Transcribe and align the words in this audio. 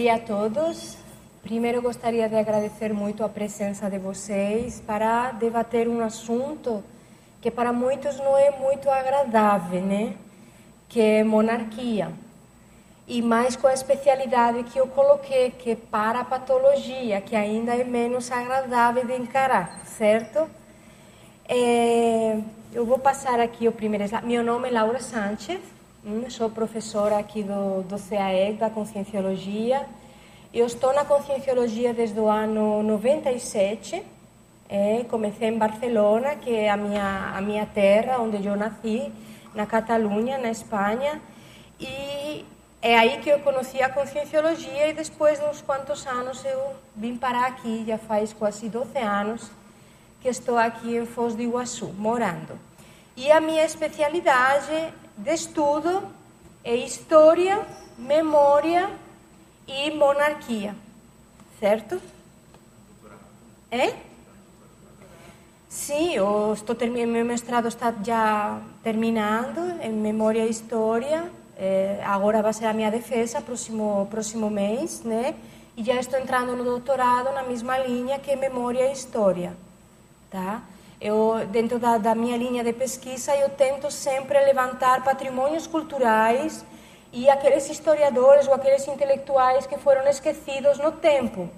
dia 0.00 0.14
a 0.14 0.18
todos. 0.18 0.96
Primeiro 1.42 1.82
gostaria 1.82 2.26
de 2.26 2.34
agradecer 2.34 2.90
muito 2.94 3.22
a 3.22 3.28
presença 3.28 3.90
de 3.90 3.98
vocês 3.98 4.82
para 4.86 5.32
debater 5.32 5.86
um 5.86 6.00
assunto 6.00 6.82
que 7.42 7.50
para 7.50 7.70
muitos 7.70 8.16
não 8.16 8.34
é 8.34 8.50
muito 8.50 8.88
agradável, 8.88 9.82
né? 9.82 10.14
Que 10.88 11.00
é 11.02 11.22
monarquia. 11.22 12.10
E 13.06 13.20
mais 13.20 13.56
com 13.56 13.66
a 13.66 13.74
especialidade 13.74 14.62
que 14.64 14.78
eu 14.78 14.86
coloquei, 14.86 15.50
que 15.50 15.72
é 15.72 15.76
para 15.76 16.20
a 16.20 16.24
patologia, 16.24 17.20
que 17.20 17.36
ainda 17.36 17.74
é 17.74 17.84
menos 17.84 18.32
agradável 18.32 19.04
de 19.04 19.16
encarar, 19.16 19.80
certo? 19.84 20.48
É, 21.46 22.38
eu 22.72 22.86
vou 22.86 22.98
passar 22.98 23.38
aqui 23.38 23.68
o 23.68 23.72
primeiro 23.72 24.04
slide. 24.04 24.26
Meu 24.26 24.42
nome 24.42 24.68
é 24.68 24.72
Laura 24.72 25.00
Sánchez, 25.00 25.60
hum, 26.04 26.28
sou 26.30 26.50
professora 26.50 27.18
aqui 27.18 27.42
do, 27.42 27.82
do 27.82 27.96
da 28.58 28.70
Conscienciologia. 28.70 29.86
Eu 30.52 30.66
estou 30.66 30.92
na 30.92 31.04
Conscienciologia 31.04 31.94
desde 31.94 32.18
o 32.18 32.28
ano 32.28 32.82
97. 32.82 34.02
É, 34.68 35.04
comecei 35.08 35.48
em 35.48 35.58
Barcelona, 35.58 36.36
que 36.36 36.54
é 36.54 36.70
a 36.70 36.76
minha, 36.76 37.32
a 37.34 37.40
minha 37.40 37.66
terra, 37.66 38.18
onde 38.18 38.44
eu 38.46 38.56
nasci, 38.56 39.12
na 39.54 39.66
Catalunha, 39.66 40.38
na 40.38 40.50
Espanha. 40.50 41.20
E 41.78 42.44
é 42.82 42.98
aí 42.98 43.18
que 43.18 43.28
eu 43.28 43.40
conheci 43.40 43.82
a 43.82 43.88
Conscienciologia 43.88 44.88
e 44.88 44.92
depois 44.92 45.38
de 45.38 45.44
uns 45.46 45.60
quantos 45.60 46.06
anos 46.06 46.44
eu 46.44 46.74
vim 46.96 47.16
parar 47.16 47.46
aqui, 47.46 47.84
já 47.86 47.98
faz 47.98 48.32
quase 48.32 48.68
12 48.68 48.98
anos 48.98 49.50
que 50.20 50.28
estou 50.28 50.58
aqui 50.58 50.96
em 50.96 51.06
Foz 51.06 51.34
do 51.34 51.42
Iguaçu, 51.42 51.86
morando. 51.96 52.69
E 53.20 53.30
a 53.30 53.38
minha 53.38 53.66
especialidade 53.66 54.94
de 55.14 55.34
estudo 55.34 56.02
é 56.64 56.74
História, 56.74 57.66
Memória 57.98 58.88
e 59.68 59.90
Monarquia, 59.90 60.74
certo? 61.60 62.00
É? 63.70 63.92
Sim, 65.68 66.14
eu 66.14 66.54
estou 66.54 66.74
terminando, 66.74 67.12
meu 67.12 67.26
mestrado 67.26 67.68
está 67.68 67.94
já 68.02 68.58
terminando 68.82 69.78
em 69.82 69.92
Memória 69.92 70.46
e 70.46 70.50
História. 70.50 71.30
É, 71.58 72.00
agora 72.02 72.40
vai 72.40 72.54
ser 72.54 72.64
a 72.64 72.72
minha 72.72 72.90
defesa, 72.90 73.42
próximo, 73.42 74.08
próximo 74.10 74.48
mês, 74.48 75.02
né? 75.02 75.34
E 75.76 75.84
já 75.84 76.00
estou 76.00 76.18
entrando 76.18 76.56
no 76.56 76.64
doutorado 76.64 77.34
na 77.34 77.42
mesma 77.42 77.76
linha 77.76 78.18
que 78.18 78.34
Memória 78.34 78.88
e 78.88 78.92
História. 78.94 79.54
Tá? 80.30 80.62
Eu, 81.00 81.46
dentro 81.46 81.78
da, 81.78 81.96
da 81.96 82.14
minha 82.14 82.36
linha 82.36 82.62
de 82.62 82.74
pesquisa, 82.74 83.34
eu 83.34 83.48
tento 83.48 83.90
sempre 83.90 84.38
levantar 84.44 85.02
patrimônios 85.02 85.66
culturais 85.66 86.62
e 87.10 87.26
aqueles 87.26 87.70
historiadores 87.70 88.46
ou 88.46 88.52
aqueles 88.52 88.86
intelectuais 88.86 89.66
que 89.66 89.78
foram 89.78 90.06
esquecidos 90.06 90.76
no 90.78 90.92
tempo. 90.92 91.48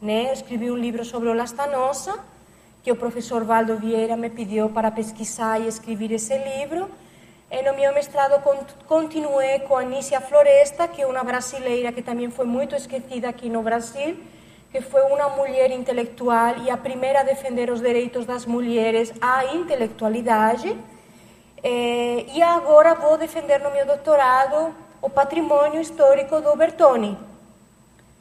Né? 0.00 0.32
Escrevi 0.32 0.70
um 0.70 0.76
livro 0.76 1.04
sobre 1.04 1.28
o 1.28 1.34
Lastanosa, 1.34 2.20
que 2.84 2.92
o 2.92 2.94
professor 2.94 3.42
Valdo 3.42 3.76
Vieira 3.76 4.16
me 4.16 4.30
pediu 4.30 4.68
para 4.68 4.92
pesquisar 4.92 5.60
e 5.60 5.66
escrever 5.66 6.12
esse 6.12 6.36
livro. 6.38 6.88
E 7.50 7.62
no 7.62 7.74
meu 7.74 7.92
mestrado 7.92 8.40
continuei 8.86 9.58
com 9.60 9.76
a 9.76 10.20
Floresta, 10.20 10.86
que 10.86 11.02
é 11.02 11.06
uma 11.06 11.24
brasileira 11.24 11.90
que 11.90 12.00
também 12.00 12.30
foi 12.30 12.46
muito 12.46 12.76
esquecida 12.76 13.28
aqui 13.28 13.48
no 13.48 13.60
Brasil, 13.60 14.16
que 14.74 14.80
foi 14.80 15.02
uma 15.02 15.28
mulher 15.28 15.70
intelectual 15.70 16.56
e 16.64 16.68
a 16.68 16.76
primeira 16.76 17.20
a 17.20 17.22
defender 17.22 17.70
os 17.70 17.80
direitos 17.80 18.26
das 18.26 18.44
mulheres 18.44 19.14
à 19.20 19.44
intelectualidade. 19.54 20.76
Eh, 21.62 22.26
e 22.34 22.42
agora 22.42 22.92
vou 22.96 23.16
defender 23.16 23.60
no 23.60 23.70
meu 23.70 23.86
doutorado 23.86 24.74
o 25.00 25.08
patrimônio 25.08 25.80
histórico 25.80 26.40
do 26.40 26.56
Bertoni. 26.56 27.16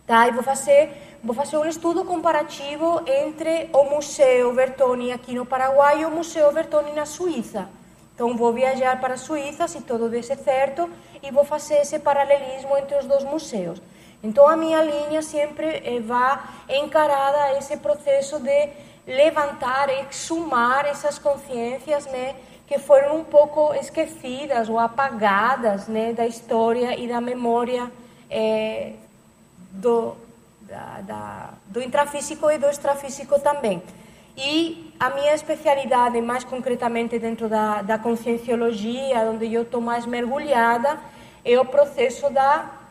Tá? 0.05 0.27
E 0.27 0.31
vou 0.31 0.43
fazer, 0.43 1.17
vou 1.23 1.33
fazer 1.33 1.57
um 1.57 1.65
estudo 1.65 2.05
comparativo 2.05 3.01
entre 3.07 3.71
o 3.73 3.85
Museu 3.85 4.53
Bertoni 4.53 5.11
aqui 5.11 5.33
no 5.33 5.47
Paraguai 5.47 6.01
e 6.01 6.05
o 6.05 6.11
Museu 6.11 6.53
Bertoni 6.53 6.91
na 6.91 7.07
Suíça. 7.07 7.67
Então 8.13 8.37
vou 8.37 8.53
viajar 8.53 9.01
para 9.01 9.15
a 9.15 9.17
Suíça, 9.17 9.67
se 9.67 9.81
tudo 9.81 10.07
der 10.07 10.21
certo, 10.21 10.87
e 11.23 11.31
vou 11.31 11.43
fazer 11.43 11.77
esse 11.77 11.97
paralelismo 11.97 12.77
entre 12.77 12.95
os 12.99 13.07
dois 13.07 13.23
museus. 13.23 13.81
Então 14.23 14.47
a 14.47 14.55
minha 14.55 14.81
linha 14.81 15.21
sempre 15.21 15.67
eh, 15.67 15.99
vai 15.99 16.39
encarada 16.69 17.43
a 17.43 17.57
esse 17.57 17.75
processo 17.75 18.39
de 18.39 18.69
levantar, 19.05 19.89
exumar 20.09 20.85
essas 20.85 21.19
consciências, 21.19 22.05
né, 22.05 22.35
que 22.65 22.79
foram 22.79 23.17
um 23.17 23.23
pouco 23.25 23.73
esquecidas 23.73 24.69
ou 24.69 24.79
apagadas, 24.79 25.89
né, 25.89 26.13
da 26.13 26.25
história 26.25 26.97
e 26.97 27.05
da 27.05 27.19
memória 27.19 27.91
é, 28.29 28.93
do 29.71 30.15
da, 30.61 31.01
da, 31.01 31.49
do 31.67 31.81
intrafísico 31.81 32.49
e 32.49 32.57
do 32.57 32.67
extrafísico 32.67 33.39
também. 33.39 33.83
E 34.35 34.93
a 34.99 35.09
minha 35.09 35.35
especialidade, 35.35 36.19
mais 36.21 36.43
concretamente 36.43 37.19
dentro 37.19 37.47
da, 37.47 37.81
da 37.81 37.99
conscienciologia, 37.99 39.19
onde 39.29 39.53
eu 39.53 39.63
estou 39.63 39.81
mais 39.81 40.05
mergulhada, 40.05 40.97
é 41.45 41.59
o 41.59 41.65
processo 41.65 42.29
da 42.31 42.82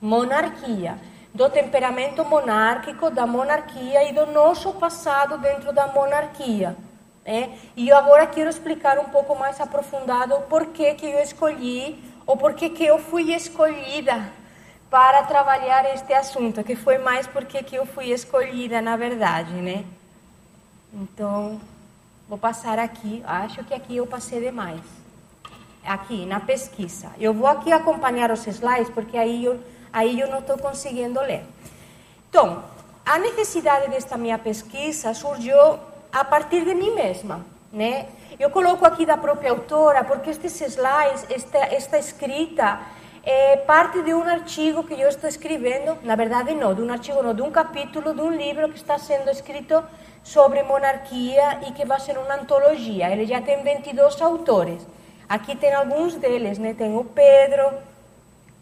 monarquia, 0.00 0.98
do 1.32 1.48
temperamento 1.50 2.24
monárquico, 2.24 3.10
da 3.10 3.26
monarquia 3.26 4.08
e 4.08 4.12
do 4.12 4.26
nosso 4.26 4.72
passado 4.72 5.38
dentro 5.38 5.72
da 5.72 5.86
monarquia. 5.88 6.76
Né? 7.24 7.56
E 7.76 7.88
eu 7.88 7.96
agora 7.96 8.26
quero 8.26 8.48
explicar 8.50 8.98
um 8.98 9.04
pouco 9.10 9.36
mais 9.36 9.60
aprofundado 9.60 10.34
o 10.34 10.42
porquê 10.42 10.94
que 10.94 11.06
eu 11.06 11.20
escolhi, 11.20 12.02
ou 12.26 12.36
porquê 12.36 12.70
que 12.70 12.84
eu 12.84 12.98
fui 12.98 13.32
escolhida 13.32 14.32
para 14.90 15.22
trabalhar 15.22 15.84
este 15.94 16.12
assunto, 16.12 16.64
que 16.64 16.74
foi 16.74 16.98
mais 16.98 17.26
porque 17.26 17.62
que 17.62 17.76
eu 17.76 17.86
fui 17.86 18.06
escolhida, 18.10 18.80
na 18.80 18.96
verdade, 18.96 19.52
né? 19.52 19.84
Então, 20.92 21.60
vou 22.28 22.36
passar 22.36 22.78
aqui, 22.78 23.22
acho 23.24 23.62
que 23.62 23.72
aqui 23.72 23.96
eu 23.96 24.06
passei 24.06 24.40
demais. 24.40 24.80
Aqui, 25.84 26.26
na 26.26 26.40
pesquisa. 26.40 27.10
Eu 27.18 27.32
vou 27.32 27.46
aqui 27.46 27.72
acompanhar 27.72 28.30
os 28.32 28.46
slides, 28.46 28.90
porque 28.90 29.16
aí 29.16 29.44
eu 29.44 29.60
aí 29.92 30.20
eu 30.20 30.28
não 30.28 30.40
estou 30.40 30.58
conseguindo 30.58 31.20
ler. 31.20 31.42
Então, 32.28 32.62
a 33.04 33.18
necessidade 33.18 33.90
desta 33.90 34.16
minha 34.16 34.38
pesquisa 34.38 35.12
surgiu 35.14 35.78
a 36.12 36.24
partir 36.24 36.64
de 36.64 36.74
mim 36.74 36.94
mesma, 36.94 37.44
né? 37.72 38.06
Eu 38.38 38.50
coloco 38.50 38.86
aqui 38.86 39.04
da 39.04 39.16
própria 39.16 39.50
autora, 39.50 40.02
porque 40.04 40.30
estes 40.30 40.60
slides, 40.60 41.26
esta, 41.28 41.58
esta 41.58 41.98
escrita, 41.98 42.80
é 43.22 43.56
parte 43.58 44.02
de 44.02 44.14
um 44.14 44.22
artigo 44.22 44.82
que 44.84 44.94
eu 44.94 45.08
estou 45.08 45.28
escrevendo, 45.28 45.98
na 46.02 46.16
verdade 46.16 46.54
não, 46.54 46.74
de 46.74 46.80
um 46.80 46.90
artigo 46.90 47.22
não, 47.22 47.34
de 47.34 47.42
um 47.42 47.50
capítulo 47.50 48.14
de 48.14 48.20
um 48.22 48.30
livro 48.30 48.68
que 48.70 48.76
está 48.76 48.96
sendo 48.98 49.28
escrito 49.28 49.84
sobre 50.22 50.62
monarquia 50.62 51.60
e 51.68 51.72
que 51.72 51.84
vai 51.84 52.00
ser 52.00 52.16
uma 52.16 52.34
antologia. 52.34 53.10
Ele 53.10 53.26
já 53.26 53.40
tem 53.42 53.62
22 53.62 54.22
autores. 54.22 54.86
Aqui 55.28 55.54
tem 55.54 55.74
alguns 55.74 56.14
deles, 56.14 56.58
né? 56.58 56.74
Tem 56.74 56.96
o 56.96 57.04
Pedro, 57.04 57.72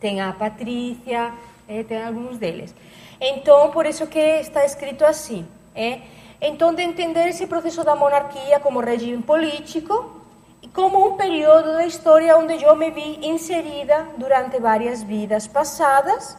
tem 0.00 0.20
a 0.20 0.32
Patrícia, 0.32 1.32
é, 1.68 1.82
tem 1.82 2.02
alguns 2.02 2.38
deles. 2.38 2.74
Então, 3.20 3.70
por 3.70 3.84
isso 3.86 4.06
que 4.06 4.18
está 4.18 4.64
escrito 4.64 5.04
assim. 5.04 5.46
Então, 6.40 6.72
de 6.72 6.82
entender 6.82 7.28
esse 7.28 7.46
processo 7.46 7.82
da 7.84 7.96
monarquia 7.96 8.60
como 8.60 8.80
regime 8.80 9.22
político 9.22 10.22
e 10.62 10.68
como 10.68 11.06
um 11.06 11.16
período 11.16 11.72
da 11.72 11.86
história 11.86 12.36
onde 12.36 12.62
eu 12.62 12.76
me 12.76 12.90
vi 12.90 13.26
inserida 13.26 14.06
durante 14.16 14.58
várias 14.60 15.02
vidas 15.02 15.46
passadas 15.46 16.36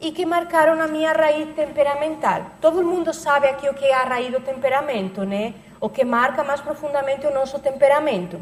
e 0.00 0.12
que 0.12 0.26
marcaram 0.26 0.80
a 0.80 0.86
minha 0.86 1.12
raiz 1.12 1.54
temperamental. 1.54 2.46
Todo 2.60 2.84
mundo 2.84 3.14
sabe 3.14 3.48
aqui 3.48 3.68
o 3.68 3.74
que 3.74 3.84
é 3.84 3.94
a 3.94 4.02
raiz 4.02 4.32
do 4.32 4.40
temperamento, 4.40 5.24
né? 5.24 5.54
O 5.80 5.88
que 5.88 6.04
marca 6.04 6.44
mais 6.44 6.60
profundamente 6.60 7.26
o 7.26 7.32
nosso 7.32 7.58
temperamento. 7.60 8.40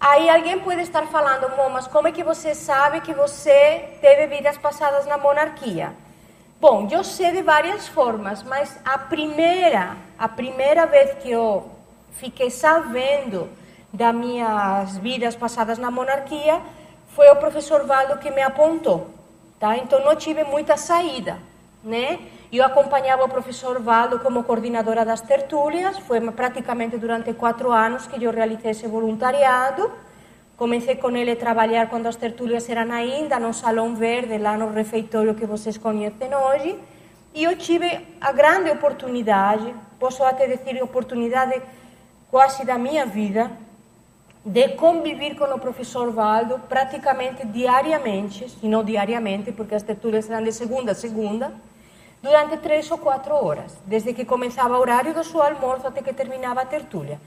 Aí 0.00 0.28
alguém 0.30 0.60
pode 0.60 0.80
estar 0.82 1.06
falando, 1.08 1.50
mas 1.72 1.88
como 1.88 2.06
é 2.06 2.12
que 2.12 2.22
você 2.22 2.54
sabe 2.54 3.00
que 3.00 3.12
você 3.12 3.96
teve 4.00 4.28
vidas 4.28 4.56
passadas 4.56 5.06
na 5.06 5.18
monarquia? 5.18 5.92
Bom, 6.60 6.86
eu 6.90 7.02
sei 7.02 7.32
de 7.32 7.42
várias 7.42 7.88
formas, 7.88 8.42
mas 8.44 8.78
a 8.84 8.96
primeira, 8.96 9.96
a 10.16 10.28
primeira 10.28 10.86
vez 10.86 11.14
que 11.14 11.30
eu 11.30 11.68
fiquei 12.12 12.48
sabendo 12.48 13.48
das 13.92 14.14
minhas 14.14 14.96
vidas 14.98 15.34
passadas 15.34 15.78
na 15.78 15.90
monarquia 15.90 16.60
foi 17.08 17.28
o 17.30 17.36
professor 17.36 17.84
Valdo 17.84 18.18
que 18.18 18.30
me 18.30 18.42
apontou, 18.42 19.08
tá? 19.58 19.76
Então 19.76 20.04
não 20.04 20.14
tive 20.14 20.44
muita 20.44 20.76
saída, 20.76 21.38
né? 21.82 22.20
Eu 22.50 22.64
acompanhava 22.64 23.24
o 23.24 23.28
professor 23.28 23.78
Valdo 23.78 24.20
como 24.20 24.42
coordenadora 24.42 25.04
das 25.04 25.20
tertúlias, 25.20 25.98
foi 25.98 26.18
praticamente 26.32 26.96
durante 26.96 27.34
quatro 27.34 27.70
anos 27.70 28.06
que 28.06 28.24
eu 28.24 28.30
realizei 28.30 28.70
esse 28.70 28.86
voluntariado. 28.86 29.90
Comecei 30.56 30.96
com 30.96 31.10
ele 31.10 31.32
a 31.32 31.36
trabalhar 31.36 31.90
quando 31.90 32.06
as 32.06 32.16
tertúlias 32.16 32.66
eram 32.70 32.90
ainda 32.90 33.38
no 33.38 33.52
Salão 33.52 33.94
Verde, 33.94 34.38
lá 34.38 34.56
no 34.56 34.72
refeitório 34.72 35.34
que 35.34 35.44
vocês 35.44 35.76
conhecem 35.76 36.34
hoje. 36.34 36.78
E 37.34 37.44
eu 37.44 37.54
tive 37.54 38.00
a 38.18 38.32
grande 38.32 38.70
oportunidade, 38.70 39.74
posso 40.00 40.24
até 40.24 40.46
dizer 40.46 40.82
oportunidade 40.82 41.60
quase 42.30 42.64
da 42.64 42.78
minha 42.78 43.04
vida, 43.04 43.50
de 44.42 44.68
conviver 44.70 45.34
com 45.34 45.44
o 45.44 45.58
professor 45.58 46.10
Valdo 46.10 46.58
praticamente 46.66 47.46
diariamente, 47.46 48.48
se 48.48 48.66
não 48.66 48.82
diariamente, 48.82 49.52
porque 49.52 49.74
as 49.74 49.82
tertúlias 49.82 50.30
eram 50.30 50.42
de 50.42 50.52
segunda 50.52 50.92
a 50.92 50.94
segunda, 50.94 51.52
durante 52.28 52.58
três 52.58 52.90
ou 52.90 52.98
quatro 52.98 53.34
horas, 53.34 53.80
desde 53.86 54.12
que 54.12 54.24
começava 54.24 54.76
o 54.76 54.80
horário 54.80 55.14
do 55.14 55.24
seu 55.24 55.42
almoço 55.42 55.86
até 55.86 56.02
que 56.02 56.12
terminava 56.12 56.60
a 56.60 56.66
tertúlia. 56.66 57.18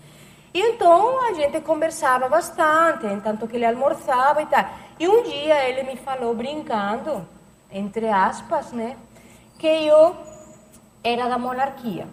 E 0.54 0.60
então 0.60 1.20
a 1.28 1.34
gente 1.34 1.60
conversava 1.62 2.30
bastante, 2.30 3.08
enquanto 3.08 3.48
que 3.48 3.56
ele 3.56 3.66
almoçava 3.66 4.44
e 4.44 4.46
tal. 4.46 4.66
E 5.00 5.08
um 5.08 5.24
dia 5.24 5.68
ele 5.68 5.84
me 5.84 5.98
falou, 5.98 6.36
brincando, 6.36 7.26
entre 7.72 8.08
aspas, 8.10 8.72
né, 8.72 8.96
que 9.58 9.68
eu 9.68 10.16
era 11.04 11.28
da 11.28 11.38
monarquia. 11.40 12.08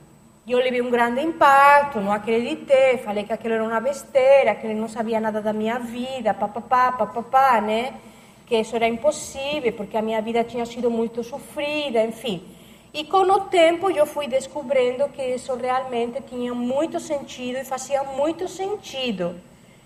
Eu 0.48 0.58
levei 0.58 0.80
um 0.80 0.90
grande 0.90 1.20
impacto, 1.20 2.00
não 2.00 2.10
acreditei, 2.10 2.96
falei 2.98 3.24
que 3.24 3.34
aquilo 3.34 3.52
era 3.52 3.64
uma 3.64 3.80
besteira, 3.80 4.54
que 4.54 4.66
ele 4.66 4.80
não 4.80 4.88
sabia 4.88 5.20
nada 5.20 5.42
da 5.42 5.52
minha 5.52 5.78
vida, 5.78 6.32
papapá, 6.32 6.90
papapá, 6.92 7.60
né? 7.60 7.92
Que 8.46 8.56
isso 8.56 8.74
era 8.74 8.88
impossível, 8.88 9.74
porque 9.74 9.94
a 9.94 10.00
minha 10.00 10.22
vida 10.22 10.42
tinha 10.42 10.64
sido 10.64 10.90
muito 10.90 11.22
sofrida, 11.22 12.02
enfim. 12.02 12.56
E 12.92 13.04
com 13.04 13.22
o 13.22 13.40
tempo 13.40 13.90
eu 13.90 14.06
fui 14.06 14.26
descobrindo 14.26 15.08
que 15.08 15.22
isso 15.22 15.54
realmente 15.54 16.20
tinha 16.22 16.54
muito 16.54 16.98
sentido 16.98 17.58
e 17.58 17.64
fazia 17.64 18.02
muito 18.02 18.48
sentido. 18.48 19.34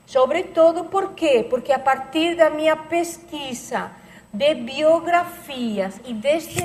Sobretudo 0.06 0.84
por 0.84 1.12
quê? 1.12 1.46
Porque 1.48 1.72
a 1.72 1.78
partir 1.78 2.36
da 2.36 2.50
minha 2.50 2.76
pesquisa 2.76 3.90
de 4.32 4.54
biografias 4.54 6.00
e 6.06 6.14
deste... 6.14 6.60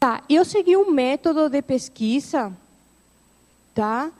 Tá, 0.00 0.22
eu 0.28 0.44
segui 0.44 0.76
um 0.76 0.90
método 0.90 1.48
de 1.48 1.62
pesquisa 1.62 2.52
tá? 3.74 4.10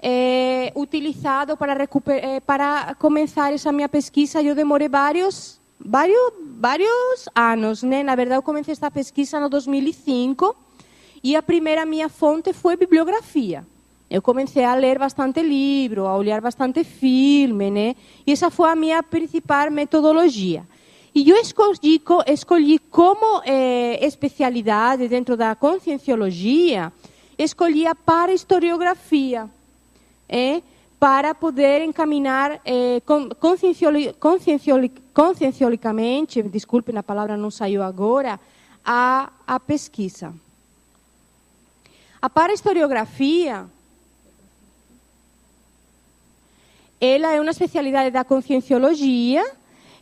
É, 0.00 0.72
utilizado 0.76 1.56
para, 1.56 1.74
recuperar, 1.74 2.40
para 2.42 2.94
começar 2.96 3.52
essa 3.52 3.72
minha 3.72 3.88
pesquisa. 3.88 4.42
Eu 4.42 4.54
demorei 4.54 4.88
vários, 4.88 5.58
vários, 5.80 6.32
vários 6.58 7.28
anos, 7.34 7.82
né? 7.82 8.02
Na 8.02 8.14
verdade, 8.14 8.38
eu 8.38 8.42
comecei 8.42 8.72
esta 8.72 8.90
pesquisa 8.90 9.40
no 9.40 9.48
2005 9.48 10.54
e 11.26 11.34
a 11.34 11.42
primeira 11.42 11.84
minha 11.84 12.08
fonte 12.08 12.52
foi 12.52 12.76
bibliografia. 12.76 13.66
Eu 14.08 14.22
comecei 14.22 14.62
a 14.62 14.76
ler 14.76 14.96
bastante 14.96 15.42
livro, 15.42 16.06
a 16.06 16.16
olhar 16.16 16.40
bastante 16.40 16.84
filme, 16.84 17.68
né? 17.68 17.96
E 18.24 18.30
essa 18.30 18.48
foi 18.48 18.70
a 18.70 18.76
minha 18.76 19.02
principal 19.02 19.68
metodologia. 19.68 20.62
E 21.12 21.28
eu 21.28 21.36
escolhi, 21.36 22.00
escolhi 22.28 22.78
como 22.78 23.42
eh, 23.44 23.98
especialidade 24.06 25.08
dentro 25.08 25.36
da 25.36 25.56
conscienciologia 25.56 26.92
escolhi 27.36 27.88
a 27.88 27.94
para 27.96 28.32
historiografia, 28.32 29.50
é, 30.28 30.62
para 31.00 31.34
poder 31.34 31.82
encaminhar 31.82 32.60
conscienciolicamente, 35.12 36.40
desculpe, 36.44 36.96
a 36.96 37.02
palavra 37.02 37.36
não 37.36 37.50
saiu 37.50 37.82
agora, 37.82 38.38
a, 38.84 39.32
a 39.44 39.58
pesquisa. 39.58 40.32
A 42.26 42.28
para 42.28 42.52
historiografia 42.52 43.66
ela 47.00 47.32
é 47.32 47.40
uma 47.40 47.52
especialidade 47.52 48.10
da 48.10 48.24
conscienciologia 48.24 49.48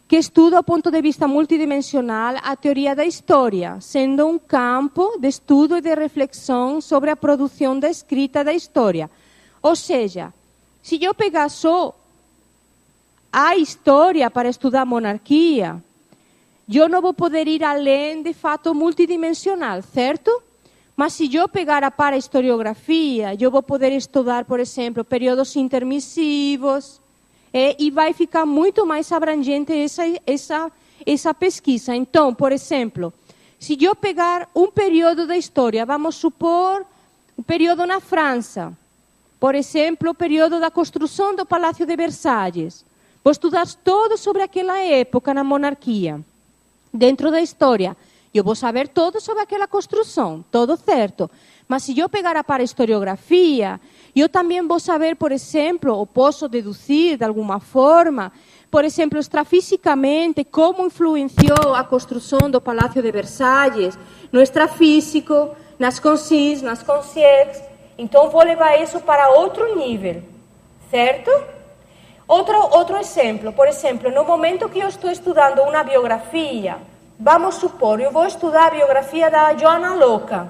que 0.08 0.16
estuda, 0.16 0.56
do 0.56 0.64
ponto 0.64 0.90
de 0.90 1.02
vista 1.02 1.28
multidimensional, 1.28 2.36
a 2.42 2.56
teoria 2.56 2.96
da 2.96 3.04
história, 3.04 3.78
sendo 3.78 4.26
um 4.26 4.38
campo 4.38 5.18
de 5.20 5.28
estudo 5.28 5.76
e 5.76 5.82
de 5.82 5.94
reflexão 5.94 6.80
sobre 6.80 7.10
a 7.10 7.16
produção 7.16 7.78
da 7.78 7.90
escrita 7.90 8.42
da 8.42 8.54
história. 8.54 9.10
Ou 9.60 9.76
seja, 9.76 10.32
se 10.82 10.96
eu 11.04 11.14
pegar 11.14 11.50
só 11.50 11.94
a 13.30 13.54
história 13.54 14.30
para 14.30 14.48
estudar 14.48 14.80
a 14.80 14.86
monarquia, 14.86 15.76
eu 16.72 16.88
não 16.88 17.02
vou 17.02 17.12
poder 17.12 17.46
ir 17.46 17.62
além 17.62 18.22
de 18.22 18.32
fato 18.32 18.74
multidimensional, 18.74 19.82
certo? 19.82 20.42
Mas 20.96 21.14
se 21.14 21.34
eu 21.34 21.48
pegar 21.48 21.82
a 21.82 21.90
para 21.90 22.16
historiografia, 22.16 23.36
eu 23.40 23.50
vou 23.50 23.62
poder 23.62 23.92
estudar, 23.92 24.44
por 24.44 24.60
exemplo, 24.60 25.04
períodos 25.04 25.56
intermissivos, 25.56 27.00
é, 27.52 27.76
e 27.78 27.90
vai 27.90 28.12
ficar 28.12 28.46
muito 28.46 28.84
mais 28.84 29.10
abrangente 29.12 29.72
essa, 29.72 30.02
essa, 30.26 30.72
essa 31.06 31.34
pesquisa. 31.34 31.94
Então, 31.94 32.34
por 32.34 32.52
exemplo, 32.52 33.12
se 33.58 33.76
eu 33.82 33.94
pegar 33.94 34.48
um 34.54 34.70
período 34.70 35.26
da 35.26 35.36
história, 35.36 35.86
vamos 35.86 36.16
supor 36.16 36.84
um 37.38 37.42
período 37.42 37.86
na 37.86 38.00
França, 38.00 38.76
por 39.40 39.54
exemplo, 39.54 40.10
o 40.10 40.14
período 40.14 40.58
da 40.58 40.70
construção 40.70 41.34
do 41.34 41.44
Palácio 41.44 41.84
de 41.86 41.96
Versalhes, 41.96 42.84
vou 43.22 43.30
estudar 43.30 43.66
todo 43.66 44.16
sobre 44.16 44.42
aquela 44.42 44.78
época 44.80 45.34
na 45.34 45.44
monarquia, 45.44 46.20
dentro 46.92 47.30
da 47.30 47.40
história. 47.40 47.96
Eu 48.34 48.42
vou 48.42 48.56
saber 48.56 48.88
todo 48.88 49.20
sobre 49.20 49.44
aquela 49.44 49.68
construção, 49.68 50.44
todo 50.50 50.76
certo. 50.76 51.30
Mas 51.68 51.84
se 51.84 51.96
eu 51.96 52.08
pegar 52.08 52.42
para 52.42 52.64
historiografia, 52.64 53.80
eu 54.14 54.28
também 54.28 54.60
vou 54.66 54.80
saber, 54.80 55.14
por 55.14 55.30
exemplo, 55.30 55.94
ou 55.94 56.04
posso 56.04 56.48
deduzir 56.48 57.16
de 57.16 57.24
alguma 57.24 57.60
forma, 57.60 58.32
por 58.72 58.84
exemplo, 58.84 59.20
extrafisicamente, 59.20 60.42
como 60.42 60.84
influenciou 60.84 61.76
a 61.76 61.84
construção 61.84 62.50
do 62.50 62.60
Palácio 62.60 63.00
de 63.00 63.12
Versalhes 63.12 63.96
no 64.32 64.42
extrafísico, 64.42 65.54
nas 65.78 66.00
consciências, 66.00 66.62
nas 66.62 66.82
consciências. 66.82 67.62
Então, 67.96 68.30
vou 68.30 68.42
levar 68.42 68.82
isso 68.82 68.98
para 68.98 69.30
outro 69.30 69.76
nível, 69.76 70.24
certo? 70.90 71.30
Outro, 72.26 72.56
outro 72.76 72.96
exemplo, 72.96 73.52
por 73.52 73.68
exemplo, 73.68 74.10
no 74.10 74.24
momento 74.24 74.68
que 74.68 74.80
eu 74.80 74.88
estou 74.88 75.08
estudando 75.08 75.60
uma 75.60 75.84
biografia, 75.84 76.78
vamos 77.24 77.54
supor, 77.54 77.98
eu 78.00 78.10
vou 78.12 78.26
estudar 78.26 78.66
a 78.66 78.70
biografia 78.70 79.30
da 79.30 79.56
Joana 79.56 79.94
Louca, 79.94 80.46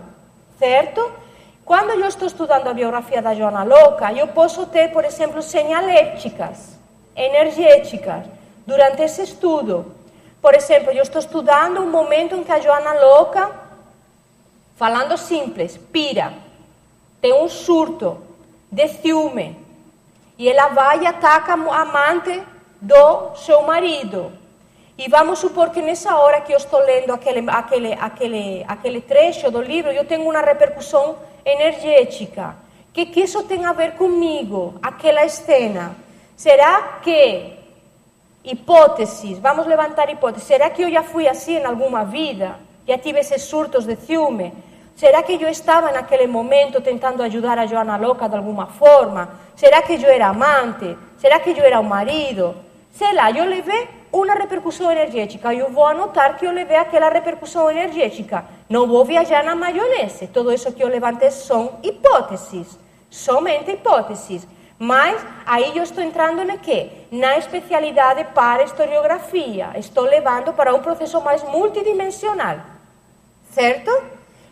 certo? 0.58 1.08
Quando 1.64 1.90
eu 1.90 2.08
estou 2.08 2.26
estudando 2.26 2.66
a 2.66 2.74
biografia 2.74 3.22
da 3.22 3.32
Joana 3.32 3.62
Louca, 3.62 4.12
eu 4.12 4.26
posso 4.26 4.66
ter, 4.66 4.90
por 4.90 5.04
exemplo, 5.04 5.40
señaléticas, 5.40 6.76
energéticas, 7.14 8.24
durante 8.66 9.02
esse 9.02 9.22
estudo. 9.22 9.94
Por 10.42 10.52
exemplo, 10.52 10.90
eu 10.90 11.04
estou 11.04 11.20
estudando 11.20 11.80
um 11.80 11.88
momento 11.88 12.34
em 12.34 12.42
que 12.42 12.50
a 12.50 12.58
Joana 12.58 12.92
Louca, 12.92 13.52
falando 14.74 15.16
simples, 15.16 15.78
pira, 15.92 16.34
tem 17.20 17.32
um 17.32 17.48
surto 17.48 18.18
de 18.68 18.88
ciúme, 18.88 19.56
e 20.36 20.48
ela 20.48 20.70
vai 20.70 21.04
e 21.04 21.06
ataca 21.06 21.52
a 21.52 21.80
amante 21.82 22.42
do 22.80 23.36
seu 23.36 23.62
marido. 23.62 24.43
E 24.96 25.08
vamos 25.08 25.40
supor 25.40 25.70
que 25.70 25.82
nessa 25.82 26.16
hora 26.16 26.40
que 26.40 26.52
eu 26.52 26.56
estou 26.56 26.78
lendo 26.78 27.12
aquele, 27.12 27.50
aquele, 27.50 27.92
aquele, 27.94 28.64
aquele 28.68 29.00
trecho 29.00 29.50
do 29.50 29.60
livro, 29.60 29.90
eu 29.90 30.04
tenho 30.04 30.22
uma 30.22 30.40
repercussão 30.40 31.16
energética. 31.44 32.56
O 32.90 32.92
que, 32.92 33.06
que 33.06 33.20
isso 33.22 33.42
tem 33.42 33.64
a 33.64 33.72
ver 33.72 33.92
comigo, 33.92 34.74
aquela 34.80 35.28
cena? 35.28 35.96
Será 36.36 37.00
que, 37.02 37.54
hipóteses, 38.44 39.38
vamos 39.38 39.66
levantar 39.66 40.08
hipóteses, 40.10 40.46
será 40.46 40.70
que 40.70 40.82
eu 40.82 40.90
já 40.90 41.02
fui 41.02 41.26
assim 41.26 41.56
em 41.56 41.64
alguma 41.64 42.04
vida? 42.04 42.56
Já 42.86 42.96
tive 42.96 43.18
esses 43.18 43.42
surtos 43.42 43.84
de 43.84 43.96
ciúme? 43.96 44.52
Será 44.94 45.24
que 45.24 45.32
eu 45.32 45.48
estava 45.48 45.90
naquele 45.90 46.28
momento 46.28 46.80
tentando 46.80 47.20
ajudar 47.24 47.58
a 47.58 47.66
Joana 47.66 47.96
Louca 47.96 48.28
de 48.28 48.36
alguma 48.36 48.68
forma? 48.68 49.28
Será 49.56 49.82
que 49.82 49.94
eu 49.94 50.08
era 50.08 50.28
amante? 50.28 50.96
Será 51.18 51.40
que 51.40 51.50
eu 51.50 51.64
era 51.64 51.80
o 51.80 51.84
marido? 51.84 52.54
Sei 52.92 53.12
lá, 53.12 53.28
eu 53.32 53.44
levei 53.44 53.88
uma 54.14 54.34
repercussão 54.34 54.90
energética. 54.92 55.52
Eu 55.52 55.70
vou 55.70 55.86
anotar 55.86 56.36
que 56.38 56.46
eu 56.46 56.52
levei 56.52 56.76
aquela 56.76 57.08
repercussão 57.08 57.68
energética. 57.70 58.44
Não 58.68 58.86
vou 58.86 59.04
viajar 59.04 59.42
na 59.42 59.56
maionese. 59.56 60.28
Tudo 60.28 60.52
isso 60.52 60.72
que 60.72 60.82
eu 60.82 60.88
levantei 60.88 61.30
são 61.30 61.80
hipóteses. 61.82 62.78
Somente 63.10 63.72
hipóteses. 63.72 64.46
Mas 64.78 65.24
aí 65.44 65.76
eu 65.76 65.82
estou 65.82 66.02
entrando 66.02 66.44
na 66.44 66.56
quê? 66.58 66.90
Na 67.10 67.38
especialidade 67.38 68.24
para 68.34 68.62
historiografia. 68.62 69.70
Estou 69.76 70.04
levando 70.04 70.52
para 70.52 70.74
um 70.74 70.80
processo 70.80 71.20
mais 71.20 71.42
multidimensional. 71.42 72.58
Certo? 73.50 73.90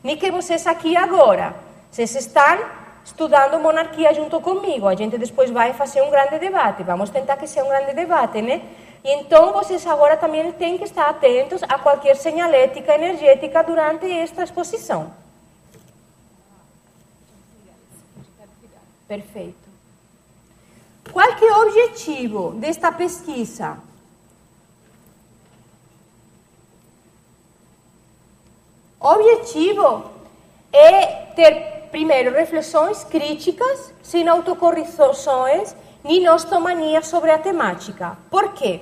Nem 0.03 0.17
que 0.17 0.31
vocês 0.31 0.67
aqui 0.67 0.97
agora, 0.97 1.55
vocês 1.91 2.15
estão 2.17 2.59
estudando 3.05 3.61
monarquia 3.61 4.13
junto 4.15 4.41
comigo. 4.41 4.89
A 4.89 4.95
gente 4.95 5.19
depois 5.19 5.51
vai 5.51 5.73
fazer 5.73 6.03
um 6.03 6.11
grande 6.11 6.39
debate. 6.39 6.83
Vamos 6.83 7.11
tentar 7.11 7.37
que 7.37 7.47
seja 7.47 7.65
um 7.65 7.69
grande 7.69 7.95
debate, 7.95 8.43
né? 8.43 8.63
Então 9.05 9.53
vocês 9.53 9.85
agora 9.87 10.17
também 10.17 10.53
têm 10.53 10.79
que 10.79 10.85
estar 10.85 11.09
atentos 11.09 11.63
a 11.65 11.79
qualquer 11.79 12.17
señalética 12.17 12.95
energética 12.95 13.63
durante 13.63 14.09
esta 14.11 14.45
exposição. 14.45 15.13
Perfeito. 19.09 19.69
Qual 21.13 21.37
que 21.37 21.45
é 21.45 21.53
o 21.53 21.63
objetivo 21.63 22.53
desta 22.53 22.93
pesquisa? 22.93 23.77
O 29.01 29.09
objetivo 29.09 30.11
é 30.73 31.27
ter 31.35 31.89
primeiro, 31.91 32.33
reflexões 32.33 33.03
críticas, 33.03 33.93
sem 34.03 34.27
autocorreções, 34.29 35.75
ninostomania 36.05 37.03
sobre 37.03 37.33
a 37.33 37.39
temática. 37.39 38.17
Por 38.31 38.55
quê? 38.55 38.81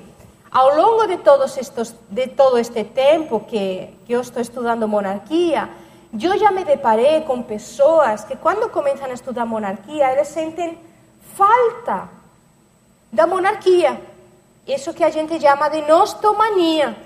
Ao 0.50 0.74
longo 0.74 1.06
de, 1.06 1.18
todos 1.18 1.56
estos, 1.56 1.94
de 2.08 2.26
todo 2.26 2.58
este 2.58 2.82
tempo 2.82 3.40
que, 3.40 3.88
que 4.04 4.12
eu 4.12 4.20
estou 4.20 4.42
estudando 4.42 4.88
monarquia, 4.88 5.70
eu 6.12 6.36
já 6.36 6.50
me 6.50 6.64
deparei 6.64 7.20
com 7.20 7.40
pessoas 7.40 8.24
que, 8.24 8.34
quando 8.34 8.68
começam 8.68 9.06
a 9.06 9.12
estudar 9.12 9.46
monarquia, 9.46 10.10
eles 10.10 10.26
sentem 10.26 10.76
falta 11.36 12.08
da 13.12 13.28
monarquia. 13.28 14.00
Isso 14.66 14.92
que 14.92 15.04
a 15.04 15.10
gente 15.10 15.40
chama 15.40 15.68
de 15.68 15.82
nostomania, 15.82 16.96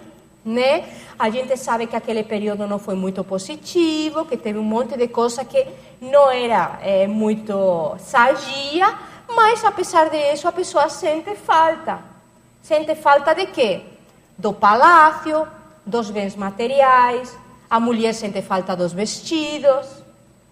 né? 0.43 0.89
A 1.19 1.29
gente 1.29 1.55
sabe 1.59 1.87
que 1.87 1.95
aquele 1.95 2.25
período 2.25 2.67
não 2.67 2.79
foi 2.79 2.95
muito 2.95 3.23
positivo, 3.25 4.25
que 4.25 4.39
teve 4.39 4.59
um 4.59 4.65
monte 4.65 4.97
de 4.97 5.09
coisa 5.09 5.45
que 5.45 5.67
não 6.01 6.31
era 6.31 6.79
é, 6.83 7.07
muito 7.07 7.95
sadia, 7.99 8.99
mas 9.29 9.63
apesar 9.65 10.09
disso 10.09 10.49
a 10.49 10.53
pessoa 10.53 10.89
sente 10.89 11.35
falta. 11.37 12.14
Sente 12.65 12.95
falta 12.95 13.35
de 13.35 13.45
quê? 13.49 13.83
Do 14.39 14.55
palácio, 14.55 15.47
dos 15.85 16.11
bens 16.11 16.35
materiais, 16.35 17.37
a 17.69 17.79
mulher 17.79 18.15
sente 18.15 18.41
falta 18.41 18.75
dos 18.75 18.91
vestidos, 18.91 19.87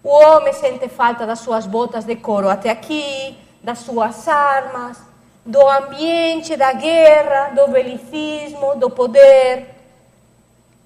o 0.04 0.10
homem 0.10 0.52
sente 0.52 0.90
falta 0.90 1.26
das 1.26 1.38
suas 1.38 1.66
botas 1.66 2.04
de 2.04 2.16
couro 2.16 2.50
até 2.50 2.68
aqui, 2.68 3.34
das 3.62 3.78
suas 3.78 4.28
armas, 4.28 5.02
do 5.42 5.66
ambiente 5.66 6.54
da 6.54 6.74
guerra, 6.74 7.54
do 7.54 7.68
belicismo, 7.68 8.76
do 8.76 8.90
poder. 8.90 9.70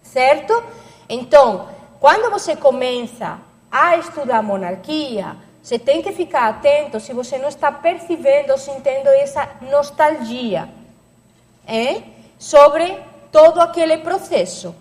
Certo? 0.05 0.63
Então, 1.09 1.69
quando 1.99 2.31
você 2.31 2.55
começa 2.55 3.41
a 3.69 3.97
estudar 3.97 4.45
monarquia, 4.45 5.35
você 5.61 5.77
tem 5.77 6.03
que 6.03 6.13
ficar 6.13 6.47
atento 6.47 7.01
se 7.01 7.13
você 7.13 7.37
não 7.37 7.49
está 7.49 7.73
percebendo 7.73 8.57
sentindo 8.57 9.09
essa 9.09 9.49
nostalgia 9.61 10.69
é? 11.67 12.03
sobre 12.39 12.99
todo 13.33 13.61
aquele 13.61 13.99
processo. 13.99 14.75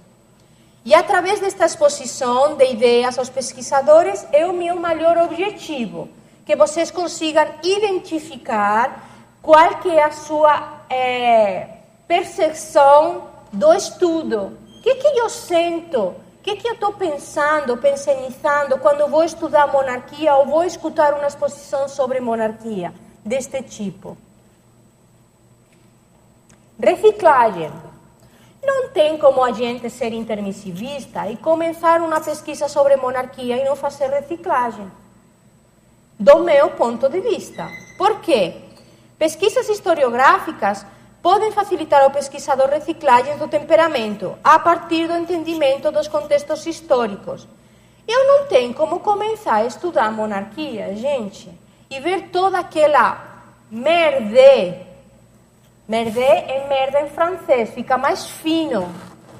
E 0.84 0.94
através 0.94 1.40
desta 1.40 1.66
exposição 1.66 2.56
de 2.56 2.66
ideias 2.72 3.18
aos 3.18 3.30
pesquisadores 3.30 4.26
é 4.32 4.46
o 4.46 4.54
meu 4.54 4.76
maior 4.80 5.18
objetivo, 5.18 6.08
que 6.46 6.56
vocês 6.56 6.92
consigam 6.92 7.48
identificar 7.64 9.04
qual 9.42 9.80
que 9.80 9.90
é 9.90 10.04
a 10.04 10.12
sua 10.12 10.84
é, 10.90 11.68
percepção 12.08 13.28
do 13.52 13.74
estudo. 13.74 14.58
O 14.78 14.82
que, 14.84 14.96
que 14.96 15.20
eu 15.20 15.30
sinto? 15.30 16.00
O 16.00 16.16
que, 16.44 16.56
que 16.58 16.68
eu 16.68 16.74
estou 16.74 16.94
pensando, 16.94 17.76
pensionizando 17.78 18.78
quando 18.78 19.10
vou 19.10 19.24
estudar 19.24 19.68
monarquia 19.68 20.36
ou 20.36 20.46
vou 20.46 20.64
escutar 20.64 21.16
uma 21.16 21.26
exposição 21.26 21.88
sobre 21.88 22.20
monarquia 22.20 22.94
deste 23.24 23.64
tipo? 23.64 24.16
Reciclagem. 26.80 27.72
Não 28.62 28.90
tem 28.90 29.18
como 29.18 29.42
a 29.44 29.52
gente 29.52 29.90
ser 29.90 30.12
intermissivista 30.12 31.30
e 31.30 31.38
começar 31.38 32.02
uma 32.02 32.20
pesquisa 32.20 32.68
sobre 32.68 32.98
monarquia 32.98 33.58
e 33.58 33.64
não 33.64 33.76
fazer 33.76 34.10
reciclagem. 34.10 34.92
Do 36.20 36.40
meu 36.40 36.72
ponto 36.72 37.08
de 37.08 37.22
vista. 37.22 37.70
Por 37.98 38.20
quê? 38.20 38.56
Pesquisas 39.18 39.70
historiográficas 39.70 40.86
podem 41.22 41.52
facilitar 41.52 42.04
ao 42.04 42.12
pesquisador 42.12 42.70
reciclagens 42.70 43.40
do 43.40 43.48
temperamento 43.48 44.38
a 44.44 44.60
partir 44.60 45.08
do 45.08 45.16
entendimento 45.16 45.92
dos 45.92 46.10
contextos 46.10 46.66
históricos. 46.66 47.48
Eu 48.06 48.28
não 48.28 48.48
tenho 48.48 48.74
como 48.74 49.00
começar 49.00 49.56
a 49.56 49.66
estudar 49.66 50.12
monarquia, 50.12 50.94
gente, 50.96 51.50
e 51.90 52.00
ver 52.02 52.30
toda 52.32 52.60
aquela 52.60 53.46
merde 53.72 54.95
Merde 55.88 56.20
é 56.20 56.66
merda 56.68 57.02
em 57.02 57.10
francês, 57.10 57.70
fica 57.70 57.96
mais 57.96 58.26
fino, 58.26 58.92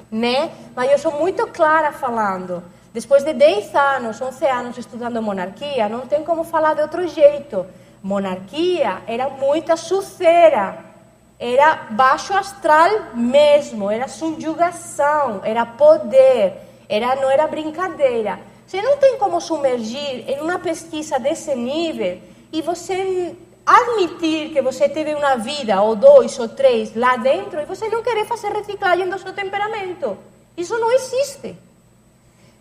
né? 0.08 0.52
Mas 0.76 0.92
eu 0.92 0.98
sou 0.98 1.10
muito 1.10 1.44
clara 1.48 1.90
falando. 1.90 2.62
Depois 2.94 3.24
de 3.24 3.32
10 3.32 3.74
anos, 3.74 4.20
11 4.20 4.46
anos 4.46 4.78
estudando 4.78 5.20
monarquia, 5.20 5.88
não 5.88 6.06
tem 6.06 6.22
como 6.22 6.44
falar 6.44 6.74
de 6.74 6.82
outro 6.82 7.06
jeito. 7.08 7.66
Monarquia 8.00 9.02
era 9.08 9.28
muita 9.28 9.76
suceira, 9.76 10.78
era 11.36 11.88
baixo 11.90 12.32
astral 12.32 12.90
mesmo, 13.12 13.90
era 13.90 14.06
subjugação, 14.06 15.40
era 15.42 15.66
poder, 15.66 16.52
era, 16.88 17.16
não 17.16 17.28
era 17.28 17.48
brincadeira. 17.48 18.38
Você 18.64 18.80
não 18.80 18.98
tem 18.98 19.18
como 19.18 19.40
sumergir 19.40 20.30
em 20.30 20.40
uma 20.40 20.60
pesquisa 20.60 21.18
desse 21.18 21.56
nível 21.56 22.20
e 22.52 22.62
você 22.62 23.34
admitir 23.66 24.52
que 24.52 24.62
você 24.62 24.88
teve 24.88 25.12
uma 25.12 25.36
vida, 25.36 25.82
ou 25.82 25.96
dois, 25.96 26.38
ou 26.38 26.48
três, 26.48 26.94
lá 26.94 27.16
dentro, 27.16 27.60
e 27.60 27.64
você 27.64 27.88
não 27.88 28.00
querer 28.00 28.24
fazer 28.24 28.52
reciclagem 28.52 29.08
do 29.08 29.18
seu 29.18 29.32
temperamento. 29.32 30.16
Isso 30.56 30.78
não 30.78 30.92
existe. 30.92 31.56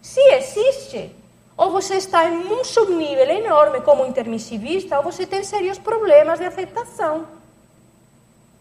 Se 0.02 0.20
existe, 0.34 1.16
ou 1.56 1.72
você 1.72 1.96
está 1.96 2.28
em 2.28 2.52
um 2.52 2.64
subnível 2.64 3.30
enorme 3.30 3.82
como 3.82 4.06
intermissivista, 4.06 4.98
ou 4.98 5.04
você 5.04 5.28
tem 5.28 5.44
sérios 5.44 5.78
problemas 5.78 6.40
de 6.40 6.46
aceitação. 6.46 7.28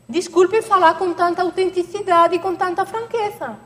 Desculpe 0.06 0.60
falar 0.60 0.98
com 0.98 1.14
tanta 1.14 1.40
autenticidade 1.42 2.36
e 2.36 2.38
com 2.38 2.54
tanta 2.54 2.84
franqueza. 2.84 3.56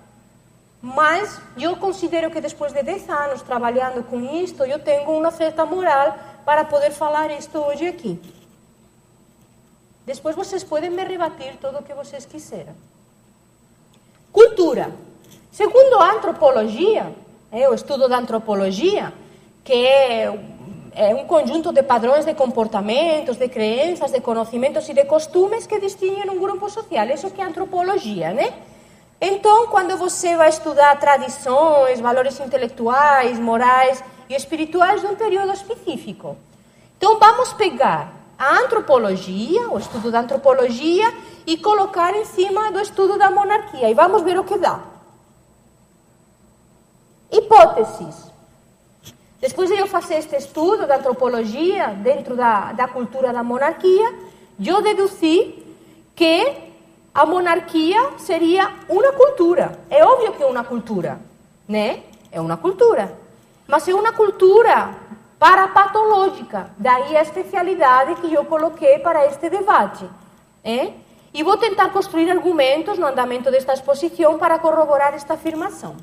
Mas 0.80 1.40
eu 1.56 1.76
considero 1.76 2.30
que 2.30 2.40
depois 2.40 2.72
de 2.72 2.80
10 2.80 3.10
anos 3.10 3.42
trabalhando 3.42 4.04
com 4.04 4.20
isto, 4.20 4.62
eu 4.62 4.78
tenho 4.78 5.10
uma 5.10 5.32
certa 5.32 5.66
moral 5.66 6.16
para 6.44 6.64
poder 6.64 6.92
falar 6.92 7.32
isto 7.32 7.58
hoje 7.58 7.88
aqui. 7.88 8.37
Depois 10.08 10.34
vocês 10.34 10.64
podem 10.64 10.88
me 10.88 11.04
rebatir 11.04 11.58
todo 11.60 11.80
o 11.80 11.82
que 11.82 11.92
vocês 11.92 12.24
quiserem. 12.24 12.74
Cultura. 14.32 14.90
Segundo 15.52 15.98
a 15.98 16.12
antropologia, 16.12 17.12
é 17.52 17.68
o 17.68 17.74
estudo 17.74 18.08
da 18.08 18.16
antropologia, 18.16 19.12
que 19.62 19.74
é, 19.74 20.32
é 20.94 21.14
um 21.14 21.26
conjunto 21.26 21.70
de 21.74 21.82
padrões 21.82 22.24
de 22.24 22.32
comportamentos, 22.32 23.36
de 23.36 23.48
crenças, 23.50 24.10
de 24.10 24.20
conhecimentos 24.22 24.88
e 24.88 24.94
de 24.94 25.04
costumes 25.04 25.66
que 25.66 25.78
distinguem 25.78 26.30
um 26.30 26.38
grupo 26.38 26.70
social. 26.70 27.06
Isso 27.08 27.30
que 27.30 27.42
é 27.42 27.44
antropologia, 27.44 28.32
né? 28.32 28.54
Então, 29.20 29.66
quando 29.66 29.94
você 29.98 30.36
vai 30.36 30.48
estudar 30.48 30.98
tradições, 30.98 32.00
valores 32.00 32.40
intelectuais, 32.40 33.38
morais 33.38 34.02
e 34.26 34.34
espirituais 34.34 35.02
de 35.02 35.06
um 35.06 35.16
período 35.16 35.52
específico. 35.52 36.34
Então, 36.96 37.18
vamos 37.18 37.52
pegar 37.52 38.17
a 38.38 38.60
antropologia, 38.60 39.68
o 39.68 39.78
estudo 39.78 40.10
da 40.10 40.20
antropologia, 40.20 41.12
e 41.46 41.56
colocar 41.58 42.14
em 42.14 42.24
cima 42.24 42.70
do 42.70 42.80
estudo 42.80 43.18
da 43.18 43.30
monarquia. 43.30 43.90
E 43.90 43.94
vamos 43.94 44.22
ver 44.22 44.38
o 44.38 44.44
que 44.44 44.56
dá. 44.58 44.80
Hipóteses. 47.32 48.28
Depois 49.40 49.68
de 49.68 49.76
eu 49.76 49.86
fazer 49.86 50.16
este 50.16 50.36
estudo 50.36 50.86
da 50.86 50.96
antropologia 50.96 51.88
dentro 51.88 52.36
da, 52.36 52.72
da 52.72 52.86
cultura 52.88 53.32
da 53.32 53.42
monarquia, 53.42 54.14
eu 54.64 54.82
deduzi 54.82 55.64
que 56.14 56.68
a 57.14 57.24
monarquia 57.24 58.18
seria 58.18 58.70
uma 58.88 59.12
cultura. 59.12 59.78
É 59.90 60.04
óbvio 60.04 60.32
que 60.32 60.42
é 60.42 60.46
uma 60.46 60.64
cultura, 60.64 61.20
né? 61.66 62.02
É 62.30 62.40
uma 62.40 62.56
cultura. 62.56 63.16
Mas 63.66 63.86
é 63.86 63.94
uma 63.94 64.12
cultura 64.12 64.94
parapatológica. 65.38 66.70
Daí 66.76 67.16
a 67.16 67.22
especialidade 67.22 68.16
que 68.16 68.32
eu 68.32 68.44
coloquei 68.44 68.98
para 68.98 69.26
este 69.26 69.48
debate. 69.48 70.08
É? 70.64 70.92
E 71.32 71.42
vou 71.42 71.56
tentar 71.56 71.90
construir 71.90 72.30
argumentos 72.30 72.98
no 72.98 73.06
andamento 73.06 73.50
desta 73.50 73.72
exposição 73.72 74.38
para 74.38 74.58
corroborar 74.58 75.14
esta 75.14 75.34
afirmação. 75.34 75.96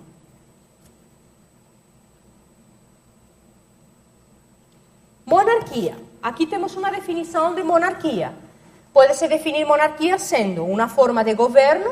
Monarquia. 5.26 5.98
Aqui 6.22 6.46
temos 6.46 6.76
uma 6.76 6.92
definição 6.92 7.54
de 7.54 7.64
monarquia. 7.64 8.34
Pode-se 8.94 9.28
definir 9.28 9.66
monarquia 9.66 10.18
sendo 10.18 10.64
uma 10.66 10.88
forma 10.88 11.24
de 11.24 11.34
governo 11.34 11.92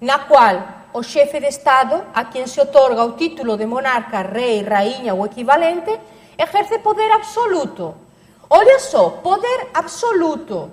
na 0.00 0.18
qual 0.18 0.82
o 0.92 1.02
chefe 1.02 1.40
de 1.40 1.46
Estado, 1.46 2.04
a 2.12 2.24
quem 2.24 2.46
se 2.46 2.60
otorga 2.60 3.04
o 3.04 3.12
título 3.12 3.56
de 3.56 3.64
monarca, 3.64 4.20
rei, 4.20 4.62
rainha 4.62 5.14
ou 5.14 5.24
equivalente, 5.24 5.98
ejerce 6.42 6.78
poder 6.78 7.10
absoluto. 7.12 7.94
Olha 8.50 8.78
só, 8.78 9.10
poder 9.10 9.68
absoluto. 9.72 10.70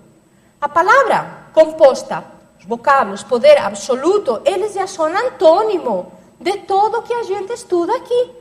A 0.60 0.68
palavra 0.68 1.48
composta, 1.54 2.24
os 2.60 2.66
vocábulos 2.66 3.24
poder 3.24 3.58
absoluto, 3.58 4.42
eles 4.46 4.74
já 4.74 4.88
são 4.88 5.06
antônimo 5.06 6.12
de 6.40 6.58
tudo 6.60 7.02
que 7.04 7.14
a 7.14 7.24
gente 7.24 7.54
estuda 7.54 7.96
aqui. 7.96 8.32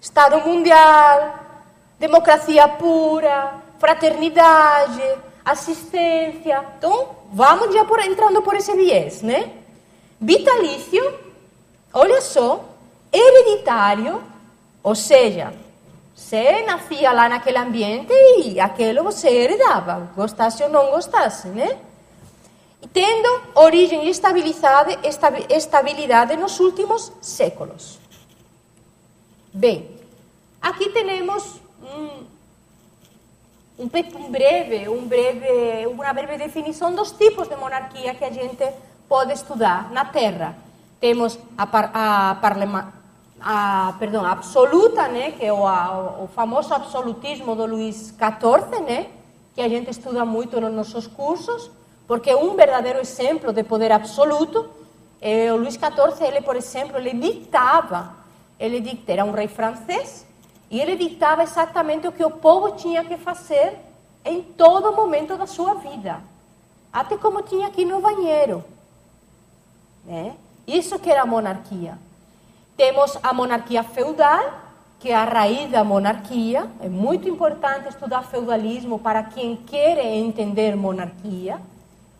Estado 0.00 0.40
mundial, 0.40 1.38
democracia 1.98 2.66
pura, 2.68 3.54
fraternidade, 3.78 5.02
assistência. 5.44 6.64
Então, 6.78 7.10
vamos 7.32 7.74
já 7.74 7.84
por, 7.84 8.00
entrando 8.00 8.40
por 8.42 8.54
esse 8.54 8.74
viés, 8.74 9.22
né? 9.22 9.50
Vitalício, 10.18 11.14
olha 11.92 12.22
só, 12.22 12.64
hereditário, 13.12 14.22
ou 14.82 14.94
seja, 14.94 15.52
Você 16.16 16.62
nascia 16.62 17.12
lá 17.12 17.28
naquele 17.28 17.58
ambiente 17.58 18.12
e 18.42 18.58
aquilo 18.58 19.04
você 19.04 19.28
herdava, 19.28 20.10
gostasse 20.16 20.62
ou 20.62 20.70
não 20.70 20.90
gostasse, 20.90 21.48
né? 21.48 21.78
E 22.80 22.88
tendo 22.88 23.28
origem 23.54 24.06
e 24.06 24.08
estabilidade, 24.08 24.98
estabilidade 25.50 26.34
nos 26.36 26.58
últimos 26.58 27.12
séculos. 27.20 28.00
Bem, 29.52 29.90
aqui 30.60 30.88
temos 30.88 31.60
um, 31.82 32.24
um, 33.78 33.84
um, 33.84 34.30
breve, 34.30 34.88
um 34.88 35.06
breve, 35.06 35.86
uma 35.86 36.12
breve 36.14 36.38
definição 36.38 36.94
dos 36.94 37.12
tipos 37.12 37.46
de 37.46 37.56
monarquia 37.56 38.14
que 38.14 38.24
a 38.24 38.30
gente 38.32 38.66
pode 39.06 39.34
estudar 39.34 39.92
na 39.92 40.06
Terra. 40.06 40.56
Temos 40.98 41.38
a, 41.58 41.66
par, 41.66 41.90
a, 41.92 42.36
parlema, 42.40 42.94
a, 43.48 43.94
perdão, 43.96 44.24
a 44.24 44.32
absoluta, 44.32 45.06
né, 45.06 45.30
que 45.30 45.44
é 45.44 45.52
o, 45.52 45.64
a, 45.64 46.24
o 46.24 46.26
famoso 46.26 46.74
absolutismo 46.74 47.54
do 47.54 47.64
Luís 47.64 48.12
XIV, 48.12 48.80
né, 48.80 49.06
que 49.54 49.60
a 49.60 49.68
gente 49.68 49.88
estuda 49.88 50.24
muito 50.24 50.60
nos 50.60 50.72
nossos 50.72 51.06
cursos, 51.06 51.70
porque 52.08 52.34
um 52.34 52.56
verdadeiro 52.56 52.98
exemplo 52.98 53.52
de 53.52 53.62
poder 53.62 53.92
absoluto 53.92 54.68
é 55.20 55.52
o 55.52 55.56
Luís 55.56 55.74
XIV, 55.74 56.26
ele, 56.26 56.40
por 56.40 56.56
exemplo, 56.56 56.98
ele 56.98 57.12
dictava, 57.12 58.16
ele 58.58 58.80
dictava, 58.80 59.12
era 59.12 59.24
um 59.24 59.30
rei 59.30 59.46
francês, 59.46 60.26
e 60.68 60.80
ele 60.80 60.96
dictava 60.96 61.44
exatamente 61.44 62.08
o 62.08 62.12
que 62.12 62.24
o 62.24 62.30
povo 62.32 62.72
tinha 62.72 63.04
que 63.04 63.16
fazer 63.16 63.78
em 64.24 64.42
todo 64.42 64.92
momento 64.92 65.36
da 65.36 65.46
sua 65.46 65.74
vida, 65.74 66.20
até 66.92 67.16
como 67.16 67.40
tinha 67.42 67.70
ir 67.76 67.84
no 67.84 68.00
banheiro. 68.00 68.64
Né? 70.04 70.34
Isso 70.66 70.98
que 70.98 71.08
era 71.08 71.22
a 71.22 71.26
monarquia. 71.26 71.96
Temos 72.76 73.18
a 73.22 73.32
monarquia 73.32 73.82
feudal, 73.82 74.52
que 74.98 75.10
é 75.10 75.14
a 75.14 75.24
raiz 75.24 75.70
da 75.70 75.82
monarquia. 75.82 76.68
É 76.80 76.88
muito 76.88 77.26
importante 77.26 77.88
estudar 77.88 78.22
feudalismo 78.24 78.98
para 78.98 79.22
quem 79.22 79.56
quer 79.56 79.98
entender 79.98 80.76
monarquia, 80.76 81.58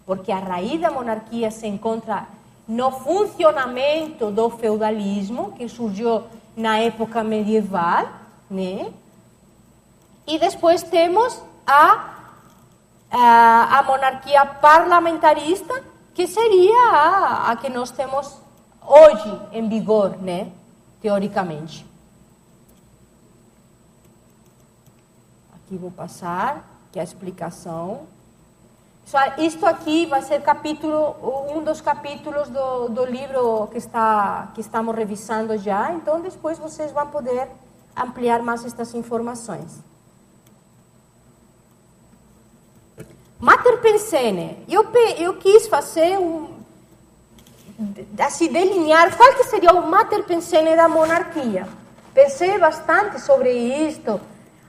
porque 0.06 0.32
a 0.32 0.38
raiz 0.38 0.80
da 0.80 0.90
monarquia 0.90 1.50
se 1.50 1.66
encontra 1.66 2.26
no 2.66 2.90
funcionamento 2.90 4.30
do 4.30 4.48
feudalismo, 4.48 5.52
que 5.52 5.68
surgiu 5.68 6.24
na 6.56 6.78
época 6.78 7.22
medieval, 7.22 8.08
né? 8.50 8.90
E 10.26 10.38
depois 10.38 10.82
temos 10.82 11.40
a, 11.66 12.14
a, 13.10 13.78
a 13.78 13.82
monarquia 13.82 14.44
parlamentarista, 14.46 15.82
que 16.14 16.26
seria 16.26 16.90
a, 16.92 17.50
a 17.52 17.56
que 17.56 17.68
nós 17.68 17.90
temos 17.90 18.45
hoje 18.86 19.40
em 19.52 19.68
vigor, 19.68 20.16
né? 20.18 20.52
Teoricamente. 21.00 21.86
Aqui 25.54 25.76
vou 25.76 25.90
passar, 25.90 26.64
que 26.92 26.98
é 26.98 27.02
a 27.02 27.04
explicação. 27.04 28.06
Isto 29.38 29.66
aqui 29.66 30.06
vai 30.06 30.20
ser 30.22 30.42
capítulo, 30.42 31.16
um 31.54 31.62
dos 31.62 31.80
capítulos 31.80 32.48
do, 32.48 32.88
do 32.88 33.04
livro 33.04 33.68
que, 33.68 33.78
está, 33.78 34.50
que 34.54 34.60
estamos 34.60 34.94
revisando 34.94 35.56
já, 35.58 35.92
então 35.92 36.20
depois 36.20 36.58
vocês 36.58 36.90
vão 36.90 37.06
poder 37.06 37.48
ampliar 37.96 38.42
mais 38.42 38.64
estas 38.64 38.94
informações. 38.94 39.78
Mater 43.38 43.80
Pensene, 43.80 44.64
eu, 44.68 44.84
eu 45.18 45.36
quis 45.36 45.68
fazer 45.68 46.18
um, 46.18 46.55
assim, 48.18 48.48
delinear 48.48 49.16
qual 49.16 49.34
que 49.34 49.44
seria 49.44 49.72
o 49.72 49.86
mater 49.86 50.24
pensene 50.24 50.74
da 50.76 50.88
monarquia. 50.88 51.66
Pensei 52.14 52.58
bastante 52.58 53.20
sobre 53.20 53.50
isto, 53.50 54.20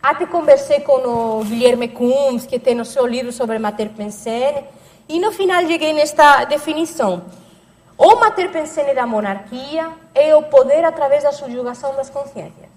até 0.04 0.26
conversei 0.26 0.82
com 0.82 1.40
o 1.40 1.44
Guilherme 1.44 1.88
Kunz, 1.88 2.46
que 2.46 2.60
tem 2.60 2.80
o 2.80 2.86
seu 2.86 3.06
livro 3.06 3.32
sobre 3.32 3.58
mater 3.58 3.90
pensene, 3.90 4.66
e 5.08 5.20
no 5.20 5.32
final 5.32 5.66
cheguei 5.66 5.94
nesta 5.94 6.44
definição. 6.46 7.24
O 7.98 8.16
mater 8.16 8.52
pensene 8.52 8.94
da 8.94 9.08
monarquia 9.08 9.90
é 10.14 10.36
o 10.36 10.44
poder 10.44 10.84
através 10.84 11.24
da 11.24 11.32
subjugação 11.32 11.96
das 11.96 12.10
consciências. 12.10 12.70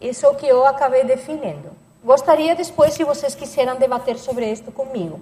Isso 0.00 0.26
é 0.26 0.28
o 0.28 0.34
que 0.34 0.46
eu 0.46 0.64
acabei 0.64 1.02
definindo. 1.04 1.70
Gostaria 2.04 2.54
depois, 2.54 2.94
se 2.94 3.02
vocês 3.02 3.34
quiserem 3.34 3.74
debater 3.76 4.16
sobre 4.18 4.50
isto 4.50 4.70
comigo. 4.70 5.20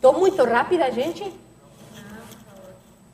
Estou 0.00 0.14
muito 0.14 0.42
rápida, 0.42 0.90
gente? 0.90 1.30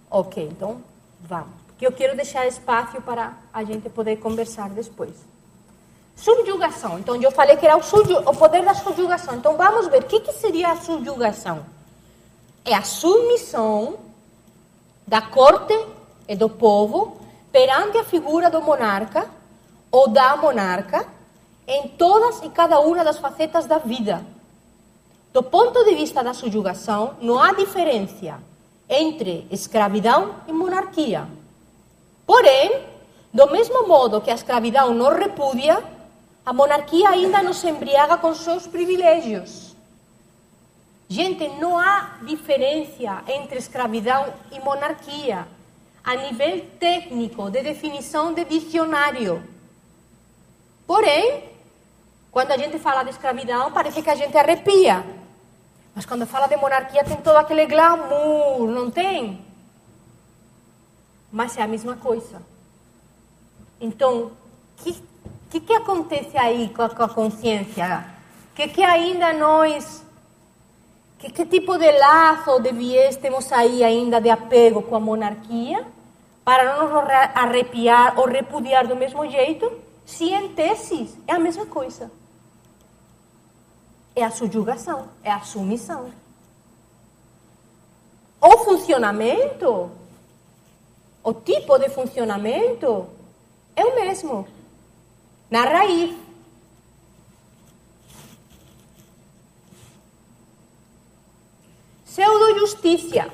Ok, 0.08 0.50
então 0.52 0.80
vamos. 1.20 1.48
Porque 1.66 1.84
eu 1.84 1.90
quero 1.90 2.14
deixar 2.14 2.46
espaço 2.46 3.02
para 3.02 3.32
a 3.52 3.64
gente 3.64 3.90
poder 3.90 4.18
conversar 4.18 4.70
depois. 4.70 5.10
Subjugação. 6.14 6.96
Então, 7.00 7.20
eu 7.20 7.32
falei 7.32 7.56
que 7.56 7.66
era 7.66 7.76
o, 7.76 7.80
o 7.80 8.36
poder 8.36 8.64
da 8.64 8.72
subjugação. 8.72 9.34
Então, 9.34 9.56
vamos 9.56 9.88
ver 9.88 10.04
o 10.04 10.06
que, 10.06 10.20
que 10.20 10.32
seria 10.32 10.70
a 10.70 10.76
subjugação. 10.76 11.66
É 12.64 12.72
a 12.72 12.84
submissão 12.84 13.96
da 15.04 15.20
corte 15.20 15.76
e 16.28 16.36
do 16.36 16.48
povo 16.48 17.20
perante 17.50 17.98
a 17.98 18.04
figura 18.04 18.48
do 18.48 18.62
monarca 18.62 19.28
ou 19.90 20.06
da 20.06 20.36
monarca 20.36 21.04
em 21.66 21.88
todas 21.88 22.44
e 22.44 22.48
cada 22.48 22.78
uma 22.78 23.02
das 23.02 23.18
facetas 23.18 23.66
da 23.66 23.78
vida 23.78 24.24
do 25.36 25.42
ponto 25.42 25.84
de 25.84 25.94
vista 25.94 26.24
da 26.24 26.32
subjugação, 26.32 27.14
não 27.20 27.38
há 27.38 27.52
diferença 27.52 28.40
entre 28.88 29.46
escravidão 29.50 30.36
e 30.48 30.52
monarquia. 30.52 31.28
Porém, 32.26 32.86
do 33.34 33.46
mesmo 33.50 33.86
modo 33.86 34.22
que 34.22 34.30
a 34.30 34.34
escravidão 34.34 34.94
não 34.94 35.14
repudia, 35.14 35.84
a 36.42 36.54
monarquia 36.54 37.10
ainda 37.10 37.42
nos 37.42 37.62
embriaga 37.62 38.16
com 38.16 38.32
seus 38.32 38.66
privilégios. 38.66 39.76
Gente, 41.06 41.46
não 41.60 41.78
há 41.78 42.16
diferença 42.22 43.22
entre 43.28 43.58
escravidão 43.58 44.32
e 44.50 44.58
monarquia 44.60 45.46
a 46.02 46.16
nível 46.16 46.64
técnico, 46.80 47.50
de 47.50 47.62
definição 47.62 48.32
de 48.32 48.42
dicionário. 48.46 49.42
Porém, 50.86 51.44
quando 52.30 52.52
a 52.52 52.56
gente 52.56 52.78
fala 52.78 53.02
de 53.02 53.10
escravidão, 53.10 53.70
parece 53.70 54.00
que 54.00 54.08
a 54.08 54.14
gente 54.14 54.34
arrepia. 54.34 55.25
Mas 55.96 56.04
quando 56.04 56.26
fala 56.26 56.46
de 56.46 56.58
monarquia 56.58 57.02
tem 57.02 57.16
todo 57.16 57.36
aquele 57.36 57.64
glamour, 57.64 58.68
não 58.68 58.90
tem? 58.90 59.42
Mas 61.32 61.56
é 61.56 61.62
a 61.62 61.66
mesma 61.66 61.96
coisa. 61.96 62.42
Então, 63.80 64.24
o 64.24 64.32
que, 64.76 65.02
que, 65.50 65.58
que, 65.58 65.72
acontece 65.72 66.36
aí 66.36 66.68
com 66.68 66.82
a, 66.82 66.90
com 66.90 67.02
a 67.02 67.08
consciência? 67.08 68.04
O 68.52 68.54
que, 68.54 68.68
que 68.68 68.82
ainda 68.82 69.32
nós. 69.32 70.04
Que, 71.18 71.32
que 71.32 71.46
tipo 71.46 71.78
de 71.78 71.90
laço, 71.90 72.60
de 72.60 72.72
viés 72.72 73.16
temos 73.16 73.50
aí 73.50 73.82
ainda 73.82 74.20
de 74.20 74.28
apego 74.28 74.82
com 74.82 74.96
a 74.96 75.00
monarquia? 75.00 75.82
Para 76.44 76.76
não 76.76 76.90
nos 76.90 77.10
arrepiar 77.34 78.18
ou 78.20 78.28
repudiar 78.28 78.86
do 78.86 78.94
mesmo 78.94 79.26
jeito? 79.30 79.72
Se 80.04 80.28
em 80.28 80.50
teses 80.50 81.16
é 81.26 81.32
a 81.32 81.38
mesma 81.38 81.64
coisa 81.64 82.10
é 84.16 84.24
a 84.24 84.30
subjugação, 84.30 85.10
é 85.22 85.30
a 85.30 85.42
submissão. 85.42 86.10
O 88.40 88.58
funcionamento, 88.64 89.90
o 91.22 91.34
tipo 91.34 91.78
de 91.78 91.90
funcionamento 91.90 93.06
é 93.76 93.84
o 93.84 93.94
mesmo, 93.94 94.48
na 95.50 95.64
raiz. 95.64 96.16
Pseudo-justiça. 102.06 103.30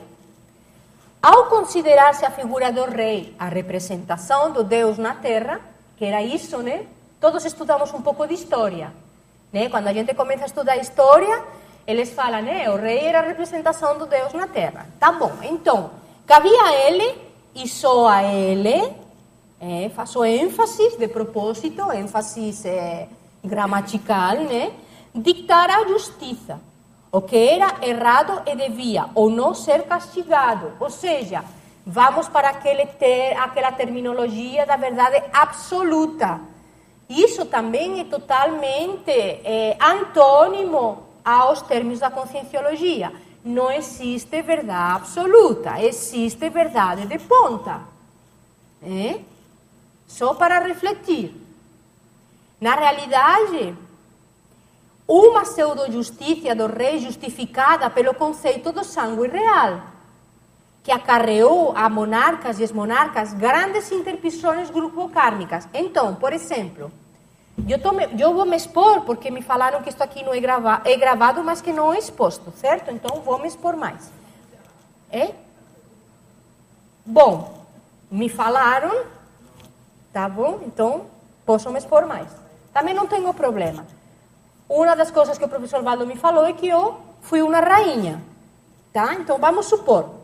Ao 1.22 1.46
considerar-se 1.46 2.24
a 2.24 2.32
figura 2.32 2.72
do 2.72 2.84
rei 2.84 3.32
a 3.38 3.46
representação 3.46 4.50
do 4.50 4.64
Deus 4.64 4.98
na 4.98 5.14
terra, 5.14 5.60
que 5.96 6.04
era 6.04 6.20
isso, 6.20 6.58
né? 6.58 6.88
Todos 7.20 7.44
estudamos 7.44 7.94
um 7.94 8.02
pouco 8.02 8.26
de 8.26 8.34
história. 8.34 9.01
Né? 9.52 9.68
Quando 9.68 9.88
a 9.88 9.92
gente 9.92 10.14
começa 10.14 10.44
a 10.44 10.46
estudar 10.46 10.76
história, 10.78 11.44
eles 11.86 12.10
falam, 12.10 12.42
né? 12.42 12.70
O 12.70 12.76
rei 12.76 13.00
era 13.00 13.18
a 13.18 13.22
representação 13.22 13.98
do 13.98 14.06
Deus 14.06 14.32
na 14.32 14.46
terra. 14.46 14.86
Tá 14.98 15.12
bom, 15.12 15.32
então, 15.42 15.90
cabia 16.26 16.88
ele 16.88 17.18
e 17.54 17.68
só 17.68 18.08
a 18.08 18.22
ele, 18.22 18.92
é, 19.60 19.90
faço 19.94 20.24
ênfase 20.24 20.96
de 20.96 21.06
propósito, 21.06 21.92
ênfase 21.92 22.66
é, 22.66 23.08
gramatical, 23.44 24.36
né? 24.36 24.72
Dictar 25.14 25.70
a 25.70 25.86
justiça. 25.86 26.58
O 27.10 27.20
que 27.20 27.36
era 27.36 27.76
errado 27.82 28.42
e 28.46 28.56
devia 28.56 29.10
ou 29.14 29.28
não 29.28 29.52
ser 29.52 29.82
castigado. 29.82 30.72
Ou 30.80 30.88
seja, 30.88 31.44
vamos 31.86 32.26
para 32.26 32.48
aquele 32.48 32.86
ter, 32.86 33.36
aquela 33.36 33.70
terminologia 33.70 34.64
da 34.64 34.76
verdade 34.76 35.22
absoluta 35.30 36.40
isso 37.08 37.44
também 37.44 38.00
é 38.00 38.04
totalmente 38.04 39.10
é, 39.10 39.76
antônimo 39.80 41.02
aos 41.24 41.62
termos 41.62 42.00
da 42.00 42.10
conscienciologia. 42.10 43.12
Não 43.44 43.70
existe 43.70 44.40
verdade 44.42 44.96
absoluta, 44.96 45.80
existe 45.82 46.48
verdade 46.48 47.06
de 47.06 47.18
ponta. 47.18 47.80
É? 48.82 49.20
Só 50.06 50.34
para 50.34 50.60
refletir. 50.60 51.34
Na 52.60 52.74
realidade, 52.74 53.74
uma 55.06 55.42
pseudo-justiça 55.42 56.54
do 56.54 56.66
rei 56.66 56.98
justificada 57.00 57.90
pelo 57.90 58.14
conceito 58.14 58.72
do 58.72 58.84
sangue 58.84 59.26
real, 59.26 59.80
que 60.82 60.90
acarreou 60.90 61.72
a 61.76 61.88
monarcas 61.88 62.58
e 62.58 62.62
ex-monarcas 62.62 63.32
grandes 63.34 63.90
interrupções 63.92 64.68
grupo-kármicas. 64.68 65.68
Então, 65.72 66.14
por 66.16 66.32
exemplo, 66.32 66.90
eu, 67.68 67.80
tô, 67.80 67.92
eu, 68.18 68.34
vou 68.34 68.44
me 68.44 68.56
expor 68.56 69.02
porque 69.02 69.30
me 69.30 69.42
falaram 69.42 69.82
que 69.82 69.88
isto 69.88 70.02
aqui 70.02 70.24
não 70.24 70.34
é, 70.34 70.40
grava, 70.40 70.82
é 70.84 70.96
gravado, 70.96 71.42
mas 71.44 71.60
que 71.60 71.72
não 71.72 71.92
é 71.94 71.98
exposto, 71.98 72.52
certo? 72.56 72.90
Então, 72.90 73.20
vou 73.20 73.38
me 73.38 73.46
expor 73.46 73.76
mais. 73.76 74.10
É? 75.10 75.32
Bom, 77.06 77.62
me 78.10 78.28
falaram, 78.28 79.04
tá 80.12 80.28
bom? 80.28 80.60
Então, 80.66 81.06
posso 81.46 81.70
me 81.70 81.78
expor 81.78 82.06
mais. 82.06 82.28
Também 82.72 82.94
não 82.94 83.06
tenho 83.06 83.32
problema. 83.32 83.86
Uma 84.68 84.96
das 84.96 85.10
coisas 85.10 85.38
que 85.38 85.44
o 85.44 85.48
professor 85.48 85.82
Valdo 85.82 86.06
me 86.06 86.16
falou 86.16 86.46
é 86.46 86.52
que 86.52 86.66
eu 86.66 86.98
fui 87.20 87.42
uma 87.42 87.60
rainha, 87.60 88.20
tá? 88.92 89.14
Então, 89.14 89.38
vamos 89.38 89.66
supor, 89.66 90.21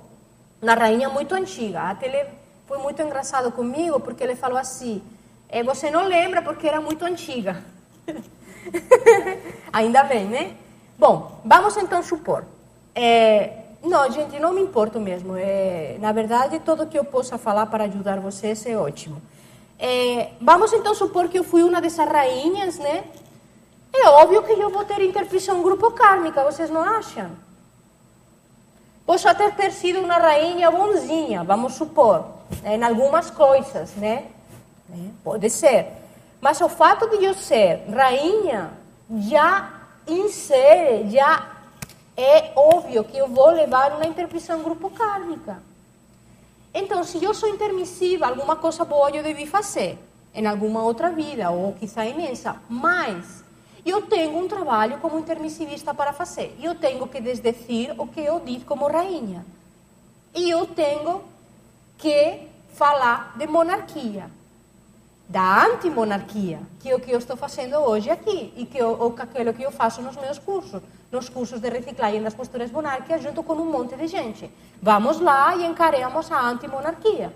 uma 0.61 0.75
rainha 0.75 1.09
muito 1.09 1.35
antiga. 1.35 1.83
Até 1.83 2.07
ele 2.07 2.31
foi 2.67 2.79
muito 2.79 3.01
engraçado 3.03 3.51
comigo 3.53 4.01
porque 4.01 4.23
ele 4.23 4.37
falou 4.37 4.59
assim: 4.59 5.03
é, 5.49 5.63
você 5.63 5.91
não 5.91 6.07
lembra 6.07 6.43
porque 6.43 6.67
era 6.67 6.81
muito 6.81 7.05
antiga. 7.05 7.63
Ainda 9.73 10.03
bem, 10.05 10.27
né? 10.27 10.57
Bom, 10.99 11.41
vamos 11.45 11.77
então 11.77 12.03
supor. 12.03 12.45
É, 12.95 13.53
não, 13.83 14.11
gente, 14.11 14.39
não 14.39 14.53
me 14.53 14.61
importo 14.61 14.99
mesmo. 15.01 15.37
É, 15.37 15.97
na 16.01 16.13
verdade, 16.13 16.61
tudo 16.61 16.87
que 16.87 16.99
eu 16.99 17.05
possa 17.05 17.39
falar 17.39 17.67
para 17.67 17.85
ajudar 17.85 18.21
vocês 18.21 18.67
é 18.67 18.77
ótimo. 18.77 19.23
É, 19.79 20.31
vamos 20.41 20.73
então 20.73 20.95
supor 20.95 21.29
que 21.29 21.39
eu 21.39 21.45
fui 21.45 21.63
uma 21.63 21.81
dessas 21.81 22.09
rainhas, 22.09 22.79
né? 22.79 23.05
É 23.95 24.09
óbvio 24.09 24.43
que 24.43 24.53
eu 24.53 24.71
vou 24.71 24.85
ter 24.85 25.01
interpretação 25.03 25.63
grupo 25.63 25.91
kármica, 25.93 26.45
vocês 26.45 26.69
não 26.69 26.83
acham? 26.83 27.31
Posso 29.09 29.27
até 29.27 29.51
ter 29.51 29.73
sido 29.73 30.01
uma 30.01 30.19
rainha 30.19 30.71
bonzinha, 30.71 31.43
vamos 31.43 31.73
supor, 31.73 32.27
em 32.63 32.85
algumas 32.85 33.31
coisas, 33.31 33.95
né? 33.95 34.27
Né? 34.87 35.11
Pode 35.25 35.49
ser. 35.49 35.87
Mas 36.43 36.61
o 36.61 36.69
fato 36.69 37.09
de 37.17 37.25
eu 37.25 37.33
ser 37.33 37.85
rainha 37.89 38.71
já 39.11 39.73
insere, 40.07 41.09
já 41.09 41.43
é 42.19 42.53
óbvio 42.55 43.03
que 43.03 43.17
eu 43.17 43.29
vou 43.29 43.51
levar 43.51 43.93
uma 43.95 44.05
interpretação 44.05 44.63
grupo 44.63 44.91
kármica. 44.91 45.63
Então, 46.75 47.03
se 47.03 47.25
eu 47.25 47.33
sou 47.33 47.49
intermissiva, 47.49 48.27
alguma 48.27 48.57
coisa 48.57 48.85
boa 48.85 49.09
eu 49.09 49.23
devi 49.23 49.47
fazer 49.47 49.99
em 50.35 50.47
alguma 50.47 50.83
outra 50.83 51.09
vida, 51.09 51.49
ou 51.49 51.73
quizá 51.73 52.05
imensa, 52.05 52.57
mas 52.69 53.43
eu 53.89 54.03
tenho 54.03 54.37
um 54.39 54.49
trabalho 54.49 54.99
como 54.99 55.19
intermissivista 55.19 55.95
para 55.95 56.13
fazer. 56.13 56.57
Eu 56.61 56.75
tenho 56.75 57.07
que 57.07 57.21
desdecir 57.21 57.95
o 57.99 58.07
que 58.07 58.21
eu 58.21 58.41
disse 58.41 58.65
como 58.65 58.87
rainha. 58.89 59.45
E 60.35 60.51
eu 60.51 60.67
tenho 60.67 61.23
que 61.97 62.49
falar 62.75 63.35
de 63.37 63.47
monarquia 63.47 64.31
da 65.29 65.67
antimonarquia, 65.67 66.59
que 66.81 66.89
é 66.89 66.97
o 66.97 67.01
que 67.01 67.11
eu 67.11 67.19
estou 67.19 67.37
fazendo 67.37 67.77
hoje 67.77 68.09
aqui 68.09 68.53
e 68.57 68.65
que 68.65 68.83
ou 68.83 69.15
aquilo 69.19 69.53
que 69.53 69.63
eu 69.63 69.71
faço 69.71 70.01
nos 70.01 70.17
meus 70.17 70.39
cursos, 70.39 70.81
nos 71.13 71.29
cursos 71.29 71.61
de 71.61 71.69
reciclagem 71.69 72.23
das 72.23 72.33
posturas 72.33 72.71
monárquicas, 72.71 73.23
junto 73.23 73.43
com 73.43 73.53
um 73.53 73.71
monte 73.71 73.95
de 73.95 74.07
gente. 74.07 74.51
Vamos 74.81 75.21
lá 75.21 75.55
e 75.55 75.67
encaremos 75.67 76.33
a 76.33 76.41
antimonarquia. 76.41 77.31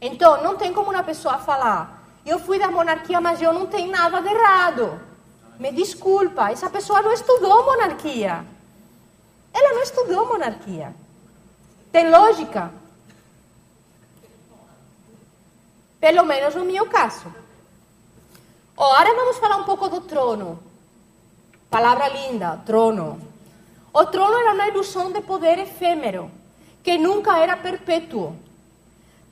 Então, 0.00 0.42
não 0.42 0.56
tem 0.56 0.72
como 0.72 0.90
uma 0.90 1.04
pessoa 1.04 1.38
falar, 1.38 2.03
eu 2.24 2.38
fui 2.38 2.58
da 2.58 2.70
monarquia, 2.70 3.20
mas 3.20 3.40
eu 3.40 3.52
não 3.52 3.66
tenho 3.66 3.90
nada 3.90 4.20
de 4.20 4.28
errado. 4.28 5.00
Me 5.58 5.70
desculpa, 5.70 6.50
essa 6.50 6.70
pessoa 6.70 7.02
não 7.02 7.12
estudou 7.12 7.64
monarquia. 7.64 8.44
Ela 9.52 9.74
não 9.74 9.82
estudou 9.82 10.26
monarquia. 10.26 10.94
Tem 11.92 12.10
lógica? 12.10 12.72
Pelo 16.00 16.24
menos 16.24 16.54
no 16.54 16.64
meu 16.64 16.86
caso. 16.86 17.32
Agora 18.76 19.14
vamos 19.14 19.38
falar 19.38 19.56
um 19.56 19.64
pouco 19.64 19.88
do 19.88 20.00
trono. 20.00 20.58
Palavra 21.70 22.08
linda, 22.08 22.60
trono. 22.66 23.20
O 23.92 24.04
trono 24.06 24.36
era 24.36 24.54
uma 24.54 24.66
ilusão 24.66 25.12
de 25.12 25.20
poder 25.20 25.58
efêmero, 25.58 26.30
que 26.82 26.98
nunca 26.98 27.38
era 27.38 27.56
perpétuo. 27.56 28.36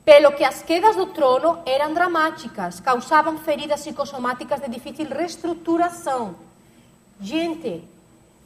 Pelo 0.05 0.33
que 0.33 0.43
as 0.43 0.61
quedas 0.61 0.97
do 0.97 1.05
trono 1.07 1.59
eram 1.65 1.93
dramáticas, 1.93 2.81
causavam 2.81 3.37
feridas 3.37 3.81
psicossomáticas 3.81 4.59
de 4.59 4.67
difícil 4.67 5.07
reestruturação. 5.07 6.35
Gente, 7.21 7.87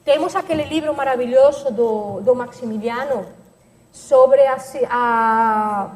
temos 0.06 0.36
aquele 0.36 0.66
livro 0.66 0.94
maravilhoso 0.94 1.72
do, 1.72 2.22
do 2.22 2.36
Maximiliano 2.36 3.26
sobre 3.92 4.46
a, 4.46 4.58
a 4.92 5.92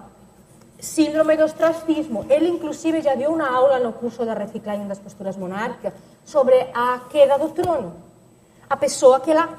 síndrome 0.79 1.37
do 1.37 1.43
ostracismo. 1.43 2.25
Ele, 2.27 2.49
inclusive, 2.49 2.99
já 3.01 3.13
deu 3.13 3.31
uma 3.31 3.47
aula 3.47 3.77
no 3.77 3.93
curso 3.93 4.25
da 4.25 4.33
reciclagem 4.33 4.87
das 4.87 4.97
posturas 4.97 5.37
monárquicas 5.37 5.93
sobre 6.25 6.55
a 6.73 7.01
queda 7.07 7.37
do 7.37 7.49
trono. 7.49 7.93
A 8.67 8.75
pessoa 8.75 9.19
que 9.19 9.29
ela 9.29 9.57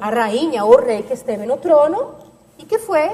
a 0.00 0.08
rainha 0.08 0.64
ou 0.64 0.80
rei 0.80 1.02
que 1.02 1.12
esteve 1.12 1.44
no 1.44 1.56
trono 1.56 2.14
e 2.58 2.64
que 2.64 2.78
foi 2.78 3.10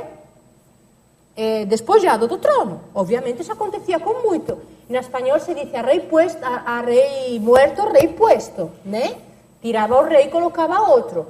eh, 1.38 1.64
despojado 1.66 2.26
do 2.26 2.36
trono. 2.36 2.80
Obviamente 2.92 3.42
isso 3.42 3.52
acontecia 3.52 4.00
com 4.00 4.22
muito. 4.26 4.58
Em 4.90 4.96
espanhol 4.96 5.38
se 5.38 5.54
diz 5.54 5.72
a 5.72 5.82
rei, 5.82 6.00
puesto, 6.00 6.42
a, 6.44 6.78
a 6.78 6.80
rei 6.80 7.38
muerto, 7.38 7.88
rei 7.88 8.08
puesto, 8.08 8.72
né? 8.84 9.16
Tirava 9.62 9.96
o 10.00 10.04
rei 10.04 10.26
e 10.26 10.30
colocava 10.30 10.90
outro. 10.90 11.26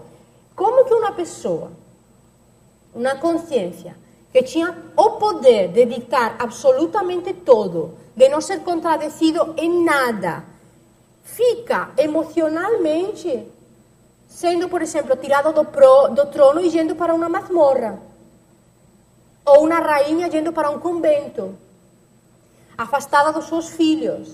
Como 0.56 0.86
que 0.86 0.94
uma 0.94 1.12
pessoa, 1.12 1.70
uma 2.94 3.16
consciência, 3.16 3.94
que 4.32 4.42
tinha 4.42 4.74
o 4.96 5.10
poder 5.12 5.68
de 5.68 5.84
dictar 5.84 6.36
absolutamente 6.38 7.34
todo, 7.34 7.94
de 8.16 8.28
não 8.30 8.40
ser 8.40 8.60
contradecido 8.60 9.54
em 9.58 9.84
nada, 9.84 10.42
fica 11.22 11.90
emocionalmente 11.98 13.46
sendo, 14.26 14.68
por 14.68 14.80
exemplo, 14.80 15.16
tirado 15.16 15.52
do, 15.52 15.64
pro, 15.64 16.08
do 16.08 16.26
trono 16.26 16.60
e 16.60 16.68
indo 16.78 16.94
para 16.96 17.14
uma 17.14 17.28
masmorra, 17.28 18.00
ou 19.48 19.64
uma 19.64 19.80
rainha 19.80 20.26
indo 20.26 20.52
para 20.52 20.70
um 20.70 20.78
convento, 20.78 21.56
afastada 22.76 23.32
dos 23.32 23.46
seus 23.46 23.68
filhos. 23.70 24.28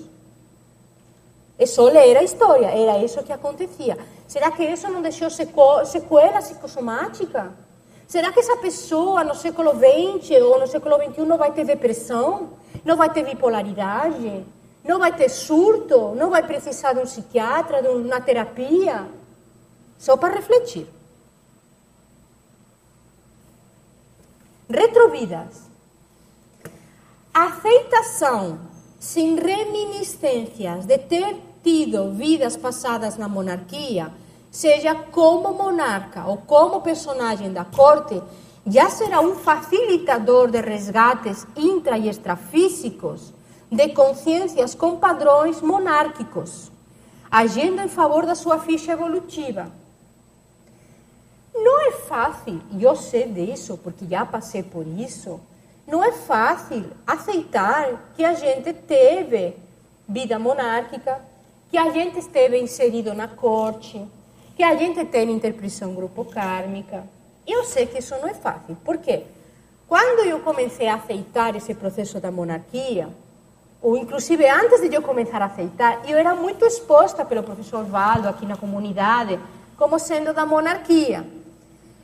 É 1.58 1.66
só 1.66 1.84
ler 1.84 2.16
a 2.16 2.22
história, 2.22 2.66
era 2.66 2.98
isso 2.98 3.22
que 3.22 3.32
acontecia. 3.32 3.96
Será 4.26 4.50
que 4.50 4.64
isso 4.64 4.88
não 4.88 5.00
deixou 5.00 5.30
sequela 5.30 6.40
psicossomática? 6.40 7.52
Será 8.06 8.32
que 8.32 8.40
essa 8.40 8.56
pessoa 8.56 9.24
no 9.24 9.34
século 9.34 9.72
XX 9.72 10.42
ou 10.42 10.58
no 10.58 10.66
século 10.66 10.96
XXI 10.96 11.24
não 11.24 11.38
vai 11.38 11.52
ter 11.52 11.64
depressão? 11.64 12.50
Não 12.84 12.96
vai 12.96 13.08
ter 13.10 13.24
bipolaridade? 13.24 14.44
Não 14.84 14.98
vai 14.98 15.12
ter 15.12 15.28
surto? 15.28 16.14
Não 16.14 16.28
vai 16.28 16.42
precisar 16.42 16.92
de 16.92 17.00
um 17.00 17.04
psiquiatra, 17.04 17.82
de 17.82 17.88
uma 17.88 18.20
terapia? 18.20 19.06
Só 19.96 20.16
para 20.16 20.34
refletir. 20.34 20.86
Retrovidas. 24.68 25.68
Aceitação 27.34 28.60
sem 28.98 29.36
reminiscências 29.36 30.86
de 30.86 30.96
ter 30.96 31.36
tido 31.62 32.12
vidas 32.12 32.56
passadas 32.56 33.18
na 33.18 33.28
monarquia 33.28 34.10
seja 34.50 34.94
como 34.94 35.52
monarca 35.52 36.24
ou 36.26 36.38
como 36.38 36.80
personagem 36.80 37.52
da 37.52 37.64
corte, 37.64 38.22
já 38.66 38.88
será 38.88 39.20
um 39.20 39.34
facilitador 39.34 40.50
de 40.50 40.60
resgates 40.62 41.46
intra 41.54 41.98
e 41.98 42.08
extrafísicos 42.08 43.34
de 43.70 43.88
consciências 43.88 44.74
com 44.74 44.96
padrões 44.96 45.60
monárquicos, 45.60 46.72
agindo 47.30 47.82
em 47.82 47.88
favor 47.88 48.24
da 48.24 48.34
sua 48.34 48.58
ficha 48.60 48.92
evolutiva. 48.92 49.70
Não 51.54 51.88
é 51.88 51.92
fácil, 51.92 52.60
eu 52.80 52.96
sei 52.96 53.28
disso, 53.28 53.78
porque 53.78 54.04
já 54.06 54.26
passei 54.26 54.62
por 54.62 54.84
isso, 54.86 55.40
não 55.86 56.02
é 56.02 56.10
fácil 56.10 56.84
aceitar 57.06 58.10
que 58.16 58.24
a 58.24 58.34
gente 58.34 58.72
teve 58.72 59.54
vida 60.08 60.38
monárquica, 60.38 61.20
que 61.70 61.78
a 61.78 61.90
gente 61.90 62.18
esteve 62.18 62.58
inserido 62.58 63.14
na 63.14 63.28
corte, 63.28 64.04
que 64.56 64.62
a 64.62 64.74
gente 64.74 65.04
tem 65.04 65.30
interpretação 65.30 65.94
grupo 65.94 66.24
kármica. 66.24 67.04
Eu 67.46 67.64
sei 67.64 67.86
que 67.86 67.98
isso 67.98 68.14
não 68.20 68.28
é 68.28 68.34
fácil. 68.34 68.76
Por 68.84 68.98
quê? 68.98 69.22
Quando 69.86 70.26
eu 70.26 70.40
comecei 70.40 70.88
a 70.88 70.94
aceitar 70.94 71.54
esse 71.54 71.74
processo 71.74 72.18
da 72.18 72.30
monarquia, 72.30 73.08
ou 73.82 73.96
inclusive 73.96 74.48
antes 74.48 74.80
de 74.88 74.94
eu 74.94 75.02
começar 75.02 75.42
a 75.42 75.46
aceitar, 75.46 76.08
eu 76.08 76.16
era 76.16 76.34
muito 76.34 76.64
exposta 76.64 77.24
pelo 77.24 77.42
professor 77.42 77.84
Valdo 77.84 78.28
aqui 78.28 78.46
na 78.46 78.56
comunidade 78.56 79.38
como 79.76 79.98
sendo 79.98 80.32
da 80.32 80.46
monarquia. 80.46 81.26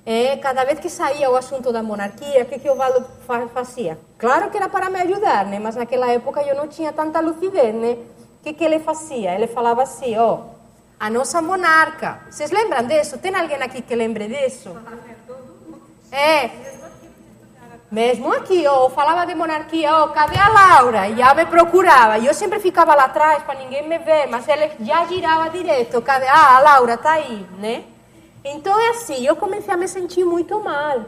É, 0.04 0.36
cada 0.38 0.64
vez 0.64 0.80
que 0.80 0.88
saía 0.88 1.30
o 1.30 1.36
assunto 1.36 1.72
da 1.72 1.82
monarquia, 1.82 2.42
o 2.42 2.46
que, 2.46 2.58
que 2.58 2.70
o 2.70 2.74
Valdo 2.74 3.04
fazia? 3.52 3.98
Claro 4.18 4.50
que 4.50 4.56
era 4.56 4.68
para 4.68 4.88
me 4.88 5.00
ajudar, 5.00 5.44
né? 5.46 5.58
mas 5.58 5.76
naquela 5.76 6.10
época 6.10 6.42
eu 6.42 6.56
não 6.56 6.68
tinha 6.68 6.92
tanta 6.92 7.20
lucidez. 7.20 7.74
Né? 7.74 7.92
O 8.40 8.42
que, 8.42 8.52
que 8.54 8.64
ele 8.64 8.78
fazia? 8.78 9.34
Ele 9.34 9.46
falava 9.46 9.82
assim, 9.82 10.16
ó, 10.16 10.34
oh, 10.34 10.38
a 10.98 11.10
nossa 11.10 11.42
monarca. 11.42 12.20
Vocês 12.30 12.50
lembram 12.50 12.86
disso? 12.86 13.18
Tem 13.18 13.34
alguém 13.34 13.62
aqui 13.62 13.82
que 13.82 13.94
lembre 13.94 14.28
disso? 14.28 14.74
É. 16.10 16.50
Mesmo 17.90 18.32
aqui, 18.32 18.66
ó, 18.68 18.88
falava 18.88 19.26
de 19.26 19.34
monarquia, 19.34 19.92
ó, 19.96 20.08
cadê 20.08 20.38
a 20.38 20.48
Laura? 20.48 21.08
E 21.08 21.16
já 21.16 21.34
me 21.34 21.44
procurava. 21.44 22.18
E 22.18 22.26
eu 22.26 22.32
sempre 22.32 22.60
ficava 22.60 22.94
lá 22.94 23.04
atrás 23.04 23.42
para 23.42 23.58
ninguém 23.58 23.86
me 23.86 23.98
ver, 23.98 24.28
mas 24.28 24.46
ele 24.48 24.70
já 24.80 25.04
girava 25.06 25.50
direto. 25.50 26.00
Cadê? 26.00 26.26
Ah, 26.26 26.56
a 26.56 26.60
Laura 26.60 26.96
tá 26.96 27.12
aí, 27.12 27.46
né? 27.58 27.84
Então 28.44 28.78
é 28.78 28.90
assim, 28.90 29.24
eu 29.26 29.36
comecei 29.36 29.72
a 29.72 29.76
me 29.76 29.86
sentir 29.86 30.24
muito 30.24 30.58
mal. 30.60 31.04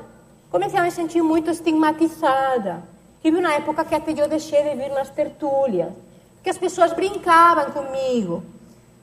Comecei 0.50 0.78
a 0.78 0.82
me 0.82 0.90
sentir 0.90 1.22
muito 1.22 1.50
estigmatizada. 1.50 2.82
Tive 3.22 3.38
uma 3.38 3.54
época 3.54 3.84
que 3.84 3.94
até 3.94 4.12
eu 4.12 4.28
deixei 4.28 4.62
de 4.62 4.76
vir 4.76 4.90
nas 4.90 5.08
tertúlias, 5.08 5.92
que 6.42 6.50
as 6.50 6.58
pessoas 6.58 6.92
brincavam 6.92 7.70
comigo. 7.70 8.42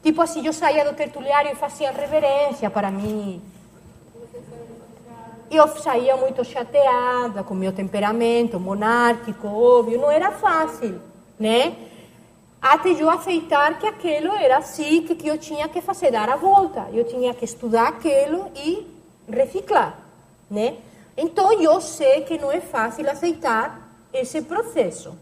Tipo 0.04 0.22
assim, 0.22 0.46
eu 0.46 0.54
saía 0.54 0.86
do 0.86 0.96
tertuliário 0.96 1.52
e 1.52 1.56
fazia 1.56 1.92
reverência 1.92 2.70
para 2.70 2.92
mim. 2.92 3.42
Eu 5.50 5.68
saía 5.68 6.16
muito 6.16 6.46
chateada 6.46 7.44
com 7.44 7.56
meu 7.56 7.74
temperamento 7.74 8.60
monárquico, 8.60 9.48
óbvio, 9.48 10.00
não 10.00 10.12
era 10.12 10.32
fácil, 10.32 11.02
né? 11.40 11.76
Até 12.62 12.90
eu 12.90 13.10
aceitar 13.10 13.80
que 13.80 13.88
aquilo 13.88 14.34
era 14.34 14.58
assim, 14.58 15.04
que, 15.04 15.28
eu 15.28 15.38
tinha 15.38 15.68
que 15.70 15.82
fazer, 15.82 16.12
dar 16.12 16.30
a 16.30 16.36
volta. 16.36 16.88
Eu 16.92 17.06
tinha 17.06 17.34
que 17.34 17.46
estudar 17.46 17.88
aquilo 17.88 18.52
e 18.56 18.86
reciclar, 19.30 19.98
né? 20.50 20.78
Então, 21.16 21.52
eu 21.62 21.80
sei 21.80 22.22
que 22.22 22.38
não 22.38 22.52
é 22.52 22.60
fácil 22.60 23.10
aceitar 23.10 23.90
esse 24.12 24.42
processo. 24.42 25.18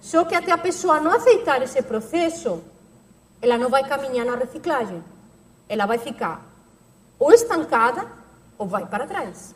Só 0.00 0.24
que 0.24 0.34
até 0.34 0.50
a 0.50 0.58
pessoa 0.58 1.00
não 1.00 1.12
aceitar 1.12 1.62
esse 1.62 1.80
processo, 1.82 2.62
ela 3.40 3.58
não 3.58 3.68
vai 3.68 3.86
caminhar 3.86 4.26
na 4.26 4.36
reciclagem. 4.36 5.02
Ela 5.68 5.86
vai 5.86 5.98
ficar 5.98 6.44
ou 7.18 7.32
estancada 7.32 8.06
ou 8.58 8.66
vai 8.66 8.86
para 8.86 9.06
trás. 9.06 9.54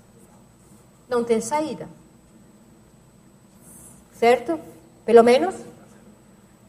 Não 1.09 1.25
tem 1.25 1.41
saída. 1.41 1.89
Certo? 4.13 4.61
Pelo 5.05 5.23
menos 5.23 5.55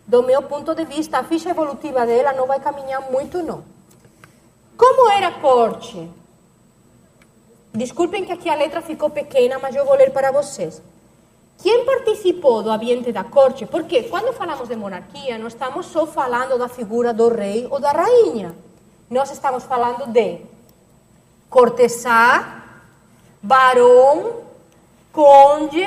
do 0.07 0.21
meu 0.23 0.41
ponto 0.43 0.75
de 0.75 0.85
vista, 0.85 1.19
a 1.19 1.23
ficha 1.23 1.49
evolutiva 1.49 2.05
dela 2.05 2.33
não 2.33 2.45
vai 2.45 2.59
caminhar 2.59 3.01
muito, 3.11 3.41
não. 3.41 3.63
Como 4.77 5.09
era 5.09 5.31
corte? 5.31 6.09
Desculpem 7.73 8.23
que 8.25 8.31
aqui 8.31 8.49
a 8.49 8.55
letra 8.55 8.81
ficou 8.81 9.09
pequena, 9.09 9.57
mas 9.59 9.75
eu 9.75 9.85
vou 9.85 9.95
ler 9.95 10.11
para 10.11 10.31
vocês. 10.31 10.81
Quem 11.57 11.85
participou 11.85 12.61
do 12.61 12.69
ambiente 12.69 13.11
da 13.11 13.23
corte? 13.23 13.65
Porque 13.65 14.03
quando 14.03 14.33
falamos 14.33 14.67
de 14.67 14.75
monarquia, 14.75 15.37
não 15.37 15.47
estamos 15.47 15.87
só 15.87 16.05
falando 16.05 16.57
da 16.57 16.67
figura 16.67 17.13
do 17.13 17.29
rei 17.29 17.67
ou 17.69 17.79
da 17.79 17.91
rainha. 17.91 18.55
Nós 19.09 19.31
estamos 19.31 19.63
falando 19.63 20.05
de 20.07 20.41
cortesã, 21.49 22.45
barão, 23.41 24.41
conde, 25.11 25.83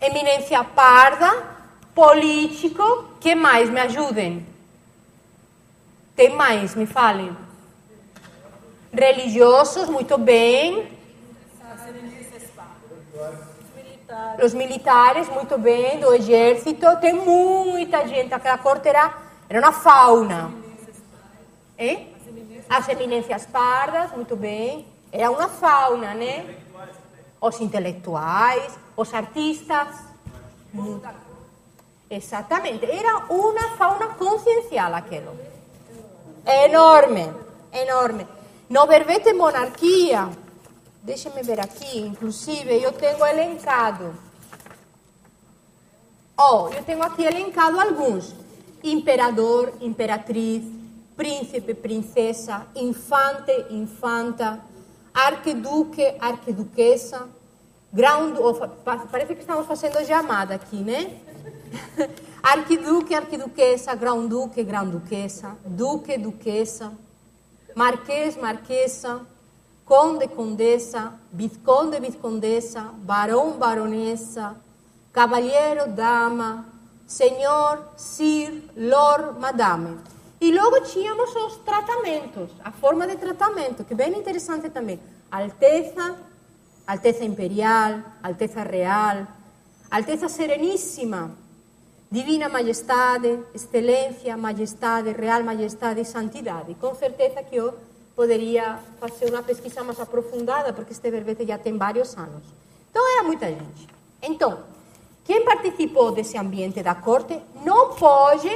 eminência 0.00 0.62
parda, 0.64 1.30
político, 1.94 3.11
que 3.22 3.36
mais? 3.36 3.70
Me 3.70 3.80
ajudem. 3.80 4.44
Tem 6.16 6.30
mais, 6.34 6.74
me 6.74 6.86
falem. 6.86 7.34
Religiosos, 8.92 9.88
muito 9.88 10.18
bem. 10.18 10.90
Os 14.42 14.52
militares, 14.52 15.28
muito 15.28 15.56
bem, 15.56 16.00
do 16.00 16.12
exército. 16.12 16.84
Tem 17.00 17.12
muita 17.12 18.06
gente. 18.08 18.34
Aquela 18.34 18.58
corte 18.58 18.88
era, 18.88 19.16
era 19.48 19.60
uma 19.60 19.72
fauna. 19.72 20.52
É? 21.78 22.06
As 22.68 22.88
eminências 22.88 23.46
pardas, 23.46 24.10
muito 24.12 24.34
bem. 24.34 24.84
Era 25.12 25.30
uma 25.30 25.48
fauna, 25.48 26.12
né? 26.12 26.56
Os 27.40 27.60
intelectuais, 27.60 28.76
os 28.96 29.14
artistas. 29.14 29.88
Exatamente, 32.14 32.84
era 32.84 33.24
uma 33.30 33.70
fauna 33.78 34.08
consciencial 34.08 34.94
aquilo. 34.94 35.34
Enorme, 36.44 37.32
enorme. 37.72 38.28
No 38.68 38.86
monarquia, 39.34 40.28
deixa-me 41.02 41.42
ver 41.42 41.58
aqui, 41.58 42.00
inclusive 42.00 42.82
eu 42.82 42.92
tenho 42.92 43.24
elencado. 43.24 44.14
Oh, 46.38 46.68
eu 46.68 46.82
tenho 46.84 47.02
aqui 47.02 47.24
elencado 47.24 47.80
alguns: 47.80 48.34
imperador, 48.84 49.72
imperatriz, 49.80 50.64
príncipe, 51.16 51.72
princesa, 51.72 52.66
infante, 52.76 53.52
infanta, 53.70 54.60
arquiduque, 55.14 56.14
arquiduquesa, 56.20 57.26
grão, 57.90 58.34
parece 59.10 59.34
que 59.34 59.40
estamos 59.40 59.66
fazendo 59.66 60.04
chamada 60.04 60.54
aqui, 60.56 60.76
né? 60.76 61.31
Arquiduque, 62.42 63.14
arquiduquesa, 63.14 63.94
grão-duque, 63.94 64.64
grão-duquesa, 64.64 65.56
duque, 65.64 66.18
duquesa, 66.18 66.92
marquês, 67.74 68.36
marquesa, 68.36 69.20
conde, 69.84 70.26
condessa, 70.26 71.14
visconde, 71.32 72.00
viscondessa, 72.00 72.82
barão, 72.98 73.52
baronesa, 73.52 74.56
cavalheiro, 75.12 75.92
dama, 75.92 76.66
senhor, 77.06 77.92
sir, 77.96 78.64
lord, 78.76 79.38
madame. 79.38 79.98
E 80.40 80.50
logo 80.52 80.80
tínhamos 80.80 81.34
os 81.36 81.58
tratamentos, 81.58 82.50
a 82.64 82.72
forma 82.72 83.06
de 83.06 83.16
tratamento, 83.16 83.84
que 83.84 83.92
é 83.92 83.96
bem 83.96 84.18
interessante 84.18 84.68
também. 84.70 84.98
Alteza, 85.30 86.16
Alteza 86.86 87.24
Imperial, 87.24 88.00
Alteza 88.22 88.62
Real, 88.62 89.26
Alteza 89.92 90.26
Sereníssima, 90.26 91.32
Divina 92.10 92.48
Majestade, 92.48 93.40
Excelência, 93.52 94.34
Majestade, 94.38 95.12
Real 95.12 95.44
Majestade 95.44 96.00
e 96.00 96.04
Santidade. 96.06 96.74
Com 96.76 96.94
certeza 96.94 97.42
que 97.42 97.56
eu 97.56 97.74
poderia 98.16 98.78
fazer 98.98 99.28
uma 99.28 99.42
pesquisa 99.42 99.84
mais 99.84 100.00
aprofundada, 100.00 100.72
porque 100.72 100.92
este 100.92 101.10
verbete 101.10 101.44
já 101.44 101.58
tem 101.58 101.76
vários 101.76 102.16
anos. 102.16 102.42
Então, 102.90 103.06
era 103.16 103.22
muita 103.22 103.48
gente. 103.48 103.86
Então, 104.22 104.60
quem 105.26 105.44
participou 105.44 106.10
desse 106.10 106.38
ambiente 106.38 106.82
da 106.82 106.94
corte 106.94 107.38
não 107.62 107.94
pode, 107.94 108.48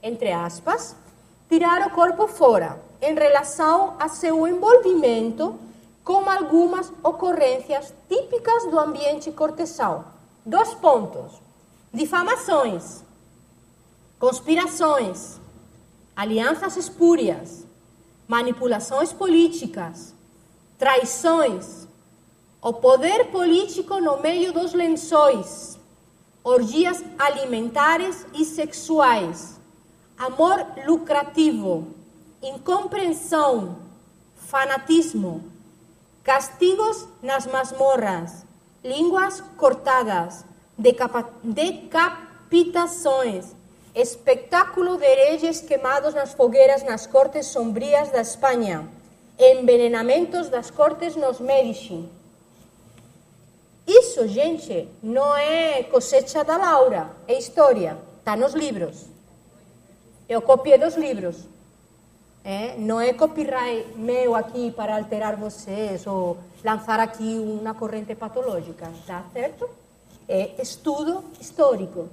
entre 0.00 0.30
aspas, 0.30 0.94
tirar 1.48 1.84
o 1.88 1.90
corpo 1.90 2.28
fora 2.28 2.80
em 3.02 3.12
relação 3.12 3.96
a 3.98 4.08
seu 4.08 4.46
envolvimento 4.46 5.58
com 6.04 6.30
algumas 6.30 6.92
ocorrências 7.02 7.92
típicas 8.08 8.70
do 8.70 8.78
ambiente 8.78 9.32
cortesão. 9.32 10.14
Dois 10.46 10.74
pontos. 10.74 11.42
Difamações, 11.92 13.02
conspirações, 14.16 15.40
alianças 16.14 16.76
espúrias, 16.76 17.66
manipulações 18.28 19.12
políticas, 19.12 20.14
traições, 20.78 21.88
o 22.62 22.72
poder 22.74 23.32
político 23.32 23.98
no 23.98 24.20
meio 24.20 24.52
dos 24.52 24.72
lençóis, 24.72 25.80
orgias 26.44 27.02
alimentares 27.18 28.24
e 28.32 28.44
sexuais, 28.44 29.58
amor 30.16 30.64
lucrativo, 30.86 31.88
incompreensão, 32.40 33.78
fanatismo, 34.36 35.50
castigos 36.22 37.08
nas 37.20 37.46
masmorras, 37.46 38.45
línguas 38.86 39.42
cortadas, 39.56 40.44
decapitações, 41.42 43.46
espectáculo 43.94 44.96
de 44.96 45.04
hereges 45.04 45.60
quemados 45.60 46.14
nas 46.14 46.32
fogueiras 46.32 46.84
nas 46.84 47.06
cortes 47.06 47.46
sombrias 47.46 48.10
da 48.10 48.20
Espanha, 48.20 48.88
envenenamentos 49.38 50.48
das 50.48 50.70
cortes 50.70 51.16
nos 51.16 51.40
Medici. 51.40 52.08
Isso, 53.86 54.26
gente, 54.28 54.88
não 55.02 55.36
é 55.36 55.82
cosecha 55.84 56.44
da 56.44 56.56
Laura, 56.56 57.10
é 57.26 57.38
história, 57.38 57.96
está 58.18 58.36
nos 58.36 58.54
livros. 58.54 59.06
Eu 60.28 60.42
copiei 60.42 60.76
dos 60.76 60.96
livros. 60.96 61.36
É, 62.48 62.76
não 62.78 63.00
é 63.00 63.12
copyright 63.12 63.96
meu 63.96 64.36
aqui 64.36 64.70
para 64.70 64.96
alterar 64.96 65.34
vocês 65.34 66.06
ou 66.06 66.38
lançar 66.62 67.00
aqui 67.00 67.36
uma 67.38 67.74
corrente 67.74 68.14
patológica, 68.14 68.88
tá 69.04 69.24
certo? 69.32 69.68
é 70.28 70.60
estudo 70.60 71.24
histórico. 71.40 72.08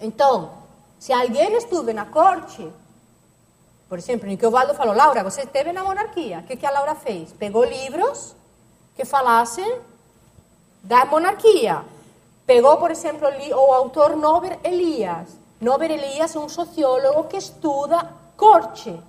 Então, 0.00 0.52
se 0.98 1.12
alguém 1.12 1.56
estuda 1.56 1.92
na 1.92 2.06
corte, 2.06 2.70
por 3.88 3.98
exemplo, 3.98 4.28
em 4.28 4.36
que 4.36 4.46
o 4.46 4.50
Valdo 4.50 4.74
falou, 4.74 4.94
Laura, 4.94 5.22
você 5.22 5.42
esteve 5.42 5.72
na 5.72 5.82
monarquia, 5.82 6.38
o 6.38 6.42
que, 6.44 6.56
que 6.56 6.66
a 6.66 6.70
Laura 6.70 6.94
fez? 6.94 7.32
Pegou 7.32 7.64
livros 7.64 8.34
que 8.96 9.04
falassem 9.04 9.80
da 10.82 11.04
monarquia. 11.04 11.84
Pegou, 12.46 12.76
por 12.76 12.90
exemplo, 12.90 13.26
o 13.28 13.72
autor 13.72 14.16
Nober 14.16 14.58
Elias. 14.62 15.38
Nober 15.60 15.90
Elias 15.90 16.34
é 16.36 16.38
um 16.38 16.48
sociólogo 16.48 17.24
que 17.24 17.36
estuda 17.36 18.10
corte. 18.44 19.02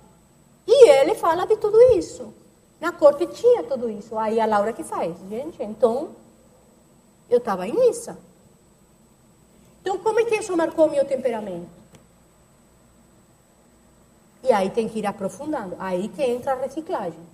E 0.66 0.88
ele 0.88 1.14
fala 1.14 1.46
de 1.46 1.56
tudo 1.58 1.78
isso. 1.92 2.32
Na 2.80 2.90
corte 2.90 3.26
tinha 3.26 3.62
tudo 3.64 3.90
isso. 3.90 4.16
Aí 4.16 4.40
a 4.40 4.46
Laura 4.46 4.72
que 4.72 4.82
faz, 4.82 5.14
gente. 5.28 5.62
Então, 5.62 6.10
eu 7.28 7.36
estava 7.36 7.68
em 7.68 7.74
missa. 7.74 8.18
Então, 9.80 9.98
como 9.98 10.20
é 10.20 10.24
que 10.24 10.36
isso 10.36 10.56
marcou 10.56 10.90
meu 10.90 11.04
temperamento? 11.04 11.68
E 14.42 14.50
aí 14.50 14.70
tem 14.70 14.88
que 14.88 15.00
ir 15.00 15.06
aprofundando. 15.06 15.76
Aí 15.78 16.08
que 16.08 16.22
entra 16.22 16.54
a 16.54 16.56
reciclagem. 16.56 17.26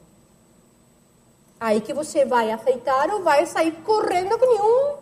Aí 1.61 1.81
que 1.81 1.95
você 1.95 2.25
vai 2.25 2.51
aceitar 2.51 3.11
ou 3.11 3.23
vai 3.23 3.47
sair 3.47 3.73
correndo 3.83 4.37
que 4.39 4.47
nenhum. 4.47 4.97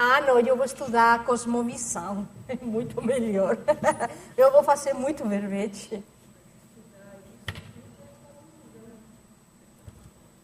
Ah, 0.00 0.20
não, 0.20 0.38
eu 0.38 0.56
vou 0.56 0.64
estudar 0.64 1.24
cosmovisão. 1.24 2.26
É 2.48 2.56
muito 2.64 3.02
melhor. 3.02 3.58
Eu 4.34 4.50
vou 4.50 4.62
fazer 4.62 4.94
muito 4.94 5.22
verbete. 5.28 6.02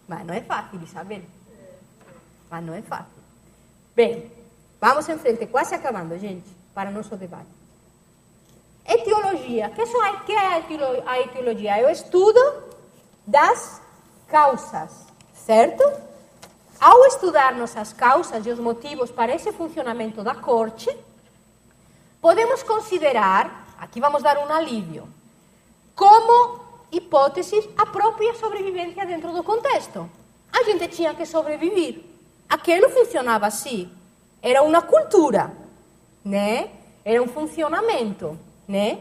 Mas 0.07 0.27
não 0.27 0.35
é 0.35 0.43
fácil, 0.43 0.83
Isabel. 0.83 1.23
Mas 2.51 2.63
não 2.63 2.75
é 2.75 2.83
fácil. 2.83 3.23
Bem, 3.97 4.31
vamos 4.79 5.09
em 5.09 5.17
frente, 5.17 5.47
quase 5.47 5.75
acabando, 5.75 6.19
gente, 6.19 6.51
para 6.75 6.91
nosso 6.91 7.17
debate. 7.17 7.49
Etiologia. 8.87 9.69
O 9.69 10.25
que 10.27 10.33
é 10.33 10.47
a 11.07 11.21
etiologia? 11.23 11.87
O 11.87 11.91
estudo 11.91 12.41
das 13.27 13.81
causas, 14.29 15.07
certo? 15.33 15.83
Ao 16.81 17.05
estudarmos 17.07 17.77
as 17.77 17.93
causas 17.93 18.45
e 18.47 18.51
os 18.51 18.59
motivos 18.59 19.11
para 19.11 19.35
esse 19.35 19.53
funcionamento 19.53 20.23
da 20.23 20.35
corte, 20.35 20.95
podemos 22.21 22.63
considerar, 22.63 23.75
aqui 23.79 24.01
vamos 24.01 24.23
dar 24.23 24.39
um 24.39 24.53
alívio, 24.53 25.09
como 25.95 26.61
hipóteses 26.91 27.69
a 27.77 27.87
própria 27.87 28.35
sobrevivência 28.35 29.05
dentro 29.07 29.33
do 29.33 29.43
contexto. 29.43 30.09
A 30.53 30.63
gente 30.65 30.89
tinha 30.89 31.15
que 31.15 31.27
sobreviver. 31.27 32.01
Aquilo 32.49 32.89
funcionava 32.91 33.47
assim. 33.47 33.91
Era 34.41 34.63
uma 34.63 34.83
cultura, 34.83 35.53
né? 36.25 36.71
Era 37.05 37.23
um 37.23 37.29
funcionamento, 37.29 38.39
né? 38.69 38.99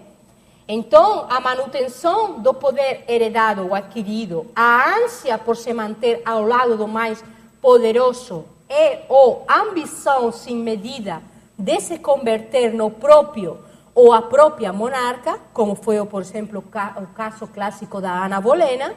Então, 0.67 1.27
a 1.29 1.39
manutenção 1.39 2.39
do 2.39 2.53
poder 2.53 3.03
heredado 3.07 3.65
ou 3.65 3.75
adquirido, 3.75 4.49
a 4.55 4.95
ânsia 4.97 5.37
por 5.37 5.57
se 5.57 5.73
manter 5.73 6.21
ao 6.25 6.45
lado 6.45 6.77
do 6.77 6.87
mais 6.87 7.23
poderoso 7.63 8.43
e 8.69 8.99
ou 9.07 9.45
ambição 9.49 10.33
sem 10.33 10.57
medida 10.57 11.23
de 11.57 11.79
se 11.79 11.97
converter 11.97 12.73
no 12.73 12.91
próprio 12.91 13.57
ou 13.95 14.11
a 14.11 14.21
própria 14.21 14.73
monarca, 14.73 15.39
como 15.53 15.73
foi, 15.73 16.03
por 16.05 16.21
exemplo, 16.21 16.59
o 16.59 17.07
caso 17.13 17.47
clássico 17.47 18.01
da 18.01 18.25
Ana 18.25 18.41
Bolena, 18.41 18.93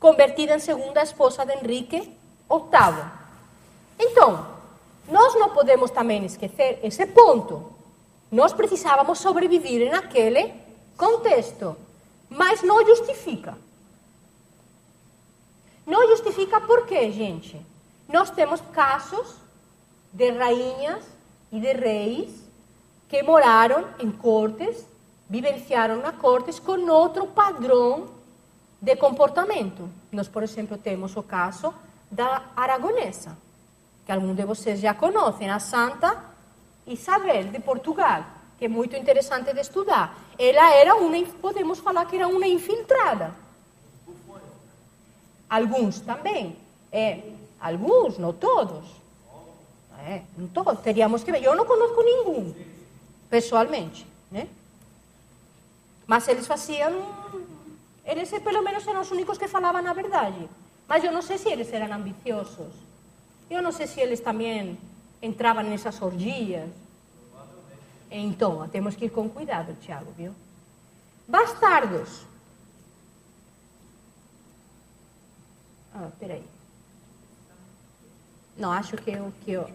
convertida 0.00 0.56
em 0.56 0.58
segunda 0.58 1.00
esposa 1.00 1.46
de 1.46 1.52
Henrique 1.52 2.00
VIII. 2.50 3.04
Então, 4.00 4.48
nós 5.06 5.34
não 5.34 5.50
podemos 5.50 5.92
também 5.92 6.24
esquecer 6.24 6.80
esse 6.82 7.06
ponto. 7.06 7.72
Nós 8.32 8.52
precisávamos 8.52 9.20
sobreviver 9.20 9.92
naquele 9.92 10.52
contexto, 10.96 11.76
mas 12.28 12.62
não 12.62 12.84
justifica. 12.84 13.56
Não 15.86 16.08
justifica 16.08 16.60
por 16.60 16.84
quê, 16.86 17.12
gente? 17.12 17.71
Nós 18.12 18.28
temos 18.28 18.60
casos 18.74 19.36
de 20.12 20.30
rainhas 20.32 21.02
e 21.50 21.58
de 21.58 21.72
reis 21.72 22.42
que 23.08 23.22
moraram 23.22 23.86
em 23.98 24.10
cortes, 24.12 24.86
vivenciaram 25.30 25.96
na 25.96 26.12
cortes 26.12 26.58
com 26.58 26.78
outro 26.90 27.26
padrão 27.28 28.08
de 28.78 28.96
comportamento. 28.96 29.88
Nós, 30.12 30.28
por 30.28 30.42
exemplo, 30.42 30.76
temos 30.76 31.16
o 31.16 31.22
caso 31.22 31.72
da 32.10 32.42
aragonesa, 32.54 33.34
que 34.04 34.12
alguns 34.12 34.36
de 34.36 34.44
vocês 34.44 34.78
já 34.78 34.92
conhecem, 34.92 35.48
a 35.48 35.58
Santa 35.58 36.22
Isabel 36.86 37.44
de 37.44 37.60
Portugal, 37.60 38.26
que 38.58 38.66
é 38.66 38.68
muito 38.68 38.94
interessante 38.94 39.54
de 39.54 39.60
estudar. 39.60 40.18
Ela 40.38 40.74
era 40.74 40.94
uma, 40.96 41.16
podemos 41.40 41.78
falar 41.78 42.04
que 42.04 42.16
era 42.16 42.28
uma 42.28 42.46
infiltrada. 42.46 43.34
Alguns 45.48 46.00
também. 46.00 46.58
É, 46.94 47.40
alguns, 47.62 48.18
não 48.18 48.32
todos. 48.32 48.84
É, 50.04 50.22
não 50.36 50.48
todos. 50.48 50.80
Teríamos 50.80 51.22
que 51.22 51.30
ver. 51.30 51.42
Eu 51.42 51.54
não 51.54 51.64
conheço 51.64 52.02
nenhum 52.02 52.54
pessoalmente, 53.30 54.06
né? 54.30 54.48
Mas 56.06 56.26
eles 56.28 56.46
faziam, 56.46 57.06
eles 58.04 58.28
pelo 58.30 58.62
menos 58.62 58.86
eram 58.86 59.00
os 59.00 59.10
únicos 59.10 59.38
que 59.38 59.46
falavam 59.46 59.86
a 59.86 59.92
verdade. 59.92 60.48
Mas 60.88 61.04
eu 61.04 61.12
não 61.12 61.22
sei 61.22 61.38
se 61.38 61.48
eles 61.48 61.72
eram 61.72 61.96
ambiciosos. 61.96 62.74
Eu 63.48 63.62
não 63.62 63.70
sei 63.72 63.86
se 63.86 64.00
eles 64.00 64.20
também 64.20 64.76
entravam 65.22 65.62
nessas 65.62 66.02
orgias. 66.02 66.68
Então, 68.10 68.68
temos 68.68 68.96
que 68.96 69.06
ir 69.06 69.10
com 69.10 69.28
cuidado, 69.28 69.74
Tiago, 69.80 70.12
viu? 70.12 70.34
Bastardos. 71.26 72.26
Ah, 75.94 76.10
peraí. 76.18 76.44
Não, 78.62 78.70
acho 78.70 78.96
que 78.96 79.10
eu, 79.10 79.32
que 79.44 79.50
eu 79.50 79.68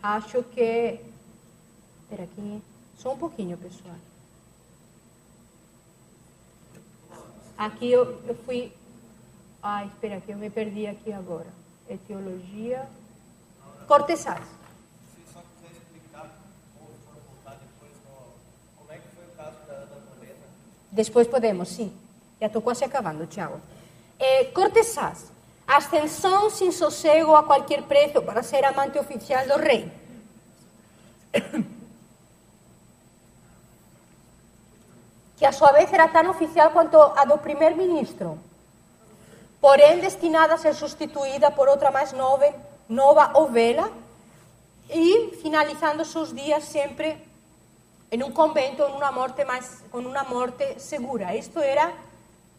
acho 0.00 0.44
que. 0.44 1.00
Espera 2.02 2.22
aqui. 2.22 2.62
Só 2.96 3.12
um 3.12 3.18
pouquinho, 3.18 3.58
pessoal. 3.58 3.96
Aqui 7.58 7.90
eu, 7.90 8.22
eu 8.28 8.36
fui. 8.46 8.72
Ai, 9.60 9.88
espera 9.88 10.18
aqui, 10.18 10.30
eu 10.30 10.38
me 10.38 10.48
perdi 10.50 10.86
aqui 10.86 11.12
agora. 11.12 11.48
Etiologia. 11.90 12.88
Cortesãs. 13.88 14.46
Depois 20.92 21.26
podemos, 21.26 21.70
sim. 21.70 21.92
Já 22.40 22.46
estou 22.46 22.62
quase 22.62 22.84
acabando, 22.84 23.26
Tiago. 23.26 23.60
É, 24.16 24.44
cortesãs. 24.44 25.37
Ascensão 25.68 26.48
sem 26.48 26.72
sossego 26.72 27.34
a 27.34 27.42
qualquer 27.42 27.82
preço 27.82 28.22
para 28.22 28.42
ser 28.42 28.64
amante 28.64 28.98
oficial 28.98 29.46
do 29.46 29.58
rei. 29.58 29.92
que 35.36 35.44
a 35.44 35.52
sua 35.52 35.70
vez 35.72 35.92
era 35.92 36.08
tão 36.08 36.30
oficial 36.30 36.70
quanto 36.70 36.96
a 36.96 37.24
do 37.26 37.36
primeiro-ministro, 37.36 38.38
porém 39.60 40.00
destinada 40.00 40.54
a 40.54 40.58
ser 40.58 40.74
substituída 40.74 41.50
por 41.50 41.68
outra 41.68 41.90
mais 41.90 42.12
nova, 42.12 42.52
nova 42.88 43.32
ou 43.34 43.48
vela, 43.48 43.92
e 44.90 45.36
finalizando 45.42 46.02
seus 46.04 46.34
dias 46.34 46.64
sempre 46.64 47.18
em 48.10 48.22
um 48.22 48.32
convento 48.32 48.82
com 48.84 48.96
uma 48.96 49.12
morte 49.12 49.44
mais 49.44 49.84
com 49.90 49.98
uma 49.98 50.24
morte 50.24 50.80
segura. 50.80 51.36
Isto 51.36 51.58
era 51.58 51.92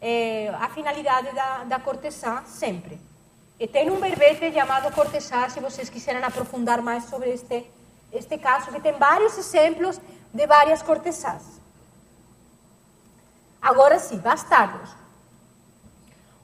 eh, 0.00 0.48
a 0.58 0.68
finalidade 0.70 1.34
da, 1.34 1.64
da 1.64 1.78
cortesã 1.78 2.42
sempre. 2.46 3.00
E 3.58 3.66
tem 3.66 3.90
um 3.90 4.00
verbete 4.00 4.50
chamado 4.52 4.92
cortesã, 4.94 5.48
se 5.48 5.60
vocês 5.60 5.90
quiserem 5.90 6.22
aprofundar 6.24 6.80
mais 6.80 7.04
sobre 7.04 7.30
este, 7.30 7.66
este 8.10 8.38
caso, 8.38 8.72
que 8.72 8.80
tem 8.80 8.92
vários 8.92 9.36
exemplos 9.36 10.00
de 10.32 10.46
várias 10.46 10.80
cortesãs. 10.82 11.60
Agora 13.60 13.98
sim, 13.98 14.16
bastardos. 14.16 14.90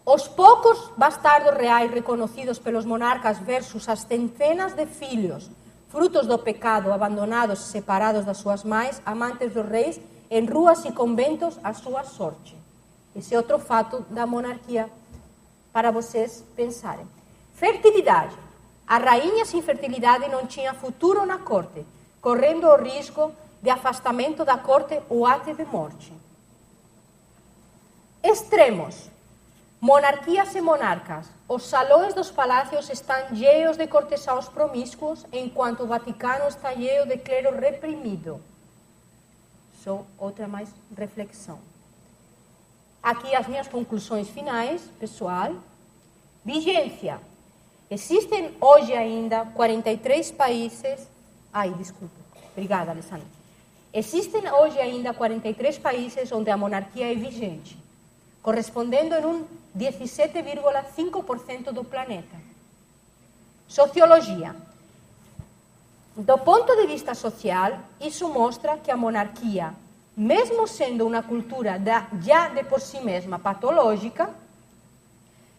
Os 0.04 0.28
poucos 0.28 0.92
bastardos 0.96 1.56
reais 1.56 1.90
reconocidos 1.90 2.58
pelos 2.58 2.84
monarcas 2.84 3.38
versus 3.38 3.88
as 3.88 4.00
centenas 4.00 4.74
de 4.74 4.86
filhos, 4.86 5.50
frutos 5.88 6.26
do 6.26 6.38
pecado, 6.38 6.92
abandonados 6.92 7.58
separados 7.60 8.24
das 8.24 8.36
suas 8.36 8.62
mães, 8.62 9.00
amantes 9.06 9.52
dos 9.54 9.66
reis, 9.66 9.98
em 10.30 10.44
ruas 10.44 10.84
e 10.84 10.92
conventos, 10.92 11.58
a 11.64 11.72
sua 11.72 12.04
sorte. 12.04 12.65
Esse 13.16 13.34
é 13.34 13.38
outro 13.38 13.58
fato 13.58 14.00
da 14.10 14.26
monarquia 14.26 14.90
para 15.72 15.90
vocês 15.90 16.44
pensarem. 16.54 17.08
Fertilidade. 17.54 18.36
A 18.86 18.98
rainha 18.98 19.46
sem 19.46 19.62
fertilidade 19.62 20.28
não 20.28 20.46
tinha 20.46 20.74
futuro 20.74 21.24
na 21.24 21.38
corte, 21.38 21.86
correndo 22.20 22.66
o 22.66 22.76
risco 22.76 23.32
de 23.62 23.70
afastamento 23.70 24.44
da 24.44 24.58
corte 24.58 25.00
ou 25.08 25.24
até 25.24 25.54
de 25.54 25.64
morte. 25.64 26.12
Extremos. 28.22 29.10
Monarquías 29.80 30.54
e 30.54 30.60
monarcas. 30.60 31.26
Os 31.48 31.66
salões 31.66 32.12
dos 32.12 32.30
palácios 32.30 32.90
estão 32.90 33.34
cheios 33.34 33.78
de 33.78 33.86
cortesãos 33.86 34.46
promíscuos, 34.48 35.24
enquanto 35.32 35.84
o 35.84 35.86
Vaticano 35.86 36.48
está 36.48 36.72
cheio 36.74 37.06
de 37.06 37.16
clero 37.16 37.58
reprimido. 37.58 38.42
Só 39.82 40.04
outra 40.18 40.46
mais 40.46 40.68
reflexão. 40.96 41.58
Aqui 43.06 43.36
as 43.36 43.46
minhas 43.46 43.68
conclusões 43.68 44.28
finais, 44.28 44.82
pessoal. 44.98 45.54
Vigência. 46.44 47.20
Existem 47.88 48.50
hoje 48.60 48.92
ainda 48.94 49.44
43 49.44 50.32
países. 50.32 51.06
Ai, 51.52 51.70
desculpa. 51.74 52.16
Obrigada, 52.50 52.90
Alessandra. 52.90 53.28
Existem 53.94 54.50
hoje 54.50 54.80
ainda 54.80 55.14
43 55.14 55.78
países 55.78 56.32
onde 56.32 56.50
a 56.50 56.56
monarquia 56.56 57.12
é 57.12 57.14
vigente, 57.14 57.78
correspondendo 58.42 59.14
em 59.14 59.24
um 59.24 59.46
17,5% 59.78 61.70
do 61.70 61.84
planeta. 61.84 62.36
Sociologia. 63.68 64.56
Do 66.16 66.38
ponto 66.38 66.74
de 66.74 66.88
vista 66.88 67.14
social, 67.14 67.78
isso 68.00 68.28
mostra 68.28 68.76
que 68.76 68.90
a 68.90 68.96
monarquia, 68.96 69.72
mesmo 70.16 70.66
sendo 70.66 71.06
uma 71.06 71.22
cultura 71.22 71.80
já 72.22 72.48
de 72.48 72.64
por 72.64 72.80
si 72.80 73.00
mesma 73.00 73.38
patológica, 73.38 74.34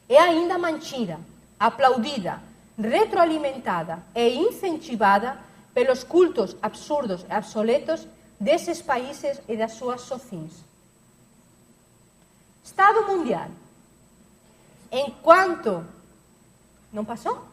é 0.10 0.18
ainda 0.18 0.58
mantida, 0.58 1.20
aplaudida, 1.60 2.42
retroalimentada 2.78 4.04
e 4.16 4.36
incentivada 4.36 5.38
pelos 5.74 6.04
cultos 6.04 6.56
absurdos 6.62 7.24
e 7.30 7.38
obsoletos 7.38 8.08
desses 8.40 8.82
países 8.82 9.40
e 9.48 9.56
das 9.56 9.74
suas 9.74 10.02
sofins. 10.02 10.54
Estado 12.64 13.04
Mundial. 13.06 13.50
Enquanto. 14.92 15.86
Não 16.92 17.06
passou? 17.06 17.46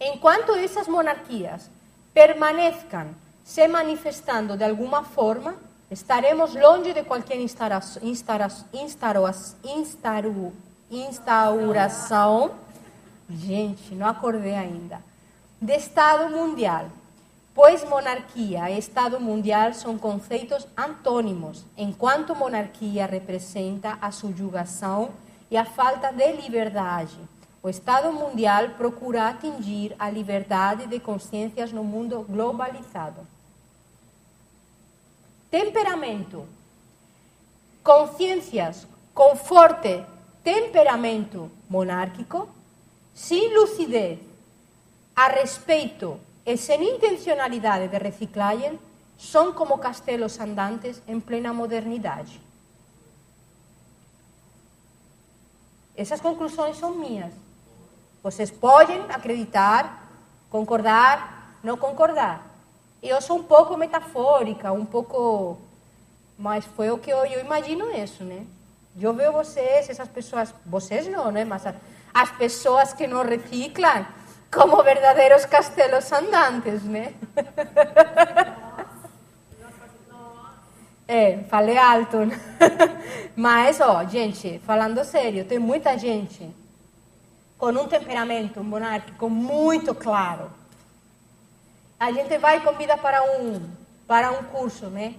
Enquanto 0.00 0.52
essas 0.56 0.88
monarquias 0.88 1.70
permanezcan 2.12 3.14
se 3.46 3.68
manifestando 3.68 4.56
de 4.56 4.64
alguma 4.64 5.04
forma, 5.04 5.54
estaremos 5.88 6.52
longe 6.52 6.92
de 6.92 7.04
qualquer 7.04 7.38
instauração, 7.40 8.02
gente, 13.30 13.94
não 13.94 14.08
acordei 14.08 14.56
ainda, 14.56 14.98
de 15.62 15.76
Estado 15.76 16.28
Mundial, 16.36 16.86
pois 17.54 17.88
monarquia 17.88 18.68
e 18.68 18.78
Estado 18.80 19.20
Mundial 19.20 19.72
são 19.72 19.96
conceitos 19.96 20.66
antônimos, 20.76 21.64
enquanto 21.78 22.34
monarquia 22.34 23.06
representa 23.06 23.96
a 24.02 24.10
subjugação 24.10 25.10
e 25.48 25.56
a 25.56 25.64
falta 25.64 26.12
de 26.12 26.32
liberdade. 26.32 27.16
O 27.62 27.68
Estado 27.68 28.12
mundial 28.12 28.70
procura 28.70 29.28
atingir 29.28 29.94
a 30.00 30.10
liberdade 30.10 30.88
de 30.88 30.98
consciências 30.98 31.70
no 31.72 31.84
mundo 31.84 32.26
globalizado. 32.28 33.35
Temperamento. 35.50 36.46
Consciências 37.82 38.86
com 39.14 39.36
forte 39.36 40.04
temperamento 40.42 41.50
monárquico, 41.68 42.48
sem 43.14 43.52
lucidez, 43.56 44.18
a 45.14 45.28
respeito 45.28 46.20
e 46.44 46.56
sem 46.56 46.96
intencionalidade 46.96 47.88
de 47.88 47.98
reciclagem, 47.98 48.78
são 49.18 49.52
como 49.52 49.78
castelos 49.78 50.38
andantes 50.38 51.02
em 51.08 51.18
plena 51.18 51.52
modernidade. 51.52 52.40
Essas 55.96 56.20
conclusões 56.20 56.76
são 56.76 56.94
minhas. 56.94 57.32
Vocês 58.22 58.50
podem 58.50 59.00
acreditar, 59.08 60.10
concordar, 60.50 61.58
não 61.62 61.76
concordar. 61.76 62.45
Eu 63.08 63.20
sou 63.20 63.38
um 63.38 63.42
pouco 63.42 63.76
metafórica, 63.76 64.72
um 64.72 64.84
pouco. 64.84 65.58
Mas 66.38 66.64
foi 66.64 66.90
o 66.90 66.98
que 66.98 67.10
eu, 67.10 67.24
eu 67.24 67.40
imagino 67.40 67.90
isso, 67.90 68.24
né? 68.24 68.44
Eu 69.00 69.12
vejo 69.14 69.32
vocês, 69.32 69.88
essas 69.88 70.08
pessoas, 70.08 70.54
vocês 70.64 71.06
não, 71.06 71.30
né? 71.30 71.44
Mas 71.44 71.64
as 72.12 72.30
pessoas 72.32 72.92
que 72.92 73.06
não 73.06 73.22
reciclam, 73.24 74.06
como 74.50 74.82
verdadeiros 74.82 75.44
castelos 75.44 76.10
andantes, 76.12 76.82
né? 76.82 77.14
É, 81.08 81.44
falei 81.48 81.78
alto. 81.78 82.18
Mas, 83.36 83.80
ó, 83.80 84.04
gente, 84.04 84.60
falando 84.66 85.04
sério, 85.04 85.44
tem 85.44 85.58
muita 85.58 85.96
gente 85.96 86.50
com 87.56 87.68
um 87.68 87.86
temperamento 87.86 88.62
monárquico 88.62 89.30
muito 89.30 89.94
claro. 89.94 90.50
A 91.98 92.12
gente 92.12 92.38
vai 92.38 92.58
e 92.58 92.60
convida 92.60 92.96
para 92.96 93.22
um, 93.22 93.70
para 94.06 94.30
um 94.32 94.44
curso, 94.44 94.86
né? 94.86 95.14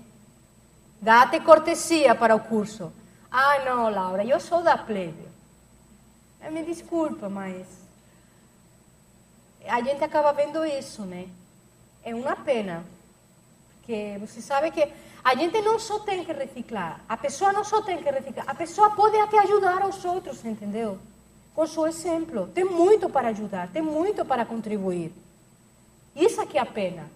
Dá-te 1.02 1.40
cortesia 1.40 2.16
para 2.16 2.36
o 2.36 2.40
curso. 2.40 2.92
Ah, 3.32 3.60
não, 3.66 3.90
Laura, 3.90 4.24
eu 4.24 4.40
sou 4.40 4.62
da 4.62 4.78
plebe. 4.78 5.28
Me 6.52 6.64
desculpa, 6.64 7.28
mas 7.28 7.68
a 9.68 9.82
gente 9.82 10.04
acaba 10.04 10.32
vendo 10.32 10.66
isso, 10.66 11.02
né? 11.02 11.28
É 12.04 12.16
uma 12.16 12.36
pena. 12.36 12.86
Porque 13.78 14.18
você 14.20 14.42
sabe 14.42 14.72
que 14.72 14.88
a 15.24 15.36
gente 15.36 15.62
não 15.62 15.78
só 15.78 16.00
tem 16.00 16.24
que 16.24 16.32
reciclar, 16.32 17.02
a 17.10 17.18
pessoa 17.18 17.52
não 17.52 17.64
só 17.64 17.82
tem 17.82 17.98
que 17.98 18.10
reciclar, 18.10 18.50
a 18.50 18.56
pessoa 18.56 18.92
pode 18.92 19.18
até 19.18 19.40
ajudar 19.40 19.86
os 19.86 20.06
outros, 20.06 20.46
entendeu? 20.46 20.98
com 21.58 21.66
seu 21.66 21.88
exemplo. 21.88 22.48
Tem 22.54 22.64
muito 22.64 23.10
para 23.10 23.30
ajudar, 23.30 23.68
tem 23.70 23.82
muito 23.82 24.24
para 24.24 24.46
contribuir. 24.46 25.12
Isso 26.18 26.42
aqui 26.42 26.58
é 26.58 26.62
a 26.62 26.66
pena. 26.66 27.10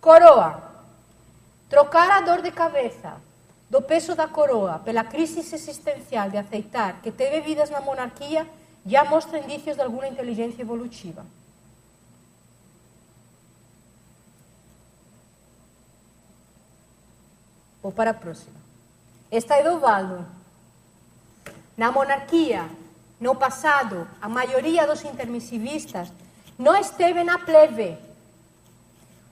Coroa. 0.00 0.62
Trocar 1.68 2.10
a 2.10 2.20
dor 2.22 2.42
de 2.42 2.50
cabeça 2.50 3.20
do 3.70 3.80
peso 3.80 4.16
da 4.16 4.26
coroa 4.26 4.78
pela 4.80 5.04
crise 5.04 5.40
existencial 5.40 6.30
de 6.30 6.38
aceitar 6.38 7.00
que 7.02 7.12
teve 7.12 7.40
vidas 7.42 7.70
na 7.70 7.80
monarquia 7.80 8.48
já 8.84 9.04
mostra 9.04 9.38
indícios 9.38 9.76
de 9.76 9.82
alguma 9.82 10.08
inteligência 10.08 10.62
evolutiva. 10.62 11.24
Vou 17.82 17.92
para 17.92 18.10
a 18.10 18.14
próxima. 18.14 18.56
Está 19.30 19.60
Edovaldo. 19.60 20.26
Na 21.76 21.92
monarquia, 21.92 22.68
no 23.20 23.34
passado, 23.34 24.06
a 24.20 24.28
maioria 24.28 24.86
dos 24.86 25.04
intermissivistas 25.04 26.12
não 26.58 26.76
esteve 26.76 27.24
na 27.24 27.38
plebe. 27.38 27.98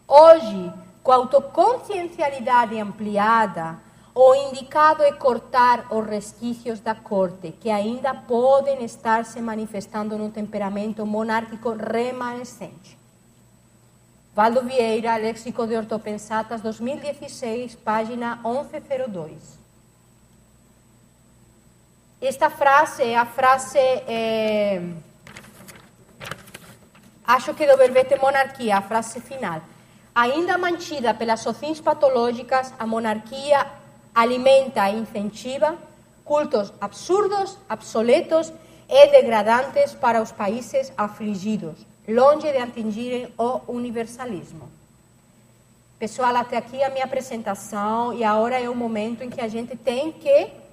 Hoje, 0.08 0.72
com 1.02 1.12
a 1.12 1.16
autoconsciencialidade 1.16 2.78
ampliada, 2.80 3.78
o 4.14 4.34
indicado 4.34 5.02
é 5.02 5.12
cortar 5.12 5.86
os 5.92 6.06
resquícios 6.06 6.80
da 6.80 6.94
corte, 6.94 7.52
que 7.52 7.70
ainda 7.70 8.14
podem 8.14 8.82
estar 8.84 9.24
se 9.24 9.40
manifestando 9.40 10.16
no 10.16 10.30
temperamento 10.30 11.04
monárquico 11.04 11.72
remanescente. 11.72 12.96
Valdo 14.34 14.62
Vieira, 14.62 15.16
Léxico 15.16 15.66
de 15.66 15.76
Ortopensatas, 15.76 16.60
2016, 16.60 17.74
página 17.76 18.36
1102. 18.36 19.65
Esta 22.28 22.50
frase 22.50 23.14
a 23.14 23.24
frase, 23.24 23.78
é, 23.78 24.82
acho 27.24 27.54
que 27.54 27.64
do 27.64 27.76
verbete 27.76 28.16
monarquia, 28.16 28.78
a 28.78 28.82
frase 28.82 29.20
final. 29.20 29.60
Ainda 30.12 30.58
mantida 30.58 31.14
pelas 31.14 31.38
socins 31.38 31.80
patológicas, 31.80 32.74
a 32.80 32.84
monarquia 32.84 33.64
alimenta 34.12 34.90
e 34.90 34.98
incentiva 34.98 35.78
cultos 36.24 36.72
absurdos, 36.80 37.56
obsoletos 37.70 38.52
e 38.88 39.06
degradantes 39.12 39.94
para 39.94 40.20
os 40.20 40.32
países 40.32 40.92
afligidos, 40.96 41.86
longe 42.08 42.50
de 42.50 42.58
atingirem 42.58 43.32
o 43.38 43.60
universalismo. 43.68 44.68
Pessoal, 45.96 46.34
até 46.34 46.56
aqui 46.56 46.82
a 46.82 46.90
minha 46.90 47.04
apresentação 47.04 48.12
e 48.12 48.24
agora 48.24 48.60
é 48.60 48.68
o 48.68 48.74
momento 48.74 49.22
em 49.22 49.30
que 49.30 49.40
a 49.40 49.46
gente 49.46 49.76
tem 49.76 50.10
que 50.10 50.65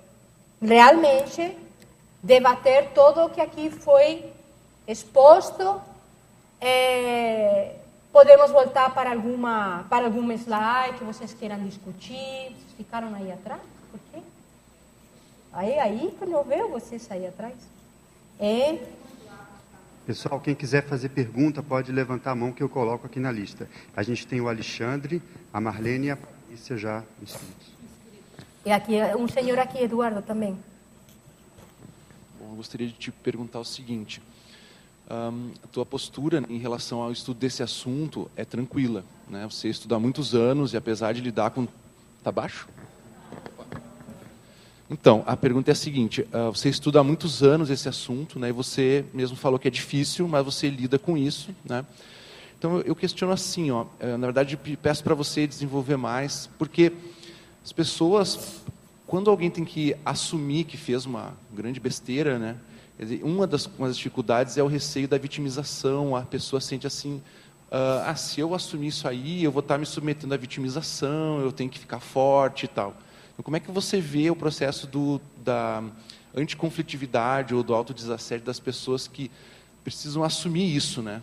realmente 0.63 1.57
debater 2.21 2.91
todo 2.93 3.25
o 3.25 3.29
que 3.29 3.41
aqui 3.41 3.69
foi 3.69 4.25
exposto. 4.87 5.81
É, 6.59 7.75
podemos 8.11 8.49
voltar 8.51 8.93
para 8.93 9.11
alguma 9.11 9.85
para 9.89 10.05
algum 10.05 10.31
slide 10.31 10.97
que 10.97 11.03
vocês 11.03 11.33
queiram 11.33 11.61
discutir. 11.63 12.15
Vocês 12.15 12.73
ficaram 12.77 13.13
aí 13.13 13.31
atrás? 13.31 13.61
Por 13.91 13.99
quê? 14.11 14.21
Aí, 15.51 15.77
aí 15.77 16.15
que 16.17 16.25
não 16.25 16.43
veio 16.43 16.69
vocês 16.69 17.05
aí 17.11 17.27
atrás. 17.27 17.55
É. 18.39 18.79
Pessoal, 20.05 20.39
quem 20.39 20.53
quiser 20.53 20.83
fazer 20.83 21.09
pergunta 21.09 21.63
pode 21.63 21.91
levantar 21.91 22.31
a 22.31 22.35
mão 22.35 22.51
que 22.51 22.61
eu 22.61 22.67
coloco 22.67 23.05
aqui 23.05 23.19
na 23.19 23.31
lista. 23.31 23.69
A 23.95 24.03
gente 24.03 24.27
tem 24.27 24.41
o 24.41 24.49
Alexandre, 24.49 25.21
a 25.53 25.61
Marlene 25.61 26.07
e 26.07 26.11
a 26.11 26.17
Patrícia 26.17 26.75
já 26.75 27.03
inscritos. 27.21 27.72
E 28.65 28.71
aqui, 28.71 28.93
um 29.19 29.27
senhor 29.27 29.59
aqui, 29.59 29.83
Eduardo, 29.83 30.21
também. 30.21 30.57
Bom, 32.39 32.51
eu 32.51 32.55
gostaria 32.55 32.87
de 32.87 32.93
te 32.93 33.11
perguntar 33.11 33.59
o 33.59 33.65
seguinte. 33.65 34.21
Um, 35.11 35.51
a 35.61 35.67
tua 35.67 35.85
postura 35.85 36.41
em 36.49 36.57
relação 36.57 37.01
ao 37.01 37.11
estudo 37.11 37.37
desse 37.37 37.61
assunto 37.61 38.31
é 38.37 38.45
tranquila, 38.45 39.03
né? 39.27 39.45
Você 39.51 39.67
estuda 39.67 39.97
há 39.97 39.99
muitos 39.99 40.33
anos 40.33 40.71
e 40.71 40.77
apesar 40.77 41.13
de 41.13 41.19
lidar 41.19 41.51
com... 41.51 41.67
Tá 42.23 42.31
baixo? 42.31 42.69
Então, 44.89 45.23
a 45.25 45.35
pergunta 45.35 45.69
é 45.69 45.73
a 45.73 45.75
seguinte: 45.75 46.21
uh, 46.21 46.49
você 46.49 46.69
estuda 46.69 47.01
há 47.01 47.03
muitos 47.03 47.43
anos 47.43 47.69
esse 47.69 47.89
assunto, 47.89 48.39
né? 48.39 48.47
E 48.47 48.53
você 48.53 49.03
mesmo 49.13 49.35
falou 49.35 49.59
que 49.59 49.67
é 49.67 49.71
difícil, 49.71 50.25
mas 50.25 50.45
você 50.45 50.69
lida 50.69 50.97
com 50.97 51.17
isso, 51.17 51.53
né? 51.65 51.85
Então, 52.57 52.79
eu 52.79 52.95
questiono 52.95 53.33
assim, 53.33 53.71
ó, 53.71 53.87
na 53.99 54.25
verdade, 54.25 54.55
peço 54.81 55.03
para 55.03 55.13
você 55.13 55.45
desenvolver 55.45 55.97
mais, 55.97 56.49
porque 56.57 56.93
as 57.63 57.71
pessoas, 57.71 58.61
quando 59.07 59.29
alguém 59.29 59.49
tem 59.49 59.63
que 59.63 59.95
assumir 60.05 60.65
que 60.65 60.75
fez 60.75 61.05
uma 61.05 61.33
grande 61.51 61.79
besteira, 61.79 62.37
né? 62.37 62.57
Uma 63.21 63.47
das, 63.47 63.65
uma 63.77 63.87
das 63.87 63.97
dificuldades 63.97 64.57
é 64.57 64.63
o 64.63 64.67
receio 64.67 65.07
da 65.07 65.17
vitimização. 65.17 66.15
A 66.15 66.23
pessoa 66.23 66.59
sente 66.59 66.85
assim: 66.85 67.21
uh, 67.71 68.03
ah, 68.05 68.15
se 68.15 68.39
eu 68.39 68.53
assumir 68.53 68.87
isso 68.87 69.07
aí, 69.07 69.43
eu 69.43 69.51
vou 69.51 69.61
estar 69.61 69.77
me 69.77 69.85
submetendo 69.85 70.33
à 70.33 70.37
vitimização, 70.37 71.39
eu 71.39 71.51
tenho 71.51 71.69
que 71.69 71.79
ficar 71.79 71.99
forte 71.99 72.65
e 72.65 72.67
tal. 72.67 72.95
Então, 73.33 73.43
como 73.43 73.55
é 73.55 73.59
que 73.59 73.71
você 73.71 73.99
vê 73.99 74.29
o 74.29 74.35
processo 74.35 74.85
do, 74.85 75.19
da 75.37 75.83
anticonflitividade 76.35 77.55
ou 77.55 77.63
do 77.63 77.73
autodesassédio 77.73 78.45
das 78.45 78.59
pessoas 78.59 79.07
que 79.07 79.31
precisam 79.83 80.23
assumir 80.23 80.75
isso, 80.75 81.01
né? 81.01 81.21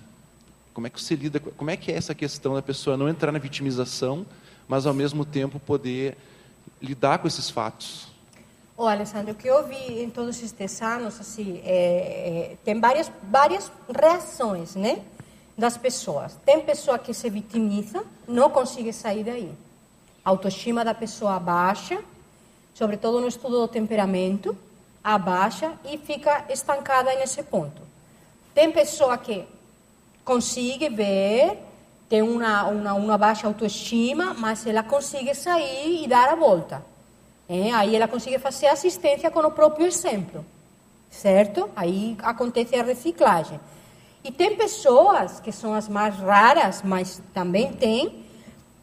Como 0.72 0.86
é 0.86 0.90
que 0.90 1.00
você 1.00 1.14
lida, 1.14 1.38
como 1.38 1.70
é 1.70 1.76
que 1.76 1.92
é 1.92 1.96
essa 1.96 2.14
questão 2.14 2.54
da 2.54 2.62
pessoa 2.62 2.96
não 2.96 3.08
entrar 3.08 3.30
na 3.30 3.38
vitimização, 3.38 4.24
mas 4.66 4.86
ao 4.86 4.94
mesmo 4.94 5.24
tempo 5.24 5.58
poder 5.60 6.16
lidar 6.80 7.18
com 7.18 7.28
esses 7.28 7.50
fatos? 7.50 8.08
Oh, 8.76 8.86
Alessandro, 8.86 9.32
o 9.32 9.34
que 9.34 9.46
eu 9.46 9.66
vi 9.68 10.02
em 10.02 10.08
todos 10.08 10.42
estes 10.42 10.80
anos, 10.80 11.20
assim, 11.20 11.60
é, 11.64 12.52
é, 12.52 12.56
tem 12.64 12.80
várias, 12.80 13.12
várias 13.22 13.70
reações, 13.94 14.74
né, 14.74 15.02
das 15.56 15.76
pessoas. 15.76 16.34
Tem 16.46 16.60
pessoa 16.60 16.98
que 16.98 17.12
se 17.12 17.28
vitimiza, 17.28 18.02
não 18.26 18.48
consegue 18.48 18.92
sair 18.92 19.22
daí. 19.22 19.52
A 20.24 20.30
autoestima 20.30 20.82
da 20.82 20.94
pessoa 20.94 21.38
baixa, 21.38 22.02
sobretudo 22.72 23.20
no 23.20 23.28
estudo 23.28 23.60
do 23.60 23.68
temperamento, 23.68 24.56
abaixa 25.04 25.72
e 25.84 25.98
fica 25.98 26.46
estancada 26.48 27.14
nesse 27.16 27.42
ponto. 27.42 27.82
Tem 28.54 28.72
pessoa 28.72 29.18
que 29.18 29.44
consegue 30.24 30.88
ver, 30.88 31.58
tem 32.10 32.22
uma, 32.22 32.64
uma, 32.64 32.92
uma 32.94 33.16
baixa 33.16 33.46
autoestima, 33.46 34.34
mas 34.34 34.66
ela 34.66 34.82
consegue 34.82 35.32
sair 35.32 36.02
e 36.02 36.08
dar 36.08 36.28
a 36.28 36.34
volta. 36.34 36.84
É, 37.48 37.70
aí 37.70 37.94
ela 37.94 38.08
consegue 38.08 38.36
fazer 38.40 38.66
assistência 38.66 39.30
com 39.30 39.38
o 39.38 39.50
próprio 39.52 39.86
exemplo, 39.86 40.44
certo? 41.08 41.70
Aí 41.76 42.16
acontece 42.20 42.74
a 42.74 42.82
reciclagem. 42.82 43.60
E 44.24 44.32
tem 44.32 44.56
pessoas 44.56 45.38
que 45.38 45.52
são 45.52 45.72
as 45.72 45.88
mais 45.88 46.16
raras, 46.16 46.82
mas 46.82 47.22
também 47.32 47.72
tem, 47.72 48.24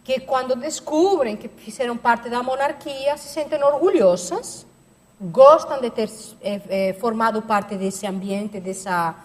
que 0.05 0.21
quando 0.21 0.55
descobrem 0.55 1.35
que 1.35 1.49
fizeram 1.49 1.97
parte 1.97 2.29
da 2.29 2.41
monarquia 2.41 3.17
se 3.17 3.27
sentem 3.27 3.61
orgulhosas, 3.61 4.65
gostam 5.19 5.81
de 5.81 5.89
ter 5.89 6.09
é, 6.41 6.61
é, 6.69 6.93
formado 6.93 7.41
parte 7.41 7.75
desse 7.75 8.07
ambiente, 8.07 8.57
dessa, 8.61 9.15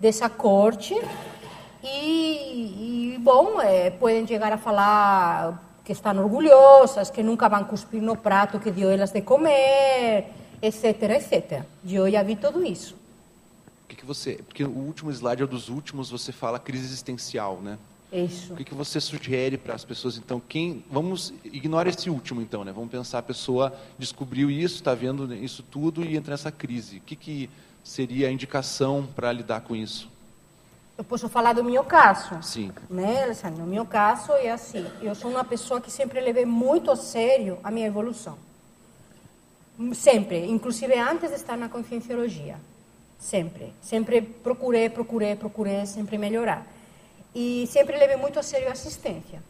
dessa 0.00 0.28
corte, 0.28 1.00
e, 1.82 3.14
e 3.14 3.18
bom, 3.18 3.60
é, 3.60 3.90
podem 3.90 4.26
chegar 4.26 4.52
a 4.52 4.58
falar 4.58 5.62
que 5.84 5.92
estão 5.92 6.16
orgulhosas, 6.18 7.10
que 7.10 7.22
nunca 7.22 7.48
vão 7.48 7.64
cuspir 7.64 8.00
no 8.00 8.16
prato 8.16 8.60
que 8.60 8.70
deu 8.70 8.90
elas 8.90 9.10
de 9.10 9.20
comer, 9.20 10.26
etc, 10.60 10.84
etc. 11.10 11.62
Eu 11.86 12.10
já 12.10 12.22
vi 12.22 12.36
tudo 12.36 12.64
isso. 12.64 12.94
O 13.84 13.88
que, 13.88 13.96
que 13.96 14.06
você, 14.06 14.34
porque 14.34 14.64
o 14.64 14.70
último 14.70 15.10
slide 15.10 15.42
é 15.42 15.46
dos 15.46 15.68
últimos, 15.68 16.10
você 16.10 16.32
fala 16.32 16.58
crise 16.58 16.84
existencial, 16.84 17.60
né? 17.60 17.78
Isso. 18.12 18.52
O 18.52 18.56
que, 18.56 18.64
que 18.64 18.74
você 18.74 19.00
sugere 19.00 19.56
para 19.56 19.74
as 19.74 19.84
pessoas, 19.84 20.18
então, 20.18 20.40
quem, 20.46 20.84
vamos, 20.90 21.32
ignora 21.44 21.88
esse 21.88 22.10
último, 22.10 22.42
então, 22.42 22.62
né? 22.62 22.70
Vamos 22.70 22.90
pensar, 22.90 23.18
a 23.18 23.22
pessoa 23.22 23.74
descobriu 23.98 24.50
isso, 24.50 24.76
está 24.76 24.94
vendo 24.94 25.34
isso 25.34 25.62
tudo 25.62 26.04
e 26.04 26.16
entra 26.16 26.32
nessa 26.32 26.52
crise. 26.52 26.98
O 26.98 27.00
que, 27.00 27.16
que 27.16 27.50
seria 27.82 28.28
a 28.28 28.30
indicação 28.30 29.08
para 29.16 29.32
lidar 29.32 29.62
com 29.62 29.74
isso? 29.74 30.10
Eu 31.02 31.06
posso 31.06 31.28
falar 31.28 31.52
do 31.52 31.64
meu 31.64 31.82
caso. 31.82 32.40
Sim. 32.44 32.70
Né, 32.88 33.24
Alessandro? 33.24 33.62
No 33.62 33.66
meu 33.66 33.84
caso 33.84 34.30
é 34.34 34.52
assim. 34.52 34.86
Eu 35.02 35.16
sou 35.16 35.32
uma 35.32 35.42
pessoa 35.42 35.80
que 35.80 35.90
sempre 35.90 36.20
levei 36.20 36.46
muito 36.46 36.92
a 36.92 36.96
sério 36.96 37.58
a 37.64 37.72
minha 37.72 37.88
evolução. 37.88 38.38
Sempre. 39.94 40.46
Inclusive 40.46 40.96
antes 40.96 41.30
de 41.30 41.34
estar 41.34 41.56
na 41.56 41.68
conscienciologia. 41.68 42.54
Sempre. 43.18 43.72
Sempre 43.82 44.22
procurei, 44.22 44.88
procurei, 44.88 45.34
procurei 45.34 45.84
sempre 45.86 46.16
melhorar. 46.16 46.64
E 47.34 47.66
sempre 47.66 47.96
levei 47.96 48.16
muito 48.16 48.38
a 48.38 48.42
sério 48.44 48.68
a 48.68 48.72
assistência. 48.72 49.42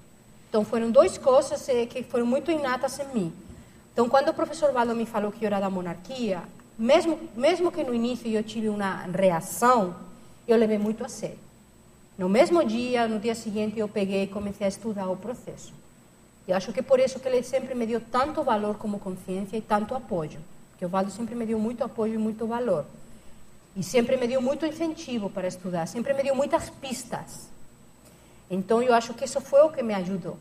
Então 0.48 0.64
foram 0.64 0.90
duas 0.90 1.18
coisas 1.18 1.68
eh, 1.68 1.84
que 1.84 2.02
foram 2.02 2.24
muito 2.24 2.50
inatas 2.50 2.98
em 2.98 3.08
mim. 3.08 3.32
Então 3.92 4.08
quando 4.08 4.30
o 4.30 4.34
professor 4.34 4.72
Valdo 4.72 4.94
me 4.94 5.04
falou 5.04 5.30
que 5.30 5.44
eu 5.44 5.48
era 5.48 5.60
da 5.60 5.68
monarquia, 5.68 6.42
mesmo, 6.78 7.20
mesmo 7.36 7.70
que 7.70 7.84
no 7.84 7.92
início 7.92 8.26
eu 8.30 8.42
tive 8.42 8.70
uma 8.70 9.04
reação, 9.14 9.94
eu 10.46 10.56
levei 10.56 10.78
muito 10.78 11.04
a 11.04 11.08
sério. 11.08 11.38
No 12.18 12.28
mesmo 12.28 12.64
dia, 12.64 13.08
no 13.08 13.18
dia 13.18 13.34
seguinte, 13.34 13.78
eu 13.78 13.88
peguei 13.88 14.24
e 14.24 14.26
comecei 14.26 14.66
a 14.66 14.68
estudar 14.68 15.08
o 15.08 15.16
processo. 15.16 15.72
Eu 16.46 16.56
acho 16.56 16.72
que 16.72 16.80
é 16.80 16.82
por 16.82 17.00
isso 17.00 17.20
que 17.20 17.28
ele 17.28 17.42
sempre 17.42 17.74
me 17.74 17.86
deu 17.86 18.00
tanto 18.00 18.42
valor 18.42 18.76
como 18.76 18.98
consciência 18.98 19.56
e 19.56 19.60
tanto 19.60 19.94
apoio. 19.94 20.38
Porque 20.70 20.84
o 20.84 20.88
Valdo 20.88 21.10
sempre 21.10 21.34
me 21.34 21.46
deu 21.46 21.58
muito 21.58 21.84
apoio 21.84 22.14
e 22.14 22.18
muito 22.18 22.46
valor. 22.46 22.84
E 23.76 23.82
sempre 23.82 24.16
me 24.16 24.26
deu 24.26 24.42
muito 24.42 24.66
incentivo 24.66 25.30
para 25.30 25.48
estudar, 25.48 25.86
sempre 25.86 26.12
me 26.12 26.22
deu 26.22 26.34
muitas 26.34 26.68
pistas. 26.68 27.48
Então 28.50 28.82
eu 28.82 28.92
acho 28.92 29.14
que 29.14 29.24
isso 29.24 29.40
foi 29.40 29.62
o 29.62 29.70
que 29.70 29.82
me 29.82 29.94
ajudou. 29.94 30.36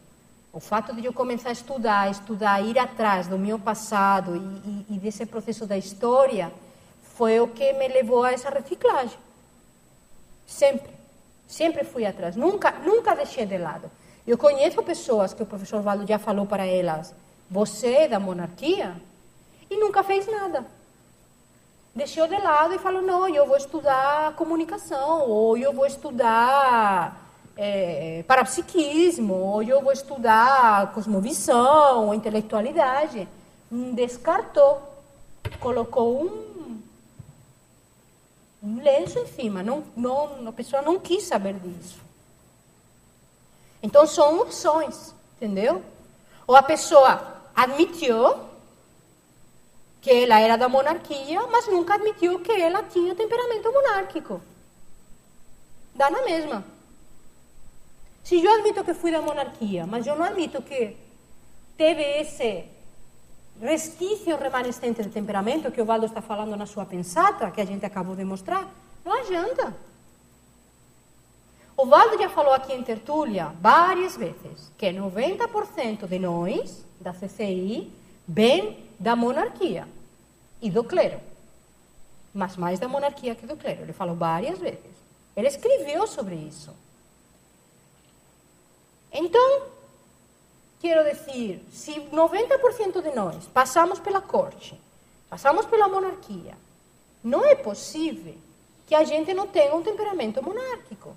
O 0.51 0.59
fato 0.59 0.93
de 0.93 1.05
eu 1.05 1.13
começar 1.13 1.49
a 1.49 1.53
estudar, 1.53 2.11
estudar, 2.11 2.61
ir 2.61 2.77
atrás 2.77 3.27
do 3.27 3.37
meu 3.37 3.57
passado 3.57 4.35
e, 4.35 4.39
e, 4.39 4.95
e 4.95 4.99
desse 4.99 5.25
processo 5.25 5.65
da 5.65 5.77
história, 5.77 6.51
foi 7.15 7.39
o 7.39 7.47
que 7.47 7.71
me 7.73 7.87
levou 7.87 8.23
a 8.23 8.33
essa 8.33 8.49
reciclagem. 8.49 9.17
Sempre. 10.45 10.91
Sempre 11.47 11.83
fui 11.83 12.05
atrás. 12.05 12.35
Nunca, 12.35 12.71
nunca 12.83 13.15
deixei 13.15 13.45
de 13.45 13.57
lado. 13.57 13.91
Eu 14.25 14.37
conheço 14.37 14.81
pessoas 14.83 15.33
que 15.33 15.43
o 15.43 15.45
professor 15.45 15.81
Valdo 15.81 16.07
já 16.07 16.17
falou 16.17 16.45
para 16.45 16.65
elas: 16.65 17.13
você 17.49 17.93
é 17.93 18.07
da 18.07 18.19
monarquia? 18.19 18.95
E 19.69 19.77
nunca 19.77 20.03
fez 20.03 20.27
nada. 20.27 20.65
Deixou 21.93 22.27
de 22.27 22.37
lado 22.37 22.73
e 22.73 22.79
falou: 22.79 23.01
não, 23.01 23.27
eu 23.27 23.45
vou 23.45 23.57
estudar 23.57 24.33
comunicação, 24.35 25.29
ou 25.29 25.57
eu 25.57 25.73
vou 25.73 25.85
estudar 25.85 27.29
é, 27.57 28.23
parapsiquismo, 28.27 29.33
ou 29.33 29.63
eu 29.63 29.81
vou 29.81 29.91
estudar 29.91 30.93
cosmovisão, 30.93 32.07
ou 32.07 32.13
intelectualidade. 32.13 33.27
Descartou. 33.69 34.81
Colocou 35.59 36.23
um 36.23 36.50
lenço 38.61 39.19
em 39.19 39.27
cima. 39.27 39.63
Não, 39.63 39.83
não, 39.95 40.47
a 40.47 40.51
pessoa 40.51 40.81
não 40.81 40.99
quis 40.99 41.23
saber 41.23 41.55
disso. 41.55 41.99
Então 43.81 44.05
são 44.05 44.39
opções, 44.39 45.13
entendeu? 45.35 45.83
Ou 46.45 46.55
a 46.55 46.61
pessoa 46.61 47.41
admitiu 47.55 48.35
que 50.01 50.11
ela 50.11 50.39
era 50.39 50.57
da 50.57 50.67
monarquia, 50.67 51.41
mas 51.47 51.67
nunca 51.67 51.95
admitiu 51.95 52.39
que 52.39 52.51
ela 52.51 52.83
tinha 52.83 53.15
temperamento 53.15 53.71
monárquico. 53.71 54.41
Dá 55.93 56.09
na 56.09 56.21
mesma. 56.23 56.63
Se 58.23 58.43
eu 58.43 58.51
admito 58.53 58.83
que 58.83 58.93
fui 58.93 59.11
da 59.11 59.21
monarquia, 59.21 59.85
mas 59.85 60.05
eu 60.05 60.15
não 60.15 60.25
admito 60.25 60.61
que 60.61 60.95
teve 61.77 62.01
esse 62.01 62.65
resquício 63.61 64.35
remanescente 64.37 65.03
de 65.03 65.09
temperamento 65.09 65.71
que 65.71 65.81
o 65.81 65.85
Valdo 65.85 66.07
está 66.07 66.21
falando 66.21 66.57
na 66.57 66.65
sua 66.65 66.85
pensata, 66.85 67.51
que 67.51 67.61
a 67.61 67.65
gente 67.65 67.85
acabou 67.85 68.15
de 68.15 68.25
mostrar, 68.25 68.67
não 69.05 69.13
adianta. 69.13 69.73
O 71.77 71.85
Valdo 71.85 72.17
já 72.19 72.29
falou 72.29 72.53
aqui 72.53 72.73
em 72.73 72.83
tertúlia 72.83 73.53
várias 73.61 74.17
vezes 74.17 74.71
que 74.77 74.87
90% 74.87 76.07
de 76.07 76.19
nós, 76.19 76.83
da 76.99 77.13
CCI, 77.13 77.91
vem 78.27 78.85
da 78.99 79.15
monarquia 79.15 79.87
e 80.61 80.69
do 80.69 80.83
clero. 80.83 81.19
Mas 82.33 82.55
mais 82.57 82.79
da 82.79 82.87
monarquia 82.87 83.35
que 83.35 83.45
do 83.45 83.57
clero. 83.57 83.81
Ele 83.81 83.93
falou 83.93 84.15
várias 84.15 84.59
vezes. 84.59 84.91
Ele 85.35 85.47
escreveu 85.47 86.07
sobre 86.07 86.35
isso. 86.35 86.73
Então, 89.11 89.63
Quero 90.81 91.03
dizer, 91.03 91.63
se 91.71 91.91
90% 92.11 93.03
de 93.03 93.11
nós 93.15 93.45
passamos 93.45 93.99
pela 93.99 94.19
corte, 94.19 94.81
passamos 95.29 95.67
pela 95.67 95.87
monarquia, 95.87 96.57
não 97.23 97.45
é 97.45 97.53
possível 97.53 98.33
que 98.87 98.95
a 98.95 99.03
gente 99.03 99.31
não 99.31 99.45
tenha 99.45 99.75
um 99.75 99.83
temperamento 99.83 100.43
monárquico. 100.43 101.15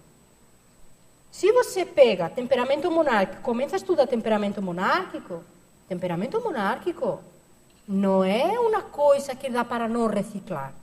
Se 1.33 1.51
você 1.51 1.87
pega 1.87 2.29
temperamento 2.29 2.91
monárquico, 2.91 3.41
começa 3.41 3.77
a 3.77 3.79
estudar 3.79 4.07
temperamento 4.07 4.61
monárquico, 4.61 5.43
temperamento 5.89 6.39
monárquico 6.43 7.21
não 7.89 8.23
é 8.23 8.61
uma 8.61 8.83
coisa 8.83 9.35
que 9.35 9.49
dá 9.49 9.65
para 9.65 9.89
não 9.89 10.07
reciclar. 10.09 10.75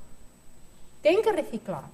Tem 1.03 1.21
que 1.21 1.29
reciclar. 1.29 1.88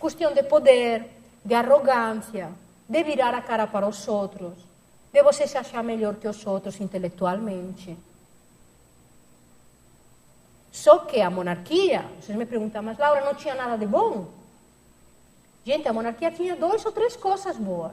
Questão 0.00 0.32
de 0.32 0.42
poder, 0.42 1.04
de 1.44 1.54
arrogância, 1.54 2.50
de 2.88 3.02
virar 3.04 3.34
a 3.34 3.42
cara 3.42 3.66
para 3.66 3.86
os 3.86 4.08
outros 4.08 4.71
de 5.12 5.22
você 5.22 5.46
se 5.46 5.58
achar 5.58 5.84
melhor 5.84 6.14
que 6.16 6.26
os 6.26 6.46
outros 6.46 6.80
intelectualmente. 6.80 7.96
Só 10.70 11.00
que 11.00 11.20
a 11.20 11.28
monarquia, 11.28 12.06
vocês 12.18 12.36
me 12.36 12.46
perguntam, 12.46 12.82
mas 12.82 12.98
Laura, 12.98 13.22
não 13.22 13.34
tinha 13.34 13.54
nada 13.54 13.76
de 13.76 13.86
bom? 13.86 14.28
Gente, 15.64 15.86
a 15.86 15.92
monarquia 15.92 16.30
tinha 16.30 16.56
duas 16.56 16.84
ou 16.84 16.90
três 16.90 17.14
coisas 17.14 17.56
boas. 17.58 17.92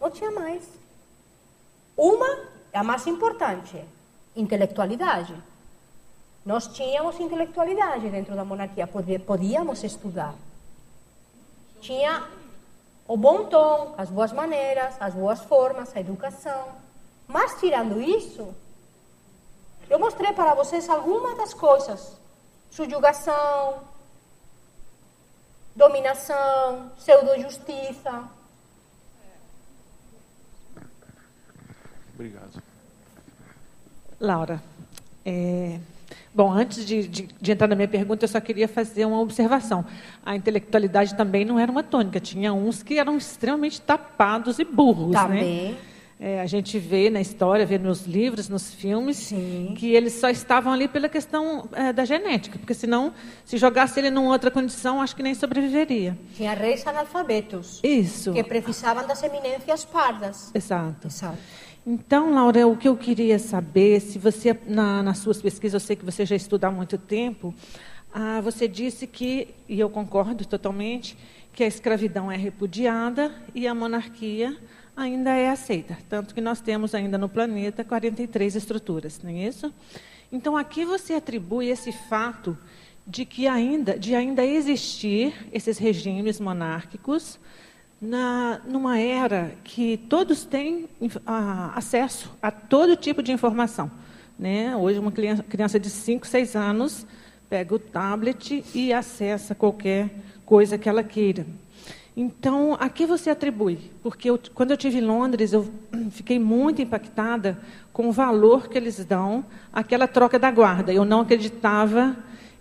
Não 0.00 0.10
tinha 0.10 0.30
mais. 0.30 0.62
Uma, 1.96 2.44
a 2.72 2.84
mais 2.84 3.04
importante, 3.08 3.84
intelectualidade. 4.36 5.34
Nós 6.46 6.68
tínhamos 6.68 7.18
intelectualidade 7.18 8.08
dentro 8.08 8.36
da 8.36 8.44
monarquia, 8.44 8.86
podíamos 8.86 9.82
estudar. 9.82 10.34
Tinha 11.80 12.26
o 13.06 13.16
bom 13.16 13.46
tom, 13.46 13.94
as 13.98 14.10
boas 14.10 14.32
maneiras, 14.32 14.94
as 15.00 15.14
boas 15.14 15.40
formas, 15.40 15.94
a 15.94 16.00
educação. 16.00 16.68
Mas, 17.26 17.58
tirando 17.60 18.00
isso, 18.00 18.54
eu 19.88 19.98
mostrei 19.98 20.32
para 20.32 20.54
vocês 20.54 20.88
algumas 20.88 21.36
das 21.36 21.52
coisas: 21.52 22.16
subjugação, 22.70 23.82
dominação, 25.74 26.90
pseudo-justiça. 26.96 28.28
Obrigado. 32.14 32.62
Laura, 34.20 34.62
é, 35.26 35.80
Bom, 36.34 36.52
antes 36.52 36.84
de, 36.84 37.06
de, 37.06 37.28
de, 37.40 37.52
entrar 37.52 37.68
na 37.68 37.76
minha 37.76 37.86
pergunta, 37.86 38.24
eu 38.24 38.28
só 38.28 38.40
queria 38.40 38.66
fazer 38.66 39.04
uma 39.04 39.20
observação. 39.20 39.84
A 40.24 40.34
intelectualidade 40.34 41.14
também 41.14 41.44
não 41.44 41.60
era 41.60 41.70
uma 41.70 41.82
tônica. 41.82 42.18
Tinha 42.18 42.52
uns 42.52 42.82
que 42.82 42.98
eram 42.98 43.16
extremamente 43.16 43.80
tapados 43.80 44.58
e 44.58 44.64
burros, 44.64 45.12
né? 45.12 45.20
também. 45.20 45.70
né? 45.72 45.76
É, 46.18 46.40
a 46.40 46.46
gente 46.46 46.78
vê 46.78 47.10
na 47.10 47.20
história, 47.20 47.66
vê 47.66 47.76
nos 47.76 48.06
livros, 48.06 48.48
nos 48.48 48.72
filmes, 48.72 49.16
Sim. 49.16 49.74
que 49.76 49.92
eles 49.92 50.12
só 50.14 50.30
estavam 50.30 50.72
ali 50.72 50.86
pela 50.86 51.08
questão 51.08 51.68
é, 51.72 51.92
da 51.92 52.04
genética, 52.04 52.56
porque 52.58 52.72
senão, 52.72 53.12
se 53.44 53.58
jogasse 53.58 53.98
ele 53.98 54.10
numa 54.10 54.30
outra 54.30 54.50
condição, 54.50 55.02
acho 55.02 55.14
que 55.14 55.22
nem 55.22 55.34
sobreviveria. 55.34 56.16
Tinha 56.36 56.54
reis 56.54 56.86
analfabetos. 56.86 57.80
Isso. 57.82 58.32
Que 58.32 58.44
precisavam 58.44 59.06
das 59.06 59.22
eminências 59.22 59.84
pardas. 59.84 60.50
Exato. 60.54 61.08
Exato. 61.08 61.38
Então, 61.86 62.32
Laura, 62.32 62.66
o 62.66 62.78
que 62.78 62.88
eu 62.88 62.96
queria 62.96 63.38
saber, 63.38 64.00
se 64.00 64.18
você, 64.18 64.58
na, 64.66 65.02
nas 65.02 65.18
suas 65.18 65.42
pesquisas, 65.42 65.82
eu 65.82 65.86
sei 65.86 65.94
que 65.94 66.04
você 66.04 66.24
já 66.24 66.34
estuda 66.34 66.66
há 66.66 66.70
muito 66.70 66.96
tempo, 66.96 67.54
ah, 68.10 68.40
você 68.40 68.66
disse 68.66 69.06
que, 69.06 69.48
e 69.68 69.80
eu 69.80 69.90
concordo 69.90 70.46
totalmente, 70.46 71.14
que 71.52 71.62
a 71.62 71.66
escravidão 71.66 72.32
é 72.32 72.38
repudiada 72.38 73.30
e 73.54 73.68
a 73.68 73.74
monarquia 73.74 74.56
ainda 74.96 75.30
é 75.32 75.50
aceita. 75.50 75.98
Tanto 76.08 76.34
que 76.34 76.40
nós 76.40 76.62
temos 76.62 76.94
ainda 76.94 77.18
no 77.18 77.28
planeta 77.28 77.84
43 77.84 78.56
estruturas, 78.56 79.20
não 79.22 79.28
é 79.28 79.46
isso? 79.46 79.70
Então, 80.32 80.56
aqui 80.56 80.86
você 80.86 81.12
atribui 81.12 81.68
esse 81.68 81.92
fato 81.92 82.56
de 83.06 83.26
que 83.26 83.46
ainda, 83.46 83.98
de 83.98 84.14
ainda 84.14 84.42
existir 84.42 85.34
esses 85.52 85.76
regimes 85.76 86.40
monárquicos 86.40 87.38
na, 88.04 88.60
numa 88.66 88.98
era 88.98 89.52
que 89.64 89.96
todos 89.96 90.44
têm 90.44 90.88
a, 91.26 91.76
acesso 91.76 92.30
a 92.42 92.50
todo 92.50 92.96
tipo 92.96 93.22
de 93.22 93.32
informação. 93.32 93.90
Né? 94.38 94.76
Hoje, 94.76 94.98
uma 94.98 95.10
criança, 95.10 95.42
criança 95.42 95.80
de 95.80 95.88
5, 95.88 96.26
6 96.26 96.54
anos 96.54 97.06
pega 97.48 97.74
o 97.74 97.78
tablet 97.78 98.64
e 98.74 98.92
acessa 98.92 99.54
qualquer 99.54 100.10
coisa 100.44 100.76
que 100.76 100.88
ela 100.88 101.02
queira. 101.02 101.46
Então, 102.16 102.76
a 102.78 102.88
que 102.88 103.06
você 103.06 103.30
atribui? 103.30 103.78
Porque 104.02 104.30
eu, 104.30 104.38
quando 104.54 104.70
eu 104.70 104.76
estive 104.76 104.98
em 104.98 105.04
Londres, 105.04 105.52
eu 105.52 105.68
fiquei 106.10 106.38
muito 106.38 106.82
impactada 106.82 107.58
com 107.92 108.08
o 108.08 108.12
valor 108.12 108.68
que 108.68 108.76
eles 108.76 109.04
dão 109.04 109.44
àquela 109.72 110.06
troca 110.06 110.38
da 110.38 110.50
guarda. 110.50 110.92
Eu 110.92 111.04
não 111.04 111.20
acreditava 111.22 112.16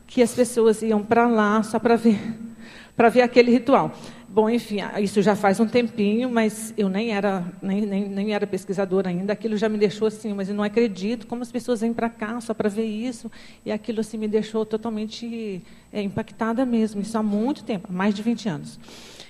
que 0.08 0.22
as 0.22 0.34
pessoas 0.34 0.82
iam 0.82 1.04
para 1.04 1.28
lá 1.28 1.62
só 1.64 1.80
para 1.80 1.96
ver, 1.96 2.20
para 2.96 3.10
ver 3.10 3.22
aquele 3.22 3.52
ritual. 3.52 3.92
Bom, 4.34 4.50
enfim, 4.50 4.78
isso 5.00 5.22
já 5.22 5.36
faz 5.36 5.60
um 5.60 5.68
tempinho, 5.68 6.28
mas 6.28 6.74
eu 6.76 6.90
nem 6.90 7.12
era, 7.12 7.46
nem, 7.62 7.82
nem, 7.82 8.10
nem 8.10 8.34
era 8.34 8.48
pesquisadora 8.48 9.08
ainda. 9.08 9.32
Aquilo 9.32 9.56
já 9.56 9.70
me 9.70 9.78
deixou 9.78 10.08
assim, 10.08 10.34
mas 10.34 10.50
eu 10.50 10.56
não 10.56 10.64
acredito 10.64 11.28
como 11.28 11.44
as 11.44 11.52
pessoas 11.52 11.82
vêm 11.82 11.94
para 11.94 12.10
cá 12.10 12.42
só 12.42 12.52
para 12.52 12.68
ver 12.68 12.88
isso. 12.88 13.32
E 13.64 13.72
aquilo 13.72 14.00
assim 14.00 14.18
me 14.18 14.28
deixou 14.28 14.66
totalmente 14.66 15.62
é, 15.92 16.02
impactada 16.02 16.66
mesmo. 16.66 17.00
Isso 17.00 17.16
há 17.16 17.22
muito 17.22 17.64
tempo, 17.64 17.94
mais 17.94 18.16
de 18.16 18.24
20 18.24 18.50
anos. 18.50 18.80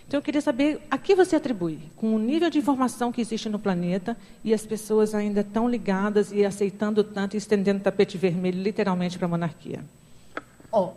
Então 0.07 0.19
eu 0.19 0.21
queria 0.21 0.39
saber 0.39 0.79
a 0.89 0.97
que 0.97 1.13
você 1.15 1.35
atribui, 1.35 1.79
com 1.97 2.15
o 2.15 2.17
nível 2.19 2.49
de 2.49 2.59
informação 2.59 3.11
que 3.11 3.19
existe 3.19 3.49
no 3.49 3.59
planeta 3.59 4.15
e 4.41 4.53
as 4.53 4.65
pessoas 4.65 5.13
ainda 5.13 5.43
tão 5.43 5.67
ligadas 5.67 6.31
e 6.31 6.45
aceitando 6.45 7.03
tanto 7.03 7.33
e 7.33 7.37
estendendo 7.37 7.81
tapete 7.81 8.17
vermelho 8.17 8.63
literalmente 8.63 9.17
para 9.17 9.25
a 9.25 9.29
monarquia. 9.29 9.83
Oh, 10.71 10.91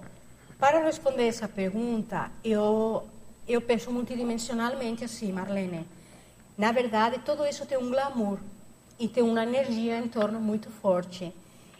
para 0.61 0.84
responder 0.84 1.26
essa 1.26 1.48
pergunta, 1.48 2.30
eu 2.44 3.02
eu 3.47 3.61
penso 3.61 3.90
multidimensionalmente 3.90 5.05
assim, 5.05 5.32
Marlene. 5.32 5.86
Na 6.57 6.72
verdade, 6.72 7.20
tudo 7.24 7.44
isso 7.47 7.66
tem 7.66 7.78
um 7.78 7.90
glamour 7.90 8.38
e 8.99 9.07
tem 9.07 9.22
uma 9.22 9.42
energia 9.42 9.99
em 9.99 10.09
torno 10.09 10.40
muito 10.40 10.70
forte. 10.70 11.32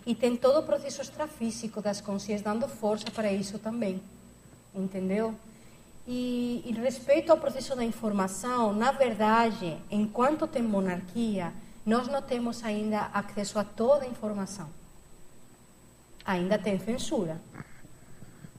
E 0.05 0.15
tem 0.15 0.37
todo 0.37 0.61
o 0.61 0.63
processo 0.63 1.03
extrafísico 1.03 1.81
das 1.81 2.01
consciências 2.01 2.43
dando 2.43 2.69
força 2.69 3.11
para 3.11 3.33
isso 3.33 3.59
também. 3.59 4.01
Entendeu? 4.75 5.35
E, 6.07 6.63
e 6.65 6.73
respeito 6.73 7.33
ao 7.33 7.39
processo 7.39 7.75
da 7.75 7.83
informação, 7.83 8.73
na 8.73 8.93
verdade, 8.93 9.77
enquanto 9.91 10.47
tem 10.47 10.63
monarquia, 10.63 11.53
nós 11.85 12.07
não 12.07 12.23
temos 12.23 12.63
ainda 12.63 13.11
acesso 13.13 13.59
a 13.59 13.65
toda 13.65 14.05
a 14.05 14.09
informação. 14.09 14.69
Ainda 16.25 16.59
tem 16.59 16.79
censura, 16.79 17.41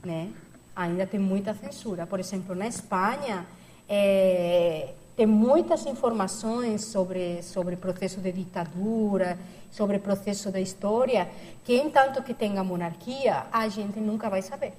né? 0.04 0.34
Ainda 0.78 1.08
tem 1.08 1.20
muita 1.20 1.56
censura. 1.56 2.06
Por 2.06 2.20
exemplo, 2.20 2.54
na 2.54 2.68
Espanha, 2.68 3.48
é, 3.90 4.94
tem 5.16 5.26
muitas 5.26 5.86
informações 5.88 6.86
sobre 6.86 7.42
sobre 7.42 7.76
processo 7.76 8.22
de 8.22 8.32
ditadura, 8.32 9.38
sobre 9.72 9.98
processo 9.98 10.52
da 10.52 10.62
história, 10.62 11.28
que 11.66 11.76
em 11.76 11.90
tanto 11.90 12.22
que 12.22 12.34
tenha 12.34 12.64
monarquia, 12.64 13.48
a 13.52 13.68
gente 13.68 14.00
nunca 14.00 14.30
vai 14.30 14.44
saber. 14.44 14.74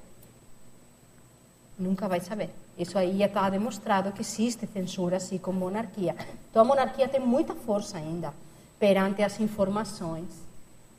Nunca 1.77 2.09
vai 2.09 2.21
saber. 2.21 2.51
Isso 2.79 2.97
aí 2.97 3.19
já 3.19 3.27
está 3.27 3.51
demonstrado 3.51 4.13
que 4.13 4.21
existe 4.21 4.67
censura 4.67 5.17
assim 5.17 5.39
com 5.39 5.53
monarquia. 5.53 6.15
Então 6.49 6.63
a 6.63 6.65
monarquia 6.65 7.09
tem 7.09 7.21
muita 7.21 7.55
força 7.55 7.99
ainda 7.99 8.33
perante 8.79 9.23
as 9.23 9.41
informações. 9.41 10.48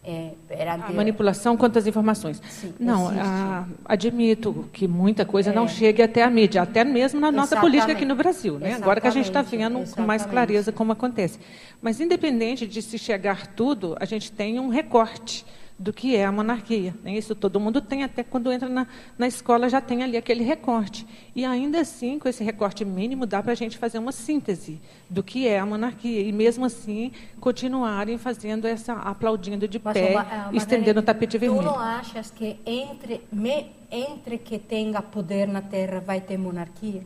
É, 0.01 0.31
a 0.67 0.93
manipulação 0.93 1.57
quanto 1.57 1.77
às 1.77 1.85
informações. 1.85 2.41
Sim, 2.49 2.73
não, 2.79 3.09
a, 3.09 3.65
admito 3.83 4.69
que 4.71 4.87
muita 4.87 5.25
coisa 5.25 5.51
é. 5.51 5.53
não 5.53 5.67
chegue 5.67 6.01
até 6.01 6.23
a 6.23 6.29
mídia, 6.29 6.61
até 6.61 6.85
mesmo 6.85 7.19
na 7.19 7.29
nossa 7.31 7.55
Exatamente. 7.55 7.71
política 7.71 7.91
aqui 7.91 8.05
no 8.05 8.15
Brasil. 8.15 8.57
Né? 8.57 8.75
Agora 8.75 9.01
que 9.01 9.07
a 9.07 9.11
gente 9.11 9.25
está 9.25 9.41
vendo 9.41 9.79
Exatamente. 9.79 9.95
com 9.95 10.01
mais 10.03 10.25
clareza 10.25 10.71
como 10.71 10.93
acontece. 10.93 11.37
Mas, 11.81 11.99
independente 11.99 12.65
de 12.65 12.81
se 12.81 12.97
chegar 12.97 13.47
tudo, 13.47 13.97
a 13.99 14.05
gente 14.05 14.31
tem 14.31 14.57
um 14.57 14.69
recorte 14.69 15.45
do 15.79 15.93
que 15.93 16.15
é 16.15 16.25
a 16.25 16.31
monarquia. 16.31 16.93
Né? 17.01 17.13
Isso 17.13 17.33
todo 17.33 17.59
mundo 17.59 17.79
tem, 17.79 18.03
até 18.03 18.21
quando 18.21 18.51
entra 18.51 18.67
na, 18.67 18.85
na 19.17 19.27
escola 19.27 19.69
já 19.69 19.79
tem 19.79 20.03
ali 20.03 20.17
aquele 20.17 20.43
recorte. 20.43 21.07
E 21.33 21.45
ainda 21.45 21.79
assim, 21.79 22.19
com 22.19 22.27
esse 22.27 22.43
recorte 22.43 22.83
mínimo, 22.83 23.25
dá 23.25 23.41
para 23.41 23.53
a 23.53 23.55
gente 23.55 23.77
fazer 23.77 23.97
uma 23.97 24.11
síntese 24.11 24.81
do 25.09 25.23
que 25.23 25.47
é 25.47 25.57
a 25.57 25.65
monarquia. 25.65 26.21
E 26.21 26.33
mesmo 26.33 26.65
assim, 26.65 27.13
continuarem 27.39 28.17
fazendo 28.17 28.67
essa, 28.67 28.93
aplaudindo 28.93 29.67
de 29.67 29.79
mas, 29.81 29.93
pé, 29.93 30.15
uh, 30.17 30.55
estendendo 30.55 30.99
o 30.99 31.03
tapete 31.03 31.37
vermelho. 31.37 31.63
Tu 31.63 31.65
não 31.65 31.79
achas 31.79 32.29
que 32.29 32.59
entre, 32.65 33.21
me, 33.31 33.67
entre 33.89 34.37
que 34.37 34.59
tenha 34.59 35.01
poder 35.01 35.47
na 35.47 35.61
Terra 35.61 36.01
vai 36.01 36.19
ter 36.19 36.37
monarquia? 36.37 37.03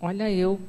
Olha, 0.00 0.30
eu, 0.30 0.60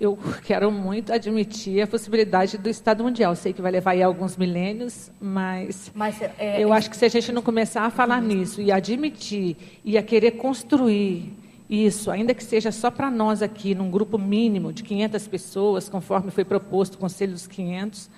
eu 0.00 0.18
quero 0.42 0.70
muito 0.72 1.12
admitir 1.12 1.80
a 1.80 1.86
possibilidade 1.86 2.58
do 2.58 2.68
Estado 2.68 3.04
Mundial. 3.04 3.34
Sei 3.36 3.52
que 3.52 3.62
vai 3.62 3.70
levar 3.70 3.92
aí 3.92 4.02
alguns 4.02 4.36
milênios, 4.36 5.10
mas, 5.20 5.92
mas 5.94 6.20
é, 6.20 6.60
eu 6.60 6.72
é... 6.72 6.76
acho 6.76 6.90
que 6.90 6.96
se 6.96 7.04
a 7.04 7.08
gente 7.08 7.30
não 7.30 7.42
começar 7.42 7.82
a 7.82 7.90
falar 7.90 8.20
nisso 8.20 8.60
e 8.60 8.72
admitir 8.72 9.56
e 9.84 9.96
a 9.96 10.02
querer 10.02 10.32
construir 10.32 11.32
isso, 11.70 12.10
ainda 12.10 12.34
que 12.34 12.42
seja 12.42 12.72
só 12.72 12.90
para 12.90 13.10
nós 13.10 13.40
aqui, 13.40 13.74
num 13.74 13.90
grupo 13.90 14.18
mínimo 14.18 14.72
de 14.72 14.82
500 14.82 15.28
pessoas, 15.28 15.88
conforme 15.88 16.30
foi 16.30 16.44
proposto 16.44 16.96
o 16.96 16.98
Conselho 16.98 17.32
dos 17.32 17.46
500, 17.46 18.10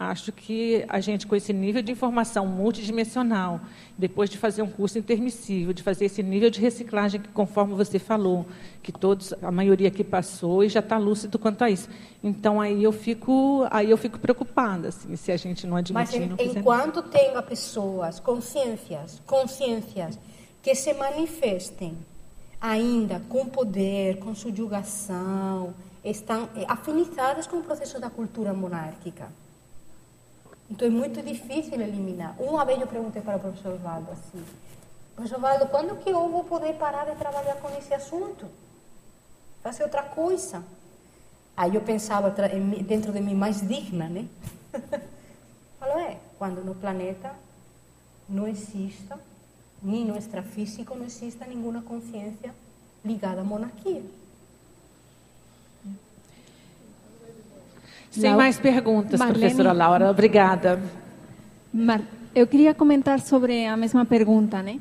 Acho 0.00 0.32
que 0.32 0.82
a 0.88 0.98
gente, 0.98 1.26
com 1.26 1.36
esse 1.36 1.52
nível 1.52 1.82
de 1.82 1.92
informação 1.92 2.46
multidimensional, 2.46 3.60
depois 3.98 4.30
de 4.30 4.38
fazer 4.38 4.62
um 4.62 4.66
curso 4.66 4.98
intermissível, 4.98 5.74
de 5.74 5.82
fazer 5.82 6.06
esse 6.06 6.22
nível 6.22 6.48
de 6.48 6.58
reciclagem, 6.58 7.20
que, 7.20 7.28
conforme 7.28 7.74
você 7.74 7.98
falou, 7.98 8.46
que 8.82 8.92
todos, 8.92 9.34
a 9.42 9.50
maioria 9.50 9.90
que 9.90 10.02
passou 10.02 10.64
e 10.64 10.70
já 10.70 10.80
está 10.80 10.96
lúcido 10.96 11.38
quanto 11.38 11.62
a 11.64 11.68
isso. 11.68 11.86
Então, 12.24 12.62
aí 12.62 12.82
eu 12.82 12.92
fico, 12.92 13.66
aí 13.70 13.90
eu 13.90 13.98
fico 13.98 14.18
preocupada, 14.18 14.88
assim, 14.88 15.14
se 15.16 15.30
a 15.30 15.36
gente 15.36 15.66
não 15.66 15.76
admitir. 15.76 16.30
Mas, 16.30 16.40
em, 16.40 16.58
enquanto 16.58 17.02
tenha 17.02 17.42
pessoas, 17.42 18.18
consciências, 18.18 19.20
consciências, 19.26 20.18
que 20.62 20.74
se 20.74 20.94
manifestem 20.94 21.94
ainda 22.58 23.20
com 23.28 23.44
poder, 23.44 24.16
com 24.20 24.34
subjugação, 24.34 25.74
estão 26.02 26.48
afinizadas 26.66 27.46
com 27.46 27.58
o 27.58 27.62
processo 27.62 28.00
da 28.00 28.08
cultura 28.08 28.54
monárquica 28.54 29.28
Então 30.70 30.86
é 30.86 30.90
muito 30.90 31.20
difícil 31.20 31.80
eliminar. 31.80 32.36
Uma 32.38 32.64
vez 32.64 32.80
eu 32.80 32.86
perguntei 32.86 33.20
para 33.20 33.36
o 33.36 33.40
professor 33.40 33.76
Valdo 33.78 34.12
assim, 34.12 34.44
professor 35.16 35.40
Valdo, 35.40 35.66
quando 35.66 35.96
que 35.96 36.10
eu 36.10 36.28
vou 36.28 36.44
poder 36.44 36.74
parar 36.74 37.04
de 37.06 37.16
trabalhar 37.16 37.56
com 37.56 37.68
esse 37.76 37.92
assunto? 37.92 38.46
Fazer 39.62 39.82
outra 39.82 40.02
coisa. 40.02 40.62
Aí 41.56 41.74
eu 41.74 41.80
pensava 41.80 42.30
dentro 42.86 43.12
de 43.12 43.20
mim 43.20 43.34
mais 43.34 43.60
digna, 43.66 44.08
né? 44.08 44.26
Falou, 45.78 45.98
é, 45.98 46.18
quando 46.38 46.64
no 46.64 46.74
planeta 46.74 47.34
não 48.28 48.46
exista, 48.46 49.18
nem 49.82 50.04
no 50.04 50.16
extrafísico, 50.16 50.94
não 50.94 51.04
exista 51.04 51.44
nenhuma 51.44 51.82
consciência 51.82 52.54
ligada 53.04 53.40
à 53.40 53.44
monarquia. 53.44 54.02
Sem 58.10 58.34
mais 58.34 58.58
perguntas, 58.58 59.18
Marlene, 59.18 59.40
professora 59.40 59.72
Laura. 59.72 60.10
Obrigada. 60.10 60.82
Mar, 61.72 62.00
eu 62.34 62.46
queria 62.46 62.74
comentar 62.74 63.20
sobre 63.20 63.66
a 63.66 63.76
mesma 63.76 64.04
pergunta, 64.04 64.62
né? 64.62 64.80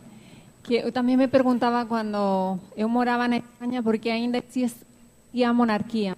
Que 0.64 0.76
eu 0.76 0.92
também 0.92 1.16
me 1.16 1.28
perguntava 1.28 1.86
quando 1.86 2.58
eu 2.76 2.90
morava 2.90 3.28
na 3.28 3.38
Espanha, 3.38 3.84
porque 3.84 4.10
ainda 4.10 4.38
existia 4.38 5.50
a 5.50 5.54
monarquia. 5.54 6.18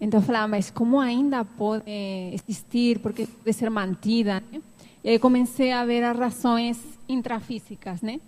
Então 0.00 0.20
eu 0.20 0.24
falava, 0.24 0.48
mas 0.48 0.70
como 0.70 0.98
ainda 0.98 1.44
pode 1.44 1.84
existir, 2.32 2.98
porque 3.00 3.26
pode 3.26 3.52
ser 3.52 3.70
mantida, 3.70 4.42
né? 4.52 4.60
E 5.04 5.10
aí 5.10 5.18
comecei 5.18 5.70
a 5.70 5.84
ver 5.84 6.02
as 6.02 6.18
razões 6.18 6.78
intrafísicas, 7.08 8.00
né? 8.00 8.20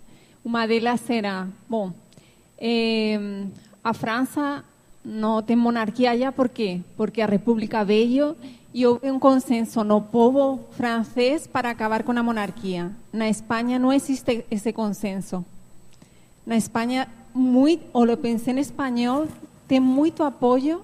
Uma 0.45 0.65
delas 0.67 1.09
era, 1.09 1.47
bom, 1.67 1.91
eh, 2.57 3.19
a 3.83 3.93
França 3.93 4.63
não 5.09 5.41
tem 5.41 5.55
monarquia 5.55 6.15
já, 6.17 6.31
por 6.31 6.47
quê? 6.47 6.81
Porque 6.95 7.21
a 7.21 7.25
República 7.25 7.83
veio 7.83 8.35
e 8.71 8.85
houve 8.85 9.09
um 9.09 9.17
consenso 9.17 9.83
no 9.83 9.99
povo 10.01 10.59
francês 10.71 11.47
para 11.47 11.71
acabar 11.71 12.03
com 12.03 12.11
a 12.11 12.21
monarquia. 12.21 12.91
Na 13.11 13.27
Espanha 13.27 13.79
não 13.79 13.91
existe 13.91 14.45
esse 14.51 14.71
consenso. 14.71 15.43
Na 16.45 16.55
Espanha, 16.55 17.07
muito, 17.33 17.83
ou 17.91 18.05
lo 18.05 18.15
pensei 18.17 18.53
em 18.53 18.59
espanhol, 18.59 19.27
tem 19.67 19.79
muito 19.79 20.23
apoio 20.23 20.83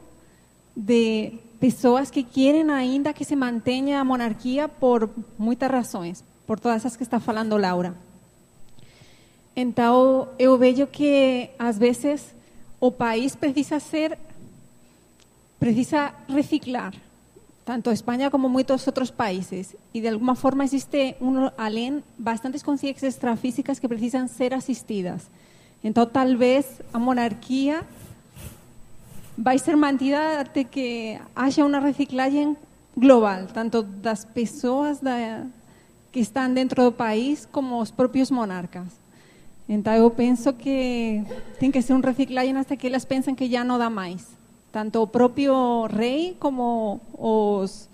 de 0.76 1.34
pessoas 1.60 2.10
que 2.10 2.24
querem 2.24 2.70
ainda 2.72 3.14
que 3.14 3.24
se 3.24 3.36
mantenha 3.36 4.02
a 4.02 4.04
monarquia 4.04 4.68
por 4.68 5.08
muitas 5.38 5.70
razões, 5.70 6.24
por 6.48 6.60
todas 6.60 6.84
as 6.84 6.96
que 6.96 7.04
está 7.04 7.20
falando 7.20 7.58
Laura. 7.58 7.96
Então, 9.56 10.28
eu 10.38 10.58
vejo 10.58 10.86
que 10.88 11.50
às 11.58 11.78
vezes 11.78 12.36
o 12.80 12.92
país 12.92 13.36
precisa 13.36 13.80
ser, 13.80 14.18
precisa 15.60 16.14
reciclar, 16.28 16.94
tanto 17.64 17.92
España 17.92 18.30
como 18.30 18.48
muchos 18.48 18.88
otros 18.88 19.12
países. 19.12 19.76
Y 19.92 20.02
de 20.02 20.10
alguna 20.10 20.36
forma 20.36 20.64
existe, 20.64 21.18
un, 21.20 21.52
além, 21.58 22.04
bastantes 22.18 22.64
consciências 22.64 23.16
extrafísicas 23.16 23.80
que 23.80 23.90
precisan 23.90 24.30
ser 24.30 24.54
asistidas. 24.54 25.28
Entonces, 25.84 26.14
tal 26.14 26.38
vez 26.38 26.82
a 26.94 27.00
monarquía 27.00 27.84
vai 29.38 29.60
ser 29.60 29.76
mantida 29.76 30.40
até 30.40 30.64
que 30.64 31.20
haja 31.36 31.66
uma 31.66 31.80
reciclagem 31.80 32.56
global, 32.96 33.48
tanto 33.48 33.84
das 33.84 34.26
pessoas 34.26 35.02
da, 35.02 35.46
que 36.12 36.20
estão 36.20 36.54
dentro 36.54 36.84
do 36.84 36.92
país 36.92 37.48
como 37.52 37.80
os 37.80 37.92
próprios 37.92 38.32
monarcas. 38.32 39.05
Então, 39.68 39.94
eu 39.94 40.10
penso 40.12 40.54
que 40.54 41.24
tem 41.60 41.72
que 41.72 41.82
ser 41.82 41.94
um 41.94 42.02
reciclagem 42.02 42.56
até 42.56 42.76
que 42.76 42.88
elas 42.88 43.06
pensem 43.06 43.34
que 43.34 43.50
já 43.50 43.64
não 43.64 43.78
dá 43.78 43.90
mais. 43.90 44.28
Tanto 44.72 45.02
o 45.02 45.08
próprio 45.08 45.88
rei 45.88 46.36
como 46.40 47.00
os, 47.18 47.90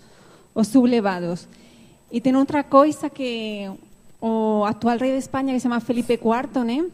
os 0.53 0.67
sublevados. 0.67 1.47
E 2.11 2.19
tem 2.19 2.36
outra 2.36 2.63
coisa 2.63 3.09
que 3.09 3.69
o 4.19 4.63
atual 4.65 4.97
rei 4.97 5.11
de 5.11 5.17
Espanha, 5.19 5.53
que 5.53 5.59
se 5.59 5.63
chama 5.63 5.80
Felipe 5.80 6.13
IV, 6.13 6.63
né? 6.65 6.89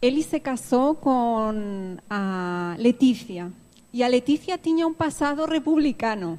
ele 0.00 0.22
se 0.22 0.40
casou 0.40 0.94
com 0.94 1.96
a 2.08 2.74
Letícia. 2.78 3.52
E 3.92 4.02
a 4.02 4.08
Letícia 4.08 4.56
tinha 4.56 4.86
um 4.86 4.94
passado 4.94 5.44
republicano, 5.44 6.38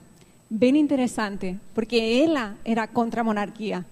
bem 0.50 0.78
interessante, 0.78 1.58
porque 1.74 1.98
ela 1.98 2.56
era 2.66 2.88
contra 2.88 3.22
a 3.22 3.24
monarquia. 3.24 3.86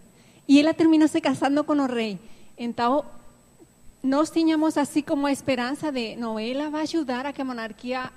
E 0.48 0.60
ela 0.60 0.74
terminou 0.74 1.08
se 1.08 1.22
casando 1.22 1.64
com 1.64 1.74
o 1.74 1.86
rei. 1.86 2.18
Então, 2.58 3.06
nós 4.02 4.30
tínhamos 4.30 4.78
assim 4.78 5.02
como 5.02 5.28
a 5.28 5.32
esperança 5.32 5.92
de, 5.92 6.16
não, 6.16 6.40
ela 6.40 6.70
vai 6.70 6.84
ajudar 6.84 7.26
a 7.26 7.34
que 7.34 7.42
a 7.42 7.46
monarquia 7.46 8.10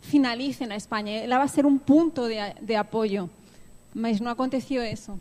finalize 0.00 0.66
na 0.66 0.76
Espanha, 0.76 1.22
ela 1.22 1.38
vai 1.38 1.48
ser 1.48 1.66
um 1.66 1.78
ponto 1.78 2.26
de, 2.28 2.36
de 2.60 2.74
apoio, 2.74 3.28
mas 3.94 4.20
não 4.20 4.30
aconteceu 4.30 4.82
isso. 4.82 5.18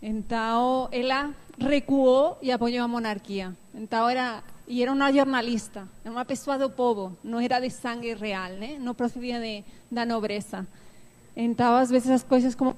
Então, 0.00 0.88
ela 0.90 1.30
recuou 1.58 2.38
e 2.40 2.50
apoiou 2.50 2.84
a 2.84 2.88
monarquia. 2.88 3.54
Então, 3.74 4.08
era, 4.08 4.42
e 4.66 4.82
era 4.82 4.92
uma 4.92 5.12
jornalista, 5.12 5.86
era 6.04 6.12
uma 6.12 6.24
pessoa 6.24 6.58
do 6.58 6.70
povo, 6.70 7.16
não 7.22 7.38
era 7.38 7.60
de 7.60 7.70
sangue 7.70 8.14
real, 8.14 8.52
né? 8.52 8.78
não 8.80 8.94
procedia 8.94 9.40
de, 9.40 9.62
da 9.90 10.06
nobreza. 10.06 10.66
Então, 11.36 11.76
às 11.76 11.90
vezes, 11.90 12.10
as 12.10 12.22
coisas 12.22 12.54
como 12.54 12.74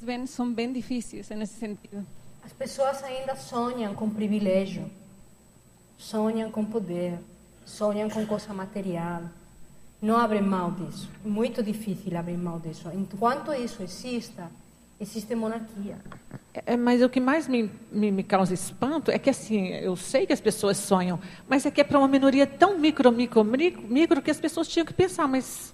ven, 0.00 0.26
são 0.26 0.50
bem 0.52 0.72
difíceis 0.72 1.28
nesse 1.30 1.54
sentido. 1.54 2.04
As 2.44 2.52
pessoas 2.52 3.02
ainda 3.04 3.36
sonham 3.36 3.94
com 3.94 4.08
privilégio 4.08 4.90
sonham 6.02 6.50
com 6.50 6.64
poder, 6.64 7.18
sonham 7.64 8.10
com 8.10 8.26
coisa 8.26 8.52
material. 8.52 9.22
Não 10.00 10.16
abrem 10.16 10.42
mão 10.42 10.72
disso. 10.72 11.08
É 11.24 11.28
muito 11.28 11.62
difícil 11.62 12.18
abrir 12.18 12.36
mão 12.36 12.58
disso. 12.58 12.90
Enquanto 12.92 13.52
isso 13.52 13.82
exista, 13.84 14.50
existe 15.00 15.32
monarquia. 15.36 15.96
É, 16.66 16.76
mas 16.76 17.00
o 17.02 17.08
que 17.08 17.20
mais 17.20 17.46
me, 17.46 17.70
me, 17.92 18.10
me, 18.10 18.24
causa 18.24 18.52
espanto 18.52 19.12
é 19.12 19.18
que, 19.18 19.30
assim, 19.30 19.68
eu 19.68 19.94
sei 19.94 20.26
que 20.26 20.32
as 20.32 20.40
pessoas 20.40 20.76
sonham, 20.76 21.20
mas 21.48 21.64
é 21.64 21.70
que 21.70 21.80
é 21.80 21.84
para 21.84 21.98
uma 22.00 22.08
minoria 22.08 22.48
tão 22.48 22.76
micro, 22.78 23.12
micro, 23.12 23.44
micro, 23.44 23.82
micro 23.82 24.20
que 24.20 24.30
as 24.30 24.40
pessoas 24.40 24.66
tinham 24.66 24.84
que 24.84 24.92
pensar, 24.92 25.28
mas 25.28 25.72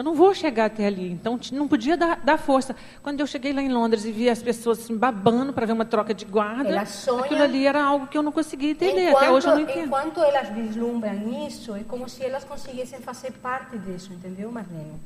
eu 0.00 0.04
não 0.04 0.14
vou 0.14 0.32
chegar 0.34 0.64
até 0.64 0.86
ali, 0.86 1.10
então 1.12 1.38
não 1.52 1.68
podia 1.68 1.94
dar, 1.94 2.18
dar 2.24 2.38
força. 2.38 2.74
Quando 3.02 3.20
eu 3.20 3.26
cheguei 3.26 3.52
lá 3.52 3.60
em 3.60 3.68
Londres 3.68 4.06
e 4.06 4.10
vi 4.10 4.30
as 4.30 4.42
pessoas 4.42 4.78
assim, 4.78 4.96
babando 4.96 5.52
para 5.52 5.66
ver 5.66 5.74
uma 5.74 5.84
troca 5.84 6.14
de 6.14 6.24
guarda, 6.24 6.86
sonham, 6.86 7.22
aquilo 7.22 7.42
ali 7.42 7.66
era 7.66 7.84
algo 7.84 8.06
que 8.06 8.16
eu 8.16 8.22
não 8.22 8.32
conseguia 8.32 8.70
entender. 8.70 9.10
Enquanto, 9.10 9.22
até 9.22 9.30
hoje 9.30 9.46
eu 9.46 9.54
não 9.56 9.60
entendo. 9.60 9.84
Enquanto 9.84 10.22
elas 10.22 10.48
vislumbram 10.48 11.46
isso, 11.46 11.76
é 11.76 11.82
como 11.84 12.08
se 12.08 12.24
elas 12.24 12.44
conseguissem 12.44 13.00
fazer 13.00 13.32
parte 13.32 13.76
disso, 13.76 14.10
entendeu, 14.14 14.50
Marlene? 14.50 14.98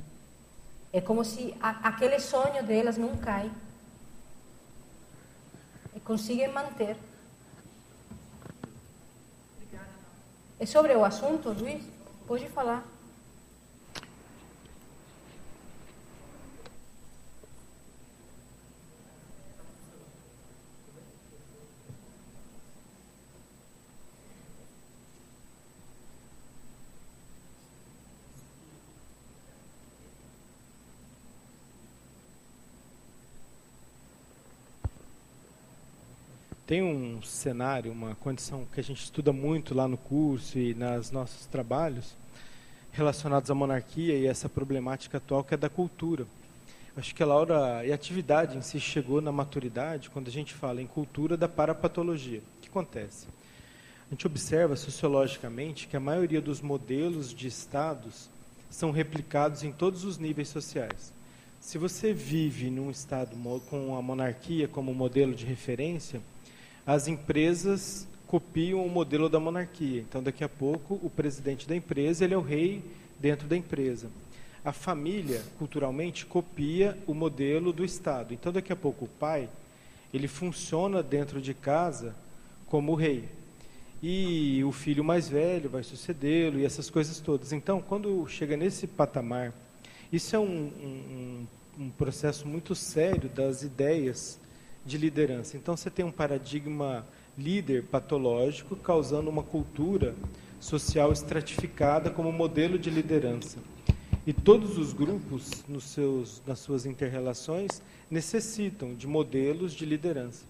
É 0.92 1.00
como 1.00 1.24
se 1.24 1.52
a, 1.60 1.88
aquele 1.88 2.20
sonho 2.20 2.62
delas 2.62 2.96
não 2.96 3.16
cai. 3.16 3.50
E 5.96 5.98
conseguem 5.98 6.52
manter. 6.52 6.96
É 10.60 10.66
sobre 10.66 10.94
o 10.94 11.04
assunto, 11.04 11.48
Luiz? 11.50 11.82
Pode 12.28 12.48
falar. 12.50 12.93
Tem 36.66 36.82
um 36.82 37.20
cenário, 37.22 37.92
uma 37.92 38.14
condição 38.14 38.66
que 38.72 38.80
a 38.80 38.82
gente 38.82 39.02
estuda 39.02 39.32
muito 39.32 39.74
lá 39.74 39.86
no 39.86 39.98
curso 39.98 40.58
e 40.58 40.74
nos 40.74 41.10
nossos 41.10 41.44
trabalhos 41.46 42.14
relacionados 42.90 43.50
à 43.50 43.54
monarquia 43.54 44.16
e 44.16 44.26
essa 44.26 44.48
problemática 44.48 45.18
atual 45.18 45.44
que 45.44 45.52
é 45.52 45.56
da 45.56 45.68
cultura. 45.68 46.26
Acho 46.96 47.14
que 47.14 47.22
a 47.22 47.26
Laura 47.26 47.84
e 47.84 47.92
a 47.92 47.94
atividade 47.94 48.56
em 48.56 48.62
si 48.62 48.80
chegou 48.80 49.20
na 49.20 49.32
maturidade 49.32 50.08
quando 50.08 50.28
a 50.28 50.30
gente 50.30 50.54
fala 50.54 50.80
em 50.80 50.86
cultura 50.86 51.36
da 51.36 51.48
parapatologia. 51.48 52.38
O 52.38 52.60
que 52.62 52.68
acontece? 52.68 53.26
A 54.06 54.14
gente 54.14 54.26
observa 54.26 54.76
sociologicamente 54.76 55.88
que 55.88 55.96
a 55.96 56.00
maioria 56.00 56.40
dos 56.40 56.62
modelos 56.62 57.34
de 57.34 57.48
estados 57.48 58.30
são 58.70 58.90
replicados 58.90 59.64
em 59.64 59.72
todos 59.72 60.04
os 60.04 60.18
níveis 60.18 60.48
sociais. 60.48 61.12
Se 61.60 61.78
você 61.78 62.12
vive 62.12 62.70
num 62.70 62.90
estado 62.90 63.36
com 63.68 63.96
a 63.96 64.02
monarquia 64.02 64.68
como 64.68 64.94
modelo 64.94 65.34
de 65.34 65.44
referência, 65.44 66.22
as 66.86 67.08
empresas 67.08 68.06
copiam 68.26 68.84
o 68.84 68.90
modelo 68.90 69.28
da 69.28 69.40
monarquia. 69.40 70.00
Então, 70.00 70.22
daqui 70.22 70.44
a 70.44 70.48
pouco, 70.48 70.98
o 71.02 71.10
presidente 71.10 71.68
da 71.68 71.76
empresa 71.76 72.24
ele 72.24 72.34
é 72.34 72.38
o 72.38 72.42
rei 72.42 72.82
dentro 73.18 73.46
da 73.46 73.56
empresa. 73.56 74.08
A 74.64 74.72
família, 74.72 75.42
culturalmente, 75.58 76.26
copia 76.26 76.98
o 77.06 77.14
modelo 77.14 77.72
do 77.72 77.84
Estado. 77.84 78.34
Então, 78.34 78.52
daqui 78.52 78.72
a 78.72 78.76
pouco, 78.76 79.04
o 79.04 79.08
pai 79.08 79.48
ele 80.12 80.28
funciona 80.28 81.02
dentro 81.02 81.40
de 81.40 81.54
casa 81.54 82.14
como 82.66 82.92
o 82.92 82.94
rei. 82.94 83.24
E 84.02 84.62
o 84.64 84.72
filho 84.72 85.02
mais 85.02 85.28
velho 85.28 85.70
vai 85.70 85.82
sucedê-lo 85.82 86.58
e 86.58 86.64
essas 86.64 86.90
coisas 86.90 87.20
todas. 87.20 87.52
Então, 87.52 87.80
quando 87.80 88.26
chega 88.28 88.56
nesse 88.56 88.86
patamar, 88.86 89.52
isso 90.12 90.36
é 90.36 90.38
um, 90.38 90.44
um, 90.44 91.46
um 91.78 91.90
processo 91.90 92.46
muito 92.46 92.74
sério 92.74 93.28
das 93.28 93.62
ideias 93.62 94.38
de 94.84 94.98
liderança. 94.98 95.56
Então, 95.56 95.76
você 95.76 95.90
tem 95.90 96.04
um 96.04 96.10
paradigma 96.10 97.04
líder 97.36 97.84
patológico 97.84 98.76
causando 98.76 99.28
uma 99.28 99.42
cultura 99.42 100.14
social 100.60 101.12
estratificada 101.12 102.10
como 102.10 102.32
modelo 102.32 102.78
de 102.78 102.90
liderança. 102.90 103.58
E 104.26 104.32
todos 104.32 104.78
os 104.78 104.92
grupos, 104.92 105.64
nos 105.68 105.84
seus, 105.84 106.40
nas 106.46 106.58
suas 106.58 106.86
interrelações, 106.86 107.82
necessitam 108.10 108.94
de 108.94 109.06
modelos 109.06 109.74
de 109.74 109.84
liderança. 109.84 110.44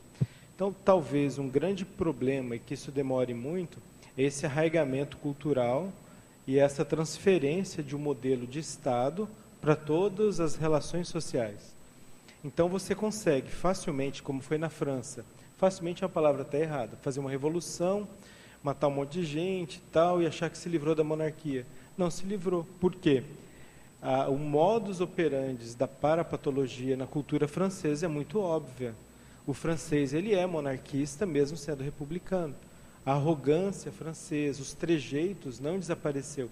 Então, 0.55 0.75
talvez 0.85 1.39
um 1.39 1.49
grande 1.49 1.85
problema, 1.85 2.55
e 2.55 2.61
que 2.61 2.75
isso 2.75 2.93
demore 2.93 3.35
muito, 3.35 3.79
é 4.17 4.23
esse 4.23 4.47
arraigamento 4.47 5.17
cultural 5.17 5.93
e 6.47 6.59
essa 6.59 6.85
transferência 6.85 7.83
de 7.83 7.97
um 7.97 7.99
modelo 7.99 8.47
de 8.47 8.61
Estado 8.61 9.29
para 9.61 9.75
todas 9.75 10.39
as 10.39 10.55
relações 10.55 11.09
sociais. 11.09 11.74
Então, 12.45 12.69
você 12.69 12.95
consegue 12.95 13.51
facilmente, 13.51 14.23
como 14.23 14.43
foi 14.43 14.59
na 14.59 14.69
França, 14.69 15.25
facilmente 15.57 16.05
é 16.05 16.07
uma 16.07 16.13
palavra 16.13 16.43
até 16.43 16.61
errada, 16.61 16.95
fazer 17.01 17.19
uma 17.19 17.31
revolução, 17.31 18.07
matar 18.63 18.89
um 18.89 18.91
monte 18.91 19.13
de 19.13 19.25
gente 19.25 19.81
tal, 19.91 20.21
e 20.21 20.27
achar 20.27 20.51
que 20.51 20.59
se 20.59 20.69
livrou 20.69 20.95
da 20.95 21.03
monarquia. 21.03 21.67
Não 21.97 22.11
se 22.11 22.27
livrou. 22.27 22.67
Por 22.79 22.95
quê? 22.95 23.25
Ah, 24.03 24.29
o 24.29 24.37
modus 24.37 25.01
operandi 25.01 25.75
da 25.75 25.89
parapatologia 25.89 26.95
na 26.95 27.07
cultura 27.07 27.49
francesa 27.49 28.05
é 28.05 28.09
muito 28.09 28.39
óbvia. 28.39 28.95
O 29.47 29.55
francês 29.55 30.13
ele 30.13 30.35
é 30.35 30.45
monarquista 30.47 31.25
mesmo 31.25 31.57
sendo 31.57 31.83
republicano. 31.83 32.55
A 33.07 33.13
arrogância 33.13 33.91
francesa, 33.91 34.61
os 34.61 34.75
trejeitos 34.75 35.61
não 35.61 35.79
desapareceu. 35.79 36.51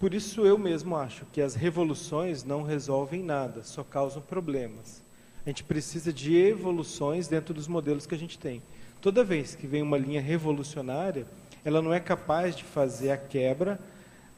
Por 0.00 0.14
isso 0.14 0.46
eu 0.46 0.56
mesmo 0.56 0.96
acho 0.96 1.26
que 1.26 1.42
as 1.42 1.54
revoluções 1.54 2.42
não 2.44 2.62
resolvem 2.62 3.22
nada, 3.22 3.62
só 3.62 3.84
causam 3.84 4.22
problemas. 4.22 5.01
A 5.44 5.50
gente 5.50 5.64
precisa 5.64 6.12
de 6.12 6.36
evoluções 6.36 7.26
dentro 7.26 7.52
dos 7.52 7.66
modelos 7.66 8.06
que 8.06 8.14
a 8.14 8.18
gente 8.18 8.38
tem. 8.38 8.62
Toda 9.00 9.24
vez 9.24 9.54
que 9.56 9.66
vem 9.66 9.82
uma 9.82 9.98
linha 9.98 10.20
revolucionária, 10.20 11.26
ela 11.64 11.82
não 11.82 11.92
é 11.92 11.98
capaz 11.98 12.56
de 12.56 12.62
fazer 12.62 13.10
a 13.10 13.16
quebra 13.16 13.80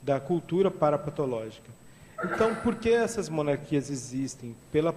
da 0.02 0.18
cultura 0.18 0.70
parapatológica. 0.70 1.70
Então, 2.24 2.54
por 2.56 2.76
que 2.76 2.90
essas 2.90 3.28
monarquias 3.28 3.90
existem? 3.90 4.56
Pela, 4.72 4.94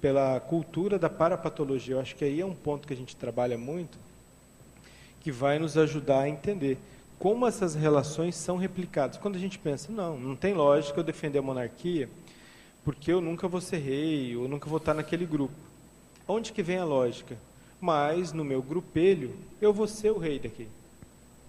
pela 0.00 0.38
cultura 0.40 0.98
da 0.98 1.08
parapatologia. 1.08 1.94
Eu 1.94 2.00
acho 2.00 2.14
que 2.16 2.24
aí 2.24 2.40
é 2.40 2.46
um 2.46 2.54
ponto 2.54 2.86
que 2.86 2.92
a 2.92 2.96
gente 2.96 3.16
trabalha 3.16 3.56
muito, 3.56 3.98
que 5.20 5.32
vai 5.32 5.58
nos 5.58 5.78
ajudar 5.78 6.20
a 6.20 6.28
entender 6.28 6.78
como 7.18 7.46
essas 7.46 7.74
relações 7.74 8.34
são 8.34 8.56
replicadas. 8.56 9.16
Quando 9.16 9.36
a 9.36 9.38
gente 9.38 9.58
pensa, 9.58 9.90
não, 9.90 10.18
não 10.18 10.36
tem 10.36 10.52
lógica 10.52 11.00
eu 11.00 11.04
defender 11.04 11.38
a 11.38 11.42
monarquia, 11.42 12.08
porque 12.86 13.12
eu 13.12 13.20
nunca 13.20 13.48
vou 13.48 13.60
ser 13.60 13.78
rei, 13.78 14.36
ou 14.36 14.46
nunca 14.46 14.70
vou 14.70 14.76
estar 14.76 14.94
naquele 14.94 15.26
grupo. 15.26 15.56
Onde 16.28 16.52
que 16.52 16.62
vem 16.62 16.78
a 16.78 16.84
lógica? 16.84 17.36
Mas, 17.80 18.32
no 18.32 18.44
meu 18.44 18.62
grupelho, 18.62 19.34
eu 19.60 19.72
vou 19.72 19.88
ser 19.88 20.12
o 20.12 20.18
rei 20.18 20.38
daqui. 20.38 20.68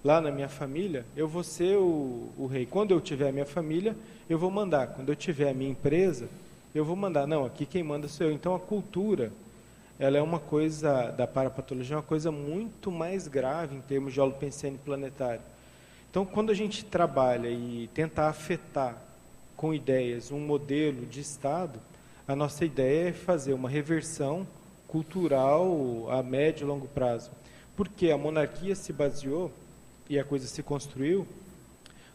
Lá 0.04 0.20
na 0.20 0.32
minha 0.32 0.50
família, 0.50 1.06
eu 1.16 1.28
vou 1.28 1.44
ser 1.44 1.78
o, 1.78 2.32
o 2.40 2.48
rei. 2.48 2.66
Quando 2.66 2.90
eu 2.90 3.00
tiver 3.00 3.30
a 3.30 3.32
minha 3.32 3.46
família, 3.46 3.96
eu 4.28 4.40
vou 4.40 4.50
mandar. 4.50 4.88
Quando 4.88 5.10
eu 5.10 5.16
tiver 5.16 5.52
a 5.52 5.54
minha 5.54 5.70
empresa, 5.70 6.28
eu 6.74 6.84
vou 6.84 6.96
mandar. 6.96 7.28
Não, 7.28 7.46
aqui 7.46 7.68
quem 7.68 7.84
manda 7.84 8.08
sou 8.08 8.26
eu. 8.26 8.34
Então 8.34 8.56
a 8.56 8.60
cultura, 8.60 9.32
ela 10.00 10.18
é 10.18 10.22
uma 10.24 10.40
coisa, 10.40 11.12
da 11.12 11.28
parapatologia, 11.28 11.94
é 11.94 11.98
uma 11.98 12.04
coisa 12.04 12.32
muito 12.32 12.92
mais 12.92 13.28
grave 13.28 13.76
em 13.76 13.82
termos 13.82 14.12
de 14.12 14.20
holopensene 14.20 14.80
planetário. 14.80 15.42
Então, 16.10 16.26
quando 16.26 16.50
a 16.50 16.56
gente 16.56 16.84
trabalha 16.84 17.48
e 17.48 17.88
tenta 17.94 18.24
afetar 18.24 19.07
com 19.58 19.74
ideias 19.74 20.32
um 20.32 20.40
modelo 20.40 21.06
de 21.06 21.20
Estado, 21.20 21.80
a 22.28 22.36
nossa 22.36 22.64
ideia 22.64 23.10
é 23.10 23.14
fazer 23.14 23.54
uma 23.54 23.68
reversão 23.68 24.48
cultural 24.88 26.08
a 26.10 26.24
médio 26.24 26.64
e 26.64 26.68
longo 26.68 26.88
prazo. 26.88 27.32
Porque 27.76 28.12
a 28.12 28.18
monarquia 28.18 28.76
se 28.76 28.94
baseou 28.94 29.52
e 30.10 30.18
a 30.18 30.24
coisa 30.24 30.48
se 30.48 30.64
construiu 30.64 31.28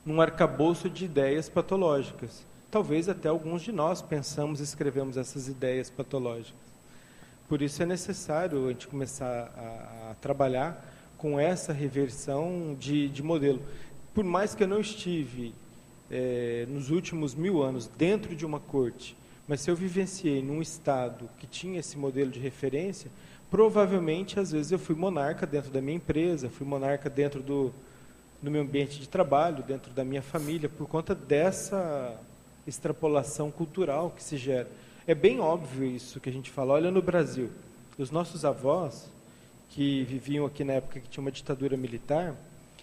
num 0.06 0.20
arcabouço 0.20 0.88
de 0.88 1.04
ideias 1.04 1.48
patológicas. 1.48 2.44
Talvez 2.70 3.08
até 3.08 3.28
alguns 3.28 3.62
de 3.62 3.72
nós 3.72 4.00
pensamos 4.00 4.60
e 4.60 4.62
escrevemos 4.62 5.16
essas 5.16 5.48
ideias 5.48 5.90
patológicas. 5.90 6.72
Por 7.48 7.60
isso 7.60 7.82
é 7.82 7.86
necessário 7.86 8.66
a 8.66 8.70
gente 8.70 8.88
começar 8.88 9.52
a, 9.56 10.10
a 10.10 10.14
trabalhar 10.14 10.82
com 11.18 11.38
essa 11.38 11.72
reversão 11.72 12.74
de, 12.78 13.08
de, 13.08 13.22
modelo. 13.22 13.62
Por 14.14 14.24
mais 14.24 14.54
que 14.54 14.62
eu 14.62 14.68
não 14.68 14.80
estive 14.80 15.54
é, 16.12 16.66
nos 16.68 16.90
últimos 16.90 17.34
mil 17.34 17.62
anos 17.62 17.88
dentro 17.96 18.36
de 18.36 18.44
uma 18.44 18.60
corte, 18.60 19.16
mas 19.48 19.62
se 19.62 19.70
eu 19.70 19.74
vivenciei 19.74 20.42
num 20.42 20.60
estado 20.60 21.28
que 21.38 21.46
tinha 21.46 21.80
esse 21.80 21.96
modelo 21.96 22.30
de 22.30 22.38
referência, 22.38 23.10
provavelmente 23.50 24.38
às 24.38 24.52
vezes 24.52 24.70
eu 24.70 24.78
fui 24.78 24.94
monarca 24.94 25.46
dentro 25.46 25.70
da 25.70 25.80
minha 25.80 25.96
empresa, 25.96 26.50
fui 26.50 26.66
monarca 26.66 27.08
dentro 27.08 27.42
do, 27.42 27.72
no 28.42 28.50
meu 28.50 28.62
ambiente 28.62 29.00
de 29.00 29.08
trabalho, 29.08 29.64
dentro 29.64 29.90
da 29.92 30.04
minha 30.04 30.22
família, 30.22 30.68
por 30.68 30.86
conta 30.86 31.14
dessa 31.14 32.14
extrapolação 32.66 33.50
cultural 33.50 34.10
que 34.10 34.22
se 34.22 34.36
gera. 34.36 34.68
É 35.06 35.14
bem 35.14 35.40
óbvio 35.40 35.84
isso 35.84 36.20
que 36.20 36.28
a 36.28 36.32
gente 36.32 36.50
fala. 36.50 36.74
Olha 36.74 36.90
no 36.90 37.02
Brasil, 37.02 37.50
os 37.98 38.10
nossos 38.10 38.44
avós, 38.44 39.10
que 39.70 40.04
viviam 40.04 40.44
aqui 40.44 40.62
na 40.62 40.74
época 40.74 41.00
que 41.00 41.08
tinha 41.08 41.22
uma 41.22 41.32
ditadura 41.32 41.76
militar, 41.76 42.36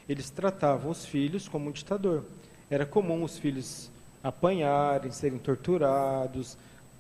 eles 0.07 0.29
tratavam 0.31 0.89
os 0.89 1.05
filhos 1.05 1.47
como 1.47 1.69
um 1.69 1.71
ditador. 1.71 2.25
Era 2.69 2.85
comum 2.85 3.23
os 3.23 3.37
filhos 3.37 3.89
apanharem, 4.23 5.11
serem 5.11 5.39
torturados, 5.39 6.57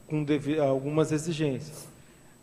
com 0.07 0.25
algumas 0.61 1.11
exigências. 1.11 1.87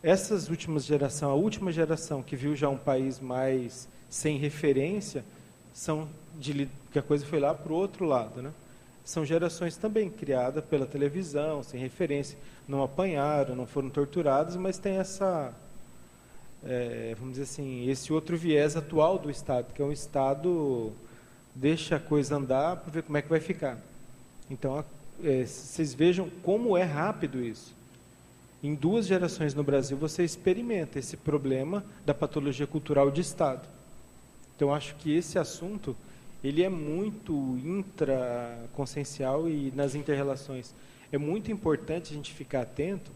Essas 0.01 0.49
últimas 0.49 0.85
geração, 0.85 1.31
a 1.31 1.33
última 1.33 1.71
geração 1.71 2.21
que 2.23 2.35
viu 2.35 2.55
já 2.55 2.69
um 2.69 2.77
país 2.77 3.19
mais 3.19 3.87
sem 4.09 4.37
referência, 4.37 5.25
são 5.73 6.07
de, 6.39 6.69
que 6.91 6.99
a 6.99 7.01
coisa 7.01 7.25
foi 7.25 7.39
lá 7.39 7.53
para 7.53 7.73
o 7.73 7.75
outro 7.75 8.05
lado, 8.05 8.41
né? 8.41 8.51
São 9.03 9.25
gerações 9.25 9.75
também 9.77 10.09
criadas 10.09 10.63
pela 10.65 10.85
televisão, 10.85 11.63
sem 11.63 11.79
referência, 11.79 12.37
não 12.67 12.83
apanharam, 12.83 13.55
não 13.55 13.65
foram 13.65 13.89
torturados, 13.89 14.55
mas 14.55 14.77
tem 14.77 14.97
essa, 14.97 15.53
é, 16.63 17.15
vamos 17.17 17.33
dizer 17.33 17.43
assim, 17.43 17.89
esse 17.89 18.11
outro 18.11 18.37
viés 18.37 18.75
atual 18.75 19.17
do 19.17 19.29
Estado, 19.29 19.73
que 19.73 19.81
é 19.81 19.85
um 19.85 19.91
Estado 19.91 20.91
deixa 21.59 21.95
a 21.95 21.99
coisa 21.99 22.35
andar 22.35 22.77
para 22.77 22.91
ver 22.91 23.03
como 23.03 23.17
é 23.17 23.21
que 23.21 23.29
vai 23.29 23.39
ficar. 23.39 23.77
Então, 24.49 24.83
é, 25.23 25.45
vocês 25.45 25.93
vejam 25.93 26.29
como 26.43 26.77
é 26.77 26.83
rápido 26.83 27.43
isso. 27.43 27.75
Em 28.63 28.75
duas 28.75 29.05
gerações 29.07 29.53
no 29.53 29.63
Brasil, 29.63 29.97
você 29.97 30.23
experimenta 30.23 30.99
esse 30.99 31.17
problema 31.17 31.83
da 32.05 32.13
patologia 32.13 32.67
cultural 32.67 33.09
de 33.11 33.21
Estado. 33.21 33.67
Então 34.55 34.73
acho 34.73 34.95
que 34.95 35.15
esse 35.15 35.37
assunto 35.37 35.95
ele 36.43 36.63
é 36.63 36.69
muito 36.69 37.33
intraconsciencial 37.63 39.49
e 39.49 39.71
nas 39.75 39.95
interrelações. 39.95 40.73
É 41.11 41.17
muito 41.17 41.51
importante 41.51 42.11
a 42.11 42.15
gente 42.15 42.33
ficar 42.33 42.61
atento 42.61 43.11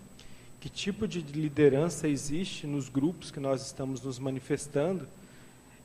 que 0.60 0.70
tipo 0.70 1.08
de 1.08 1.22
liderança 1.22 2.08
existe 2.08 2.68
nos 2.68 2.88
grupos 2.88 3.32
que 3.32 3.40
nós 3.40 3.66
estamos 3.66 4.02
nos 4.02 4.20
manifestando 4.20 5.08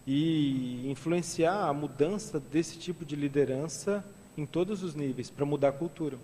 e 0.06 0.88
influenciar 0.90 1.68
a 1.68 1.72
mudança 1.72 2.38
desse 2.38 2.78
tipo 2.78 3.04
de 3.04 3.16
liderança 3.16 4.04
em 4.36 4.46
todos 4.46 4.82
os 4.82 4.94
níveis 4.94 5.30
para 5.30 5.44
mudar 5.44 5.68
a 5.70 5.72
cultura. 5.72 6.16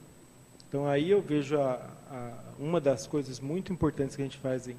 Então 0.68 0.86
aí 0.86 1.10
eu 1.10 1.20
vejo 1.20 1.58
a, 1.58 1.80
a, 2.10 2.32
uma 2.58 2.80
das 2.80 3.06
coisas 3.06 3.40
muito 3.40 3.72
importantes 3.72 4.14
que 4.14 4.22
a 4.22 4.24
gente 4.24 4.38
faz 4.38 4.68
em 4.68 4.76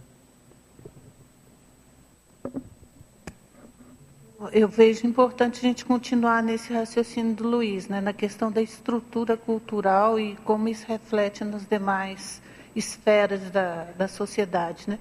eu 4.51 4.68
vejo 4.68 5.08
importante 5.08 5.60
a 5.60 5.62
gente 5.62 5.86
continuar 5.86 6.43
nesse 6.43 6.74
raciocínio 6.74 7.34
do 7.34 7.47
Luiz, 7.47 7.88
né, 7.88 8.01
na 8.01 8.12
questão 8.12 8.51
da 8.51 8.62
estrutura 8.62 9.38
cultural 9.38 10.20
e 10.20 10.36
como 10.38 10.68
isso 10.68 10.86
reflete 10.88 11.43
nas 11.43 11.66
demais 11.66 12.41
esferas 12.76 13.49
da, 13.51 13.86
da 13.97 14.08
sociedade. 14.08 14.89
Né. 14.89 14.99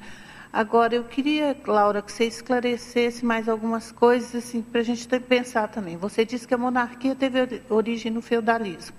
Agora, 0.53 0.95
eu 0.95 1.05
queria, 1.05 1.57
Laura, 1.67 2.03
que 2.03 2.13
você 2.13 2.25
esclarecesse 2.25 3.25
mais 3.25 3.49
algumas 3.49 3.91
coisas 3.91 4.35
assim, 4.35 4.61
para 4.61 4.83
a 4.83 4.85
gente 4.85 5.09
pensar 5.21 5.69
também. 5.69 5.97
Você 5.97 6.27
disse 6.27 6.47
que 6.47 6.53
a 6.53 6.59
monarquia 6.59 7.15
teve 7.15 7.63
origem 7.71 8.13
no 8.13 8.21
feudalismo. 8.21 8.95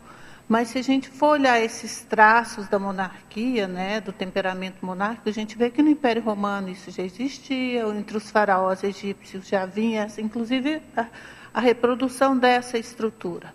Mas 0.50 0.70
se 0.70 0.80
a 0.80 0.82
gente 0.82 1.10
for 1.10 1.28
olhar 1.28 1.62
esses 1.62 2.02
traços 2.02 2.68
da 2.68 2.80
monarquia, 2.80 3.68
né, 3.68 4.02
do 4.02 4.12
temperamento 4.12 4.84
monárquico, 4.84 5.30
a 5.30 5.32
gente 5.32 5.56
vê 5.56 5.70
que 5.70 5.84
no 5.84 5.90
Império 5.90 6.24
Romano 6.24 6.70
isso 6.70 6.90
já 6.90 7.04
existia, 7.04 7.84
entre 7.88 8.18
os 8.18 8.32
faraós 8.32 8.84
egípcios 8.84 9.48
já 9.48 9.66
vinha, 9.68 10.08
inclusive, 10.18 10.82
a, 10.98 11.06
a 11.54 11.60
reprodução 11.62 12.36
dessa 12.36 12.80
estrutura. 12.80 13.54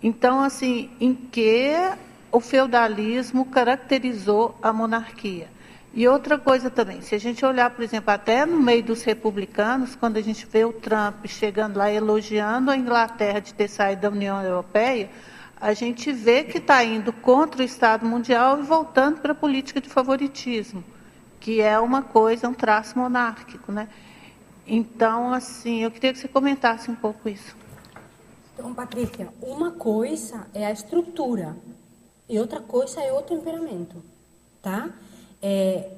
Então, 0.00 0.40
assim, 0.40 0.88
em 1.00 1.14
que 1.14 1.74
o 2.30 2.38
feudalismo 2.38 3.44
caracterizou 3.46 4.56
a 4.62 4.72
monarquia? 4.72 5.57
E 5.98 6.06
outra 6.06 6.38
coisa 6.38 6.70
também, 6.70 7.00
se 7.00 7.16
a 7.16 7.18
gente 7.18 7.44
olhar, 7.44 7.70
por 7.70 7.82
exemplo, 7.82 8.12
até 8.12 8.46
no 8.46 8.60
meio 8.60 8.84
dos 8.84 9.02
republicanos, 9.02 9.96
quando 9.96 10.16
a 10.16 10.20
gente 10.20 10.46
vê 10.46 10.64
o 10.64 10.72
Trump 10.72 11.26
chegando 11.26 11.76
lá 11.76 11.90
elogiando 11.90 12.70
a 12.70 12.76
Inglaterra 12.76 13.40
de 13.40 13.52
ter 13.52 13.66
saído 13.66 14.02
da 14.02 14.10
União 14.10 14.40
Europeia, 14.40 15.10
a 15.60 15.72
gente 15.72 16.12
vê 16.12 16.44
que 16.44 16.58
está 16.58 16.84
indo 16.84 17.12
contra 17.12 17.62
o 17.62 17.64
Estado 17.64 18.06
Mundial 18.06 18.60
e 18.60 18.62
voltando 18.62 19.20
para 19.20 19.32
a 19.32 19.34
política 19.34 19.80
de 19.80 19.88
favoritismo, 19.88 20.84
que 21.40 21.60
é 21.60 21.76
uma 21.80 22.00
coisa, 22.00 22.48
um 22.48 22.54
traço 22.54 22.96
monárquico. 22.96 23.72
Né? 23.72 23.88
Então, 24.68 25.32
assim, 25.32 25.82
eu 25.82 25.90
queria 25.90 26.12
que 26.12 26.20
você 26.20 26.28
comentasse 26.28 26.88
um 26.88 26.94
pouco 26.94 27.28
isso. 27.28 27.56
Então, 28.54 28.72
Patrícia, 28.72 29.30
uma 29.42 29.72
coisa 29.72 30.46
é 30.54 30.64
a 30.64 30.70
estrutura 30.70 31.56
e 32.28 32.38
outra 32.38 32.60
coisa 32.60 33.00
é 33.00 33.12
o 33.12 33.20
temperamento, 33.20 34.00
tá? 34.62 34.90
É, 35.40 35.90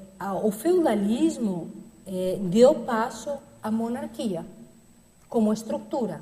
o 0.43 0.51
feudalismo 0.51 1.71
é, 2.07 2.39
deu 2.43 2.75
passo 2.75 3.39
à 3.63 3.71
monarquia 3.71 4.45
como 5.29 5.53
estrutura, 5.53 6.21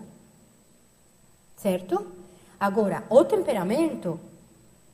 certo? 1.57 2.07
Agora, 2.61 3.05
o 3.09 3.25
temperamento, 3.25 4.21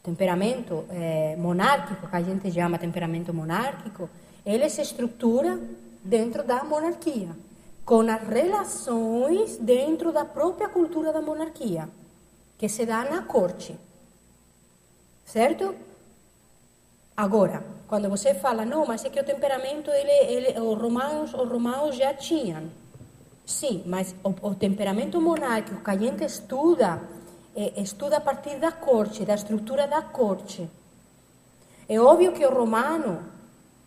temperamento 0.02 0.84
é, 0.90 1.34
monárquico, 1.36 2.06
que 2.06 2.16
a 2.16 2.22
gente 2.22 2.50
chama 2.52 2.78
temperamento 2.78 3.34
monárquico, 3.34 4.08
ele 4.46 4.68
se 4.68 4.82
estrutura 4.82 5.58
dentro 6.04 6.44
da 6.44 6.62
monarquia, 6.62 7.30
com 7.84 8.00
as 8.00 8.28
relações 8.28 9.56
dentro 9.56 10.12
da 10.12 10.24
própria 10.24 10.68
cultura 10.68 11.12
da 11.12 11.20
monarquia, 11.20 11.88
que 12.56 12.68
se 12.68 12.86
dá 12.86 13.04
na 13.04 13.22
corte. 13.22 13.76
Certo? 15.24 15.74
Agora, 17.16 17.64
quando 17.94 18.10
você 18.10 18.34
fala, 18.34 18.64
não, 18.64 18.84
mas 18.84 19.04
é 19.04 19.08
que 19.08 19.20
o 19.20 19.24
temperamento, 19.24 19.88
ele, 19.88 20.10
ele, 20.10 20.58
os, 20.58 20.76
romanos, 20.82 21.32
os 21.32 21.48
romanos 21.48 21.94
já 21.94 22.12
tinham. 22.12 22.64
Sim, 23.46 23.84
mas 23.86 24.16
o, 24.24 24.48
o 24.48 24.52
temperamento 24.52 25.20
monárquico 25.20 25.80
que 25.80 25.90
a 25.92 25.96
gente 25.96 26.24
estuda, 26.24 27.00
é, 27.54 27.80
estuda 27.80 28.16
a 28.16 28.20
partir 28.20 28.56
da 28.58 28.72
corte, 28.72 29.24
da 29.24 29.36
estrutura 29.36 29.86
da 29.86 30.02
corte. 30.02 30.68
É 31.88 32.00
óbvio 32.00 32.32
que 32.32 32.44
o 32.44 32.52
romano, 32.52 33.22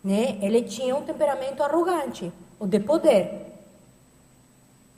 né, 0.02 0.38
ele 0.40 0.62
tinha 0.62 0.96
um 0.96 1.02
temperamento 1.02 1.62
arrogante, 1.62 2.32
o 2.58 2.66
de 2.66 2.80
poder, 2.80 3.58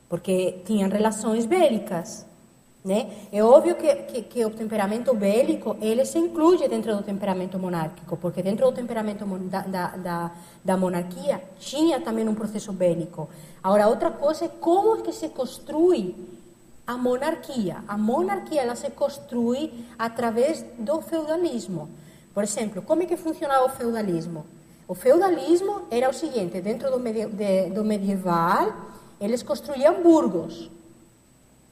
porque 0.08 0.62
tinham 0.64 0.88
relações 0.88 1.46
bélicas. 1.46 2.24
Né? 2.82 3.28
É 3.30 3.44
óbvio 3.44 3.74
que, 3.74 3.94
que, 3.94 4.22
que, 4.22 4.44
o 4.46 4.48
temperamento 4.48 5.14
bélico 5.14 5.76
ele 5.82 6.02
se 6.06 6.18
inclui 6.18 6.66
dentro 6.66 6.96
do 6.96 7.02
temperamento 7.02 7.58
monárquico, 7.58 8.16
porque 8.16 8.42
dentro 8.42 8.64
do 8.64 8.72
temperamento 8.72 9.26
da, 9.26 9.60
da, 9.60 10.32
da, 10.64 10.76
monarquia 10.78 11.42
tinha 11.58 12.00
também 12.00 12.26
um 12.26 12.34
processo 12.34 12.72
bélico. 12.72 13.28
Agora, 13.62 13.86
outra 13.86 14.10
coisa 14.10 14.46
é 14.46 14.48
como 14.48 14.96
é 14.96 15.02
que 15.02 15.12
se 15.12 15.28
construi 15.28 16.16
a 16.86 16.96
monarquia. 16.96 17.84
A 17.86 17.98
monarquia 17.98 18.62
ela 18.62 18.74
se 18.74 18.88
construi 18.88 19.84
através 19.98 20.64
do 20.78 21.02
feudalismo. 21.02 21.90
Por 22.32 22.44
exemplo, 22.44 22.80
como 22.80 23.02
é 23.02 23.04
que 23.04 23.18
funcionava 23.18 23.66
o 23.66 23.68
feudalismo? 23.68 24.46
O 24.88 24.94
feudalismo 24.94 25.82
era 25.90 26.08
o 26.08 26.14
seguinte: 26.14 26.62
dentro 26.62 26.90
do, 26.90 26.98
de, 26.98 27.70
do 27.74 27.84
medieval, 27.84 28.72
eles 29.20 29.42
construíam 29.42 30.02
burgos 30.02 30.70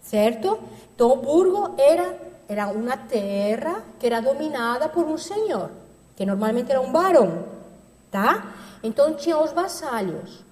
certo? 0.09 0.59
Então, 0.95 1.17
burgo 1.19 1.75
era, 1.79 2.19
era 2.49 2.69
uma 2.69 2.97
terra 2.97 3.85
que 4.01 4.07
era 4.07 4.21
dominada 4.21 4.89
por 4.89 5.05
um 5.05 5.19
senhor, 5.19 5.71
que 6.17 6.25
normalmente 6.25 6.71
era 6.71 6.81
um 6.81 6.91
barão, 6.91 7.45
tá? 8.11 8.55
Então, 8.83 9.15
tinha 9.15 9.39
os 9.39 9.53
vassalhos. 9.53 10.43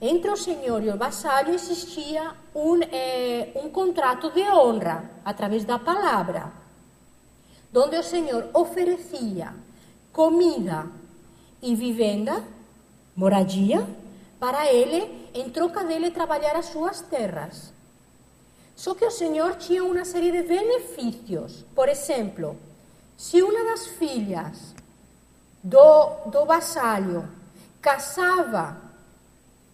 Entre 0.00 0.30
o 0.30 0.36
senhor 0.36 0.84
e 0.84 0.90
o 0.90 0.96
vassalho 0.96 1.54
existia 1.54 2.30
um, 2.54 2.80
eh, 2.82 3.50
um 3.56 3.68
contrato 3.70 4.30
de 4.30 4.42
honra, 4.42 5.10
através 5.24 5.64
da 5.64 5.78
palavra, 5.78 6.52
onde 7.74 7.96
o 7.96 8.02
senhor 8.02 8.48
oferecia 8.54 9.54
comida 10.12 10.86
e 11.62 11.74
vivenda, 11.74 12.44
moradia, 13.16 13.84
para 14.38 14.70
ele, 14.72 15.28
em 15.34 15.50
troca 15.50 15.82
dele 15.84 16.10
trabalhar 16.10 16.56
as 16.56 16.66
suas 16.66 17.00
terras. 17.00 17.72
Só 18.78 18.94
que 18.94 19.04
o 19.04 19.10
Senhor 19.10 19.56
tinha 19.56 19.82
uma 19.82 20.04
série 20.04 20.30
de 20.30 20.44
benefícios. 20.44 21.64
Por 21.74 21.88
exemplo, 21.88 22.56
se 23.16 23.42
uma 23.42 23.64
das 23.64 23.88
filhas 23.88 24.72
do, 25.60 26.10
do 26.26 26.44
vassalho 26.46 27.28
casava, 27.82 28.76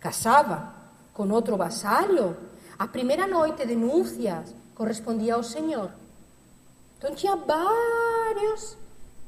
casava 0.00 0.72
com 1.12 1.28
outro 1.28 1.54
vassalho, 1.54 2.34
a 2.78 2.88
primeira 2.88 3.26
noite 3.26 3.66
de 3.66 3.76
núpcias 3.76 4.54
correspondia 4.74 5.34
ao 5.34 5.42
Senhor. 5.42 5.90
Então 6.96 7.14
tinha 7.14 7.36
vários, 7.36 8.74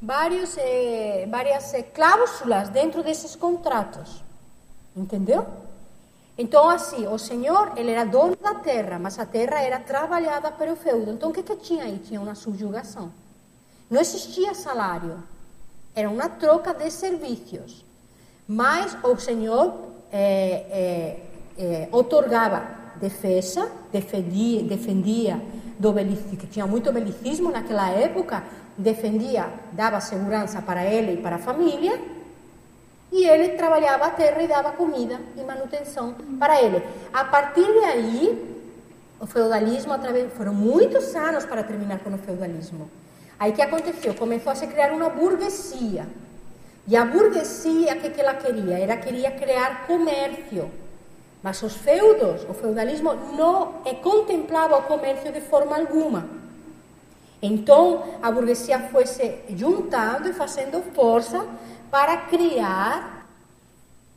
vários, 0.00 0.56
eh, 0.56 1.28
várias 1.30 1.74
eh, 1.74 1.82
cláusulas 1.82 2.70
dentro 2.70 3.02
desses 3.02 3.36
contratos. 3.36 4.24
Entendeu? 4.96 5.46
Então, 6.38 6.68
assim, 6.68 7.06
o 7.06 7.18
senhor, 7.18 7.72
ele 7.76 7.92
era 7.92 8.04
dono 8.04 8.36
da 8.36 8.54
terra, 8.54 8.98
mas 8.98 9.18
a 9.18 9.24
terra 9.24 9.60
era 9.62 9.80
trabalhada 9.80 10.50
pelo 10.50 10.76
feudo. 10.76 11.10
Então, 11.12 11.30
o 11.30 11.32
que, 11.32 11.42
que 11.42 11.56
tinha 11.56 11.84
aí? 11.84 11.98
Tinha 11.98 12.20
uma 12.20 12.34
subjugação. 12.34 13.10
Não 13.90 14.00
existia 14.00 14.52
salário. 14.52 15.22
Era 15.94 16.10
uma 16.10 16.28
troca 16.28 16.74
de 16.74 16.90
serviços. 16.90 17.84
Mas 18.46 18.96
o 19.02 19.16
senhor 19.16 19.74
é, 20.12 20.20
é, 20.70 21.20
é, 21.58 21.88
otorgava 21.90 22.66
defesa, 22.96 23.70
defendia, 23.90 24.62
defendia 24.62 25.42
do 25.78 25.92
belicismo, 25.92 26.36
que 26.36 26.46
tinha 26.46 26.66
muito 26.66 26.92
belicismo 26.92 27.50
naquela 27.50 27.88
época, 27.90 28.44
defendia, 28.76 29.48
dava 29.72 30.00
segurança 30.00 30.60
para 30.60 30.84
ele 30.84 31.14
e 31.14 31.16
para 31.16 31.36
a 31.36 31.38
família, 31.38 31.98
e 33.16 33.26
ele 33.26 33.56
trabalhava 33.56 34.04
a 34.04 34.10
terra 34.10 34.42
e 34.42 34.46
dava 34.46 34.72
comida 34.72 35.18
e 35.36 35.40
manutenção 35.42 36.14
para 36.38 36.60
ele. 36.60 36.82
A 37.12 37.24
partir 37.24 37.64
de 37.64 37.84
aí, 37.84 38.56
o 39.18 39.26
feudalismo 39.26 39.92
através 39.94 40.30
foram 40.34 40.52
muitos 40.52 41.16
anos 41.16 41.46
para 41.46 41.62
terminar 41.62 41.98
com 42.00 42.10
o 42.10 42.18
feudalismo. 42.18 42.90
Aí 43.38 43.52
que 43.52 43.62
aconteceu? 43.62 44.14
Começou 44.14 44.52
a 44.52 44.54
se 44.54 44.66
criar 44.66 44.92
uma 44.92 45.08
burguesia. 45.08 46.06
E 46.86 46.94
a 46.94 47.06
burguesia, 47.06 47.94
o 47.94 48.00
que, 48.00 48.10
que 48.10 48.20
ela 48.20 48.34
queria? 48.34 48.78
Ela 48.78 48.98
queria 48.98 49.30
criar 49.30 49.86
comércio. 49.86 50.70
Mas 51.42 51.62
os 51.62 51.74
feudos, 51.74 52.44
o 52.48 52.52
feudalismo, 52.52 53.14
não 53.34 53.82
contemplava 54.02 54.76
o 54.76 54.82
comércio 54.82 55.32
de 55.32 55.40
forma 55.40 55.74
alguma. 55.74 56.28
Então, 57.40 58.04
a 58.22 58.30
burguesia 58.30 58.78
foi 58.90 59.06
se 59.06 59.38
juntando 59.50 60.28
e 60.28 60.32
fazendo 60.34 60.82
força 60.94 61.46
para 61.90 62.16
criar 62.28 63.26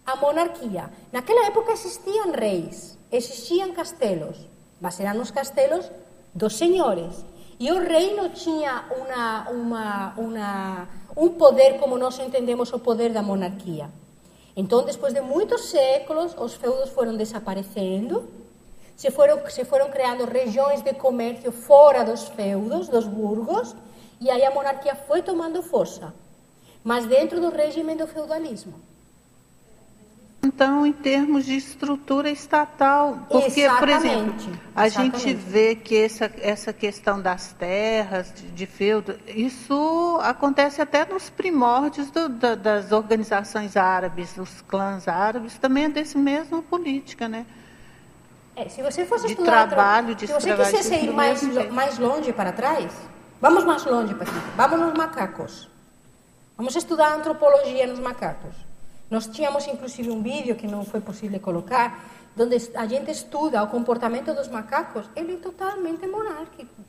a 0.06 0.16
monarquia. 0.16 0.90
Naquela 1.12 1.48
época 1.48 1.72
existiam 1.72 2.32
reis, 2.32 2.98
existiam 3.12 3.72
castelos, 3.74 4.38
mas 4.82 5.00
eram 5.00 5.22
os 5.22 5.32
castelos 5.32 5.90
dos 6.34 6.58
senhores. 6.58 7.24
E 7.60 7.72
o 7.72 7.80
rei 7.80 8.16
não 8.16 8.30
tinha 8.30 8.86
uma, 8.98 9.50
uma, 9.50 10.14
uma, 10.18 10.88
um 11.16 11.30
poder 11.30 11.78
como 11.80 11.98
nós 11.98 12.18
entendemos 12.20 12.72
o 12.72 12.80
poder 12.80 13.12
da 13.12 13.22
monarquia. 13.22 13.90
Então, 14.56 14.84
depois 14.84 15.14
de 15.14 15.22
muitos 15.22 15.70
séculos, 15.70 16.36
os 16.38 16.54
feudos 16.54 16.90
foram 16.90 17.16
desaparecendo, 17.16 18.28
se 18.96 19.12
foram, 19.12 19.48
se 19.50 19.64
foram 19.64 19.90
criando 19.90 20.26
regiões 20.26 20.82
de 20.82 20.94
comércio 20.94 21.52
fora 21.52 22.04
dos 22.04 22.24
feudos, 22.30 22.90
dos 22.90 23.06
burgos, 23.06 23.76
e 24.20 24.30
aí 24.30 24.44
a 24.44 24.52
monarquia 24.52 24.96
foi 24.96 25.22
tomando 25.22 25.62
força 25.62 26.14
mas 26.84 27.06
dentro 27.06 27.40
do 27.40 27.50
regime 27.50 27.96
do 27.96 28.08
feudalismo. 28.08 28.74
Então, 30.42 30.86
em 30.86 30.94
termos 30.94 31.46
de 31.46 31.56
estrutura 31.56 32.30
estatal, 32.30 33.26
porque, 33.30 33.62
Exatamente. 33.62 33.80
por 33.80 33.90
exemplo, 33.90 34.60
a 34.74 34.88
Exatamente. 34.88 35.20
gente 35.20 35.34
vê 35.36 35.76
que 35.76 35.98
essa, 35.98 36.32
essa 36.40 36.72
questão 36.72 37.22
das 37.22 37.52
terras, 37.52 38.34
de, 38.34 38.50
de 38.50 38.66
feudo, 38.66 39.20
isso 39.28 40.18
acontece 40.22 40.82
até 40.82 41.06
nos 41.06 41.30
primórdios 41.30 42.10
do, 42.10 42.30
da, 42.30 42.56
das 42.56 42.94
organizações 42.94 43.76
árabes, 43.76 44.38
os 44.38 44.62
clãs 44.62 45.10
árabes, 45.10 45.58
também 45.58 45.86
é 45.86 45.90
desse 45.90 46.18
mesmo 46.18 46.64
política, 46.64 47.28
né? 47.28 47.46
É, 48.56 48.70
se 48.70 48.82
você 48.82 49.06
fosse 49.06 49.28
de 49.28 49.36
trabalho, 49.36 50.16
de 50.16 50.26
Se 50.26 50.34
você 50.34 50.56
quisesse 50.56 50.96
ir 50.96 51.12
mais, 51.12 51.44
mais 51.70 52.00
longe 52.00 52.32
para 52.32 52.54
trás, 52.54 52.92
vamos 53.42 53.66
mais 53.66 53.86
longe, 53.86 54.14
Patrícia, 54.14 54.42
vamos 54.56 54.80
nos 54.80 54.94
macacos. 54.94 55.70
Vamos 56.60 56.76
estudar 56.76 57.16
antropologia 57.16 57.88
nos 57.88 58.00
macacos. 58.00 58.54
Nós 59.10 59.28
tínhamos 59.28 59.66
inclusive 59.66 60.12
um 60.12 60.22
vídeo 60.22 60.58
que 60.58 60.68
não 60.68 60.84
foi 60.84 61.00
possível 61.00 61.40
colocar, 61.40 62.04
onde 62.38 62.58
a 62.76 62.86
gente 62.86 63.10
estuda 63.10 63.64
o 63.64 63.68
comportamento 63.68 64.34
dos 64.34 64.50
macacos, 64.50 65.10
ele 65.16 65.36
é 65.36 65.38
totalmente 65.38 66.06
monárquico. 66.06 66.84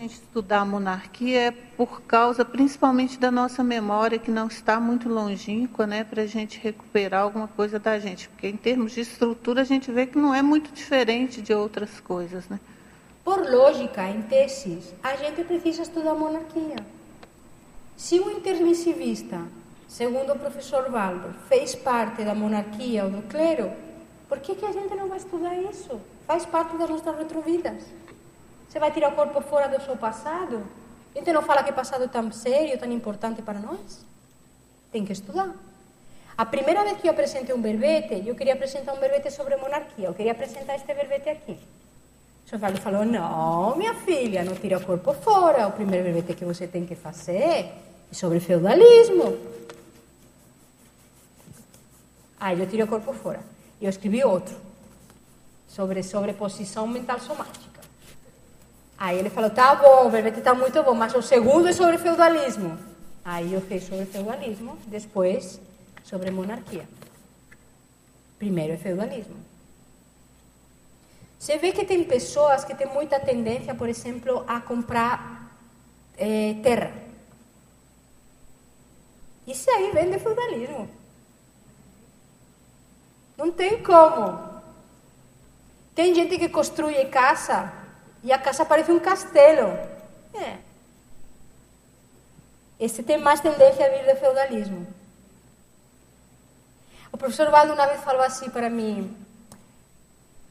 gente 0.00 0.14
estudar 0.14 0.60
a 0.60 0.64
monarquia 0.64 1.48
é 1.48 1.50
por 1.50 2.00
causa 2.02 2.42
principalmente 2.42 3.18
da 3.18 3.30
nossa 3.30 3.62
memória, 3.62 4.18
que 4.18 4.30
não 4.30 4.46
está 4.46 4.80
muito 4.80 5.06
longínqua, 5.08 5.86
né, 5.86 6.02
para 6.02 6.22
a 6.22 6.26
gente 6.26 6.58
recuperar 6.58 7.24
alguma 7.24 7.46
coisa 7.46 7.78
da 7.78 7.98
gente. 7.98 8.30
Porque, 8.30 8.48
em 8.48 8.56
termos 8.56 8.92
de 8.92 9.02
estrutura, 9.02 9.60
a 9.60 9.64
gente 9.64 9.92
vê 9.92 10.06
que 10.06 10.16
não 10.16 10.34
é 10.34 10.40
muito 10.40 10.72
diferente 10.72 11.42
de 11.42 11.52
outras 11.52 12.00
coisas. 12.00 12.48
Né? 12.48 12.58
Por 13.24 13.50
lógica, 13.50 14.06
em 14.06 14.20
teses, 14.20 14.92
a 15.02 15.16
gente 15.16 15.42
precisa 15.44 15.80
estudar 15.80 16.10
a 16.10 16.14
monarquia. 16.14 16.76
Se 17.96 18.20
o 18.20 18.30
intermissivista, 18.30 19.40
segundo 19.88 20.34
o 20.34 20.38
professor 20.38 20.90
Valdo, 20.90 21.32
fez 21.48 21.74
parte 21.74 22.22
da 22.22 22.34
monarquia 22.34 23.04
ou 23.04 23.10
do 23.10 23.22
clero, 23.22 23.72
por 24.28 24.40
que, 24.40 24.54
que 24.54 24.66
a 24.66 24.72
gente 24.72 24.94
não 24.94 25.08
vai 25.08 25.16
estudar 25.16 25.54
isso? 25.56 25.98
Faz 26.26 26.44
parte 26.44 26.76
das 26.76 26.90
nossas 26.90 27.16
retrovidas. 27.16 27.82
Você 28.68 28.78
vai 28.78 28.90
tirar 28.90 29.08
o 29.10 29.16
corpo 29.16 29.40
fora 29.40 29.68
do 29.68 29.82
seu 29.82 29.96
passado? 29.96 30.62
A 31.14 31.18
gente 31.18 31.32
não 31.32 31.40
fala 31.40 31.62
que 31.62 31.72
passado 31.72 32.04
é 32.04 32.08
tão 32.08 32.30
sério, 32.30 32.78
tão 32.78 32.92
importante 32.92 33.40
para 33.40 33.58
nós? 33.58 34.04
Tem 34.92 35.02
que 35.02 35.12
estudar. 35.12 35.50
A 36.36 36.44
primeira 36.44 36.82
vez 36.84 36.98
que 36.98 37.08
eu 37.08 37.12
apresentei 37.12 37.54
um 37.54 37.62
verbete, 37.62 38.28
eu 38.28 38.34
queria 38.34 38.52
apresentar 38.52 38.92
um 38.92 39.00
verbete 39.00 39.30
sobre 39.30 39.56
monarquia. 39.56 40.08
Eu 40.08 40.14
queria 40.14 40.32
apresentar 40.32 40.74
este 40.74 40.92
verbete 40.92 41.30
aqui. 41.30 41.58
O 42.54 42.58
Valdo 42.58 42.80
falou, 42.80 43.04
não, 43.04 43.76
minha 43.76 43.94
filha, 43.94 44.44
não 44.44 44.54
tira 44.54 44.78
o 44.78 44.80
corpo 44.80 45.12
fora. 45.12 45.66
O 45.66 45.72
primeiro 45.72 46.04
verbete 46.04 46.34
que 46.34 46.44
você 46.44 46.68
tem 46.68 46.86
que 46.86 46.94
fazer 46.94 47.32
é 47.36 47.72
sobre 48.12 48.38
feudalismo. 48.38 49.36
Aí 52.38 52.60
eu 52.60 52.66
tirei 52.68 52.84
o 52.84 52.88
corpo 52.88 53.12
fora. 53.12 53.40
E 53.80 53.84
eu 53.84 53.90
escrevi 53.90 54.22
outro, 54.22 54.54
sobre 55.66 56.00
sobreposição 56.04 56.86
mental 56.86 57.18
somática. 57.18 57.80
Aí 58.96 59.18
ele 59.18 59.30
falou, 59.30 59.50
tá 59.50 59.74
bom, 59.74 60.06
o 60.06 60.10
verbete 60.10 60.38
está 60.38 60.54
muito 60.54 60.80
bom, 60.84 60.94
mas 60.94 61.12
o 61.12 61.22
segundo 61.22 61.66
é 61.66 61.72
sobre 61.72 61.98
feudalismo. 61.98 62.78
Aí 63.24 63.52
eu 63.52 63.60
fiz 63.62 63.82
sobre 63.82 64.06
feudalismo, 64.06 64.78
depois 64.86 65.60
sobre 66.04 66.30
monarquia. 66.30 66.88
Primeiro 68.38 68.74
é 68.74 68.76
feudalismo. 68.76 69.53
Você 71.44 71.58
vê 71.58 71.72
que 71.72 71.84
tem 71.84 72.02
pessoas 72.02 72.64
que 72.64 72.74
têm 72.74 72.86
muita 72.86 73.20
tendência, 73.20 73.74
por 73.74 73.86
exemplo, 73.86 74.46
a 74.48 74.62
comprar 74.62 75.54
é, 76.16 76.54
terra. 76.62 76.90
Isso 79.46 79.70
aí 79.70 79.90
vem 79.92 80.10
de 80.10 80.18
feudalismo. 80.18 80.88
Não 83.36 83.52
tem 83.52 83.82
como. 83.82 84.62
Tem 85.94 86.14
gente 86.14 86.38
que 86.38 86.48
construi 86.48 87.04
casa 87.10 87.70
e 88.22 88.32
a 88.32 88.38
casa 88.38 88.64
parece 88.64 88.90
um 88.90 88.98
castelo. 88.98 89.68
É. 90.32 90.56
Esse 92.80 93.02
tem 93.02 93.18
mais 93.18 93.40
tendência 93.40 93.84
a 93.84 93.90
vir 93.90 94.10
do 94.10 94.18
feudalismo. 94.18 94.86
O 97.12 97.18
professor 97.18 97.50
Valdo 97.50 97.74
uma 97.74 97.86
vez 97.86 98.00
falou 98.00 98.22
assim 98.22 98.48
para 98.48 98.70
mim: 98.70 99.23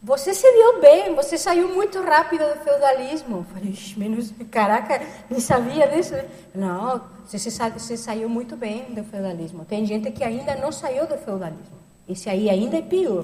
Você 0.04 0.34
se 0.34 0.52
deu 0.52 0.82
bem, 0.82 1.16
você 1.16 1.38
saiu 1.38 1.70
muito 1.70 2.02
rápido 2.02 2.44
do 2.54 2.60
feudalismo. 2.62 3.38
Eu 3.38 3.44
falei, 3.46 3.74
menos, 3.96 4.34
caraca, 4.52 5.02
nem 5.30 5.40
sabia 5.40 5.88
disso. 5.88 6.14
Não, 6.54 7.02
você, 7.26 7.50
você 7.50 7.96
saiu 7.96 8.28
muito 8.28 8.58
bem 8.58 8.94
do 8.94 9.02
feudalismo. 9.06 9.64
Tem 9.64 9.86
gente 9.86 10.12
que 10.12 10.22
ainda 10.22 10.56
não 10.56 10.74
saiu 10.74 11.08
do 11.08 11.18
feudalismo. 11.18 11.78
Esse 12.08 12.30
aí 12.30 12.50
ainda 12.50 12.78
é 12.78 12.82
pior. 12.82 13.24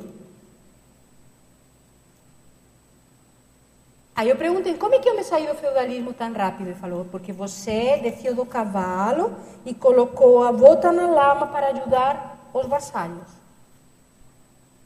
Aí 4.15 4.29
eu 4.29 4.37
perguntei, 4.37 4.75
como 4.75 4.95
é 4.95 4.99
que 4.99 5.09
eu 5.09 5.17
me 5.17 5.23
saí 5.25 5.47
do 5.47 5.55
feudalismo 5.55 6.13
tão 6.13 6.31
rápido? 6.31 6.67
Ele 6.67 6.79
falou, 6.79 7.03
porque 7.11 7.33
você 7.33 7.97
desceu 7.97 8.33
do 8.33 8.45
cavalo 8.45 9.35
e 9.65 9.73
colocou 9.73 10.43
a 10.43 10.53
bota 10.53 10.93
na 10.93 11.07
lama 11.07 11.47
para 11.47 11.67
ajudar 11.67 12.49
os 12.53 12.65
vassalhos. 12.67 13.38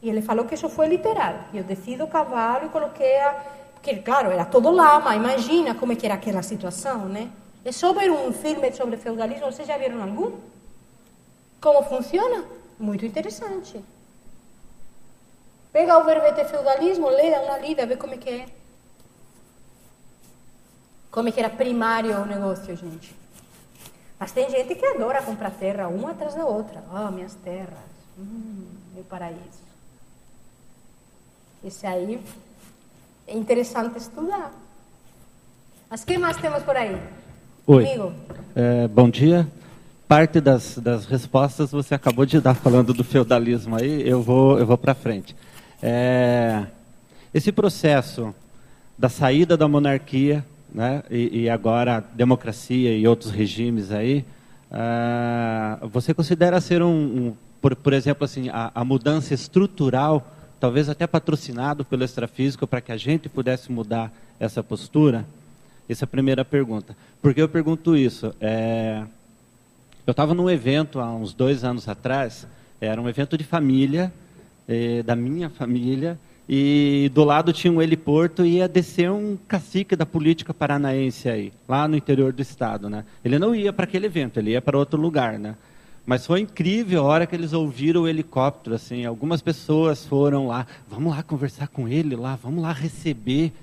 E 0.04 0.10
ele 0.10 0.22
falou 0.22 0.44
que 0.44 0.54
isso 0.54 0.68
foi 0.68 0.88
literal. 0.88 1.46
Eu 1.54 1.64
desci 1.64 1.96
do 1.96 2.06
cavalo 2.06 2.66
e 2.66 2.70
coloquei 2.70 3.22
a... 3.22 3.32
Porque, 3.74 3.96
claro, 3.96 4.32
era 4.32 4.44
todo 4.44 4.70
lama, 4.70 5.16
imagina 5.16 5.74
como 5.76 5.96
que 5.96 6.06
era 6.06 6.16
aquela 6.16 6.44
situação, 6.44 7.06
né? 7.06 7.32
É 7.64 7.72
sobre 7.72 8.10
um 8.10 8.34
filme 8.34 8.70
sobre 8.74 8.98
feudalismo, 8.98 9.46
vocês 9.46 9.66
já 9.66 9.78
viram 9.78 10.04
algum? 10.04 10.34
Como 11.62 11.82
funciona? 11.84 12.44
Muito 12.78 13.06
interessante. 13.06 13.82
Pega 15.72 15.98
o 15.98 16.04
verbete 16.04 16.44
feudalismo, 16.46 17.08
lê, 17.08 17.32
dá 17.32 17.42
uma 17.42 17.58
lida, 17.58 17.86
vê 17.86 17.96
como 17.96 18.14
é 18.14 18.18
que 18.18 18.30
é. 18.30 18.46
Como 21.10 21.30
é 21.30 21.32
que 21.32 21.40
era 21.40 21.50
primário 21.50 22.22
o 22.22 22.26
negócio, 22.26 22.76
gente. 22.76 23.16
Mas 24.20 24.34
tem 24.34 24.50
gente 24.50 24.76
que 24.76 24.86
adora 24.86 25.22
comprar 25.22 25.52
terra 25.52 25.88
uma 25.88 26.12
atrás 26.12 26.36
da 26.36 26.46
outra. 26.46 26.84
Oh, 26.94 27.10
minhas 27.10 27.36
terras. 27.36 27.94
Hum, 28.18 28.68
meu 28.94 29.06
paraíso. 29.06 29.63
Esse 31.64 31.88
aí 31.88 32.20
é 33.28 33.38
interessante 33.38 33.98
estudar. 33.98 34.52
Mas 35.90 36.04
que 36.04 36.18
mais 36.18 36.38
temos 36.38 36.62
por 36.64 36.76
aí? 36.76 36.98
Oi. 37.66 37.86
É, 38.56 38.88
bom 38.88 39.10
dia. 39.10 39.48
Parte 40.08 40.42
das, 40.42 40.78
das 40.78 41.06
respostas 41.06 41.72
você 41.72 41.96
acabou 41.96 42.26
de 42.26 42.42
dar 42.42 42.54
falando 42.54 42.94
do 42.94 43.04
feudalismo 43.04 43.78
aí. 43.78 44.08
Eu 44.08 44.22
vou, 44.22 44.60
eu 44.60 44.66
vou 44.66 44.78
para 44.78 44.94
frente. 44.94 45.36
É, 45.82 46.66
esse 47.34 47.52
processo 47.52 48.36
da 48.98 49.08
saída 49.08 49.56
da 49.56 49.68
monarquia 49.68 50.46
né? 50.74 51.04
e, 51.10 51.44
e 51.44 51.50
agora 51.50 51.98
a 51.98 52.00
democracia 52.00 52.96
e 52.96 53.08
outros 53.08 53.32
regimes 53.32 53.92
aí, 53.92 54.26
uh, 54.72 55.88
você 55.88 56.14
considera 56.14 56.60
ser 56.60 56.82
um, 56.82 56.90
um 56.90 57.34
por, 57.62 57.76
por, 57.76 57.94
exemplo, 57.94 58.26
assim, 58.26 58.50
a, 58.50 58.72
a, 58.76 58.84
mudança 58.84 59.34
estrutural, 59.34 60.33
talvez 60.64 60.88
até 60.88 61.06
patrocinado 61.06 61.84
pelo 61.84 62.06
extrafísico, 62.06 62.66
para 62.66 62.80
que 62.80 62.94
a 62.94 62.96
gente 62.96 63.28
pudesse 63.28 63.70
mudar 63.70 64.10
essa 64.40 64.64
postura? 64.64 65.26
Essa 65.90 66.04
é 66.04 66.06
a 66.06 66.08
primeira 66.08 66.46
pergunta. 66.46 66.96
Por 67.22 67.34
que 67.34 67.42
eu 67.42 67.50
pergunto 67.50 67.98
isso? 67.98 68.34
É, 68.40 69.04
eu 70.08 70.12
estava 70.12 70.34
num 70.34 70.50
evento 70.50 71.02
há 71.02 71.14
uns 71.14 71.34
dois 71.34 71.66
anos 71.66 71.90
atrás, 71.90 72.48
era 72.80 73.02
um 73.02 73.10
evento 73.10 73.38
de 73.38 73.44
família, 73.44 74.10
eh, 74.66 75.04
da 75.04 75.18
minha 75.18 75.50
família, 75.50 76.18
e 76.48 77.12
do 77.14 77.26
lado 77.26 77.52
tinha 77.52 77.74
um 77.74 77.82
heliporto 77.82 78.46
e 78.46 78.60
ia 78.60 78.68
descer 78.70 79.12
um 79.12 79.38
cacique 79.46 79.98
da 79.98 80.06
política 80.06 80.54
paranaense 80.54 81.28
aí, 81.28 81.52
lá 81.68 81.90
no 81.90 81.98
interior 81.98 82.32
do 82.32 82.42
estado, 82.42 82.90
né? 82.90 83.04
Ele 83.22 83.38
não 83.38 83.54
ia 83.54 83.74
para 83.74 83.84
aquele 83.84 84.06
evento, 84.06 84.40
ele 84.40 84.52
ia 84.52 84.62
para 84.62 84.78
outro 84.78 84.98
lugar, 84.98 85.38
né? 85.38 85.56
Mas 86.06 86.26
foi 86.26 86.42
incrível 86.42 87.02
a 87.02 87.06
hora 87.06 87.26
que 87.26 87.34
eles 87.34 87.54
ouviram 87.54 88.02
o 88.02 88.08
helicóptero, 88.08 88.76
assim, 88.76 89.06
algumas 89.06 89.42
pessoas 89.42 90.06
foram 90.06 90.48
lá, 90.48 90.68
vamos 90.90 91.16
lá 91.16 91.24
conversar 91.24 91.68
com 91.70 91.88
ele 91.88 92.16
lá, 92.16 92.38
vamos 92.42 92.62
lá 92.62 92.74
receber. 92.74 93.54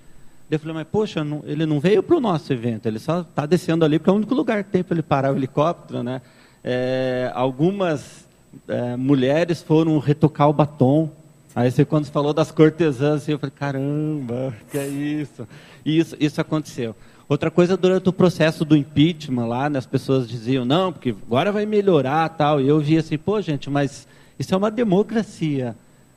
Eu 0.50 0.58
falei, 0.58 0.74
mas 0.74 0.86
poxa, 0.90 1.22
não, 1.22 1.42
ele 1.44 1.66
não 1.66 1.78
veio 1.78 2.02
para 2.02 2.16
o 2.16 2.20
nosso 2.20 2.52
evento, 2.52 2.86
ele 2.86 2.98
só 2.98 3.20
está 3.20 3.44
descendo 3.44 3.84
ali 3.84 3.98
porque 3.98 4.10
é 4.10 4.12
o 4.12 4.16
único 4.16 4.34
lugar 4.34 4.64
que 4.64 4.70
tem 4.70 4.82
para 4.82 4.94
ele 4.94 5.02
parar 5.02 5.32
o 5.32 5.36
helicóptero, 5.36 6.02
né? 6.02 6.22
É, 6.64 7.30
algumas 7.34 8.26
é, 8.66 8.96
mulheres 8.96 9.62
foram 9.62 9.98
retocar 9.98 10.48
o 10.48 10.52
batom, 10.52 11.10
Aí 11.54 11.70
você 11.70 11.84
quando 11.84 12.06
falou 12.06 12.32
das 12.32 12.52
cortesãs, 12.52 13.22
assim, 13.22 13.32
eu 13.32 13.38
falei, 13.38 13.54
caramba, 13.56 14.54
que 14.70 14.78
é 14.78 14.86
isso? 14.86 15.48
E 15.84 15.98
isso, 15.98 16.16
isso 16.20 16.40
aconteceu. 16.40 16.94
Outra 17.30 17.48
coisa, 17.48 17.76
durante 17.76 18.08
o 18.08 18.12
processo 18.12 18.64
do 18.64 18.76
impeachment 18.76 19.46
lá, 19.46 19.70
né, 19.70 19.78
as 19.78 19.86
pessoas 19.86 20.28
diziam, 20.28 20.64
não, 20.64 20.92
porque 20.92 21.10
agora 21.10 21.52
vai 21.52 21.64
melhorar 21.64 22.28
tal. 22.30 22.60
E 22.60 22.66
eu 22.66 22.80
via 22.80 22.98
assim, 22.98 23.16
pô, 23.16 23.40
gente, 23.40 23.70
mas 23.70 24.04
isso 24.36 24.52
é 24.52 24.58
uma 24.58 24.68
democracia. 24.68 25.76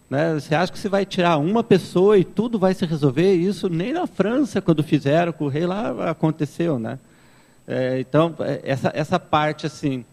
Né? 0.10 0.34
Você 0.34 0.56
acha 0.56 0.72
que 0.72 0.80
você 0.80 0.90
vai 0.90 1.06
tirar 1.06 1.38
uma 1.38 1.64
pessoa 1.64 2.18
e 2.18 2.24
tudo 2.24 2.58
vai 2.58 2.74
se 2.74 2.84
resolver? 2.88 3.32
Isso 3.36 3.70
nem 3.70 3.94
na 3.94 4.08
França, 4.08 4.60
quando 4.60 4.82
fizeram 4.82 5.32
com 5.32 5.46
o 5.46 5.50
rei 5.50 5.68
lá, 5.68 6.10
aconteceu. 6.10 6.80
Né? 6.80 6.98
É, 7.68 8.00
então, 8.00 8.34
é, 8.40 8.62
essa, 8.64 8.92
essa 8.96 9.20
parte, 9.20 9.68
assim, 9.68 10.04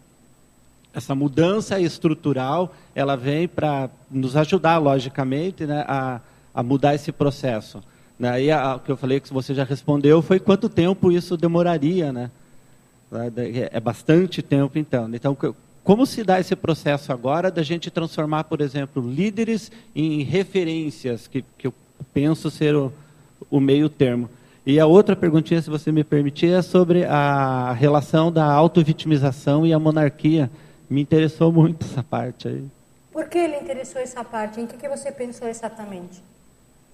essa 0.93 1.14
mudança 1.14 1.81
estrutural, 1.81 2.74
ela 2.94 3.16
vem 3.16 3.48
para 3.48 3.89
nos 4.10 4.36
ajudar, 4.36 4.77
logicamente, 4.77 5.64
né, 5.64 5.82
a, 5.89 6.20
a 6.55 6.62
mudar 6.62 6.94
esse 6.94 7.10
processo. 7.10 7.82
Né? 8.20 8.44
E 8.44 8.52
o 8.52 8.78
que 8.80 8.92
eu 8.92 8.98
falei 8.98 9.18
que 9.18 9.32
você 9.32 9.55
já 9.55 9.64
respondeu 9.64 10.20
foi 10.20 10.38
quanto 10.38 10.68
tempo 10.68 11.10
isso 11.10 11.38
demoraria, 11.38 12.12
né? 12.12 12.30
É 13.72 13.80
bastante 13.80 14.42
tempo, 14.42 14.78
então. 14.78 15.09
Então, 15.14 15.36
como 15.82 16.05
se 16.05 16.22
dá 16.22 16.38
esse 16.38 16.55
processo 16.55 17.12
agora 17.14 17.51
da 17.51 17.62
gente 17.62 17.90
transformar, 17.90 18.44
por 18.44 18.60
exemplo, 18.60 19.02
líderes 19.02 19.72
em 19.97 20.22
referências, 20.22 21.26
que, 21.26 21.42
que 21.56 21.66
eu 21.66 21.74
penso 22.12 22.51
ser 22.51 22.76
o, 22.76 22.92
o 23.51 23.59
meio 23.59 23.88
termo. 23.88 24.28
E 24.66 24.78
a 24.78 24.84
outra 24.84 25.16
perguntinha, 25.16 25.62
se 25.62 25.70
você 25.70 25.90
me 25.90 26.05
permitir, 26.05 26.52
é 26.52 26.60
sobre 26.60 27.06
a 27.06 27.72
relação 27.72 28.30
da 28.30 28.44
autovitimização 28.44 29.66
e 29.66 29.72
a 29.72 29.78
monarquia 29.78 30.51
me 30.90 31.01
interessou 31.01 31.51
muito 31.51 31.86
essa 31.90 32.02
parte 32.02 32.48
aí. 32.48 32.64
Por 33.10 33.28
que 33.28 33.47
lhe 33.47 33.56
interessou 33.56 34.02
essa 34.02 34.22
parte? 34.22 34.60
Em 34.60 34.66
que, 34.66 34.76
que 34.76 34.88
você 34.88 35.10
pensou 35.10 35.48
exatamente? 35.48 36.22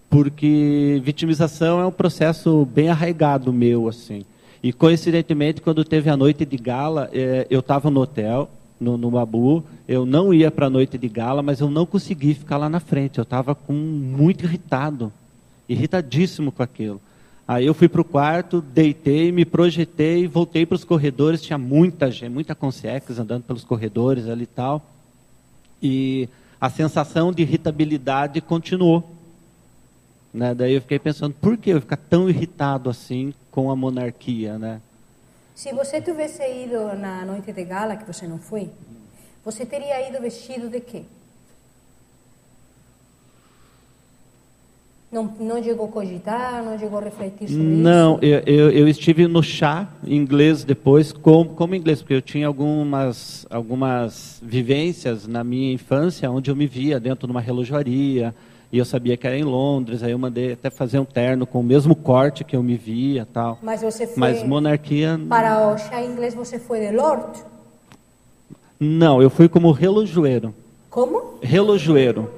Porque 0.08 1.00
vitimização 1.04 1.80
é 1.80 1.86
um 1.86 1.92
processo 1.92 2.64
bem 2.66 2.88
arraigado 2.88 3.52
meu, 3.52 3.88
assim. 3.88 4.24
E 4.62 4.72
coincidentemente, 4.72 5.60
quando 5.60 5.84
teve 5.84 6.08
a 6.10 6.16
noite 6.16 6.44
de 6.44 6.56
gala, 6.56 7.10
é, 7.12 7.46
eu 7.50 7.60
estava 7.60 7.90
no 7.90 8.00
hotel, 8.00 8.48
no, 8.80 8.96
no 8.96 9.64
eu 9.88 10.04
não 10.04 10.34
ia 10.34 10.50
para 10.50 10.66
a 10.66 10.70
noite 10.70 10.98
de 10.98 11.08
gala, 11.08 11.42
mas 11.42 11.60
eu 11.60 11.70
não 11.70 11.86
consegui 11.86 12.34
ficar 12.34 12.56
lá 12.56 12.68
na 12.68 12.80
frente. 12.80 13.18
Eu 13.18 13.22
estava 13.22 13.56
muito 13.68 14.44
irritado, 14.44 15.12
irritadíssimo 15.68 16.52
com 16.52 16.62
aquilo. 16.62 17.00
Aí 17.48 17.64
eu 17.64 17.74
fui 17.74 17.88
para 17.88 18.00
o 18.00 18.04
quarto, 18.04 18.60
deitei, 18.60 19.30
me 19.30 19.44
projetei, 19.44 20.26
voltei 20.26 20.66
para 20.66 20.74
os 20.74 20.84
corredores. 20.84 21.40
Tinha 21.40 21.56
muita 21.56 22.10
gente, 22.10 22.30
muita 22.30 22.54
consciência 22.54 23.14
andando 23.20 23.44
pelos 23.44 23.62
corredores 23.62 24.28
ali 24.28 24.42
e 24.42 24.46
tal. 24.46 24.84
E 25.80 26.28
a 26.60 26.68
sensação 26.68 27.32
de 27.32 27.42
irritabilidade 27.42 28.40
continuou. 28.40 29.15
Né? 30.36 30.54
Daí 30.54 30.74
eu 30.74 30.82
fiquei 30.82 30.98
pensando, 30.98 31.34
por 31.40 31.56
que 31.56 31.70
eu 31.70 31.80
ficar 31.80 31.96
tão 31.96 32.28
irritado 32.28 32.90
assim 32.90 33.32
com 33.50 33.70
a 33.70 33.74
monarquia, 33.74 34.58
né? 34.58 34.82
Se 35.54 35.72
você 35.72 35.98
tivesse 35.98 36.42
ido 36.42 36.94
na 36.94 37.24
noite 37.24 37.50
de 37.54 37.64
gala, 37.64 37.96
que 37.96 38.06
você 38.06 38.26
não 38.28 38.36
foi, 38.36 38.68
você 39.42 39.64
teria 39.64 40.06
ido 40.06 40.20
vestido 40.20 40.68
de 40.68 40.80
quê? 40.80 41.04
Não, 45.10 45.24
não 45.40 45.62
chegou 45.64 45.86
a 45.86 45.88
cogitar, 45.88 46.62
não 46.62 46.78
chegou 46.78 46.98
a 46.98 47.04
refletir 47.04 47.48
sobre 47.48 47.62
não, 47.62 47.72
isso? 47.72 47.82
Não, 47.82 48.18
eu, 48.20 48.40
eu, 48.40 48.70
eu, 48.72 48.88
estive 48.88 49.26
no 49.26 49.42
chá 49.42 49.88
inglês 50.06 50.64
depois, 50.64 51.12
como, 51.12 51.54
como 51.54 51.74
inglês, 51.74 52.02
porque 52.02 52.12
eu 52.12 52.20
tinha 52.20 52.46
algumas, 52.46 53.46
algumas 53.48 54.38
vivências 54.42 55.26
na 55.26 55.42
minha 55.42 55.72
infância, 55.72 56.30
onde 56.30 56.50
eu 56.50 56.56
me 56.56 56.66
via 56.66 57.00
dentro 57.00 57.26
de 57.26 57.30
uma 57.30 57.40
relojoaria, 57.40 58.34
e 58.72 58.78
eu 58.78 58.84
sabia 58.84 59.16
que 59.16 59.26
era 59.26 59.36
em 59.36 59.44
Londres, 59.44 60.02
aí 60.02 60.10
eu 60.10 60.18
mandei 60.18 60.52
até 60.52 60.70
fazer 60.70 60.98
um 60.98 61.05
terno 61.05 61.47
com 61.47 61.60
o 61.60 61.62
mesmo 61.62 61.94
corte 61.94 62.44
que 62.44 62.56
eu 62.56 62.62
me 62.62 62.76
via 62.76 63.26
tal. 63.32 63.59
Mas 63.62 63.82
você 63.82 64.06
foi... 64.06 64.16
Mas 64.18 64.43
monarquia... 64.43 65.18
Para 65.28 65.72
o 65.72 65.78
chá 65.78 66.02
inglês 66.02 66.34
você 66.34 66.59
foi 66.59 66.80
de 66.80 66.90
Lord? 66.90 67.44
Não, 68.78 69.22
eu 69.22 69.30
fui 69.30 69.48
como 69.48 69.70
relojoeiro. 69.70 70.55
Como? 70.90 71.38
Relojoeiro. 71.40 72.28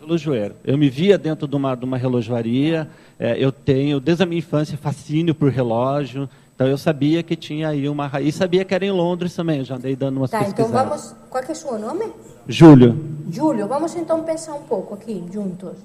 Relojoeiro. 0.00 0.54
Eu 0.64 0.76
me 0.76 0.90
via 0.90 1.16
dentro 1.16 1.48
de 1.48 1.56
uma, 1.56 1.74
de 1.74 1.84
uma 1.84 1.96
relojoaria, 1.96 2.88
é, 3.18 3.36
eu 3.38 3.50
tenho, 3.50 4.00
desde 4.00 4.22
a 4.22 4.26
minha 4.26 4.40
infância, 4.40 4.76
fascínio 4.76 5.34
por 5.34 5.50
relógio, 5.50 6.28
então 6.54 6.68
eu 6.68 6.78
sabia 6.78 7.22
que 7.22 7.34
tinha 7.34 7.68
aí 7.70 7.88
uma 7.88 8.06
raiz, 8.06 8.36
sabia 8.36 8.64
que 8.64 8.72
era 8.72 8.84
em 8.84 8.92
Londres 8.92 9.34
também, 9.34 9.58
eu 9.58 9.64
já 9.64 9.74
andei 9.74 9.96
dando 9.96 10.18
umas 10.18 10.30
tá, 10.30 10.38
pesquisadas. 10.38 10.70
então 10.70 10.88
vamos, 10.88 11.14
qual 11.28 11.42
é 11.42 11.50
o 11.50 11.54
seu 11.54 11.78
nome? 11.78 12.12
Júlio. 12.46 12.96
Júlio, 13.28 13.66
vamos 13.66 13.96
então 13.96 14.22
pensar 14.22 14.54
um 14.54 14.62
pouco 14.62 14.94
aqui, 14.94 15.24
juntos. 15.32 15.76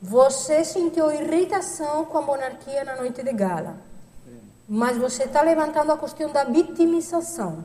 Você 0.00 0.64
sentiu 0.64 1.12
irritação 1.12 2.06
com 2.06 2.16
a 2.16 2.22
monarquia 2.22 2.82
na 2.84 2.96
noite 2.96 3.22
de 3.22 3.32
gala, 3.32 3.76
mas 4.66 4.96
você 4.96 5.24
está 5.24 5.42
levantando 5.42 5.92
a 5.92 5.98
questão 5.98 6.32
da 6.32 6.44
vitimização. 6.44 7.64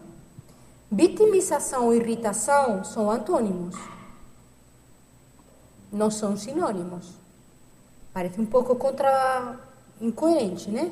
Vitimização 0.91 1.93
e 1.93 1.97
irritação 1.97 2.83
são 2.83 3.09
antônimos, 3.09 3.77
não 5.89 6.11
são 6.11 6.35
sinônimos. 6.35 7.13
Parece 8.13 8.41
um 8.41 8.45
pouco 8.45 8.75
contra 8.75 9.55
incoerente, 10.01 10.69
né? 10.69 10.91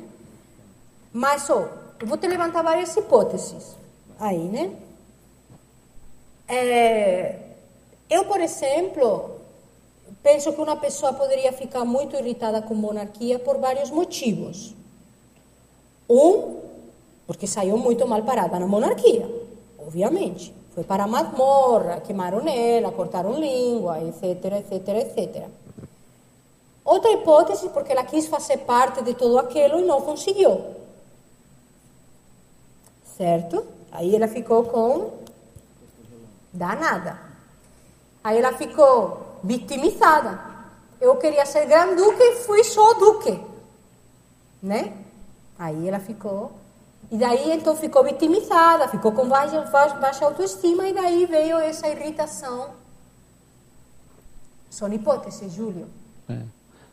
Mas, 1.12 1.48
ó, 1.50 1.68
eu 2.00 2.06
vou 2.06 2.16
te 2.16 2.26
levantar 2.26 2.62
várias 2.62 2.96
hipóteses 2.96 3.76
aí, 4.18 4.38
né? 4.38 4.70
É, 6.46 7.36
eu, 8.08 8.24
por 8.24 8.40
exemplo, 8.40 9.36
penso 10.22 10.52
que 10.52 10.60
uma 10.60 10.76
pessoa 10.76 11.12
poderia 11.12 11.52
ficar 11.52 11.84
muito 11.84 12.16
irritada 12.16 12.60
com 12.62 12.74
monarquia 12.74 13.38
por 13.38 13.58
vários 13.58 13.90
motivos. 13.90 14.74
Um, 16.08 16.56
porque 17.26 17.46
saiu 17.46 17.78
muito 17.78 18.06
mal 18.06 18.22
parada 18.22 18.58
na 18.58 18.66
monarquia, 18.66 19.28
obviamente. 19.78 20.52
Foi 20.74 20.84
para 20.84 21.04
a 21.04 21.06
masmorra, 21.06 22.00
queimaram 22.00 22.46
ela, 22.48 22.92
cortaram 22.92 23.38
língua, 23.38 24.00
etc, 24.02 24.44
etc, 24.58 24.88
etc. 24.88 25.48
Outra 26.84 27.12
hipótese, 27.12 27.68
porque 27.68 27.92
ela 27.92 28.04
quis 28.04 28.26
fazer 28.26 28.58
parte 28.58 29.02
de 29.02 29.14
tudo 29.14 29.38
aquilo 29.38 29.80
e 29.80 29.84
não 29.84 30.00
conseguiu. 30.00 30.79
Certo? 33.20 33.66
Aí 33.92 34.16
ela 34.16 34.26
ficou 34.26 34.64
com 34.64 35.18
danada. 36.50 37.18
Aí 38.24 38.38
ela 38.38 38.54
ficou 38.54 39.38
vitimizada. 39.44 40.40
Eu 40.98 41.16
queria 41.16 41.44
ser 41.44 41.66
grande-duque 41.66 42.22
e 42.22 42.36
fui 42.36 42.64
só 42.64 42.94
duque. 42.94 43.38
Né? 44.62 44.96
Aí 45.58 45.86
ela 45.86 46.00
ficou. 46.00 46.52
E 47.10 47.18
daí 47.18 47.52
então 47.52 47.76
ficou 47.76 48.02
vitimizada, 48.04 48.88
ficou 48.88 49.12
com 49.12 49.28
baixa, 49.28 49.60
baixa 50.00 50.24
autoestima 50.24 50.88
e 50.88 50.94
daí 50.94 51.26
veio 51.26 51.58
essa 51.58 51.88
irritação. 51.88 52.70
São 54.70 54.90
hipóteses, 54.90 55.52
Júlio. 55.52 55.86
É. 56.26 56.40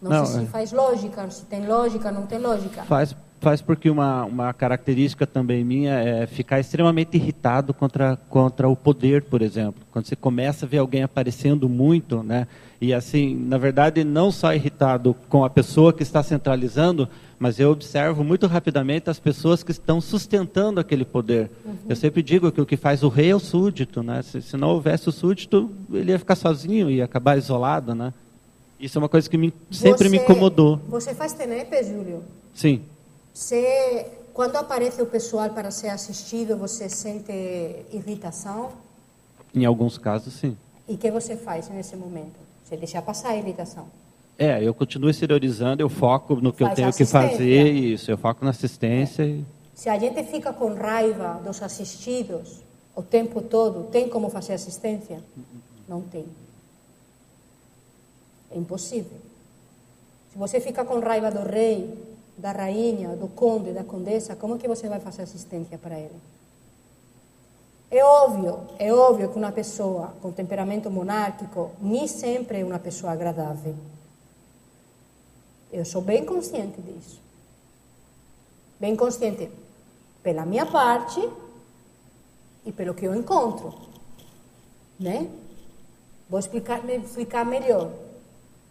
Não, 0.02 0.12
não, 0.12 0.26
sei 0.26 0.42
se 0.42 0.44
é. 0.44 0.50
faz 0.50 0.74
lógica, 0.74 1.32
se 1.32 1.46
tem 1.46 1.66
lógica, 1.66 2.12
não 2.12 2.28
tem 2.28 2.40
lógica. 2.40 2.84
Faz, 2.84 3.16
faz 3.40 3.62
porque 3.62 3.90
uma, 3.90 4.26
uma 4.26 4.54
característica 4.54 5.26
também 5.28 5.64
minha 5.64 5.94
é 5.94 6.28
ficar 6.28 6.60
extremamente 6.60 7.18
irritado 7.18 7.74
contra, 7.74 8.18
contra 8.30 8.68
o 8.68 8.76
poder, 8.76 9.24
por 9.24 9.42
exemplo. 9.42 9.84
Quando 9.92 10.06
você 10.06 10.16
começa 10.16 10.66
a 10.66 10.70
ver 10.70 10.80
alguém 10.80 11.04
aparecendo 11.04 11.70
muito, 11.70 12.24
né? 12.24 12.48
E 12.80 12.94
assim, 12.94 13.36
na 13.36 13.58
verdade, 13.58 14.04
não 14.04 14.32
só 14.32 14.54
irritado 14.54 15.16
com 15.30 15.44
a 15.44 15.50
pessoa 15.50 15.92
que 15.92 16.04
está 16.04 16.22
centralizando, 16.22 17.10
mas 17.40 17.60
eu 17.60 17.72
observo 17.72 18.24
muito 18.24 18.48
rapidamente 18.48 19.10
as 19.10 19.20
pessoas 19.20 19.64
que 19.64 19.72
estão 19.72 20.00
sustentando 20.00 20.80
aquele 20.80 21.06
poder. 21.06 21.50
Uhum. 21.66 21.76
Eu 21.90 21.96
sempre 21.96 22.22
digo 22.22 22.52
que 22.52 22.62
o 22.62 22.66
que 22.66 22.78
faz 22.78 23.04
o 23.04 23.10
rei 23.10 23.32
é 23.32 23.36
o 23.36 23.40
súdito, 23.40 24.04
né? 24.04 24.22
Se, 24.22 24.42
se 24.42 24.58
não 24.58 24.70
houvesse 24.70 25.10
o 25.10 25.12
súdito, 25.12 25.72
ele 25.92 26.12
ia 26.12 26.20
ficar 26.20 26.36
sozinho, 26.36 26.90
ia 26.90 27.06
acabar 27.06 27.38
isolado, 27.38 27.96
né? 27.96 28.14
Isso 28.80 28.98
é 28.98 29.00
uma 29.00 29.10
coisa 29.10 29.28
que 29.28 29.38
me, 29.38 29.52
sempre 29.72 30.08
você, 30.08 30.10
me 30.10 30.18
incomodou. 30.18 30.80
Você 30.88 31.14
faz 31.16 31.34
TNP, 31.34 31.84
Júlio? 31.84 32.24
Sim. 32.54 32.82
Você, 33.38 34.08
quando 34.34 34.56
aparece 34.56 35.00
o 35.00 35.06
pessoal 35.06 35.48
para 35.52 35.70
ser 35.70 35.90
assistido, 35.90 36.58
você 36.58 36.90
sente 36.90 37.32
irritação? 37.94 38.72
Em 39.54 39.64
alguns 39.64 39.96
casos, 39.96 40.34
sim. 40.34 40.58
E 40.88 40.96
o 40.96 40.98
que 40.98 41.12
você 41.12 41.38
faz 41.38 41.70
nesse 41.70 41.96
momento? 41.96 42.40
Você 42.66 42.76
deixa 42.76 43.00
passar 43.00 43.30
a 43.30 43.38
irritação? 43.38 43.86
É, 44.40 44.64
eu 44.64 44.74
continuo 44.74 45.12
exteriorizando, 45.12 45.84
eu 45.84 45.88
foco 45.88 46.38
no 46.38 46.52
que 46.52 46.64
faz 46.64 46.72
eu 46.72 46.76
tenho 46.78 46.94
que 46.94 47.06
fazer, 47.06 47.72
isso, 47.72 48.10
eu 48.10 48.18
foco 48.18 48.44
na 48.44 48.50
assistência. 48.50 49.22
É. 49.22 49.28
E... 49.28 49.46
Se 49.76 49.88
a 49.88 50.00
gente 50.00 50.24
fica 50.24 50.52
com 50.52 50.74
raiva 50.74 51.40
dos 51.46 51.62
assistidos 51.62 52.64
o 52.96 53.04
tempo 53.04 53.40
todo, 53.40 53.84
tem 53.92 54.10
como 54.10 54.32
fazer 54.32 54.54
assistência? 54.54 55.24
Não 55.88 56.02
tem. 56.02 56.26
É 58.50 58.58
impossível. 58.58 59.20
Se 60.32 60.40
você 60.40 60.60
fica 60.60 60.84
com 60.84 61.00
raiva 61.00 61.30
do 61.30 61.48
rei, 61.48 62.17
da 62.38 62.52
rainha, 62.52 63.16
do 63.16 63.28
conde, 63.28 63.74
da 63.74 63.84
condessa, 63.84 64.36
como 64.36 64.60
que 64.60 64.68
você 64.68 64.88
vai 64.88 65.00
fazer 65.00 65.24
assistência 65.24 65.78
para 65.78 65.98
ele? 65.98 66.16
É 67.90 68.04
óbvio, 68.04 68.68
é 68.78 68.94
óbvio 68.94 69.30
que 69.30 69.38
uma 69.38 69.52
pessoa 69.52 70.14
com 70.22 70.32
temperamento 70.32 70.92
monárquico 70.92 71.72
nem 71.82 72.06
sempre 72.06 72.60
é 72.60 72.66
uma 72.66 72.78
pessoa 72.78 73.14
agradável. 73.14 73.76
Eu 75.72 75.86
sou 75.86 76.02
bem 76.02 76.26
consciente 76.26 76.82
disso. 76.82 77.20
Bem 78.80 78.96
consciente 78.96 79.50
pela 80.22 80.46
minha 80.46 80.66
parte 80.66 81.28
e 82.66 82.72
pelo 82.72 82.94
que 82.94 83.06
eu 83.06 83.16
encontro. 83.16 83.74
Né? 85.00 85.30
Vou 86.30 86.40
explicar, 86.40 86.88
explicar 86.90 87.46
melhor. 87.46 87.92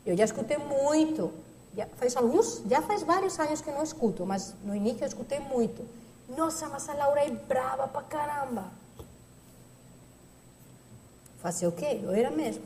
Eu 0.05 0.17
já 0.17 0.25
escutei 0.25 0.59
muito 0.59 1.33
já 1.77 1.87
faz 1.97 2.17
alguns, 2.17 2.63
já 2.67 2.81
faz 2.81 3.03
vários 3.03 3.39
anos 3.39 3.61
que 3.61 3.71
não 3.71 3.83
escuto, 3.83 4.25
mas 4.25 4.55
no 4.65 4.75
início 4.75 5.05
eu 5.05 5.09
escutei 5.09 5.39
muito. 5.39 5.85
Nossa, 6.29 6.67
mas 6.69 6.89
a 6.89 6.95
Laura 6.95 7.21
é 7.21 7.31
brava 7.31 7.87
pra 7.87 8.03
caramba. 8.03 8.65
Fazer 11.39 11.67
o 11.67 11.73
quê? 11.73 12.01
Eu 12.03 12.13
era 12.13 12.31
mesmo, 12.31 12.65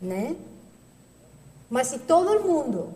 né? 0.00 0.34
Mas 1.68 1.88
se 1.88 1.98
todo 1.98 2.42
mundo, 2.42 2.92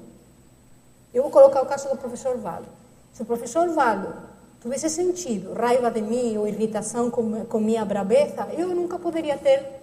eu 1.12 1.22
vou 1.22 1.30
colocar 1.30 1.62
o 1.62 1.66
caso 1.66 1.88
do 1.90 1.96
professor 1.96 2.38
Valdo. 2.38 2.68
Se 3.12 3.22
o 3.22 3.26
professor 3.26 3.68
Valdo 3.68 4.14
tivesse 4.62 4.88
sentido 4.88 5.52
raiva 5.52 5.90
de 5.90 6.00
mim 6.00 6.38
ou 6.38 6.48
irritação 6.48 7.10
com, 7.10 7.44
com 7.44 7.60
minha 7.60 7.84
braveza, 7.84 8.48
eu 8.56 8.68
nunca 8.68 8.98
poderia 8.98 9.36
ter 9.36 9.78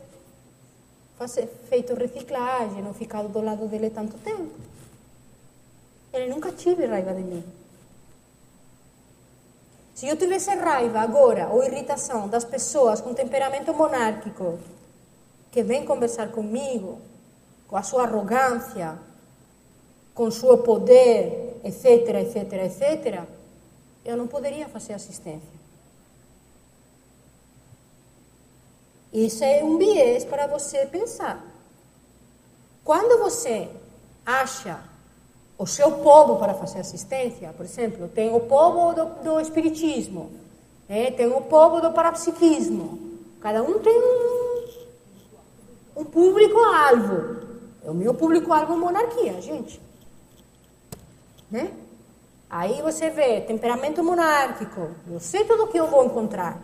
feito 1.70 1.94
reciclagem, 1.94 2.82
não 2.82 2.94
ficado 2.94 3.30
do 3.30 3.42
lado 3.42 3.68
dele 3.68 3.90
tanto 3.90 4.18
tempo. 4.18 4.75
Ele 6.16 6.30
nunca 6.30 6.50
tive 6.50 6.86
raiva 6.86 7.14
de 7.14 7.22
mim. 7.22 7.44
Se 9.94 10.08
eu 10.08 10.16
tivesse 10.16 10.50
raiva 10.56 11.00
agora 11.00 11.50
ou 11.50 11.62
irritação 11.62 12.30
das 12.30 12.46
pessoas 12.46 13.02
com 13.02 13.14
temperamento 13.14 13.74
monárquico 13.74 14.58
que 15.52 15.62
vêm 15.62 15.86
conversar 15.86 16.32
comigo, 16.32 17.02
com 17.68 17.76
a 17.76 17.84
sua 17.84 18.04
arrogância, 18.04 18.98
com 20.14 20.28
o 20.28 20.32
seu 20.32 20.58
poder, 20.60 21.60
etc, 21.66 21.86
etc, 21.86 22.54
etc, 22.64 23.24
eu 24.06 24.16
não 24.16 24.28
poderia 24.28 24.70
fazer 24.70 24.94
assistência. 24.94 25.56
Isso 29.12 29.44
é 29.44 29.62
um 29.64 29.78
viés 29.78 30.24
para 30.24 30.48
você 30.48 30.86
pensar. 30.86 31.44
Quando 32.86 33.20
você 33.20 33.70
acha 34.26 34.95
o 35.58 35.66
seu 35.66 35.92
povo 35.92 36.38
para 36.38 36.54
fazer 36.54 36.80
assistência, 36.80 37.54
por 37.56 37.66
exemplo, 37.66 38.10
tem 38.10 38.34
o 38.34 38.42
povo 38.42 38.94
do, 38.94 39.06
do 39.24 39.40
espiritismo, 39.40 40.32
né? 40.88 41.12
tem 41.12 41.28
o 41.28 41.42
povo 41.42 41.80
do 41.80 41.92
parapsiquismo, 41.92 43.00
cada 43.40 43.64
um 43.64 43.80
tem 43.80 43.98
um, 43.98 44.66
um 46.02 46.06
público-alvo. 46.06 47.46
O 47.84 47.94
meu 47.94 48.14
público-alvo 48.14 48.74
é 48.74 48.76
monarquia, 48.76 49.42
gente. 49.42 49.80
Né? 51.50 51.72
Aí 52.50 52.82
você 52.82 53.10
vê 53.10 53.42
temperamento 53.42 54.04
monárquico, 54.04 54.90
eu 55.10 55.20
sei 55.20 55.46
tudo 55.46 55.64
o 55.64 55.68
que 55.68 55.80
eu 55.80 55.88
vou 55.88 56.06
encontrar. 56.06 56.60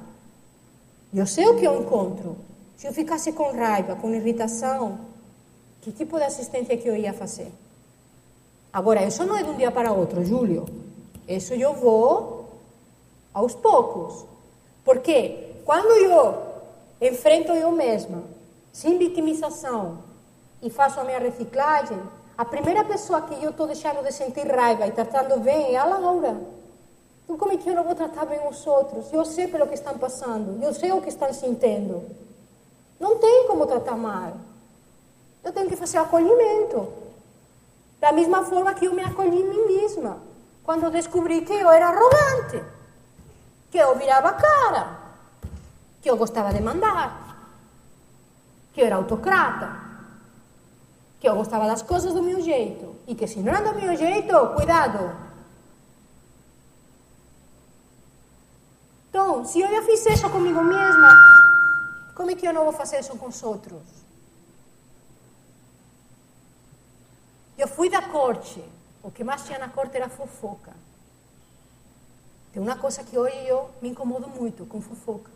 Eu 1.13 1.27
sei 1.27 1.47
o 1.47 1.57
que 1.57 1.65
eu 1.65 1.81
encontro. 1.81 2.37
Se 2.77 2.87
eu 2.87 2.93
ficasse 2.93 3.31
com 3.33 3.51
raiva, 3.51 3.95
com 3.95 4.13
irritação, 4.13 4.99
que 5.81 5.91
tipo 5.91 6.17
de 6.17 6.23
assistência 6.23 6.77
que 6.77 6.87
eu 6.87 6.95
ia 6.95 7.13
fazer? 7.13 7.51
Agora, 8.73 9.03
isso 9.03 9.23
não 9.25 9.37
é 9.37 9.43
de 9.43 9.49
um 9.49 9.57
dia 9.57 9.71
para 9.71 9.91
outro, 9.91 10.23
Júlio. 10.23 10.65
Isso 11.27 11.53
eu 11.53 11.73
vou 11.73 12.49
aos 13.33 13.53
poucos. 13.53 14.25
Porque 14.83 15.55
quando 15.65 15.91
eu 15.91 16.35
enfrento 17.01 17.51
eu 17.51 17.71
mesma, 17.71 18.23
sem 18.71 18.97
vitimização, 18.97 19.99
e 20.61 20.69
faço 20.69 20.99
a 20.99 21.03
minha 21.03 21.19
reciclagem, 21.19 21.99
a 22.37 22.45
primeira 22.45 22.83
pessoa 22.83 23.21
que 23.21 23.43
eu 23.43 23.49
estou 23.49 23.67
deixando 23.67 24.03
de 24.03 24.11
sentir 24.11 24.47
raiva 24.47 24.87
e 24.87 24.91
tratando 24.91 25.39
bem 25.39 25.75
é 25.75 25.77
a 25.77 25.85
Laura. 25.85 26.39
Então, 27.23 27.37
como 27.37 27.51
é 27.51 27.57
que 27.57 27.69
eu 27.69 27.75
não 27.75 27.83
vou 27.83 27.95
tratar 27.95 28.25
bem 28.25 28.39
os 28.47 28.65
outros? 28.67 29.11
Eu 29.11 29.25
sei 29.25 29.47
pelo 29.47 29.67
que 29.67 29.73
estão 29.73 29.97
passando, 29.97 30.63
eu 30.63 30.73
sei 30.73 30.91
o 30.91 31.01
que 31.01 31.09
estão 31.09 31.33
sentindo. 31.33 32.03
Não 32.99 33.17
tem 33.17 33.47
como 33.47 33.65
tratar 33.65 33.95
mal. 33.95 34.33
Eu 35.43 35.51
tenho 35.51 35.67
que 35.67 35.75
fazer 35.75 35.97
acolhimento. 35.97 36.87
Da 38.01 38.11
mesma 38.11 38.43
forma 38.43 38.73
que 38.73 38.85
eu 38.85 38.93
me 38.95 39.03
acolhi 39.03 39.39
em 39.41 39.49
mim 39.49 39.65
mesma. 39.67 40.17
Quando 40.63 40.89
descobri 40.89 41.41
que 41.41 41.53
eu 41.53 41.69
era 41.69 41.89
arrogante, 41.89 42.63
que 43.69 43.77
eu 43.77 43.95
virava 43.95 44.29
a 44.29 44.33
cara, 44.33 44.99
que 46.01 46.09
eu 46.09 46.17
gostava 46.17 46.51
de 46.51 46.61
mandar, 46.61 47.37
que 48.73 48.81
eu 48.81 48.87
era 48.87 48.95
autocrata, 48.95 49.79
que 51.19 51.29
eu 51.29 51.35
gostava 51.35 51.67
das 51.67 51.83
coisas 51.83 52.11
do 52.11 52.23
meu 52.23 52.41
jeito 52.41 52.95
e 53.05 53.13
que 53.13 53.27
se 53.27 53.39
não 53.39 53.53
é 53.53 53.61
do 53.61 53.75
meu 53.79 53.95
jeito, 53.95 54.47
cuidado. 54.55 55.15
Então, 59.09 59.45
se 59.45 59.61
eu 59.61 59.69
já 59.69 59.83
fiz 59.83 60.03
isso 60.07 60.27
comigo 60.31 60.63
mesma, 60.63 61.15
como 62.15 62.31
é 62.31 62.35
que 62.35 62.47
eu 62.47 62.53
não 62.53 62.63
vou 62.63 62.73
fazer 62.73 62.99
isso 62.99 63.15
com 63.15 63.27
os 63.27 63.43
outros? 63.43 64.00
Fui 67.71 67.89
da 67.89 68.01
corte. 68.01 68.63
O 69.03 69.09
que 69.09 69.23
mais 69.23 69.45
tinha 69.45 69.57
na 69.57 69.69
corte 69.69 69.97
era 69.97 70.07
fofoca. 70.07 70.73
Tem 72.53 72.61
uma 72.61 72.75
coisa 72.75 73.03
que 73.03 73.17
hoje 73.17 73.35
eu 73.47 73.69
me 73.81 73.89
incomodo 73.89 74.27
muito 74.27 74.65
com 74.65 74.81
fofoca. 74.81 75.31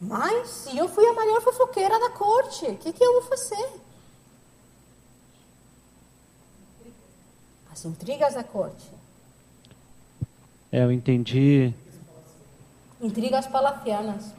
Mas 0.00 0.48
se 0.48 0.76
eu 0.76 0.88
fui 0.88 1.06
a 1.06 1.12
maior 1.12 1.40
fofoqueira 1.40 1.98
da 1.98 2.10
corte, 2.10 2.66
o 2.66 2.76
que, 2.76 2.92
que 2.92 3.04
eu 3.04 3.12
vou 3.14 3.22
fazer? 3.22 3.80
As 7.70 7.84
intrigas 7.84 8.34
da 8.34 8.44
corte. 8.44 8.90
É, 10.72 10.82
eu 10.82 10.92
entendi. 10.92 11.72
Intrigas 13.00 13.46
palafianas. 13.46 14.32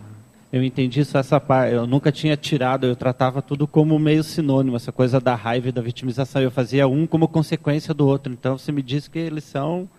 Eu 0.51 0.63
entendi 0.63 1.03
só 1.03 1.19
essa 1.19 1.39
parte. 1.39 1.73
Eu 1.73 1.85
nunca 1.85 2.11
tinha 2.11 2.37
tirado, 2.37 2.85
eu 2.85 2.95
tratava 2.95 3.41
tudo 3.41 3.67
como 3.67 3.99
meio 3.99 4.23
sinônimo, 4.23 4.77
essa 4.77 4.91
coisa 4.91 5.19
da 5.19 5.35
raiva 5.35 5.67
e 5.67 5.71
da 5.71 5.81
vitimização. 5.81 6.41
Eu 6.41 6.51
fazia 6.51 6.87
um 6.87 7.05
como 7.05 7.27
consequência 7.27 7.93
do 7.93 8.07
outro. 8.07 8.31
Então 8.31 8.57
você 8.57 8.71
me 8.71 8.81
diz 8.81 9.07
que 9.07 9.19
eles 9.19 9.43
são 9.43 9.89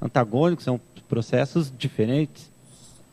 antagônicos, 0.00 0.64
são 0.64 0.78
processos 1.08 1.72
diferentes. 1.76 2.50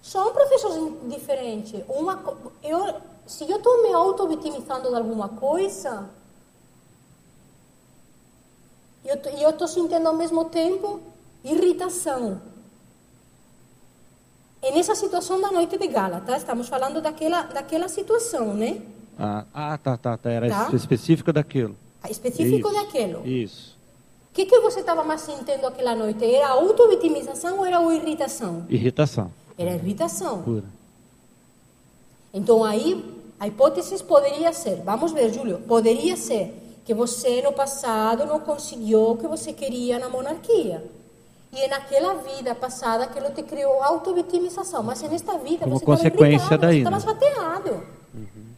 São 0.01 0.33
processos 0.33 0.93
diferentes. 1.09 1.81
Uma, 1.87 2.21
eu, 2.61 2.95
se 3.25 3.49
eu 3.49 3.57
estou 3.57 3.83
me 3.83 3.93
auto-vitimizando 3.93 4.89
de 4.89 4.95
alguma 4.95 5.29
coisa, 5.29 6.09
eu 9.05 9.49
estou 9.49 9.67
sentindo 9.67 10.07
ao 10.07 10.15
mesmo 10.15 10.45
tempo 10.45 10.99
irritação. 11.43 12.41
É 14.61 14.71
nessa 14.71 14.93
situação 14.93 15.41
da 15.41 15.51
noite 15.51 15.77
de 15.77 15.87
gala, 15.87 16.21
tá? 16.21 16.37
Estamos 16.37 16.69
falando 16.69 17.01
daquela, 17.01 17.43
daquela 17.43 17.87
situação, 17.87 18.53
né? 18.53 18.81
Ah, 19.17 19.45
ah 19.53 19.77
tá, 19.77 19.97
tá, 19.97 20.17
tá. 20.17 20.29
Era 20.29 20.47
tá? 20.47 20.69
específico 20.75 21.33
daquilo. 21.33 21.75
Específico 22.09 22.67
Isso. 22.69 22.79
daquilo. 22.79 23.27
Isso. 23.27 23.77
O 24.29 24.33
que, 24.33 24.45
que 24.45 24.59
você 24.59 24.79
estava 24.79 25.03
mais 25.03 25.21
sentindo 25.21 25.65
aquela 25.67 25.95
noite? 25.95 26.23
Era 26.23 26.49
auto-vitimização 26.49 27.59
ou 27.59 27.65
era 27.65 27.81
irritação? 27.93 28.65
Irritação. 28.69 29.31
Era 29.57 29.71
irritação. 29.71 30.43
Pura. 30.43 30.63
Então 32.33 32.63
aí, 32.63 33.03
a 33.39 33.47
hipótese 33.47 34.01
poderia 34.03 34.53
ser, 34.53 34.77
vamos 34.85 35.11
ver, 35.11 35.33
Júlio, 35.33 35.59
poderia 35.67 36.15
ser 36.15 36.55
que 36.85 36.93
você 36.93 37.41
no 37.41 37.51
passado 37.51 38.25
não 38.25 38.39
conseguiu 38.39 39.11
o 39.11 39.17
que 39.17 39.27
você 39.27 39.51
queria 39.51 39.99
na 39.99 40.07
monarquia. 40.07 40.83
E 41.53 41.61
é 41.61 41.67
naquela 41.67 42.15
vida 42.15 42.55
passada 42.55 43.07
que 43.07 43.19
ele 43.19 43.29
te 43.31 43.43
criou 43.43 43.83
auto-vitimização. 43.83 44.81
Mas 44.83 45.03
é 45.03 45.07
nesta 45.09 45.37
vida 45.37 45.65
Como 45.65 45.77
você 45.77 45.85
consequência 45.85 46.57
daí, 46.57 46.83
você 46.83 46.89
estava 46.89 46.95
né? 46.95 47.01
chateado. 47.01 47.83
Uhum. 48.13 48.51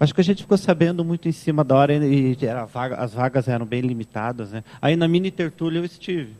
Acho 0.00 0.14
que 0.14 0.20
a 0.20 0.24
gente 0.24 0.42
ficou 0.42 0.56
sabendo 0.56 1.04
muito 1.04 1.28
em 1.28 1.32
cima 1.32 1.62
da 1.62 1.76
hora 1.76 1.94
e 1.94 2.36
era 2.40 2.64
vaga, 2.64 2.96
as 2.96 3.12
vagas 3.12 3.46
eram 3.46 3.66
bem 3.66 3.82
limitadas. 3.82 4.50
Né? 4.50 4.64
Aí 4.80 4.96
na 4.96 5.06
mini 5.06 5.30
tertúlia 5.30 5.78
eu 5.80 5.84
estive. 5.84 6.34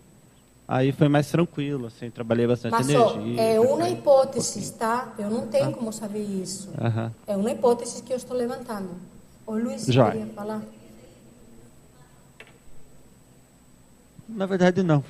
Aí 0.67 0.91
foi 0.91 1.09
mais 1.09 1.31
tranquilo, 1.31 1.87
assim, 1.87 2.09
trabalhei 2.11 2.47
bastante 2.47 2.73
Mas, 2.73 2.89
energia. 2.89 3.43
é 3.43 3.61
uma 3.61 3.91
hipótese, 3.91 4.73
tá? 4.73 5.13
Eu 5.19 5.29
não 5.29 5.47
tenho 5.47 5.69
ah. 5.69 5.73
como 5.73 5.93
saber 5.93 6.23
isso. 6.23 6.71
É 7.27 7.37
uma 7.37 7.51
hipótese 7.51 8.03
que 8.03 8.13
eu 8.13 8.17
estou 8.17 8.35
levantando. 8.35 8.89
O 9.47 9.53
Luiz 9.53 9.85
Já. 9.85 10.11
queria 10.11 10.27
falar. 10.29 10.63
Na 14.35 14.47
verdade, 14.47 14.83
não. 14.83 15.05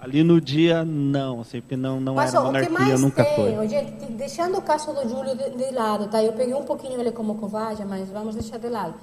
Ali 0.00 0.22
no 0.22 0.40
dia, 0.40 0.82
não, 0.82 1.42
assim, 1.42 1.60
porque 1.60 1.76
não, 1.76 2.00
não 2.00 2.14
Mas, 2.14 2.32
era 2.32 2.42
monarquia, 2.42 2.70
o 2.70 2.74
que 2.74 2.82
mais 2.82 3.00
nunca 3.00 3.22
tem, 3.22 3.54
foi. 3.54 3.68
Gente, 3.68 4.12
deixando 4.12 4.56
o 4.56 4.62
caso 4.62 4.94
do 4.94 5.06
Júlio 5.06 5.36
de, 5.36 5.50
de, 5.50 5.70
lado, 5.74 6.08
tá? 6.08 6.22
Eu 6.22 6.32
peguei 6.32 6.54
um 6.54 6.64
pouquinho 6.64 6.98
ele 6.98 7.12
como 7.12 7.34
covarde, 7.34 7.84
mas 7.84 8.08
vamos 8.08 8.34
deixar 8.34 8.58
de 8.58 8.68
lado. 8.68 8.94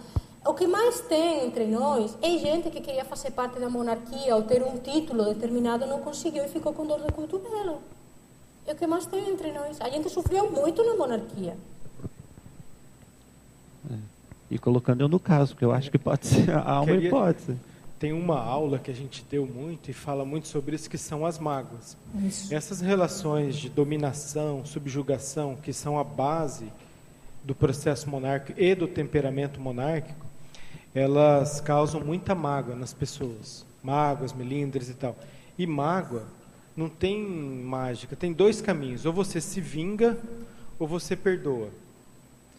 O 0.43 0.55
que 0.55 0.65
mais 0.65 1.01
tem 1.01 1.45
entre 1.45 1.67
nós 1.67 2.17
é 2.19 2.29
gente 2.39 2.71
que 2.71 2.81
queria 2.81 3.05
fazer 3.05 3.29
parte 3.31 3.59
da 3.59 3.69
monarquia 3.69 4.35
ou 4.35 4.41
ter 4.41 4.63
um 4.63 4.77
título 4.77 5.25
determinado, 5.25 5.85
não 5.85 5.99
conseguiu 5.99 6.43
e 6.45 6.47
ficou 6.47 6.73
com 6.73 6.87
dor 6.87 6.99
de 7.01 7.11
cotovelo. 7.11 7.79
É 8.65 8.73
o 8.73 8.75
que 8.75 8.87
mais 8.87 9.05
tem 9.05 9.29
entre 9.29 9.51
nós. 9.51 9.79
A 9.79 9.89
gente 9.89 10.09
sofreu 10.09 10.49
muito 10.49 10.83
na 10.83 10.95
monarquia. 10.95 11.55
É. 13.91 13.95
E 14.49 14.57
colocando 14.57 15.01
eu 15.01 15.07
no 15.07 15.19
caso, 15.19 15.53
porque 15.53 15.65
eu 15.65 15.71
acho 15.71 15.91
que 15.91 15.99
pode 15.99 16.25
ser 16.25 16.49
há 16.49 16.81
uma 16.81 16.85
Queria... 16.85 17.07
hipótese 17.07 17.55
tem 17.99 18.13
uma 18.13 18.39
aula 18.39 18.77
que 18.77 18.91
a 18.91 18.93
gente 18.93 19.25
deu 19.29 19.45
muito 19.45 19.89
e 19.89 19.93
fala 19.93 20.23
muito 20.23 20.47
sobre 20.47 20.75
isso, 20.75 20.89
que 20.89 20.97
são 20.97 21.25
as 21.25 21.39
mágoas. 21.39 21.97
Isso. 22.23 22.53
Essas 22.53 22.79
relações 22.79 23.55
de 23.55 23.69
dominação, 23.69 24.63
subjugação, 24.65 25.55
que 25.55 25.73
são 25.73 25.97
a 25.97 26.03
base 26.03 26.71
do 27.43 27.55
processo 27.55 28.09
monárquico 28.09 28.59
e 28.59 28.75
do 28.75 28.87
temperamento 28.87 29.59
monárquico, 29.59 30.25
elas 30.93 31.59
causam 31.59 32.01
muita 32.01 32.35
mágoa 32.35 32.75
nas 32.75 32.93
pessoas. 32.93 33.65
Mágoas, 33.81 34.33
melindres 34.33 34.89
e 34.89 34.93
tal. 34.93 35.15
E 35.57 35.65
mágoa 35.65 36.23
não 36.75 36.89
tem 36.89 37.23
mágica, 37.23 38.15
tem 38.15 38.31
dois 38.31 38.61
caminhos. 38.61 39.05
Ou 39.05 39.13
você 39.13 39.41
se 39.41 39.59
vinga 39.59 40.17
ou 40.77 40.87
você 40.87 41.15
perdoa. 41.15 41.69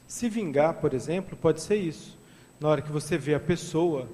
Se 0.09 0.29
vingar, 0.29 0.75
por 0.75 0.95
exemplo, 0.95 1.37
pode 1.37 1.61
ser 1.61 1.77
isso. 1.77 2.17
Na 2.59 2.69
hora 2.69 2.83
que 2.83 2.91
você 2.91 3.17
vê 3.17 3.35
a 3.35 3.41
pessoa 3.41 4.09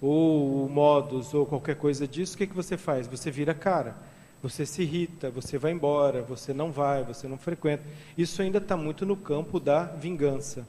ou 0.00 0.64
o 0.64 0.68
modus, 0.68 1.34
ou 1.34 1.44
qualquer 1.44 1.76
coisa 1.76 2.08
disso, 2.08 2.34
o 2.34 2.38
que, 2.38 2.46
que 2.46 2.54
você 2.54 2.76
faz? 2.76 3.06
Você 3.06 3.30
vira 3.30 3.52
cara, 3.52 3.94
você 4.42 4.64
se 4.64 4.82
irrita, 4.82 5.30
você 5.30 5.58
vai 5.58 5.72
embora, 5.72 6.22
você 6.22 6.54
não 6.54 6.72
vai, 6.72 7.04
você 7.04 7.28
não 7.28 7.36
frequenta. 7.36 7.82
Isso 8.16 8.40
ainda 8.40 8.58
está 8.58 8.76
muito 8.76 9.04
no 9.04 9.16
campo 9.16 9.60
da 9.60 9.84
vingança. 9.84 10.66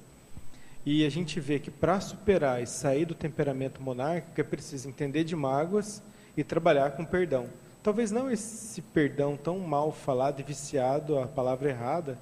E 0.86 1.06
a 1.06 1.10
gente 1.10 1.40
vê 1.40 1.60
que 1.60 1.72
para 1.72 2.00
superar 2.02 2.62
e 2.62 2.68
sair 2.68 3.06
do 3.06 3.16
temperamento 3.16 3.82
monárquico 3.82 4.42
é 4.42 4.44
preciso 4.44 4.90
entender 4.90 5.24
de 5.24 5.36
mágoas 5.36 6.02
e 6.36 6.44
trabalhar 6.44 6.92
com 6.92 7.06
perdão. 7.06 7.48
Talvez 7.84 8.12
não 8.12 8.30
esse 8.30 8.82
perdão 8.82 9.38
tão 9.38 9.60
mal 9.60 9.92
falado 9.92 10.40
e 10.40 10.44
viciado, 10.44 11.18
a 11.18 11.28
palavra 11.28 11.70
errada, 11.70 12.18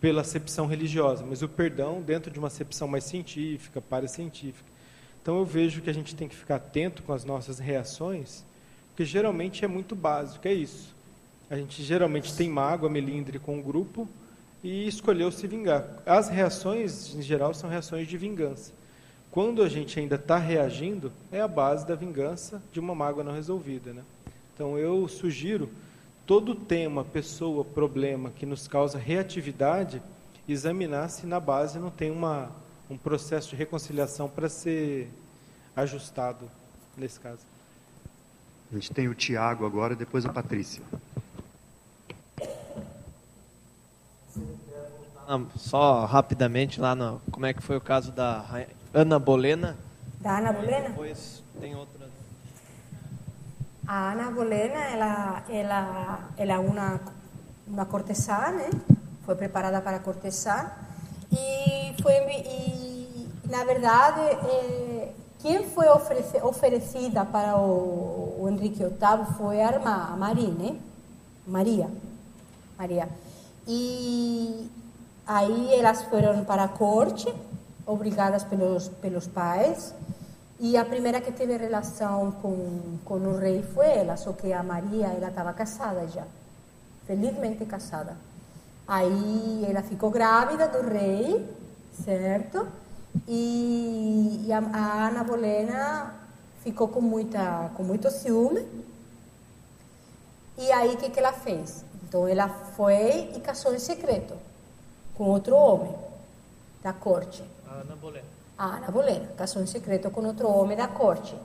pela 0.00 0.20
acepção 0.20 0.66
religiosa, 0.66 1.24
mas 1.26 1.42
o 1.42 1.48
perdão 1.48 2.00
dentro 2.00 2.30
de 2.30 2.38
uma 2.38 2.46
acepção 2.46 2.86
mais 2.86 3.04
científica, 3.04 3.80
para 3.80 4.06
científica 4.06 4.77
Então 5.28 5.40
eu 5.40 5.44
vejo 5.44 5.82
que 5.82 5.90
a 5.90 5.92
gente 5.92 6.16
tem 6.16 6.26
que 6.26 6.34
ficar 6.34 6.54
atento 6.54 7.02
com 7.02 7.12
as 7.12 7.22
nossas 7.22 7.58
reações, 7.58 8.42
porque 8.88 9.04
geralmente 9.04 9.62
é 9.62 9.68
muito 9.68 9.94
básico, 9.94 10.48
é 10.48 10.54
isso. 10.54 10.94
A 11.50 11.56
gente 11.56 11.82
geralmente 11.82 12.34
tem 12.34 12.48
mágoa, 12.48 12.88
melindre 12.88 13.38
com 13.38 13.58
o 13.58 13.62
grupo 13.62 14.08
e 14.64 14.88
escolheu 14.88 15.30
se 15.30 15.46
vingar. 15.46 15.84
As 16.06 16.30
reações, 16.30 17.14
em 17.14 17.20
geral, 17.20 17.52
são 17.52 17.68
reações 17.68 18.08
de 18.08 18.16
vingança. 18.16 18.72
Quando 19.30 19.62
a 19.62 19.68
gente 19.68 20.00
ainda 20.00 20.14
está 20.14 20.38
reagindo, 20.38 21.12
é 21.30 21.42
a 21.42 21.46
base 21.46 21.86
da 21.86 21.94
vingança 21.94 22.62
de 22.72 22.80
uma 22.80 22.94
mágoa 22.94 23.22
não 23.22 23.34
resolvida. 23.34 23.92
Né? 23.92 24.02
Então 24.54 24.78
eu 24.78 25.06
sugiro 25.08 25.68
todo 26.26 26.54
tema, 26.54 27.04
pessoa, 27.04 27.62
problema 27.62 28.30
que 28.30 28.46
nos 28.46 28.66
causa 28.66 28.96
reatividade, 28.96 30.00
examinar 30.48 31.10
se 31.10 31.26
na 31.26 31.38
base 31.38 31.78
não 31.78 31.90
tem 31.90 32.10
uma, 32.10 32.50
um 32.90 32.96
processo 32.96 33.50
de 33.50 33.56
reconciliação 33.56 34.28
para 34.28 34.48
ser 34.48 35.10
ajustado 35.76 36.50
nesse 36.96 37.20
caso. 37.20 37.40
A 38.70 38.74
gente 38.74 38.92
tem 38.92 39.08
o 39.08 39.14
Tiago 39.14 39.64
agora, 39.66 39.94
depois 39.94 40.24
a 40.26 40.32
Patrícia. 40.32 40.82
Só 45.56 46.06
rapidamente 46.06 46.80
lá 46.80 46.94
no 46.94 47.20
como 47.30 47.44
é 47.44 47.52
que 47.52 47.62
foi 47.62 47.76
o 47.76 47.80
caso 47.80 48.10
da 48.12 48.44
Ana 48.94 49.18
Bolena. 49.18 49.76
Da 50.20 50.38
Ana 50.38 50.52
Bolena? 50.52 50.88
Depois 50.88 51.42
tem 51.60 51.74
outras. 51.74 52.08
A 53.86 54.12
Ana 54.12 54.30
Bolena, 54.30 54.84
ela, 54.84 55.44
ela, 55.48 56.28
ela 56.36 56.52
é 56.52 56.58
uma, 56.58 57.00
uma 57.66 57.86
cortesã, 57.86 58.50
né? 58.50 58.70
Foi 59.24 59.34
preparada 59.34 59.80
para 59.80 59.98
cortesã. 59.98 60.70
E, 61.32 61.94
foi, 62.02 62.14
e 62.14 63.28
na 63.48 63.64
verdade, 63.64 64.20
é, 64.20 65.12
quem 65.38 65.64
foi 65.70 65.88
oferece, 65.88 66.38
oferecida 66.42 67.24
para 67.24 67.56
o, 67.58 68.46
Henrique 68.48 68.82
VIII 68.82 69.36
foi 69.36 69.60
a 69.60 69.72
irmã, 69.72 70.08
a 70.12 70.16
Maria, 70.16 70.50
né? 70.50 70.78
Maria. 71.46 71.90
Maria. 72.78 73.08
E 73.66 74.70
aí 75.26 75.74
elas 75.74 76.02
foram 76.04 76.44
para 76.44 76.64
a 76.64 76.68
corte, 76.68 77.32
obrigadas 77.86 78.44
pelos, 78.44 78.88
pelos 78.88 79.26
pais. 79.26 79.94
E 80.60 80.76
a 80.76 80.84
primeira 80.84 81.20
que 81.20 81.30
teve 81.30 81.56
relação 81.56 82.32
com, 82.32 82.98
com 83.04 83.14
o 83.14 83.38
rei 83.38 83.62
foi 83.62 83.86
ela, 83.86 84.16
só 84.16 84.32
que 84.32 84.52
a 84.52 84.62
Maria 84.62 85.14
estava 85.14 85.52
casada 85.52 86.08
já, 86.08 86.24
felizmente 87.06 87.64
casada. 87.64 88.16
Aí 88.88 89.66
ela 89.68 89.82
ficou 89.82 90.10
grávida 90.10 90.66
do 90.66 90.80
rei, 90.80 91.46
certo? 91.92 92.66
E, 93.26 94.46
e 94.46 94.52
a, 94.52 94.58
a, 94.58 95.08
Ana 95.08 95.22
Bolena 95.22 96.14
ficou 96.64 96.88
com, 96.88 97.02
muita, 97.02 97.70
com 97.76 97.82
muito 97.82 98.10
ciúme. 98.10 98.66
E 100.56 100.72
aí 100.72 100.94
o 100.94 100.96
que, 100.96 101.10
que 101.10 101.18
ela 101.18 101.34
fez? 101.34 101.84
Então 102.02 102.26
ela 102.26 102.48
foi 102.48 103.30
e 103.36 103.40
casou 103.40 103.74
em 103.74 103.78
secreto 103.78 104.34
com 105.14 105.24
outro 105.24 105.54
homem 105.54 105.94
da 106.82 106.94
corte. 106.94 107.44
A 107.68 107.74
Ana 107.74 107.94
Bolena. 107.94 108.26
A 108.56 108.76
Ana 108.76 108.90
Bolena 108.90 109.28
casou 109.36 109.62
em 109.62 109.66
secreto 109.66 110.10
com 110.10 110.24
outro 110.24 110.48
homem 110.48 110.76
da 110.76 110.88
corte. 110.88 111.36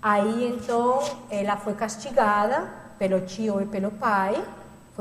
Aí 0.00 0.46
então 0.46 0.98
ela 1.28 1.58
foi 1.58 1.74
castigada 1.74 2.72
pelo 2.98 3.20
tio 3.20 3.60
e 3.60 3.66
pelo 3.66 3.90
pai. 3.90 4.42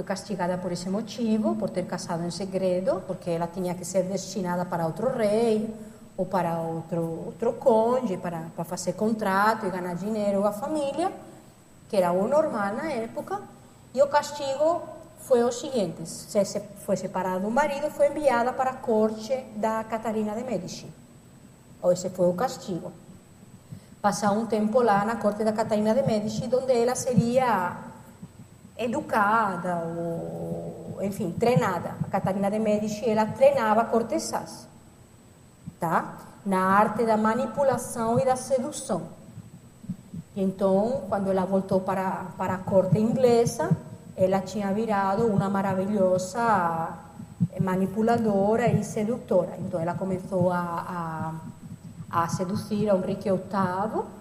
Castigada 0.03 0.57
por 0.57 0.71
esse 0.71 0.89
motivo, 0.89 1.55
por 1.55 1.69
ter 1.69 1.85
casado 1.85 2.23
em 2.23 2.31
segredo, 2.31 3.03
porque 3.05 3.29
ela 3.29 3.47
tinha 3.47 3.75
que 3.75 3.85
ser 3.85 4.03
destinada 4.03 4.65
para 4.65 4.85
outro 4.85 5.09
rei 5.09 5.73
ou 6.17 6.25
para 6.25 6.57
outro, 6.59 7.25
outro 7.27 7.53
conde, 7.53 8.17
para, 8.17 8.47
para 8.55 8.65
fazer 8.65 8.93
contrato 8.93 9.65
e 9.65 9.69
ganhar 9.69 9.95
dinheiro 9.95 10.45
à 10.45 10.51
família, 10.51 11.11
que 11.87 11.97
era 11.97 12.11
o 12.11 12.27
normal 12.27 12.75
na 12.75 12.91
época. 12.91 13.41
E 13.93 14.01
o 14.01 14.07
castigo 14.07 14.81
foi 15.19 15.43
o 15.43 15.51
seguinte: 15.51 16.05
se 16.05 16.43
foi 16.85 16.95
separada 16.95 17.39
do 17.39 17.49
marido, 17.49 17.89
foi 17.89 18.09
enviada 18.09 18.53
para 18.53 18.71
a 18.71 18.75
corte 18.75 19.35
da 19.55 19.83
Catarina 19.83 20.35
de 20.35 20.43
Medici. 20.43 20.87
Esse 21.91 22.09
foi 22.09 22.27
o 22.27 22.33
castigo. 22.33 22.91
Passar 24.01 24.31
um 24.31 24.45
tempo 24.45 24.81
lá 24.81 25.03
na 25.05 25.15
corte 25.17 25.43
da 25.43 25.53
Catarina 25.53 25.93
de 25.93 26.03
Medici, 26.03 26.49
onde 26.53 26.71
ela 26.71 26.95
seria 26.95 27.88
educada, 28.79 29.83
ou, 29.85 30.97
enfim, 31.01 31.31
treinada. 31.37 31.95
A 32.03 32.09
Catarina 32.09 32.49
de 32.49 32.57
Medici, 32.57 33.07
ela 33.07 33.25
treinava 33.25 33.83
cortesãs 33.85 34.67
tá? 35.79 36.17
na 36.45 36.61
arte 36.61 37.05
da 37.05 37.17
manipulação 37.17 38.17
e 38.17 38.25
da 38.25 38.35
sedução. 38.35 39.01
Então, 40.35 41.03
quando 41.09 41.29
ela 41.29 41.45
voltou 41.45 41.81
para, 41.81 42.27
para 42.37 42.53
a 42.55 42.57
corte 42.59 42.97
inglesa, 42.97 43.69
ela 44.15 44.39
tinha 44.39 44.71
virado 44.73 45.27
uma 45.27 45.49
maravilhosa 45.49 46.89
manipuladora 47.59 48.67
e 48.67 48.83
sedutora. 48.83 49.57
Então, 49.59 49.79
ela 49.79 49.93
começou 49.95 50.51
a, 50.51 51.33
a, 52.09 52.23
a 52.23 52.27
seduzir 52.29 52.89
a 52.89 52.95
Henrique 52.95 53.29
VIII 53.29 54.18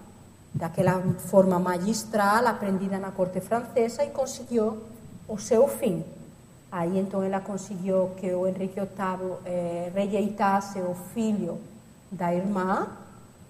daquela 0.53 0.99
forma 1.17 1.59
magistral 1.59 2.47
aprendida 2.47 2.97
na 2.97 3.11
corte 3.11 3.39
francesa 3.39 4.03
e 4.03 4.09
conseguiu 4.09 4.83
o 5.27 5.37
seu 5.37 5.67
fim. 5.67 6.03
Aí 6.71 6.99
então 6.99 7.23
ela 7.23 7.39
conseguiu 7.39 8.11
que 8.17 8.31
o 8.31 8.45
Henrique 8.47 8.79
VIII 8.79 9.37
eh, 9.45 9.91
rejeitasse 9.93 10.79
o 10.79 10.93
filho 11.13 11.59
da 12.11 12.33
irmã, 12.33 12.87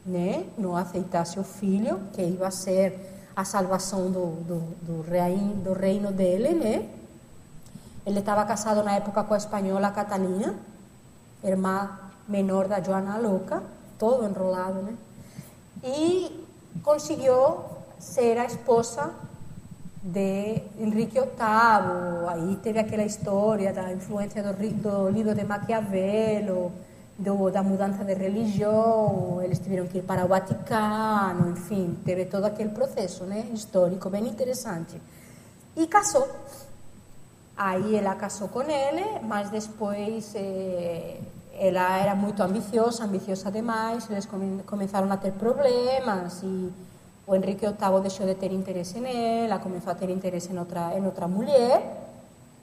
né? 0.05 0.45
não 0.57 0.75
aceitasse 0.75 1.39
o 1.39 1.43
filho, 1.43 1.99
que 2.13 2.21
ia 2.21 2.51
ser 2.51 2.97
a 3.35 3.43
salvação 3.43 4.09
do, 4.11 4.25
do, 4.43 4.59
do, 4.81 5.01
reino, 5.01 5.55
do 5.55 5.73
reino 5.73 6.11
dele. 6.11 6.53
Né? 6.53 6.89
Ele 8.05 8.19
estava 8.19 8.45
casado 8.45 8.83
na 8.83 8.93
época 8.93 9.23
com 9.23 9.33
a 9.33 9.37
espanhola 9.37 9.91
Catalina, 9.91 10.55
irmã 11.43 11.99
menor 12.27 12.67
da 12.67 12.81
Joana 12.81 13.17
Louca, 13.17 13.63
todo 13.97 14.25
enrolado. 14.25 14.81
Né? 14.81 14.93
E 15.83 16.47
conseguiu 16.83 17.59
ser 17.99 18.37
a 18.37 18.45
esposa 18.45 19.13
de 20.01 20.61
Enrique 20.79 21.19
VIII, 21.19 22.29
aí 22.29 22.55
teve 22.63 22.79
aquela 22.79 23.03
história 23.03 23.73
da 23.73 23.91
influência 23.91 24.41
do, 24.41 24.53
do 24.53 25.09
livro 25.09 25.35
de 25.35 25.43
Maquiavelo, 25.43 26.71
do, 27.17 27.51
da 27.51 27.61
mudança 27.61 28.05
de 28.05 28.13
religião, 28.13 29.41
eles 29.43 29.59
tiveram 29.59 29.87
que 29.87 29.97
ir 29.97 30.03
para 30.03 30.23
o 30.23 30.27
Vaticano, 30.27 31.51
enfim, 31.51 31.97
teve 32.05 32.25
todo 32.25 32.45
aquele 32.45 32.69
processo 32.69 33.25
né, 33.25 33.45
histórico 33.53 34.09
bem 34.09 34.25
interessante. 34.25 34.99
E 35.75 35.85
casou. 35.85 36.27
Aí 37.57 37.97
ela 37.97 38.15
casou 38.15 38.47
com 38.47 38.61
ele, 38.61 39.19
mas 39.23 39.49
depois 39.49 40.31
eh, 40.33 41.17
ela 41.59 41.97
era 41.97 42.15
muito 42.15 42.41
ambiciosa, 42.41 43.03
ambiciosa 43.03 43.51
demais, 43.51 44.09
eles 44.09 44.25
come, 44.25 44.63
começaram 44.63 45.11
a 45.11 45.17
ter 45.17 45.33
problemas 45.33 46.41
e 46.41 46.71
o 47.27 47.35
Enrique 47.35 47.65
VIII 47.65 48.01
deixou 48.01 48.25
de 48.25 48.35
ter 48.35 48.51
interesse 48.51 48.99
nela, 48.99 49.59
começou 49.59 49.91
a 49.91 49.95
ter 49.95 50.09
interesse 50.09 50.51
em 50.51 50.57
outra, 50.57 50.97
em 50.97 51.05
outra 51.05 51.27
mulher 51.27 51.77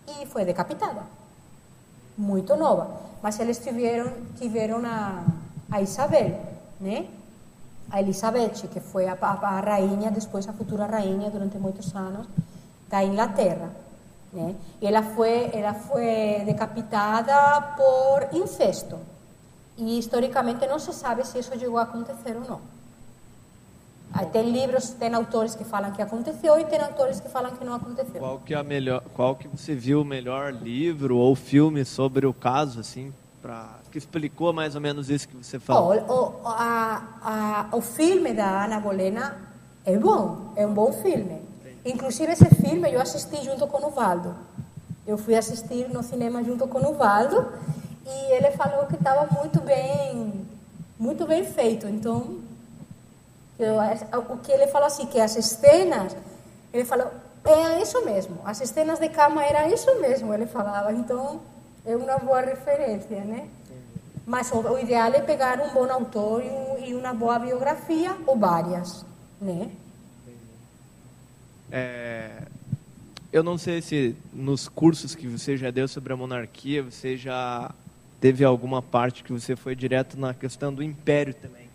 e 0.09 0.27
foi 0.27 0.45
decapitada. 0.45 1.03
Muito 2.17 2.57
nova. 2.57 2.89
Mas 3.23 3.39
eles 3.39 3.59
tiveram, 3.59 4.11
tiveram 4.39 4.81
a, 4.85 5.25
a 5.71 5.83
Isabel, 5.83 6.41
né? 6.81 7.07
a 7.91 8.01
Elizabeth, 8.01 8.69
que 8.73 8.81
foi 8.81 9.07
a, 9.07 9.17
a, 9.21 9.33
a, 9.33 9.61
rainha, 9.61 10.11
depois 10.11 10.49
a 10.49 10.53
futura 10.53 10.87
rainha 10.87 11.31
durante 11.31 11.57
muitos 11.59 11.95
anos 11.95 12.27
da 12.89 13.05
Inglaterra. 13.05 13.71
Né? 14.37 14.55
E 14.83 14.87
ela 14.87 15.03
foi, 15.03 15.49
ela 15.55 15.73
foi 15.73 16.45
decapitada 16.45 17.63
por 17.75 18.37
incesto. 18.37 18.99
E 19.79 19.99
historicamente 19.99 20.67
não 20.67 20.79
se 20.79 20.93
sabe 20.93 21.27
se 21.27 21.39
isso 21.39 21.59
chegou 21.59 21.79
a 21.79 21.85
acontecer 21.85 22.37
ou 22.37 22.43
não. 22.43 22.61
Tem 24.33 24.51
livros, 24.51 24.91
tem 24.91 25.15
autores 25.15 25.55
que 25.55 25.65
falam 25.65 25.91
que 25.91 26.03
aconteceu 26.03 26.59
e 26.61 26.65
tem 26.65 26.81
autores 26.81 27.19
que 27.19 27.29
falam 27.29 27.51
que 27.53 27.65
não 27.65 27.75
aconteceu. 27.75 28.21
Qual 28.21 28.39
que 28.39 28.55
é 28.55 28.59
a 28.59 28.63
melhor, 28.63 29.03
qual 29.15 29.35
que 29.37 29.49
você 29.49 29.75
viu 29.75 30.03
o 30.03 30.05
melhor 30.05 30.53
livro 30.53 31.17
ou 31.17 31.35
filme 31.35 31.85
sobre 31.85 32.27
o 32.27 32.33
caso, 32.33 32.81
assim, 32.81 33.13
para 33.43 33.79
que 33.91 33.99
explicou 33.99 34.53
mais 34.53 34.75
ou 34.75 34.81
menos 34.81 35.11
isso 35.11 35.29
que 35.29 35.37
você 35.37 35.59
falou? 35.59 36.03
Oh, 36.09 36.13
o, 36.13 36.49
a, 36.49 37.69
a, 37.73 37.77
o 37.77 37.81
filme 37.81 38.33
da 38.33 38.65
Ana 38.65 38.81
Bolena 38.81 39.37
é 39.85 39.97
bom, 39.99 40.53
é 40.57 40.67
um 40.67 40.73
bom 40.73 40.93
filme. 40.93 41.46
Inclusive 41.87 42.33
esse 42.33 42.49
filme 42.57 42.93
eu 42.93 43.01
assisti 43.01 43.45
junto 43.45 43.67
com 43.69 43.87
o 43.87 43.91
Valdo. 43.91 44.35
Eu 45.07 45.17
fui 45.17 45.37
assistir 45.37 45.89
no 45.89 46.03
cinema 46.03 46.43
junto 46.43 46.67
com 46.67 46.81
o 46.81 46.95
Valdo 46.95 47.53
e 48.05 48.33
ele 48.33 48.51
falou 48.51 48.87
que 48.87 48.97
estava 48.97 49.33
muito 49.33 49.61
bem, 49.61 50.45
muito 50.99 51.25
bem 51.27 51.45
feito. 51.45 51.87
Então 51.87 52.41
eu, 53.57 53.77
o 54.31 54.37
que 54.39 54.51
ele 54.51 54.67
falou 54.67 54.89
assim, 54.89 55.07
que 55.07 55.21
as 55.21 55.31
cenas, 55.33 56.17
ele 56.73 56.85
falou, 56.85 57.09
é 57.45 57.81
isso 57.81 58.05
mesmo, 58.05 58.39
as 58.45 58.59
cenas 58.59 58.99
de 58.99 59.09
cama 59.09 59.45
era 59.45 59.69
isso 59.69 60.01
mesmo, 60.01 60.35
ele 60.35 60.47
falava, 60.47 60.93
então 60.93 61.41
é 61.87 61.97
uma 61.97 62.19
boa 62.19 62.41
referência, 62.41 63.21
né? 63.21 63.49
Mas 64.27 64.51
o, 64.51 64.59
o 64.59 64.79
ideal 64.79 65.13
é 65.13 65.21
pegar 65.21 65.61
um 65.61 65.73
bom 65.73 65.91
autor 65.91 66.43
e, 66.43 66.49
um, 66.49 66.85
e 66.85 66.95
uma 66.95 67.15
boa 67.15 67.39
biografia, 67.39 68.17
ou 68.27 68.37
várias, 68.37 69.07
né? 69.41 69.71
É, 71.71 72.43
eu 73.33 73.43
não 73.43 73.59
sei 73.59 73.83
se 73.83 74.15
nos 74.33 74.69
cursos 74.69 75.15
que 75.15 75.27
você 75.27 75.57
já 75.57 75.71
deu 75.71 75.89
sobre 75.89 76.13
a 76.13 76.17
monarquia, 76.17 76.83
você 76.83 77.17
já 77.17 77.75
teve 78.21 78.45
alguma 78.45 78.81
parte 78.81 79.23
que 79.23 79.33
você 79.33 79.55
foi 79.55 79.75
direto 79.75 80.19
na 80.19 80.33
questão 80.33 80.73
do 80.73 80.83
império 80.83 81.35
também. 81.35 81.67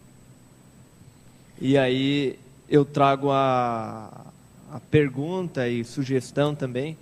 E 1.60 1.78
aí 1.78 2.40
eu 2.70 2.84
trago 2.84 3.30
a, 3.30 4.26
a 4.72 4.80
pergunta 4.80 5.68
e 5.68 5.84
sugestão 5.84 6.56
também 6.56 6.98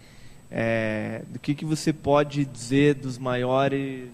é, 0.51 1.21
do 1.29 1.39
que, 1.39 1.53
que 1.53 1.63
você 1.63 1.93
pode 1.93 2.43
dizer 2.45 2.95
dos 2.95 3.17
maiores 3.17 4.09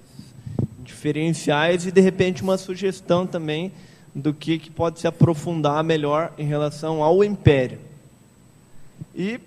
diferenciais 0.83 1.87
e 1.87 1.91
de 1.91 2.01
repente 2.01 2.43
uma 2.43 2.57
sugestão 2.57 3.25
também 3.25 3.71
do 4.13 4.33
que, 4.33 4.59
que 4.59 4.69
pode 4.69 4.99
se 4.99 5.07
aprofundar 5.07 5.83
melhor 5.83 6.33
em 6.37 6.45
relação 6.45 7.01
ao 7.01 7.23
império. 7.23 7.79
E 9.15 9.39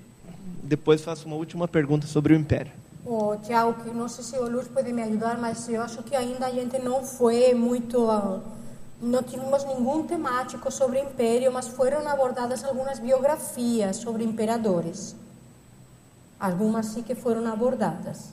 depois 0.63 1.03
faço 1.03 1.27
uma 1.27 1.37
última 1.37 1.69
pergunta 1.69 2.07
sobre 2.07 2.33
o 2.33 2.37
império. 2.37 2.73
Oh, 3.05 3.37
Tiago, 3.37 3.83
que 3.83 3.91
não 3.91 4.09
sei 4.09 4.25
se 4.25 4.37
o 4.37 4.51
Luz 4.51 4.67
pode 4.67 4.93
me 4.93 5.03
ajudar, 5.03 5.39
mas 5.39 5.69
eu 5.69 5.83
acho 5.83 6.03
que 6.03 6.17
ainda 6.17 6.47
a 6.47 6.51
gente 6.51 6.79
não 6.79 7.05
foi 7.05 7.55
muito. 7.55 8.05
Uh, 8.05 8.41
não 9.01 9.23
tivemos 9.23 9.65
nenhum 9.65 10.07
temático 10.07 10.71
sobre 10.71 10.99
o 10.99 11.05
império, 11.05 11.53
mas 11.53 11.69
foram 11.69 12.07
abordadas 12.09 12.65
algumas 12.65 12.99
biografias 12.99 13.97
sobre 13.97 14.25
imperadores. 14.25 15.15
Algumas 16.41 16.87
sim 16.87 17.03
que 17.03 17.15
foram 17.15 17.47
abordadas, 17.47 18.33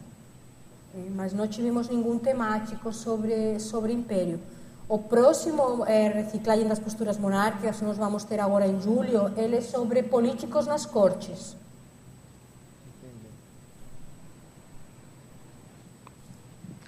eh, 0.95 1.09
mas 1.15 1.33
não 1.33 1.47
tivemos 1.47 1.87
nenhum 1.87 2.17
temático 2.19 2.91
sobre 2.93 3.59
sobre 3.59 3.93
império. 3.93 4.39
O 4.87 4.99
próximo 4.99 5.83
é 5.85 6.09
reciclagem 6.09 6.67
das 6.67 6.77
posturas 6.77 7.17
monárquicas, 7.17 7.81
nós 7.81 7.97
vamos 7.97 8.23
ter 8.23 8.39
agora 8.39 8.67
em 8.67 8.79
julho, 8.79 9.33
ele 9.35 9.57
é 9.57 9.61
sobre 9.61 10.03
políticos 10.03 10.67
nas 10.67 10.85
cortes. 10.85 11.55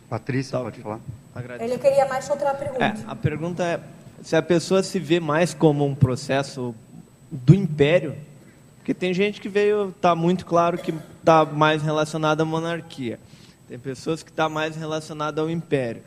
Patrícia, 0.07 0.57
tá, 0.57 0.63
pode 0.63 0.79
falar. 0.79 0.99
Agradeço. 1.33 1.69
Ele 1.69 1.79
queria 1.79 2.07
mais 2.07 2.29
outra 2.29 2.53
pergunta. 2.53 2.85
É, 2.85 2.93
a 3.07 3.15
pergunta 3.15 3.63
é 3.63 3.79
se 4.23 4.35
a 4.35 4.41
pessoa 4.41 4.83
se 4.83 4.99
vê 4.99 5.19
mais 5.19 5.53
como 5.53 5.83
um 5.83 5.95
processo 5.95 6.73
do 7.31 7.53
império, 7.53 8.15
porque 8.77 8.93
tem 8.93 9.11
gente 9.13 9.41
que 9.41 9.49
veio, 9.49 9.89
está 9.89 10.15
muito 10.15 10.45
claro 10.45 10.77
que 10.77 10.93
está 11.19 11.43
mais 11.43 11.81
relacionada 11.81 12.43
à 12.43 12.45
monarquia. 12.45 13.19
Tem 13.67 13.77
pessoas 13.77 14.23
que 14.23 14.29
estão 14.29 14.45
tá 14.45 14.49
mais 14.53 14.75
relacionadas 14.75 15.43
ao 15.43 15.49
império 15.49 16.03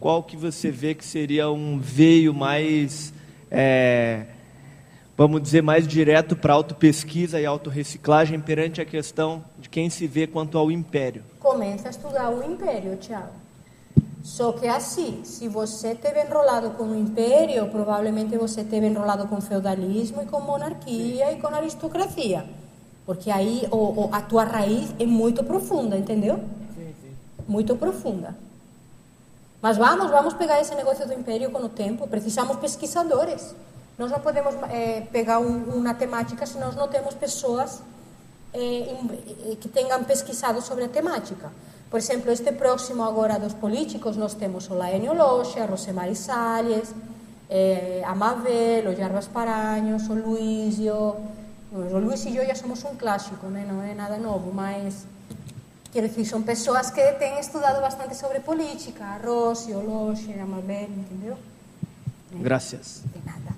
qual 0.00 0.22
que 0.22 0.36
você 0.36 0.70
vê 0.70 0.94
que 0.94 1.04
seria 1.04 1.50
um 1.50 1.78
veio 1.78 2.32
mais, 2.32 3.12
é, 3.50 4.26
vamos 5.16 5.42
dizer, 5.42 5.62
mais 5.62 5.88
direto 5.88 6.36
para 6.36 6.52
autopesquisa 6.52 7.40
e 7.40 7.46
autorreciclagem 7.46 8.38
perante 8.40 8.80
a 8.80 8.84
questão 8.84 9.44
de 9.58 9.68
quem 9.68 9.90
se 9.90 10.06
vê 10.06 10.26
quanto 10.26 10.56
ao 10.56 10.70
império? 10.70 11.22
Começa 11.40 11.88
a 11.88 11.90
estudar 11.90 12.30
o 12.30 12.42
império, 12.42 12.96
Tiago. 12.96 13.32
Só 14.22 14.52
que 14.52 14.66
assim, 14.66 15.24
se 15.24 15.48
você 15.48 15.92
esteve 15.92 16.20
enrolado 16.20 16.70
com 16.70 16.84
o 16.84 16.94
império, 16.94 17.66
provavelmente 17.68 18.36
você 18.36 18.60
esteve 18.60 18.86
enrolado 18.86 19.26
com 19.26 19.40
feudalismo 19.40 20.22
e 20.22 20.26
com 20.26 20.40
monarquia 20.40 21.32
e 21.32 21.40
com 21.40 21.48
aristocracia. 21.48 22.44
Porque 23.06 23.30
aí 23.30 23.66
o, 23.70 23.76
o, 23.76 24.10
a 24.12 24.20
tua 24.20 24.44
raiz 24.44 24.94
é 24.98 25.06
muito 25.06 25.42
profunda, 25.42 25.96
entendeu? 25.96 26.36
Sim, 26.76 26.94
sim. 27.00 27.10
Muito 27.48 27.74
profunda. 27.74 28.36
Mas 29.60 29.76
vamos, 29.76 30.10
vamos 30.10 30.34
pegar 30.34 30.60
esse 30.60 30.74
negócio 30.74 31.06
do 31.06 31.12
império 31.12 31.50
com 31.50 31.58
o 31.58 31.68
tempo. 31.68 32.06
Precisamos 32.06 32.56
pesquisadores. 32.56 33.54
Nós 33.98 34.10
não 34.10 34.20
podemos 34.20 34.54
é, 34.70 35.00
pegar 35.12 35.40
um, 35.40 35.64
uma 35.74 35.94
temática 35.94 36.46
se 36.46 36.58
nós 36.58 36.76
não 36.76 36.86
temos 36.86 37.14
pessoas 37.14 37.82
é, 38.54 39.56
que 39.60 39.68
tenham 39.68 40.04
pesquisado 40.04 40.62
sobre 40.62 40.84
a 40.84 40.88
temática. 40.88 41.50
Por 41.90 41.98
exemplo, 41.98 42.30
este 42.30 42.52
próximo 42.52 43.02
agora 43.02 43.38
dos 43.38 43.54
políticos, 43.54 44.16
nós 44.16 44.34
temos 44.34 44.68
o 44.70 44.74
Laenio 44.74 45.14
Loxa, 45.14 45.64
Rosemary 45.64 46.14
Salles, 46.14 46.94
é, 47.50 48.02
a 48.06 48.14
Mabel, 48.14 48.90
o 48.90 48.94
Jarbas 48.94 49.26
Paranhos, 49.26 50.08
o 50.08 50.14
Luísio. 50.14 51.16
O 51.72 51.98
Luís 51.98 52.24
e 52.24 52.36
eu 52.36 52.46
já 52.46 52.54
somos 52.54 52.82
um 52.84 52.94
clássico, 52.94 53.46
né? 53.46 53.66
não 53.68 53.82
é 53.82 53.94
nada 53.94 54.16
novo, 54.16 54.52
mas 54.54 55.06
Quero 55.98 56.10
dizer, 56.10 56.26
são 56.26 56.40
pessoas 56.40 56.92
que 56.92 57.02
têm 57.14 57.40
estudado 57.40 57.80
bastante 57.80 58.16
sobre 58.16 58.38
política, 58.38 59.04
a 59.04 59.16
Rossi, 59.16 59.72
o 59.72 59.80
Loche, 59.80 60.32
a 60.32 60.46
Mabel, 60.46 60.88
entendeu? 60.96 61.36
Graças. 62.34 63.02
De 63.12 63.26
nada. 63.26 63.56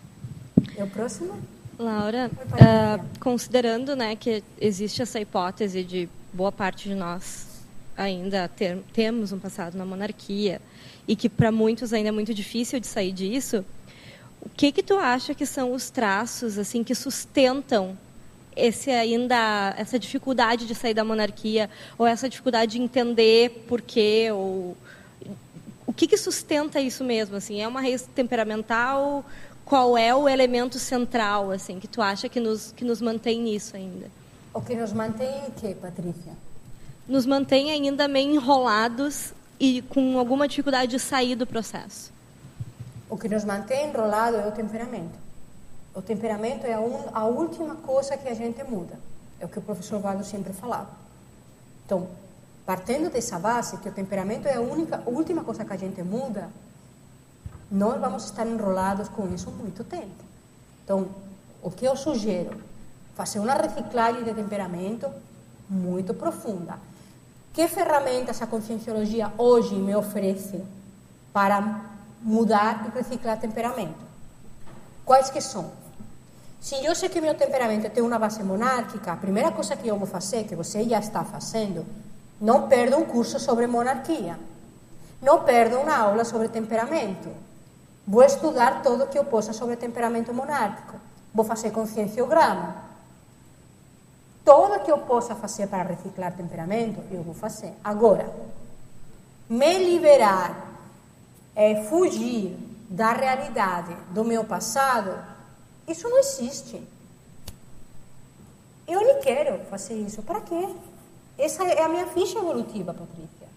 E 0.74 0.82
o 0.82 0.86
próximo? 0.86 1.38
Laura, 1.78 2.30
uh, 2.32 3.18
considerando 3.20 3.94
né, 3.94 4.16
que 4.16 4.42
existe 4.58 5.02
essa 5.02 5.20
hipótese 5.20 5.84
de 5.84 6.08
boa 6.32 6.50
parte 6.50 6.88
de 6.88 6.94
nós 6.94 7.46
ainda 7.94 8.48
ter, 8.48 8.82
temos 8.94 9.32
um 9.32 9.38
passado 9.38 9.76
na 9.76 9.84
monarquia 9.84 10.62
e 11.06 11.14
que 11.14 11.28
para 11.28 11.52
muitos 11.52 11.92
ainda 11.92 12.08
é 12.08 12.12
muito 12.12 12.32
difícil 12.32 12.80
de 12.80 12.86
sair 12.86 13.12
disso, 13.12 13.62
o 14.40 14.48
que 14.48 14.72
que 14.72 14.82
tu 14.82 14.94
acha 14.94 15.34
que 15.34 15.44
são 15.44 15.74
os 15.74 15.90
traços 15.90 16.56
assim 16.56 16.82
que 16.82 16.94
sustentam 16.94 17.98
esse 18.60 18.90
ainda 18.90 19.74
essa 19.76 19.98
dificuldade 19.98 20.66
de 20.66 20.74
sair 20.74 20.94
da 20.94 21.04
monarquia 21.04 21.70
ou 21.98 22.06
essa 22.06 22.28
dificuldade 22.28 22.72
de 22.72 22.82
entender 22.82 23.64
por 23.66 23.80
quê 23.80 24.28
ou 24.32 24.76
o 25.86 25.92
que, 25.92 26.06
que 26.06 26.16
sustenta 26.16 26.80
isso 26.80 27.02
mesmo 27.02 27.36
assim? 27.36 27.60
É 27.60 27.66
uma 27.66 27.80
raiz 27.80 28.08
temperamental? 28.14 29.24
Qual 29.64 29.98
é 29.98 30.14
o 30.14 30.28
elemento 30.28 30.78
central 30.78 31.50
assim 31.50 31.80
que 31.80 31.88
tu 31.88 32.00
acha 32.00 32.28
que 32.28 32.38
nos 32.38 32.72
que 32.72 32.84
nos 32.84 33.00
mantém 33.00 33.40
nisso 33.40 33.76
ainda? 33.76 34.06
O 34.52 34.60
que 34.60 34.74
nos 34.74 34.92
mantém 34.92 35.46
o 35.48 35.50
que 35.52 35.74
Patrícia? 35.74 36.32
Nos 37.08 37.26
mantém 37.26 37.70
ainda 37.70 38.06
meio 38.06 38.34
enrolados 38.34 39.32
e 39.58 39.82
com 39.82 40.18
alguma 40.18 40.46
dificuldade 40.46 40.92
de 40.92 40.98
sair 40.98 41.34
do 41.34 41.46
processo. 41.46 42.12
O 43.08 43.16
que 43.16 43.28
nos 43.28 43.44
mantém 43.44 43.88
enrolado 43.88 44.36
é 44.36 44.46
o 44.46 44.52
temperamento 44.52 45.29
o 46.00 46.02
temperamento 46.02 46.66
é 46.66 46.72
a, 46.72 46.80
un, 46.80 47.10
a 47.12 47.24
última 47.26 47.76
coisa 47.76 48.16
que 48.16 48.26
a 48.26 48.34
gente 48.34 48.64
muda. 48.64 48.98
É 49.38 49.44
o 49.44 49.48
que 49.48 49.58
o 49.58 49.62
professor 49.62 50.00
Valdo 50.00 50.24
sempre 50.24 50.52
falava. 50.54 50.88
Então, 51.84 52.08
partindo 52.64 53.10
dessa 53.10 53.38
base, 53.38 53.76
que 53.76 53.88
o 53.88 53.92
temperamento 53.92 54.48
é 54.48 54.54
a 54.54 54.60
única, 54.62 55.02
última 55.04 55.44
coisa 55.44 55.62
que 55.62 55.72
a 55.72 55.76
gente 55.76 56.02
muda, 56.02 56.48
nós 57.70 58.00
vamos 58.00 58.24
estar 58.24 58.46
enrolados 58.46 59.08
com 59.10 59.28
isso 59.34 59.50
muito 59.50 59.84
tempo. 59.84 60.24
Então, 60.82 61.06
o 61.62 61.70
que 61.70 61.84
eu 61.84 61.94
sugiro? 61.96 62.58
Fazer 63.14 63.38
uma 63.38 63.52
reciclagem 63.52 64.24
de 64.24 64.32
temperamento 64.32 65.06
muito 65.68 66.14
profunda. 66.14 66.78
Que 67.52 67.68
ferramentas 67.68 68.40
a 68.40 68.46
conscienciologia 68.46 69.30
hoje 69.36 69.74
me 69.74 69.94
oferece 69.94 70.64
para 71.30 71.84
mudar 72.22 72.86
e 72.86 72.96
reciclar 72.96 73.38
temperamento? 73.38 74.00
Quais 75.04 75.28
que 75.28 75.42
são? 75.42 75.80
Se 76.60 76.84
eu 76.84 76.94
sei 76.94 77.08
que 77.08 77.20
meu 77.22 77.34
temperamento 77.34 77.88
tem 77.88 78.02
uma 78.02 78.18
base 78.18 78.42
monárquica, 78.42 79.12
a 79.12 79.16
primeira 79.16 79.50
coisa 79.50 79.74
que 79.74 79.88
eu 79.88 79.96
vou 79.96 80.06
fazer, 80.06 80.44
que 80.44 80.54
você 80.54 80.84
já 80.84 80.98
está 80.98 81.24
fazendo, 81.24 81.86
não 82.38 82.68
perda 82.68 82.98
um 82.98 83.04
curso 83.04 83.40
sobre 83.40 83.66
monarquia. 83.66 84.38
Não 85.22 85.42
perda 85.42 85.78
uma 85.78 85.96
aula 85.96 86.24
sobre 86.24 86.48
temperamento. 86.48 87.30
Vou 88.06 88.22
estudar 88.22 88.82
tudo 88.82 89.06
que 89.06 89.18
eu 89.18 89.24
possa 89.24 89.52
sobre 89.52 89.76
temperamento 89.76 90.34
monárquico. 90.34 90.96
Vou 91.34 91.44
fazer 91.44 91.70
conscienciograma. 91.70 92.76
Tudo 94.44 94.80
que 94.80 94.90
eu 94.90 94.98
possa 94.98 95.34
fazer 95.34 95.66
para 95.66 95.82
reciclar 95.82 96.32
temperamento, 96.32 97.00
eu 97.10 97.22
vou 97.22 97.34
fazer. 97.34 97.72
Agora, 97.84 98.30
me 99.48 99.78
liberar, 99.78 100.66
é, 101.54 101.84
fugir 101.84 102.56
da 102.88 103.12
realidade 103.12 103.96
do 104.10 104.24
meu 104.24 104.44
passado, 104.44 105.14
isso 105.92 106.08
não 106.08 106.18
existe. 106.18 106.82
Eu 108.86 109.00
nem 109.00 109.20
quero 109.20 109.64
fazer 109.66 109.94
isso. 109.94 110.22
Para 110.22 110.40
quê? 110.40 110.68
Essa 111.38 111.64
é 111.64 111.82
a 111.82 111.88
minha 111.88 112.06
ficha 112.06 112.38
evolutiva, 112.38 112.92
Patrícia. 112.92 113.48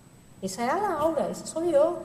Essa 0.42 0.62
é 0.62 0.70
a 0.70 0.76
Laura, 0.76 1.24
essa 1.24 1.46
sou 1.46 1.64
eu. 1.64 2.02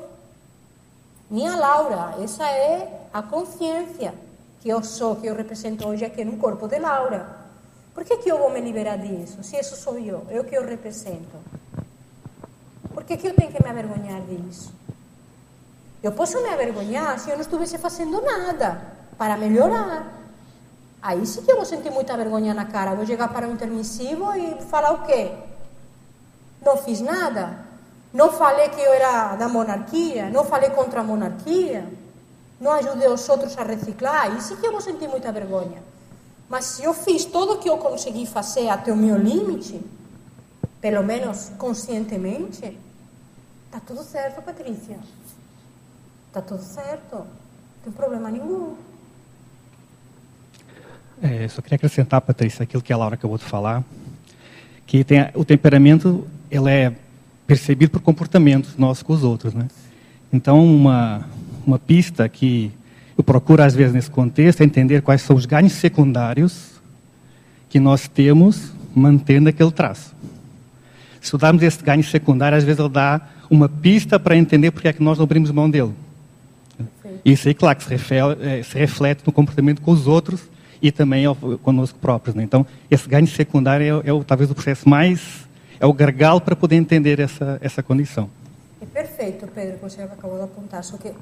Minha 1.30 1.56
Laura, 1.56 2.14
essa 2.22 2.48
é 2.50 3.06
a 3.12 3.22
consciência 3.22 4.14
que 4.60 4.68
eu 4.68 4.82
sou, 4.82 5.16
que 5.16 5.26
eu 5.26 5.34
represento 5.34 5.86
hoje 5.86 6.04
aqui 6.04 6.24
no 6.24 6.38
corpo 6.38 6.66
de 6.66 6.78
Laura. 6.78 7.36
Por 7.94 8.04
que, 8.04 8.16
que 8.16 8.30
eu 8.30 8.38
vou 8.38 8.50
me 8.50 8.60
liberar 8.60 8.96
disso? 8.96 9.42
Se 9.42 9.58
isso 9.58 9.76
sou 9.76 9.98
eu, 9.98 10.18
o 10.18 10.44
que 10.44 10.56
eu 10.56 10.64
represento. 10.64 11.36
Por 12.94 13.04
que, 13.04 13.16
que 13.16 13.28
eu 13.28 13.34
tenho 13.34 13.52
que 13.52 13.62
me 13.62 13.68
avergonhar 13.68 14.20
disso? 14.22 14.72
Eu 16.02 16.12
posso 16.12 16.40
me 16.42 16.48
avergonhar 16.48 17.18
se 17.18 17.30
eu 17.30 17.34
não 17.34 17.42
estivesse 17.42 17.76
fazendo 17.78 18.20
nada 18.20 18.80
para 19.16 19.36
melhorar. 19.36 20.17
Aí 21.00 21.24
sim 21.26 21.42
que 21.42 21.50
eu 21.50 21.56
vou 21.56 21.64
sentir 21.64 21.90
muita 21.90 22.16
vergonha 22.16 22.52
na 22.52 22.64
cara. 22.64 22.94
Vou 22.94 23.06
chegar 23.06 23.28
para 23.28 23.46
um 23.46 23.52
intermissivo 23.52 24.34
e 24.34 24.60
falar 24.62 24.92
o 24.92 25.02
quê? 25.04 25.32
Não 26.64 26.76
fiz 26.76 27.00
nada. 27.00 27.66
Não 28.12 28.32
falei 28.32 28.68
que 28.70 28.80
eu 28.80 28.92
era 28.92 29.36
da 29.36 29.48
monarquia, 29.48 30.30
não 30.30 30.44
falei 30.44 30.70
contra 30.70 31.00
a 31.00 31.04
monarquia, 31.04 31.86
não 32.58 32.72
ajudei 32.72 33.06
os 33.06 33.28
outros 33.28 33.56
a 33.58 33.62
reciclar, 33.62 34.34
isso 34.36 34.56
que 34.56 34.66
eu 34.66 34.72
vou 34.72 34.80
sentir 34.80 35.06
muita 35.08 35.30
vergonha. 35.30 35.82
Mas 36.48 36.64
se 36.64 36.82
eu 36.82 36.94
fiz 36.94 37.26
tudo 37.26 37.54
o 37.54 37.58
que 37.58 37.68
eu 37.68 37.76
consegui 37.76 38.26
fazer 38.26 38.70
até 38.70 38.90
o 38.90 38.96
meu 38.96 39.18
limite, 39.18 39.84
pelo 40.80 41.04
menos 41.04 41.50
conscientemente, 41.58 42.78
tá 43.70 43.78
tudo 43.78 44.02
certo, 44.02 44.40
Patrícia. 44.40 44.98
Tá 46.32 46.40
tudo 46.40 46.62
certo. 46.62 47.16
Não 47.16 47.26
tem 47.84 47.92
problema 47.92 48.30
nenhum. 48.30 48.76
É, 51.20 51.48
só 51.48 51.60
queria 51.60 51.76
acrescentar, 51.76 52.20
Patrícia, 52.20 52.62
aquilo 52.62 52.82
que 52.82 52.92
a 52.92 52.96
Laura 52.96 53.14
acabou 53.14 53.36
de 53.36 53.44
falar, 53.44 53.82
que 54.86 55.02
tem, 55.02 55.26
o 55.34 55.44
temperamento 55.44 56.26
ele 56.50 56.70
é 56.70 56.92
percebido 57.46 57.90
por 57.90 58.00
comportamentos 58.00 58.76
nossos 58.76 59.02
com 59.02 59.12
os 59.12 59.24
outros, 59.24 59.52
né? 59.52 59.66
Então, 60.32 60.64
uma, 60.64 61.26
uma 61.66 61.78
pista 61.78 62.28
que 62.28 62.70
eu 63.16 63.24
procuro, 63.24 63.62
às 63.62 63.74
vezes, 63.74 63.92
nesse 63.92 64.10
contexto, 64.10 64.60
é 64.60 64.64
entender 64.64 65.02
quais 65.02 65.22
são 65.22 65.34
os 65.34 65.44
ganhos 65.44 65.72
secundários 65.72 66.80
que 67.68 67.80
nós 67.80 68.06
temos 68.06 68.72
mantendo 68.94 69.48
aquele 69.48 69.72
traço. 69.72 70.14
Se 71.20 71.24
estudarmos 71.24 71.62
esse 71.62 71.82
ganho 71.82 72.04
secundário, 72.04 72.56
às 72.56 72.64
vezes 72.64 72.78
ele 72.78 72.88
dá 72.88 73.20
uma 73.50 73.68
pista 73.68 74.20
para 74.20 74.36
entender 74.36 74.70
porque 74.70 74.86
é 74.86 74.92
que 74.92 75.02
nós 75.02 75.18
não 75.18 75.24
abrimos 75.24 75.50
mão 75.50 75.68
dele. 75.68 75.92
Isso 77.24 77.48
aí, 77.48 77.54
claro, 77.54 77.76
que 77.76 77.84
se 77.84 77.90
reflete, 77.90 78.40
eh, 78.40 78.62
se 78.62 78.78
reflete 78.78 79.22
no 79.26 79.32
comportamento 79.32 79.82
com 79.82 79.90
os 79.90 80.06
outros 80.06 80.40
e 80.80 80.92
também 80.92 81.24
conosco 81.62 81.98
próprios. 81.98 82.34
Né? 82.34 82.42
Então, 82.42 82.66
esse 82.90 83.08
ganho 83.08 83.26
secundário 83.26 84.02
é, 84.04 84.10
é, 84.10 84.24
talvez 84.24 84.50
o 84.50 84.54
processo 84.54 84.88
mais, 84.88 85.46
é 85.80 85.86
o 85.86 85.92
gargalo 85.92 86.40
para 86.40 86.56
poder 86.56 86.76
entender 86.76 87.20
essa, 87.20 87.58
essa 87.60 87.82
condição. 87.82 88.28
É 88.80 88.86
perfeito, 88.86 89.46
Pedro, 89.48 89.78
que 89.78 89.82
você 89.82 90.02
acabou 90.02 90.36
de 90.36 90.44
apontar, 90.44 90.82
só 90.84 90.96
que 90.96 91.12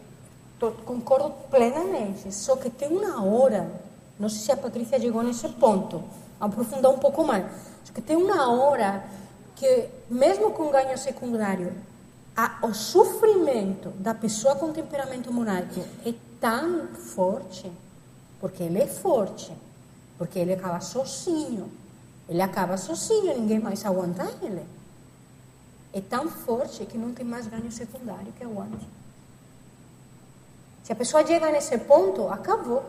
tô, 0.59 0.71
concordo 0.71 1.31
plenamente, 1.51 2.33
só 2.33 2.57
que 2.57 2.71
tem 2.71 2.89
uma 2.89 3.25
hora, 3.25 3.71
não 4.19 4.29
sei 4.29 4.41
se 4.41 4.53
a 4.53 4.57
Patrícia 4.57 5.01
chegou 5.01 5.23
nesse 5.23 5.49
ponto, 5.49 6.03
aprofundar 6.41 6.93
um 6.93 6.99
pouco 6.99 7.27
mais, 7.27 7.47
só 7.85 7.93
que 7.93 8.01
tem 8.01 8.17
uma 8.17 8.51
hora 8.51 9.05
que, 9.55 9.87
mesmo 10.11 10.51
com 10.51 10.71
ganho 10.71 10.97
secundário, 10.99 11.73
a, 12.37 12.59
o 12.63 12.75
sofrimento 12.75 13.89
da 13.99 14.13
pessoa 14.13 14.55
com 14.57 14.71
temperamento 14.71 15.33
monárquico 15.33 15.87
é 16.05 16.13
tão 16.39 16.89
forte 16.89 17.71
porque 18.47 18.63
ele 18.63 18.79
é 18.79 18.87
forte, 18.87 19.51
porque 20.17 20.39
ele 20.39 20.53
acaba 20.53 20.79
sozinho. 20.81 21.69
Ele 22.29 22.41
acaba 22.41 22.77
sozinho, 22.77 23.37
ninguém 23.37 23.59
mais 23.59 23.85
aguenta 23.85 24.25
ele. 24.41 24.63
É 25.93 26.01
tão 26.01 26.29
forte 26.29 26.87
que 26.87 26.97
não 26.97 27.11
tem 27.11 27.27
mais 27.27 27.49
ganho 27.49 27.71
secundário 27.73 28.33
que 28.39 28.45
aguante. 28.45 28.87
Se 30.85 30.93
a 30.93 30.95
pessoa 30.95 31.27
chega 31.27 31.51
nesse 31.51 31.77
ponto, 31.79 32.29
acabou. 32.29 32.85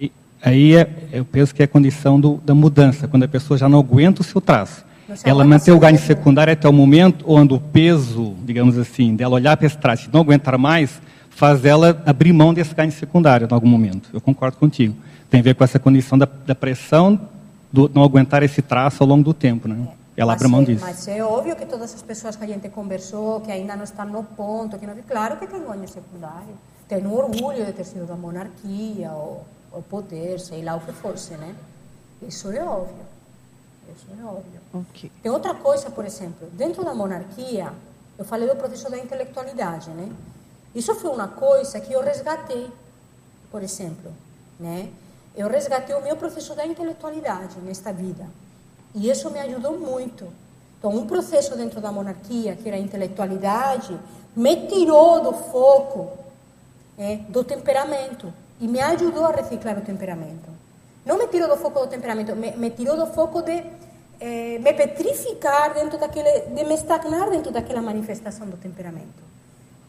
E 0.00 0.10
aí 0.42 0.74
é, 0.74 1.08
eu 1.12 1.24
penso 1.24 1.54
que 1.54 1.62
é 1.62 1.64
a 1.66 1.68
condição 1.68 2.20
do, 2.20 2.38
da 2.38 2.52
mudança, 2.52 3.06
quando 3.06 3.22
a 3.22 3.28
pessoa 3.28 3.56
já 3.56 3.68
não 3.68 3.78
aguenta 3.78 4.20
o 4.20 4.24
seu 4.24 4.40
traço. 4.40 4.84
Ela 5.22 5.44
mantém 5.44 5.72
o 5.72 5.78
ganho 5.78 5.98
secundário 5.98 6.52
até 6.52 6.68
o 6.68 6.72
momento 6.72 7.24
onde 7.28 7.54
o 7.54 7.60
peso, 7.60 8.34
digamos 8.44 8.76
assim, 8.76 9.14
dela 9.14 9.36
olhar 9.36 9.56
para 9.56 9.66
esse 9.68 9.78
traço 9.78 10.08
e 10.08 10.12
não 10.12 10.22
aguentar 10.22 10.58
mais, 10.58 11.00
faz 11.40 11.64
ela 11.64 12.02
abrir 12.04 12.34
mão 12.34 12.52
desse 12.52 12.74
ganho 12.74 12.92
secundário 12.92 13.48
em 13.50 13.54
algum 13.54 13.66
momento. 13.66 14.10
Eu 14.12 14.20
concordo 14.20 14.58
contigo. 14.58 14.94
Tem 15.30 15.40
a 15.40 15.42
ver 15.42 15.54
com 15.54 15.64
essa 15.64 15.78
condição 15.78 16.18
da, 16.18 16.28
da 16.46 16.54
pressão 16.54 17.18
do 17.72 17.90
não 17.94 18.04
aguentar 18.04 18.42
esse 18.42 18.60
traço 18.60 19.02
ao 19.02 19.08
longo 19.08 19.24
do 19.24 19.32
tempo, 19.32 19.66
né? 19.66 19.88
Ela 20.14 20.34
abre 20.34 20.46
mão 20.48 20.62
disso. 20.62 20.84
Mas 20.84 21.08
é 21.08 21.24
óbvio 21.24 21.56
que 21.56 21.64
todas 21.64 21.94
as 21.94 22.02
pessoas 22.02 22.36
que 22.36 22.44
a 22.44 22.46
gente 22.46 22.68
conversou, 22.68 23.40
que 23.40 23.50
ainda 23.50 23.74
não 23.74 23.84
estão 23.84 24.04
no 24.04 24.22
ponto, 24.22 24.78
que 24.78 24.86
não, 24.86 24.94
claro 25.08 25.38
que 25.38 25.46
tem 25.46 25.64
ganho 25.64 25.88
secundário. 25.88 26.54
Tem 26.86 27.06
um 27.06 27.14
orgulho 27.14 27.64
de 27.64 27.72
ter 27.72 27.84
sido 27.84 28.06
da 28.06 28.16
monarquia, 28.16 29.10
ou, 29.12 29.46
ou 29.72 29.80
poder, 29.80 30.38
sei 30.40 30.62
lá 30.62 30.76
o 30.76 30.80
que 30.80 30.92
fosse, 30.92 31.32
né? 31.38 31.54
Isso 32.20 32.52
é 32.52 32.62
óbvio. 32.62 33.06
Isso 33.96 34.06
é 34.10 34.22
óbvio. 34.22 34.60
Okay. 34.90 35.10
Tem 35.22 35.32
outra 35.32 35.54
coisa, 35.54 35.88
por 35.88 36.04
exemplo, 36.04 36.50
dentro 36.52 36.84
da 36.84 36.94
monarquia, 36.94 37.72
eu 38.18 38.26
falei 38.26 38.46
do 38.46 38.56
processo 38.56 38.90
da 38.90 38.98
intelectualidade, 38.98 39.88
né? 39.88 40.10
Isso 40.74 40.94
foi 40.94 41.10
uma 41.10 41.28
coisa 41.28 41.80
que 41.80 41.92
eu 41.92 42.02
resgatei, 42.02 42.70
por 43.50 43.62
exemplo, 43.62 44.12
né? 44.58 44.90
Eu 45.36 45.48
resgatei 45.48 45.94
o 45.94 46.02
meu 46.02 46.16
processo 46.16 46.54
da 46.54 46.66
intelectualidade 46.66 47.58
nesta 47.60 47.92
vida. 47.92 48.26
E 48.94 49.08
isso 49.08 49.30
me 49.30 49.38
ajudou 49.40 49.78
muito. 49.78 50.26
Então, 50.78 50.90
um 50.90 51.06
processo 51.06 51.56
dentro 51.56 51.80
da 51.80 51.92
monarquia, 51.92 52.56
que 52.56 52.68
era 52.68 52.76
a 52.76 52.80
intelectualidade, 52.80 53.98
me 54.34 54.66
tirou 54.66 55.22
do 55.22 55.32
foco 55.32 56.10
né, 56.96 57.24
do 57.28 57.44
temperamento 57.44 58.32
e 58.60 58.66
me 58.66 58.80
ajudou 58.80 59.24
a 59.24 59.32
reciclar 59.32 59.78
o 59.78 59.82
temperamento. 59.82 60.50
Não 61.04 61.18
me 61.18 61.26
tirou 61.28 61.48
do 61.48 61.56
foco 61.56 61.80
do 61.80 61.86
temperamento, 61.86 62.34
me, 62.36 62.52
me 62.52 62.70
tirou 62.70 62.96
do 62.96 63.06
foco 63.06 63.42
de 63.42 63.62
eh, 64.20 64.58
me 64.58 64.72
petrificar 64.74 65.72
dentro 65.72 65.98
daquele, 65.98 66.40
de 66.40 66.64
me 66.64 66.74
estagnar 66.74 67.30
dentro 67.30 67.50
daquela 67.50 67.80
manifestação 67.80 68.46
do 68.46 68.56
temperamento. 68.56 69.29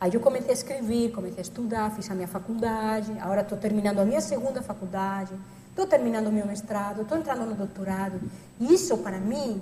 Aí 0.01 0.11
eu 0.11 0.19
comecei 0.19 0.49
a 0.49 0.53
escrever, 0.53 1.11
comecei 1.11 1.37
a 1.37 1.41
estudar, 1.43 1.91
fiz 1.91 2.09
a 2.09 2.15
minha 2.15 2.27
faculdade, 2.27 3.15
agora 3.21 3.41
estou 3.41 3.55
terminando 3.55 3.99
a 3.99 4.03
minha 4.03 4.19
segunda 4.19 4.59
faculdade, 4.59 5.31
estou 5.69 5.85
terminando 5.85 6.25
o 6.25 6.31
meu 6.31 6.47
mestrado, 6.47 7.03
estou 7.03 7.19
entrando 7.19 7.45
no 7.45 7.53
doutorado. 7.53 8.19
Isso, 8.59 8.97
para 8.97 9.19
mim, 9.19 9.61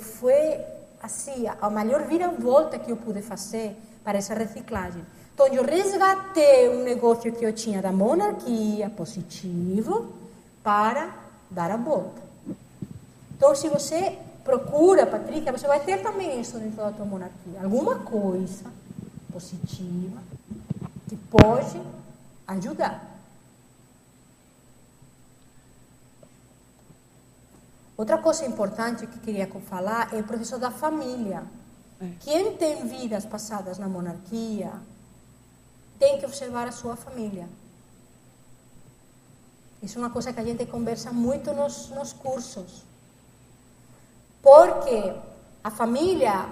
foi 0.00 0.58
assim, 1.00 1.46
a 1.60 1.70
maior 1.70 2.02
vira-volta 2.02 2.80
que 2.80 2.90
eu 2.90 2.96
pude 2.96 3.22
fazer 3.22 3.76
para 4.02 4.18
essa 4.18 4.34
reciclagem. 4.34 5.06
Então, 5.32 5.46
eu 5.46 5.62
resgatei 5.62 6.68
um 6.68 6.82
negócio 6.82 7.32
que 7.32 7.46
eu 7.46 7.52
tinha 7.52 7.80
da 7.80 7.92
monarquia 7.92 8.90
positivo 8.90 10.12
para 10.64 11.14
dar 11.48 11.70
a 11.70 11.76
volta. 11.76 12.20
Então, 13.36 13.54
se 13.54 13.68
você 13.68 14.18
procura, 14.42 15.06
Patrícia, 15.06 15.52
você 15.52 15.68
vai 15.68 15.78
ter 15.78 16.02
também 16.02 16.40
isso 16.40 16.58
dentro 16.58 16.78
da 16.78 16.90
tua 16.90 17.06
monarquia. 17.06 17.62
Alguma 17.62 18.00
coisa 18.00 18.64
positiva 19.36 20.22
que 21.06 21.16
pode 21.16 21.78
ajudar. 22.46 23.04
Outra 27.98 28.16
coisa 28.16 28.46
importante 28.46 29.06
que 29.06 29.18
queria 29.20 29.46
falar 29.60 30.14
é 30.14 30.20
o 30.20 30.24
processo 30.24 30.58
da 30.58 30.70
família. 30.70 31.44
É. 32.00 32.12
Quem 32.20 32.56
tem 32.56 32.88
vidas 32.88 33.26
passadas 33.26 33.78
na 33.78 33.88
monarquia 33.88 34.72
tem 35.98 36.18
que 36.18 36.24
observar 36.24 36.66
a 36.68 36.72
sua 36.72 36.96
família. 36.96 37.46
Isso 39.82 39.98
é 39.98 40.00
uma 40.00 40.10
coisa 40.10 40.32
que 40.32 40.40
a 40.40 40.44
gente 40.44 40.64
conversa 40.64 41.12
muito 41.12 41.52
nos, 41.52 41.90
nos 41.90 42.14
cursos. 42.14 42.84
Porque 44.42 45.14
a 45.62 45.70
família 45.70 46.48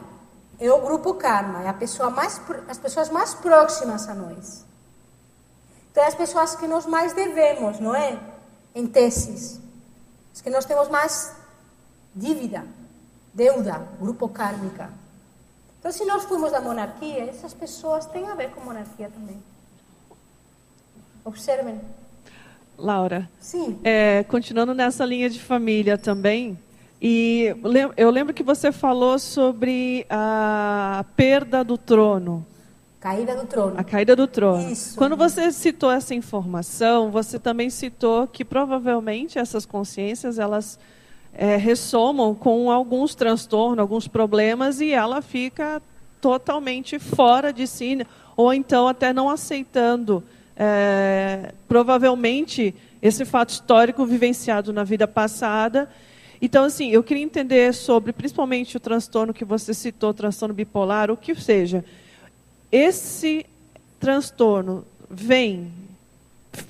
é 0.58 0.70
o 0.72 0.80
grupo 0.80 1.14
karma, 1.14 1.62
é 1.62 1.68
a 1.68 1.74
pessoa 1.74 2.10
mais, 2.10 2.40
as 2.68 2.78
pessoas 2.78 3.10
mais 3.10 3.34
próximas 3.34 4.08
a 4.08 4.14
nós. 4.14 4.64
Então, 5.90 6.02
é 6.02 6.06
as 6.06 6.14
pessoas 6.14 6.56
que 6.56 6.66
nós 6.66 6.86
mais 6.86 7.12
devemos, 7.12 7.78
não 7.78 7.94
é? 7.94 8.18
Em 8.74 8.86
teses. 8.86 9.60
As 10.34 10.40
que 10.40 10.50
nós 10.50 10.64
temos 10.64 10.88
mais 10.88 11.32
dívida, 12.14 12.64
deuda, 13.32 13.86
grupo 14.00 14.28
kármica. 14.28 14.90
Então, 15.78 15.92
se 15.92 16.04
nós 16.04 16.24
fomos 16.24 16.50
da 16.50 16.60
monarquia, 16.60 17.24
essas 17.24 17.54
pessoas 17.54 18.06
têm 18.06 18.28
a 18.28 18.34
ver 18.34 18.50
com 18.50 18.60
monarquia 18.60 19.10
também. 19.10 19.42
Observem. 21.24 21.80
Laura. 22.76 23.28
Sim. 23.40 23.78
É, 23.84 24.24
continuando 24.24 24.74
nessa 24.74 25.04
linha 25.04 25.30
de 25.30 25.40
família 25.40 25.96
também, 25.96 26.58
e 27.06 27.54
eu 27.98 28.08
lembro 28.08 28.32
que 28.32 28.42
você 28.42 28.72
falou 28.72 29.18
sobre 29.18 30.06
a 30.08 31.04
perda 31.14 31.62
do 31.62 31.76
trono. 31.76 32.46
Caída 32.98 33.36
do 33.36 33.44
trono. 33.44 33.74
A 33.76 33.84
caída 33.84 34.16
do 34.16 34.26
trono. 34.26 34.72
Isso. 34.72 34.96
Quando 34.96 35.14
você 35.14 35.52
citou 35.52 35.90
essa 35.90 36.14
informação, 36.14 37.10
você 37.10 37.38
também 37.38 37.68
citou 37.68 38.26
que 38.26 38.42
provavelmente 38.42 39.38
essas 39.38 39.66
consciências 39.66 40.38
elas 40.38 40.78
é, 41.34 41.56
ressomam 41.56 42.34
com 42.34 42.70
alguns 42.70 43.14
transtornos, 43.14 43.80
alguns 43.80 44.08
problemas 44.08 44.80
e 44.80 44.90
ela 44.90 45.20
fica 45.20 45.82
totalmente 46.22 46.98
fora 46.98 47.52
de 47.52 47.66
si, 47.66 47.98
ou 48.34 48.54
então 48.54 48.88
até 48.88 49.12
não 49.12 49.28
aceitando 49.28 50.24
é, 50.56 51.52
provavelmente 51.68 52.74
esse 53.02 53.26
fato 53.26 53.50
histórico 53.50 54.06
vivenciado 54.06 54.72
na 54.72 54.84
vida 54.84 55.06
passada 55.06 55.86
então, 56.40 56.64
assim, 56.64 56.90
eu 56.90 57.02
queria 57.02 57.22
entender 57.22 57.72
sobre, 57.72 58.12
principalmente 58.12 58.76
o 58.76 58.80
transtorno 58.80 59.32
que 59.32 59.44
você 59.44 59.72
citou, 59.72 60.12
transtorno 60.12 60.54
bipolar, 60.54 61.10
o 61.10 61.16
que 61.16 61.34
seja. 61.34 61.84
Esse 62.70 63.46
transtorno 64.00 64.84
vem 65.08 65.72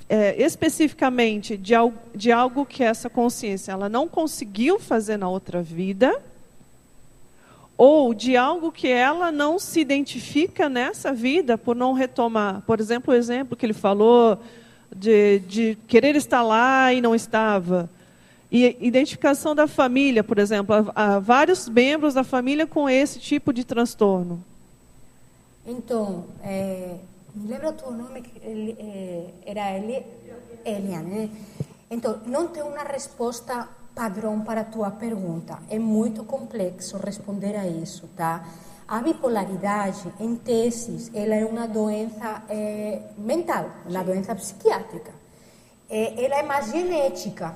é, 0.08 0.40
especificamente 0.42 1.56
de 1.56 1.74
algo, 1.74 1.98
de 2.14 2.30
algo 2.30 2.64
que 2.64 2.82
essa 2.82 3.10
consciência 3.10 3.72
ela 3.72 3.88
não 3.88 4.08
conseguiu 4.08 4.78
fazer 4.78 5.16
na 5.16 5.28
outra 5.28 5.62
vida, 5.62 6.20
ou 7.76 8.14
de 8.14 8.36
algo 8.36 8.70
que 8.70 8.88
ela 8.88 9.32
não 9.32 9.58
se 9.58 9.80
identifica 9.80 10.68
nessa 10.68 11.12
vida 11.12 11.58
por 11.58 11.74
não 11.74 11.92
retomar. 11.92 12.62
Por 12.62 12.78
exemplo, 12.78 13.12
o 13.12 13.16
exemplo 13.16 13.56
que 13.56 13.66
ele 13.66 13.72
falou 13.72 14.38
de, 14.94 15.40
de 15.40 15.78
querer 15.88 16.14
estar 16.14 16.42
lá 16.42 16.92
e 16.92 17.00
não 17.00 17.14
estava. 17.14 17.90
E 18.50 18.76
identificação 18.80 19.54
da 19.54 19.66
família, 19.66 20.22
por 20.22 20.38
exemplo, 20.38 20.74
há, 20.94 21.18
vários 21.18 21.68
membros 21.68 22.14
da 22.14 22.22
família 22.22 22.66
com 22.66 22.88
esse 22.88 23.18
tipo 23.18 23.52
de 23.52 23.64
transtorno. 23.64 24.44
Então, 25.66 26.26
é, 26.42 26.96
me 27.34 27.48
lembra 27.48 27.70
o 27.70 27.72
teu 27.72 27.90
nome? 27.90 28.22
É, 28.42 29.26
era 29.46 29.76
Eli, 29.76 30.04
Elia, 30.64 31.00
né? 31.00 31.30
Então, 31.90 32.20
não 32.26 32.48
tem 32.48 32.62
uma 32.62 32.82
resposta 32.82 33.68
padrão 33.94 34.40
para 34.40 34.62
a 34.62 34.64
tua 34.64 34.90
pergunta. 34.90 35.58
É 35.70 35.78
muito 35.78 36.24
complexo 36.24 36.96
responder 36.98 37.56
a 37.56 37.66
isso, 37.66 38.08
tá? 38.16 38.44
A 38.86 39.00
bipolaridade, 39.00 40.12
em 40.20 40.36
teses, 40.36 41.10
ela 41.14 41.34
é 41.34 41.44
uma 41.44 41.66
doença 41.66 42.42
é, 42.50 43.00
mental, 43.16 43.70
uma 43.88 44.02
doença 44.02 44.34
psiquiátrica. 44.34 45.12
É, 45.88 46.24
ela 46.24 46.36
é 46.36 46.42
mais 46.42 46.70
genética, 46.70 47.54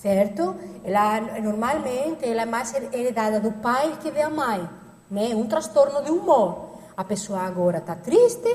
certo? 0.00 0.56
Ela 0.84 1.20
normalmente 1.40 2.24
ela 2.24 2.42
é 2.42 2.46
mais 2.46 2.72
heredada 2.74 3.40
do 3.40 3.52
pai 3.52 3.98
que 4.00 4.10
da 4.10 4.30
mãe, 4.30 4.68
né? 5.10 5.34
Um 5.34 5.46
transtorno 5.46 6.02
de 6.02 6.10
humor. 6.10 6.68
A 6.96 7.04
pessoa 7.04 7.40
agora 7.40 7.78
está 7.78 7.94
triste, 7.94 8.48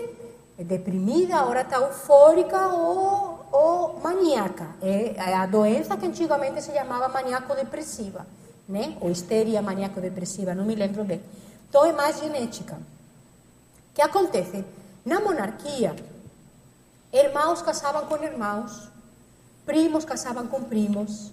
é 0.58 0.64
deprimida, 0.64 1.36
agora 1.36 1.62
está 1.62 1.78
eufórica 1.78 2.68
ou 2.68 3.34
ou 3.52 4.00
maníaca. 4.00 4.68
É, 4.82 5.14
é 5.16 5.36
a 5.36 5.46
doença 5.46 5.96
que 5.96 6.08
antigamente 6.08 6.62
se 6.62 6.74
chamava 6.74 7.08
maníaco-depressiva, 7.08 8.26
né? 8.68 8.98
Ou 9.00 9.12
histeria 9.12 9.62
maníaco-depressiva, 9.62 10.56
não 10.56 10.66
me 10.66 10.76
lembro 10.76 11.04
bem. 11.04 11.22
Então 11.70 11.86
é 11.86 11.92
mais 11.92 12.20
genética. 12.20 12.76
O 12.76 13.94
que 13.94 14.02
acontece? 14.02 14.66
Na 15.06 15.20
monarquia, 15.20 15.96
irmãos 17.12 17.62
casavam 17.62 18.08
com 18.08 18.24
irmãos, 18.24 18.90
primos 19.66 20.06
casavam 20.06 20.48
com 20.48 20.64
primos, 20.64 21.32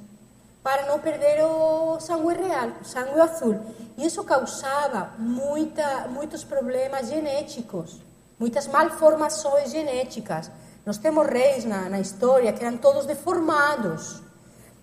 para 0.62 0.86
não 0.86 0.98
perder 0.98 1.43
o 1.44 1.98
sangue 2.01 2.35
real, 2.35 2.70
o 2.81 2.85
sangue 2.85 3.20
azul. 3.20 3.59
E 3.97 4.07
isso 4.07 4.23
causava 4.24 5.15
muita, 5.19 6.09
muitos 6.09 6.44
problemas 6.44 7.09
genéticos, 7.09 8.01
muitas 8.39 8.66
malformações 8.66 9.70
genéticas. 9.70 10.51
Nós 10.85 10.98
temos 10.98 11.27
reis 11.27 11.65
na, 11.65 11.89
na 11.89 12.01
história 12.01 12.52
que 12.52 12.65
eram 12.65 12.77
todos 12.77 13.07
deformados. 13.07 14.23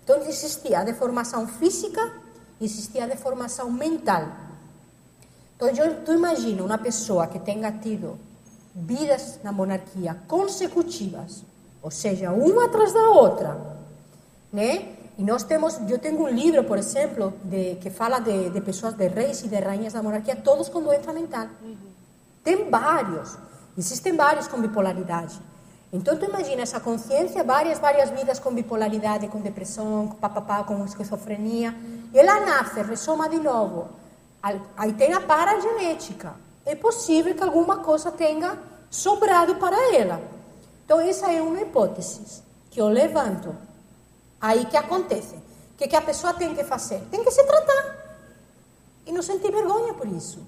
Então 0.02 0.16
existia 0.22 0.80
a 0.80 0.84
deformação 0.84 1.46
física 1.46 2.28
existia 2.60 3.04
a 3.04 3.06
deformação 3.06 3.70
mental. 3.70 4.28
Então 5.56 5.68
eu, 5.68 6.04
tu 6.04 6.12
imagina 6.12 6.62
uma 6.62 6.78
pessoa 6.78 7.26
que 7.26 7.38
tenha 7.38 7.70
tido 7.72 8.18
vidas 8.74 9.40
na 9.42 9.52
monarquia 9.52 10.16
consecutivas, 10.26 11.42
ou 11.82 11.90
seja, 11.90 12.30
uma 12.30 12.66
atrás 12.66 12.92
da 12.92 13.10
outra, 13.10 13.60
né? 14.52 14.94
E 15.16 15.22
nós 15.22 15.42
temos, 15.42 15.78
eu 15.90 15.98
tenho 15.98 16.22
um 16.22 16.28
livro, 16.28 16.62
por 16.62 16.78
exemplo, 16.78 17.32
de, 17.42 17.74
que 17.76 17.90
fala 17.90 18.20
de, 18.20 18.50
de 18.50 18.60
pessoas, 18.60 18.94
de 18.94 19.08
reis 19.08 19.42
e 19.42 19.48
de 19.48 19.58
rainhas 19.58 19.92
da 19.92 20.02
monarquia, 20.02 20.36
todos 20.36 20.68
com 20.68 20.80
doença 20.80 21.12
mental. 21.12 21.48
Uhum. 21.60 21.76
Tem 22.44 22.70
vários, 22.70 23.36
existem 23.76 24.16
vários 24.16 24.46
com 24.46 24.60
bipolaridade. 24.60 25.40
Então, 25.92 26.16
tu 26.16 26.24
imagina 26.26 26.62
essa 26.62 26.78
consciência, 26.78 27.42
várias, 27.42 27.78
várias 27.78 28.10
vidas 28.10 28.38
com 28.38 28.52
bipolaridade, 28.52 29.26
com 29.26 29.40
depressão, 29.40 30.08
com 30.08 30.16
papapá, 30.16 30.62
com 30.62 30.84
esquizofrenia. 30.84 31.74
E 32.12 32.18
ela 32.18 32.40
nasce, 32.40 32.80
ressoma 32.82 33.28
de 33.28 33.38
novo. 33.38 33.88
Aí 34.76 34.92
tem 34.92 35.14
a 35.14 35.20
paragenética. 35.20 36.34
É 36.64 36.74
possível 36.74 37.34
que 37.34 37.42
alguma 37.42 37.78
coisa 37.78 38.12
tenha 38.12 38.58
sobrado 38.90 39.56
para 39.56 39.96
ela. 39.96 40.20
Então, 40.88 40.98
essa 41.00 41.30
é 41.30 41.42
uma 41.42 41.60
hipótese 41.60 42.42
que 42.70 42.80
eu 42.80 42.88
levanto. 42.88 43.54
Aí 44.40 44.64
que 44.64 44.74
acontece? 44.74 45.34
O 45.34 45.76
que, 45.76 45.86
que 45.86 45.94
a 45.94 46.00
pessoa 46.00 46.32
tem 46.32 46.54
que 46.54 46.64
fazer? 46.64 47.02
Tem 47.10 47.22
que 47.22 47.30
se 47.30 47.44
tratar. 47.44 47.94
E 49.06 49.12
não 49.12 49.20
sentir 49.20 49.52
vergonha 49.52 49.92
por 49.92 50.08
isso. 50.08 50.46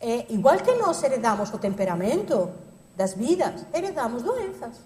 É, 0.00 0.32
igual 0.32 0.56
que 0.60 0.72
nós 0.76 1.02
heredamos 1.02 1.52
o 1.52 1.58
temperamento, 1.58 2.50
das 2.96 3.12
vidas, 3.12 3.66
heredamos 3.74 4.22
doenças. 4.22 4.80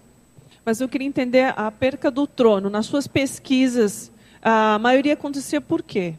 Mas 0.65 0.81
eu 0.81 0.89
queria 0.89 1.07
entender 1.07 1.53
a 1.55 1.71
perca 1.71 2.11
do 2.11 2.27
trono. 2.27 2.69
Nas 2.69 2.85
suas 2.85 3.07
pesquisas, 3.07 4.11
a 4.41 4.77
maioria 4.77 5.13
acontecia 5.13 5.61
por 5.61 5.81
quê? 5.81 6.15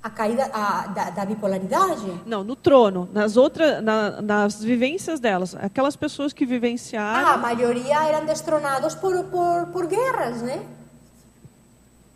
A 0.00 0.10
caída 0.10 0.48
a, 0.52 0.86
da, 0.86 1.10
da, 1.10 1.24
bipolaridade? 1.24 2.22
Não, 2.24 2.44
no 2.44 2.54
trono. 2.54 3.08
Nas 3.12 3.36
outras, 3.36 3.82
na, 3.82 4.22
nas 4.22 4.62
vivências 4.62 5.18
delas. 5.18 5.56
Aquelas 5.56 5.96
pessoas 5.96 6.32
que 6.32 6.46
vivenciaram. 6.46 7.28
Ah, 7.28 7.34
a 7.34 7.36
maioria 7.36 8.04
eram 8.04 8.24
destronados 8.24 8.94
por, 8.94 9.24
por, 9.24 9.66
por 9.72 9.86
guerras, 9.86 10.40
né? 10.42 10.64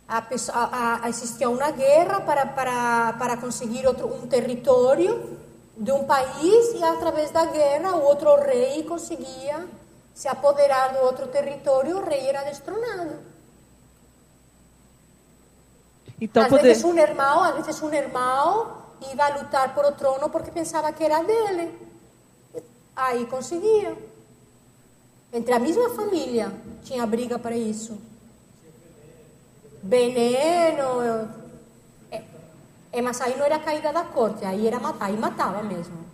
A, 0.07 0.23
a, 0.53 1.05
a, 1.05 1.09
existia 1.09 1.49
uma 1.49 1.71
guerra 1.71 2.21
para, 2.21 2.45
para, 2.45 3.13
para 3.13 3.37
conseguir 3.37 3.85
outro, 3.85 4.07
um 4.07 4.27
território 4.27 5.37
de 5.77 5.91
um 5.91 6.03
país 6.03 6.73
e 6.75 6.83
através 6.83 7.31
da 7.31 7.45
guerra 7.45 7.95
o 7.95 8.03
outro 8.03 8.35
rei 8.43 8.83
conseguia 8.83 9.65
se 10.13 10.27
apoderar 10.27 10.93
do 10.93 10.99
outro 10.99 11.27
território, 11.27 11.97
o 11.97 12.05
rei 12.05 12.27
era 12.27 12.43
destronado. 12.43 13.32
Então, 16.23 16.43
às 16.43 16.49
poder... 16.49 16.63
vezes 16.63 16.85
um 16.85 16.97
irmão, 16.97 17.43
às 17.43 17.65
vezes 17.65 17.81
um 17.81 17.93
irmão 17.93 18.77
ia 19.01 19.27
lutar 19.37 19.75
por 19.75 19.83
o 19.83 19.91
trono 19.91 20.29
porque 20.29 20.51
pensava 20.51 20.93
que 20.93 21.03
era 21.03 21.21
dele. 21.21 21.77
Aí 22.95 23.25
conseguia. 23.25 23.97
Entre 25.33 25.53
a 25.53 25.59
mesma 25.59 25.89
família 25.89 26.49
tinha 26.81 27.05
briga 27.05 27.37
para 27.37 27.57
isso. 27.57 27.99
Veneno, 29.83 31.29
é, 32.93 33.01
mas 33.01 33.19
aí 33.19 33.35
não 33.35 33.43
era 33.43 33.59
caída 33.59 33.91
da 33.91 34.05
corte, 34.05 34.45
aí 34.45 34.65
era 34.65 34.79
matar, 34.79 35.07
aí 35.07 35.17
matava 35.17 35.61
mesmo. 35.61 36.05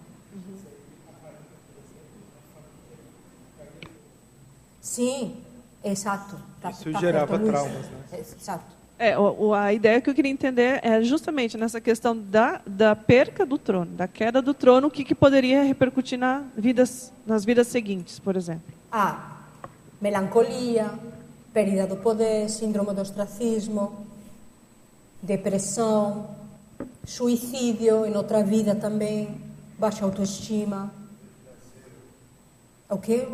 Sim, 4.82 5.46
exato. 5.84 6.36
Tá, 6.60 6.72
Isso 6.72 6.92
tá 6.92 7.00
gerava 7.00 7.38
traumas, 7.38 7.86
né? 7.86 8.04
Exato. 8.14 8.79
É, 9.02 9.16
a 9.56 9.72
ideia 9.72 10.02
que 10.02 10.10
eu 10.10 10.14
queria 10.14 10.30
entender 10.30 10.82
é 10.84 11.02
justamente 11.02 11.58
nessa 11.58 11.80
questão 11.80 12.18
da, 12.18 12.60
da 12.68 12.94
perca 12.94 13.46
do 13.46 13.58
trono, 13.58 13.92
da 13.94 14.10
queda 14.10 14.42
do 14.42 14.54
trono, 14.54 14.88
o 14.88 14.92
que, 14.92 15.06
que 15.06 15.16
poderia 15.16 15.64
repercutir 15.64 16.20
na 16.20 16.44
vidas, 16.54 17.10
nas 17.26 17.46
vidas 17.46 17.68
seguintes, 17.68 18.20
por 18.20 18.36
exemplo. 18.36 18.74
Ah, 18.92 19.38
melancolia, 20.02 20.92
perda 21.54 21.88
do 21.88 21.96
poder, 21.96 22.50
síndrome 22.50 22.94
do 22.94 23.00
ostracismo, 23.00 24.06
depressão, 25.22 26.28
suicídio 27.06 28.06
em 28.06 28.18
outra 28.18 28.44
vida 28.44 28.76
também, 28.76 29.34
baixa 29.78 30.04
autoestima. 30.04 30.92
O 32.90 32.98
que? 32.98 33.26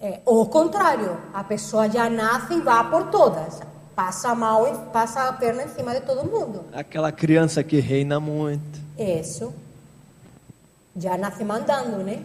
É, 0.00 0.20
ou 0.24 0.42
o 0.42 0.46
contrário, 0.46 1.20
a 1.34 1.42
pessoa 1.42 1.90
já 1.90 2.08
nasce 2.08 2.54
e 2.54 2.60
vai 2.60 2.88
por 2.88 3.10
todas. 3.10 3.69
Passa 3.94 4.34
mal 4.34 4.66
e 4.66 4.92
passa 4.92 5.28
a 5.28 5.32
perna 5.32 5.64
em 5.64 5.68
cima 5.68 5.94
de 5.94 6.00
todo 6.00 6.28
mundo. 6.28 6.64
Aquela 6.72 7.12
criança 7.12 7.62
que 7.62 7.80
reina 7.80 8.18
muito. 8.18 8.80
Isso. 8.98 9.52
Já 10.96 11.16
nasce 11.16 11.44
mandando, 11.44 11.98
né? 11.98 12.24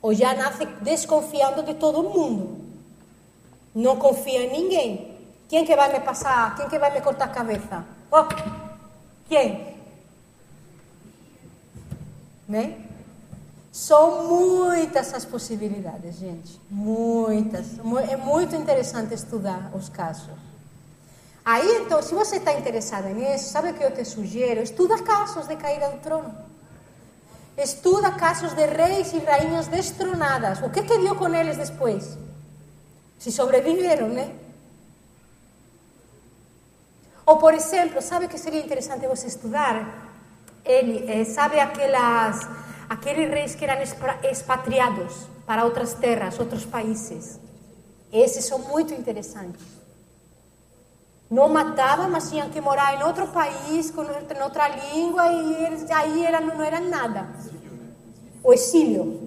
Ou 0.00 0.14
já 0.14 0.34
nasce 0.34 0.66
desconfiando 0.82 1.62
de 1.62 1.74
todo 1.74 2.02
mundo. 2.02 2.58
Não 3.74 3.96
confia 3.96 4.44
em 4.44 4.52
ninguém. 4.52 5.18
Quem 5.48 5.64
que 5.64 5.74
vai 5.74 5.92
me 5.92 6.00
passar? 6.00 6.54
Quem 6.56 6.68
que 6.68 6.78
vai 6.78 6.92
me 6.92 7.00
cortar 7.00 7.26
a 7.26 7.28
cabeça? 7.28 7.84
Oh, 8.10 8.24
quem? 9.28 9.74
Né? 12.48 12.83
São 13.74 14.28
muitas 14.28 15.12
as 15.12 15.24
possibilidades, 15.24 16.14
gente. 16.14 16.60
Muitas. 16.70 17.66
É 18.08 18.16
muito 18.16 18.54
interessante 18.54 19.12
estudar 19.12 19.72
os 19.74 19.88
casos. 19.88 20.30
Aí, 21.44 21.78
então, 21.78 22.00
se 22.00 22.14
você 22.14 22.36
está 22.36 22.52
interessada 22.54 23.08
nisso, 23.08 23.50
sabe 23.50 23.70
o 23.70 23.74
que 23.74 23.82
eu 23.82 23.90
te 23.90 24.04
sugiro? 24.04 24.62
Estuda 24.62 25.02
casos 25.02 25.48
de 25.48 25.56
caída 25.56 25.90
do 25.90 25.98
trono. 25.98 26.32
Estuda 27.58 28.12
casos 28.12 28.52
de 28.52 28.64
reis 28.64 29.12
e 29.12 29.18
rainhas 29.18 29.66
destronadas. 29.66 30.60
O 30.62 30.70
que, 30.70 30.84
que 30.84 30.96
deu 30.98 31.16
com 31.16 31.34
eles 31.34 31.56
depois? 31.56 32.16
Se 33.18 33.32
sobreviveram, 33.32 34.08
né? 34.08 34.36
Ou, 37.26 37.38
por 37.38 37.52
exemplo, 37.52 38.00
sabe 38.00 38.26
o 38.26 38.28
que 38.28 38.38
seria 38.38 38.60
interessante 38.60 39.04
você 39.08 39.26
estudar? 39.26 40.12
Ele, 40.64 41.10
eh, 41.10 41.24
sabe 41.24 41.58
aquelas, 41.58 42.38
aqueles 42.88 43.30
reis 43.30 43.54
que 43.54 43.64
eram 43.64 43.82
expatriados 44.30 45.26
para 45.46 45.64
outras 45.64 45.94
terras, 45.94 46.38
outros 46.38 46.64
países? 46.64 47.38
Esses 48.12 48.44
são 48.44 48.58
muito 48.58 48.94
interessantes. 48.94 49.62
não 51.30 51.48
matava, 51.48 52.06
mas 52.06 52.30
tinham 52.30 52.48
que 52.50 52.60
morar 52.60 52.94
em 52.94 53.02
outro 53.02 53.26
país, 53.28 53.90
com 53.90 54.02
outra 54.02 54.68
língua, 54.68 55.26
e 55.32 55.64
eles, 55.64 55.90
aí 55.90 56.24
era, 56.24 56.40
não 56.40 56.62
era 56.62 56.78
nada. 56.78 57.28
O 58.42 58.52
exílio. 58.52 59.20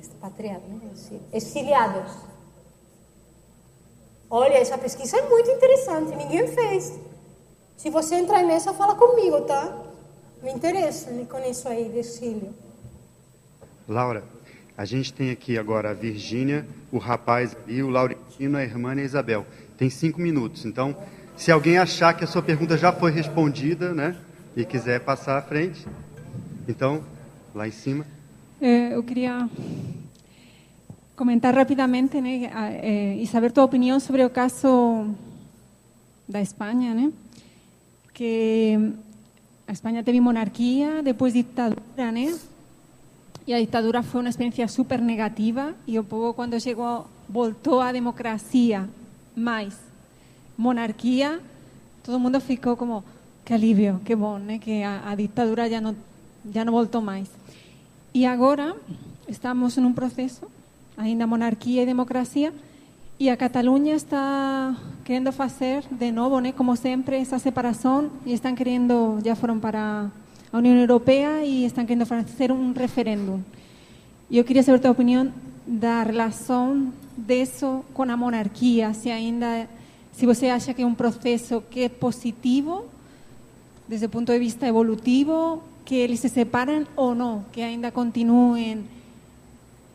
Expatriado, 0.00 0.66
né? 0.68 0.90
Exiliados. 1.32 2.12
Olha, 4.30 4.54
essa 4.54 4.78
pesquisa 4.78 5.18
é 5.18 5.28
muito 5.28 5.50
interessante, 5.50 6.16
ninguém 6.16 6.46
fez. 6.46 6.98
Se 7.76 7.90
você 7.90 8.14
entrar 8.14 8.42
nessa, 8.42 8.72
fala 8.72 8.94
comigo, 8.94 9.40
tá? 9.42 9.76
Me 10.42 10.52
interessa 10.52 11.10
com 11.28 11.38
isso 11.40 11.68
aí 11.68 11.88
de 11.88 11.98
exílio. 11.98 12.54
Laura, 13.90 14.22
a 14.78 14.84
gente 14.84 15.12
tem 15.12 15.32
aqui 15.32 15.58
agora 15.58 15.90
a 15.90 15.92
Virgínia, 15.92 16.64
o 16.92 16.98
rapaz 16.98 17.56
e 17.66 17.82
o 17.82 17.90
Laurentino, 17.90 18.56
a 18.56 18.62
irmã 18.62 18.94
e 18.94 19.00
a 19.00 19.02
Isabel. 19.02 19.44
Tem 19.76 19.90
cinco 19.90 20.20
minutos, 20.20 20.64
então 20.64 20.96
se 21.36 21.50
alguém 21.50 21.76
achar 21.76 22.14
que 22.14 22.22
a 22.22 22.26
sua 22.26 22.40
pergunta 22.40 22.78
já 22.78 22.92
foi 22.92 23.10
respondida, 23.10 23.92
né, 23.92 24.16
e 24.56 24.64
quiser 24.64 25.00
passar 25.00 25.38
à 25.38 25.42
frente, 25.42 25.84
então, 26.68 27.02
lá 27.52 27.66
em 27.66 27.72
cima. 27.72 28.06
É, 28.60 28.94
eu 28.94 29.02
queria 29.02 29.48
comentar 31.16 31.52
rapidamente 31.52 32.20
né, 32.20 32.48
eh, 32.82 33.16
e 33.16 33.26
saber 33.26 33.50
tua 33.50 33.64
opinião 33.64 33.98
sobre 33.98 34.24
o 34.24 34.30
caso 34.30 35.12
da 36.28 36.40
Espanha, 36.40 36.94
né? 36.94 37.12
Que 38.14 38.92
a 39.66 39.72
Espanha 39.72 40.04
teve 40.04 40.20
monarquia, 40.20 41.02
depois 41.02 41.32
ditadura, 41.32 42.12
né? 42.12 42.38
E 43.50 43.52
a 43.52 43.58
ditadura 43.58 44.00
foi 44.00 44.20
uma 44.20 44.30
experiência 44.30 44.68
super 44.68 45.00
negativa 45.00 45.74
e 45.84 45.98
o 45.98 46.04
povo 46.04 46.32
quando 46.32 46.60
chegou 46.60 47.08
voltou 47.28 47.80
à 47.80 47.90
democracia 47.90 48.88
mais 49.34 49.76
monarquía, 50.56 51.40
todo 52.00 52.20
mundo 52.20 52.40
ficou 52.40 52.76
como, 52.76 53.02
que 53.44 53.52
alivio, 53.52 54.00
que 54.04 54.14
bom, 54.14 54.38
né? 54.38 54.60
que 54.60 54.84
a, 54.84 55.02
a 55.04 55.16
ditadura 55.16 55.68
já 55.68 55.80
não, 55.80 55.96
já 56.54 56.64
não 56.64 56.72
voltou 56.72 57.02
mais. 57.02 57.28
E 58.14 58.24
agora 58.24 58.76
estamos 59.26 59.76
em 59.76 59.84
um 59.84 59.92
processo, 59.92 60.46
ainda 60.96 61.26
monarquia 61.26 61.82
e 61.82 61.86
democracia, 61.86 62.54
e 63.18 63.28
a 63.28 63.36
Catalunha 63.36 63.96
está 63.96 64.76
querendo 65.04 65.32
fazer 65.32 65.82
de 65.90 66.12
novo, 66.12 66.38
né, 66.38 66.52
como 66.52 66.76
sempre, 66.76 67.16
essa 67.16 67.40
separação 67.40 68.12
e 68.24 68.32
estão 68.32 68.54
querendo, 68.54 69.18
já 69.24 69.34
foram 69.34 69.58
para 69.58 70.08
a 70.52 70.58
União 70.58 70.76
Europeia 70.76 71.44
e 71.44 71.64
estão 71.64 71.86
querendo 71.86 72.06
fazer 72.06 72.50
um 72.50 72.72
referêndum. 72.72 73.40
E 74.28 74.38
eu 74.38 74.44
queria 74.44 74.62
saber 74.62 74.78
a 74.78 74.80
tua 74.80 74.90
opinião 74.90 75.32
da 75.66 76.02
relação 76.02 76.92
disso 77.16 77.84
com 77.94 78.02
a 78.02 78.16
monarquia, 78.16 78.92
se 78.94 79.10
ainda 79.10 79.68
se 80.12 80.26
você 80.26 80.48
acha 80.48 80.74
que 80.74 80.82
é 80.82 80.86
um 80.86 80.94
processo 80.94 81.62
que 81.70 81.80
é 81.80 81.88
positivo, 81.88 82.84
desde 83.88 84.06
o 84.06 84.08
ponto 84.08 84.32
de 84.32 84.38
vista 84.38 84.66
evolutivo, 84.66 85.62
que 85.84 85.94
eles 85.94 86.20
se 86.20 86.28
separam 86.28 86.86
ou 86.96 87.14
não, 87.14 87.44
que 87.52 87.62
ainda 87.62 87.90
continuem 87.90 88.84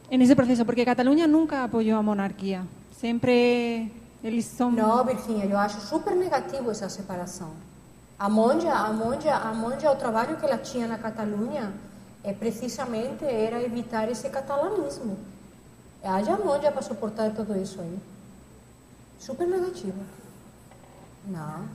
nesse 0.10 0.36
processo, 0.36 0.66
porque 0.66 0.84
Catalunha 0.84 1.28
nunca 1.28 1.64
apoiou 1.64 2.00
a 2.00 2.04
monarquia. 2.04 2.64
Sempre 2.98 3.92
eles 4.24 4.46
são. 4.46 4.72
Não, 4.72 5.06
Virginia, 5.06 5.46
eu 5.46 5.58
acho 5.58 5.80
super 5.82 6.16
negativo 6.16 6.72
essa 6.72 6.90
separação. 6.90 7.52
A 8.18 8.30
Monja, 8.30 8.74
a 8.74 8.94
Monja, 8.94 9.36
a 9.36 9.54
Monja, 9.54 9.92
o 9.92 9.96
trabalho 9.96 10.38
que 10.38 10.46
ela 10.46 10.58
tinha 10.58 10.88
na 10.88 10.98
Catalunha 10.98 11.74
é 12.24 12.34
precisamente 12.34 13.26
era 13.26 13.62
evitar 13.62 14.10
esse 14.10 14.30
catalanismo. 14.30 15.18
Haja 16.02 16.38
Monja 16.38 16.72
para 16.72 16.82
suportar 16.82 17.32
tudo 17.32 17.60
isso 17.60 17.82
aí. 17.82 18.00
Super 19.20 19.48
negativa. 19.48 20.02
Não. 21.28 21.68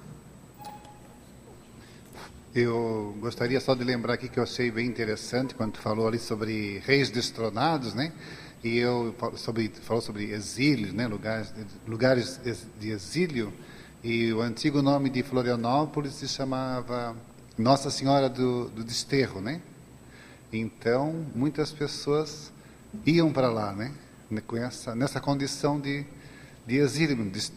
Eu 2.54 3.14
gostaria 3.20 3.60
só 3.60 3.74
de 3.74 3.84
lembrar 3.84 4.14
aqui 4.14 4.28
que 4.28 4.38
eu 4.38 4.42
achei 4.42 4.70
bem 4.70 4.86
interessante 4.86 5.54
quando 5.54 5.74
tu 5.74 5.80
falou 5.80 6.08
ali 6.08 6.18
sobre 6.18 6.78
reis 6.78 7.10
destronados, 7.10 7.94
né? 7.94 8.12
E 8.64 8.78
eu 8.78 9.14
sobre 9.36 9.68
falou 9.68 10.02
sobre 10.02 10.32
exílio, 10.32 10.92
né? 10.92 11.06
Lugares 11.06 11.52
lugares 11.86 12.40
de 12.78 12.90
exílio. 12.90 13.52
E 14.02 14.32
o 14.32 14.40
antigo 14.40 14.80
nome 14.82 15.10
de 15.10 15.22
Florianópolis 15.22 16.14
se 16.14 16.26
chamava 16.26 17.14
Nossa 17.58 17.90
Senhora 17.90 18.28
do, 18.28 18.68
do 18.70 18.82
Desterro, 18.82 19.40
né? 19.40 19.60
Então 20.52 21.26
muitas 21.34 21.70
pessoas 21.70 22.52
iam 23.06 23.32
para 23.32 23.50
lá, 23.50 23.72
né? 23.72 23.92
Com 24.46 24.56
essa 24.56 24.94
nessa 24.94 25.20
condição 25.20 25.78
de 25.78 26.06
de 26.66 26.76
exílio, 26.76 27.16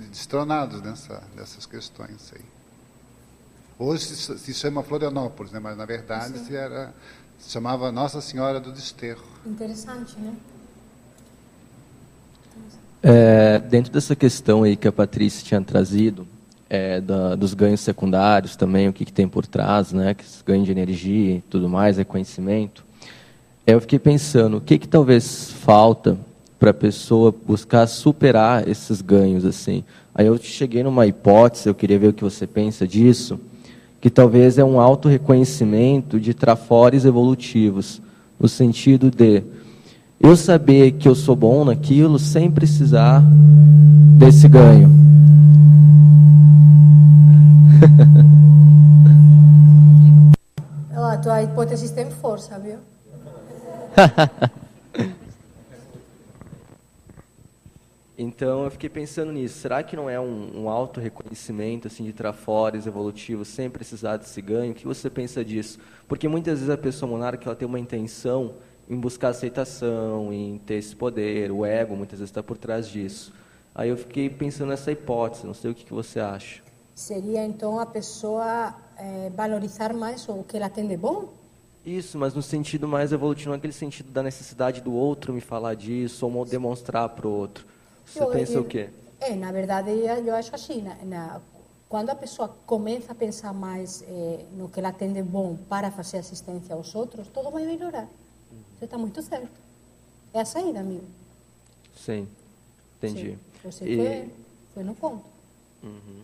destronados 0.10 0.82
nessa, 0.82 1.22
nessas 1.36 1.68
questões 1.68 2.34
aí. 2.34 2.42
Hoje 3.78 4.06
se, 4.06 4.40
se 4.40 4.54
chama 4.54 4.82
Florianópolis, 4.82 5.52
né? 5.52 5.60
mas 5.60 5.78
na 5.78 5.86
verdade 5.86 6.40
se, 6.40 6.56
era, 6.56 6.94
se 7.38 7.52
chamava 7.52 7.92
Nossa 7.92 8.22
Senhora 8.22 8.60
do 8.60 8.72
Desterro. 8.72 9.24
Interessante, 9.46 10.20
né? 10.20 10.36
É, 13.04 13.60
dentro 13.60 13.92
dessa 13.92 14.16
questão 14.16 14.64
aí 14.64 14.76
que 14.76 14.88
a 14.88 14.92
Patrícia 14.92 15.46
tinha 15.46 15.62
trazido, 15.62 16.26
é, 16.74 17.00
da, 17.00 17.36
dos 17.36 17.54
ganhos 17.54 17.82
secundários 17.82 18.56
também, 18.56 18.90
o 18.90 18.94
que, 18.94 19.06
que 19.06 19.14
tem 19.14 19.28
por 19.28 19.46
trás, 19.46 19.94
né, 19.94 20.16
que 20.16 20.24
ganho 20.44 20.66
de 20.66 20.72
energia 20.72 21.36
e 21.36 21.42
tudo 21.42 21.70
mais, 21.70 22.00
é 22.00 22.04
conhecimento, 22.04 22.84
eu 23.68 23.80
fiquei 23.80 24.00
pensando, 24.00 24.58
o 24.58 24.62
que, 24.62 24.80
que 24.80 24.88
talvez 24.88 25.52
falta 25.52 26.18
para 26.60 26.72
a 26.72 26.74
pessoa 26.74 27.34
buscar 27.46 27.86
superar 27.86 28.68
esses 28.68 29.02
ganhos 29.02 29.46
assim. 29.46 29.84
Aí 30.16 30.26
eu 30.26 30.36
cheguei 30.40 30.82
numa 30.82 31.06
hipótese, 31.06 31.70
eu 31.70 31.76
queria 31.76 32.00
ver 32.00 32.08
o 32.08 32.14
que 32.14 32.24
você 32.24 32.48
pensa 32.48 32.88
disso, 32.88 33.40
que 34.02 34.10
talvez 34.10 34.58
é 34.58 34.64
um 34.64 34.80
auto 34.80 35.08
reconhecimento 35.08 36.20
de 36.20 36.34
trafores 36.34 37.06
evolutivos, 37.06 38.02
no 38.40 38.50
sentido 38.50 39.12
de 39.12 39.44
eu 40.20 40.36
saber 40.36 40.94
que 40.94 41.08
eu 41.08 41.14
sou 41.14 41.36
bom 41.36 41.64
naquilo 41.64 42.18
sem 42.18 42.50
precisar 42.50 43.24
desse 44.18 44.48
ganho. 44.48 45.03
a 51.14 51.18
tua 51.18 51.44
hipótese 51.44 51.94
tem 51.94 52.10
força, 52.10 52.58
viu? 52.60 52.80
Então 58.16 58.64
eu 58.64 58.72
fiquei 58.72 58.90
pensando 58.90 59.32
nisso. 59.32 59.58
Será 59.60 59.82
que 59.82 59.96
não 59.96 60.10
é 60.10 60.20
um, 60.20 60.64
um 60.64 60.70
auto 60.70 61.00
reconhecimento 61.00 61.88
assim 61.88 62.04
de 62.04 62.14
trafores 62.14 62.86
evolutivos 62.86 63.48
sem 63.48 63.70
precisar 63.70 64.18
desse 64.18 64.42
ganho? 64.42 64.72
O 64.72 64.76
que 64.76 64.86
você 64.86 65.10
pensa 65.10 65.44
disso? 65.44 65.80
Porque 66.08 66.28
muitas 66.28 66.60
vezes 66.60 66.70
a 66.70 66.78
pessoa 66.78 67.10
monarca 67.10 67.44
ela 67.46 67.56
tem 67.56 67.68
uma 67.68 67.80
intenção 67.80 68.54
em 68.90 68.98
buscar 68.98 69.30
aceitação, 69.30 70.32
em 70.32 70.58
ter 70.60 70.76
esse 70.76 70.96
poder, 70.96 71.52
o 71.52 71.66
ego 71.66 71.96
muitas 71.96 72.20
vezes 72.20 72.30
está 72.30 72.44
por 72.44 72.58
trás 72.58 72.88
disso. 72.88 73.34
Aí 73.74 73.90
eu 73.90 73.98
fiquei 73.98 74.30
pensando 74.30 74.70
nessa 74.70 74.92
hipótese. 74.92 75.46
Não 75.46 75.54
sei 75.54 75.72
o 75.72 75.76
que, 75.76 75.84
que 75.84 75.94
você 75.94 76.20
acha. 76.20 76.63
Seria 76.96 77.46
então 77.46 77.80
a 77.80 77.86
pessoa 77.86 78.76
é, 78.98 79.30
valorizar 79.36 79.94
mais 79.94 80.28
o 80.30 80.44
que 80.44 80.58
ela 80.58 80.70
tem 80.70 80.88
de 80.88 80.96
bom? 80.96 81.30
Isso, 81.86 82.18
mas 82.18 82.34
no 82.34 82.42
sentido 82.42 82.88
mais 82.88 83.12
evolutivo, 83.12 83.52
naquele 83.52 83.74
sentido 83.74 84.12
da 84.12 84.24
necessidade 84.24 84.80
do 84.80 84.94
outro 84.94 85.34
me 85.34 85.42
falar 85.42 85.76
disso 85.76 86.26
ou 86.26 86.46
demonstrar 86.46 87.10
para 87.10 87.28
o 87.28 87.32
outro. 87.32 87.66
Você 88.06 88.24
eu, 88.24 88.28
pensa 88.28 88.54
eu, 88.54 88.62
o 88.62 88.66
quê? 88.66 88.90
É, 89.20 89.36
na 89.36 89.52
verdade, 89.52 89.90
eu 89.92 90.34
acho 90.36 90.54
assim, 90.56 90.82
na, 90.82 90.96
na, 91.04 91.42
quando 91.90 92.10
a 92.10 92.16
pessoa 92.16 92.48
começa 92.66 93.12
a 93.12 93.16
pensar 93.16 93.54
mais 93.54 94.04
eh, 94.08 94.46
no 94.54 94.70
que 94.70 94.80
ela 94.80 94.94
tem 94.94 95.12
de 95.12 95.22
bom 95.22 95.58
para 95.68 95.92
fazer 95.92 96.18
assistência 96.18 96.74
aos 96.74 96.96
outros, 96.96 97.28
tudo 97.28 97.52
vai 97.52 97.66
melhorar. 97.66 98.08
Você 98.78 98.86
está 98.86 98.98
muito 98.98 99.22
certo. 99.22 99.52
É 100.34 100.42
a 100.42 100.46
saída, 100.46 100.80
amigo. 100.80 101.06
Sim, 101.96 102.28
entendi. 102.98 103.32
Sim. 103.32 103.40
Você 103.64 103.86
e... 103.86 103.98
foi, 103.98 104.34
foi 104.74 104.84
no 104.84 104.96
ponto. 104.96 105.24
Uhum. 105.84 106.24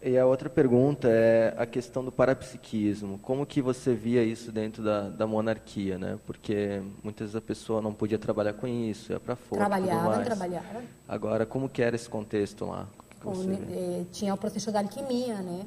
E 0.00 0.16
a 0.16 0.24
outra 0.24 0.48
pergunta 0.48 1.08
é 1.08 1.54
a 1.58 1.66
questão 1.66 2.04
do 2.04 2.12
parapsiquismo. 2.12 3.18
Como 3.18 3.44
que 3.44 3.60
você 3.60 3.94
via 3.94 4.22
isso 4.22 4.52
dentro 4.52 4.82
da, 4.82 5.08
da 5.08 5.26
monarquia, 5.26 5.98
né? 5.98 6.18
Porque 6.24 6.80
muitas 7.02 7.32
vezes 7.32 7.36
a 7.36 7.40
pessoa 7.40 7.82
não 7.82 7.92
podia 7.92 8.18
trabalhar 8.18 8.52
com 8.52 8.66
isso, 8.68 9.10
ia 9.10 9.18
para 9.18 9.34
fora. 9.34 9.66
Trabalhavam, 9.66 10.24
trabalhavam. 10.24 10.82
Agora, 11.08 11.44
como 11.44 11.68
que 11.68 11.82
era 11.82 11.96
esse 11.96 12.08
contexto 12.08 12.64
lá? 12.64 12.86
Com, 13.20 13.32
eh, 13.52 14.04
tinha 14.12 14.32
o 14.32 14.36
processo 14.36 14.70
da 14.70 14.78
alquimia, 14.78 15.38
né? 15.38 15.66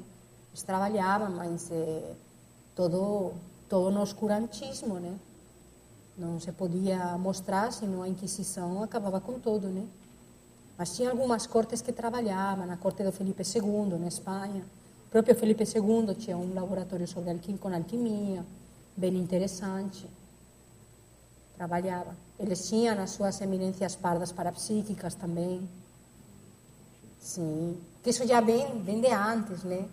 Eles 0.51 0.63
trabalhavam, 0.63 1.29
mas 1.31 1.69
eh, 1.69 2.13
todo, 2.73 3.33
todo 3.67 3.91
no 3.91 4.01
oscurantismo, 4.01 4.97
né? 4.97 5.13
Não 6.17 6.39
se 6.39 6.51
podia 6.53 7.17
mostrar, 7.17 7.73
senão 7.73 8.01
a 8.01 8.07
Inquisição 8.07 8.81
acabava 8.81 9.19
com 9.19 9.37
tudo, 9.39 9.67
né? 9.67 9.85
Mas 10.81 10.95
tinha 10.95 11.11
algumas 11.11 11.45
cortes 11.45 11.79
que 11.79 11.93
trabalhavam, 11.93 12.65
na 12.65 12.75
corte 12.75 13.03
do 13.03 13.11
Felipe 13.11 13.43
II, 13.43 13.99
na 13.99 14.07
Espanha. 14.07 14.65
O 15.05 15.11
próprio 15.11 15.35
Felipe 15.35 15.63
II 15.63 16.15
tinha 16.15 16.35
um 16.35 16.55
laboratório 16.55 17.07
sobre 17.07 17.29
alquim, 17.29 17.55
com 17.55 17.71
alquimia, 17.71 18.43
bem 18.97 19.15
interessante. 19.15 20.09
Trabalhava. 21.55 22.15
Eles 22.39 22.67
tinham 22.67 22.99
as 22.99 23.11
suas 23.11 23.39
eminências 23.41 23.95
pardas 23.95 24.31
parapsíquicas 24.31 25.13
também. 25.13 25.69
Sim, 27.19 27.77
que 28.01 28.09
isso 28.09 28.25
já 28.25 28.41
vem, 28.41 28.81
vem 28.81 29.01
de 29.01 29.13
antes, 29.13 29.63
né? 29.63 29.87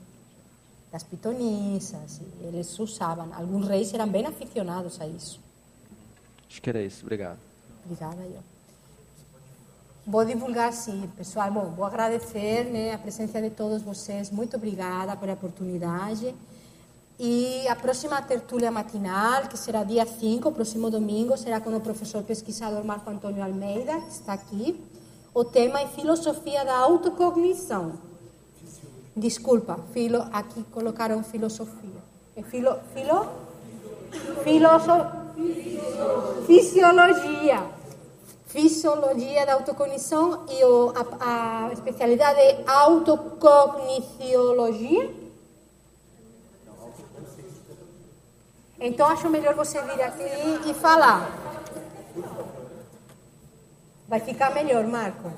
Das 0.90 1.02
pitonissas, 1.02 2.19
eles 2.40 2.78
usavam. 2.78 3.28
Alguns 3.35 3.69
reis 3.69 3.93
eram 3.93 4.09
bem 4.09 4.24
aficionados 4.24 4.98
a 5.02 5.06
isso. 5.06 5.39
Acho 6.48 6.62
que 6.62 6.70
era 6.70 6.81
isso. 6.81 7.05
Obrigado. 7.05 7.39
Obrigada, 7.85 8.23
eu. 8.23 8.58
Vou 10.11 10.25
divulgar, 10.25 10.73
sim, 10.73 11.07
pessoal. 11.19 11.51
Bom, 11.53 11.75
vou 11.77 11.85
agradecer 11.85 12.65
né, 12.65 12.95
a 12.95 12.99
presença 12.99 13.43
de 13.43 13.51
todos 13.51 13.83
vocês. 13.83 14.31
Muito 14.31 14.57
obrigada 14.57 15.15
pela 15.15 15.35
oportunidade. 15.35 16.35
E 17.19 17.69
a 17.69 17.77
próxima 17.77 18.23
tertúlia 18.23 18.71
matinal, 18.71 19.43
que 19.49 19.59
será 19.59 19.85
dia 19.85 20.07
5, 20.07 20.51
próximo 20.51 20.91
domingo, 20.91 21.37
será 21.37 21.61
com 21.61 21.77
o 21.77 21.81
professor 21.83 22.23
pesquisador 22.23 22.83
Marco 22.87 23.11
Antônio 23.11 23.45
Almeida, 23.45 24.01
que 24.01 24.13
está 24.13 24.33
aqui. 24.33 24.83
O 25.35 25.45
tema 25.45 25.83
é 25.83 25.87
filosofia 25.89 26.65
da 26.65 26.79
autocognição. 26.79 27.93
Desculpa, 29.15 29.79
filo, 29.93 30.27
aqui 30.33 30.63
colocaram 30.73 31.23
filosofia. 31.23 32.01
É 32.35 32.43
filo, 32.43 32.79
filo, 32.95 33.29
filoso, 34.43 34.93
fisiologia. 36.47 37.78
Fisiologia 38.59 39.47
da 39.47 39.55
autocognição 39.55 40.45
e 40.51 40.65
o, 40.65 40.93
a, 41.21 41.69
a 41.69 41.73
especialidade 41.73 42.41
é 42.41 42.65
autocogniciologia. 42.67 45.15
Então 48.81 49.07
acho 49.07 49.31
melhor 49.31 49.55
você 49.55 49.81
vir 49.83 50.03
aqui 50.03 50.71
e 50.71 50.75
falar. 50.75 51.31
Vai 54.09 54.19
ficar 54.19 54.53
melhor, 54.53 54.85
Marco. 54.89 55.31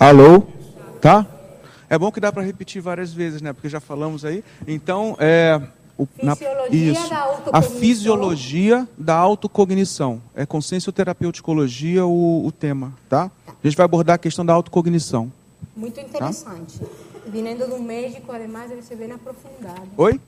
Alô? 0.00 0.53
Tá? 1.04 1.26
É 1.90 1.98
bom 1.98 2.10
que 2.10 2.18
dá 2.18 2.32
para 2.32 2.42
repetir 2.42 2.80
várias 2.80 3.12
vezes, 3.12 3.42
né? 3.42 3.52
Porque 3.52 3.68
já 3.68 3.78
falamos 3.78 4.24
aí. 4.24 4.42
Então, 4.66 5.14
é. 5.20 5.60
O, 5.98 6.08
na, 6.20 6.32
isso, 6.72 7.08
a 7.52 7.60
fisiologia 7.60 8.88
da 8.96 9.14
autocognição. 9.14 10.20
É 10.34 10.46
consciência 10.46 10.90
terapeuticologia 10.90 12.06
o, 12.06 12.46
o 12.46 12.50
tema, 12.50 12.94
tá? 13.06 13.30
A 13.46 13.66
gente 13.66 13.76
vai 13.76 13.84
abordar 13.84 14.14
a 14.14 14.18
questão 14.18 14.46
da 14.46 14.54
autocognição. 14.54 15.30
Muito 15.76 16.00
interessante. 16.00 16.80
Tá? 16.80 16.86
Vindo 17.26 17.68
do 17.68 17.78
médico, 17.78 18.32
además, 18.32 18.70
deve 18.70 18.80
ser 18.80 18.96
bem 18.96 19.12
aprofundado. 19.12 19.86
Oi? 19.98 20.18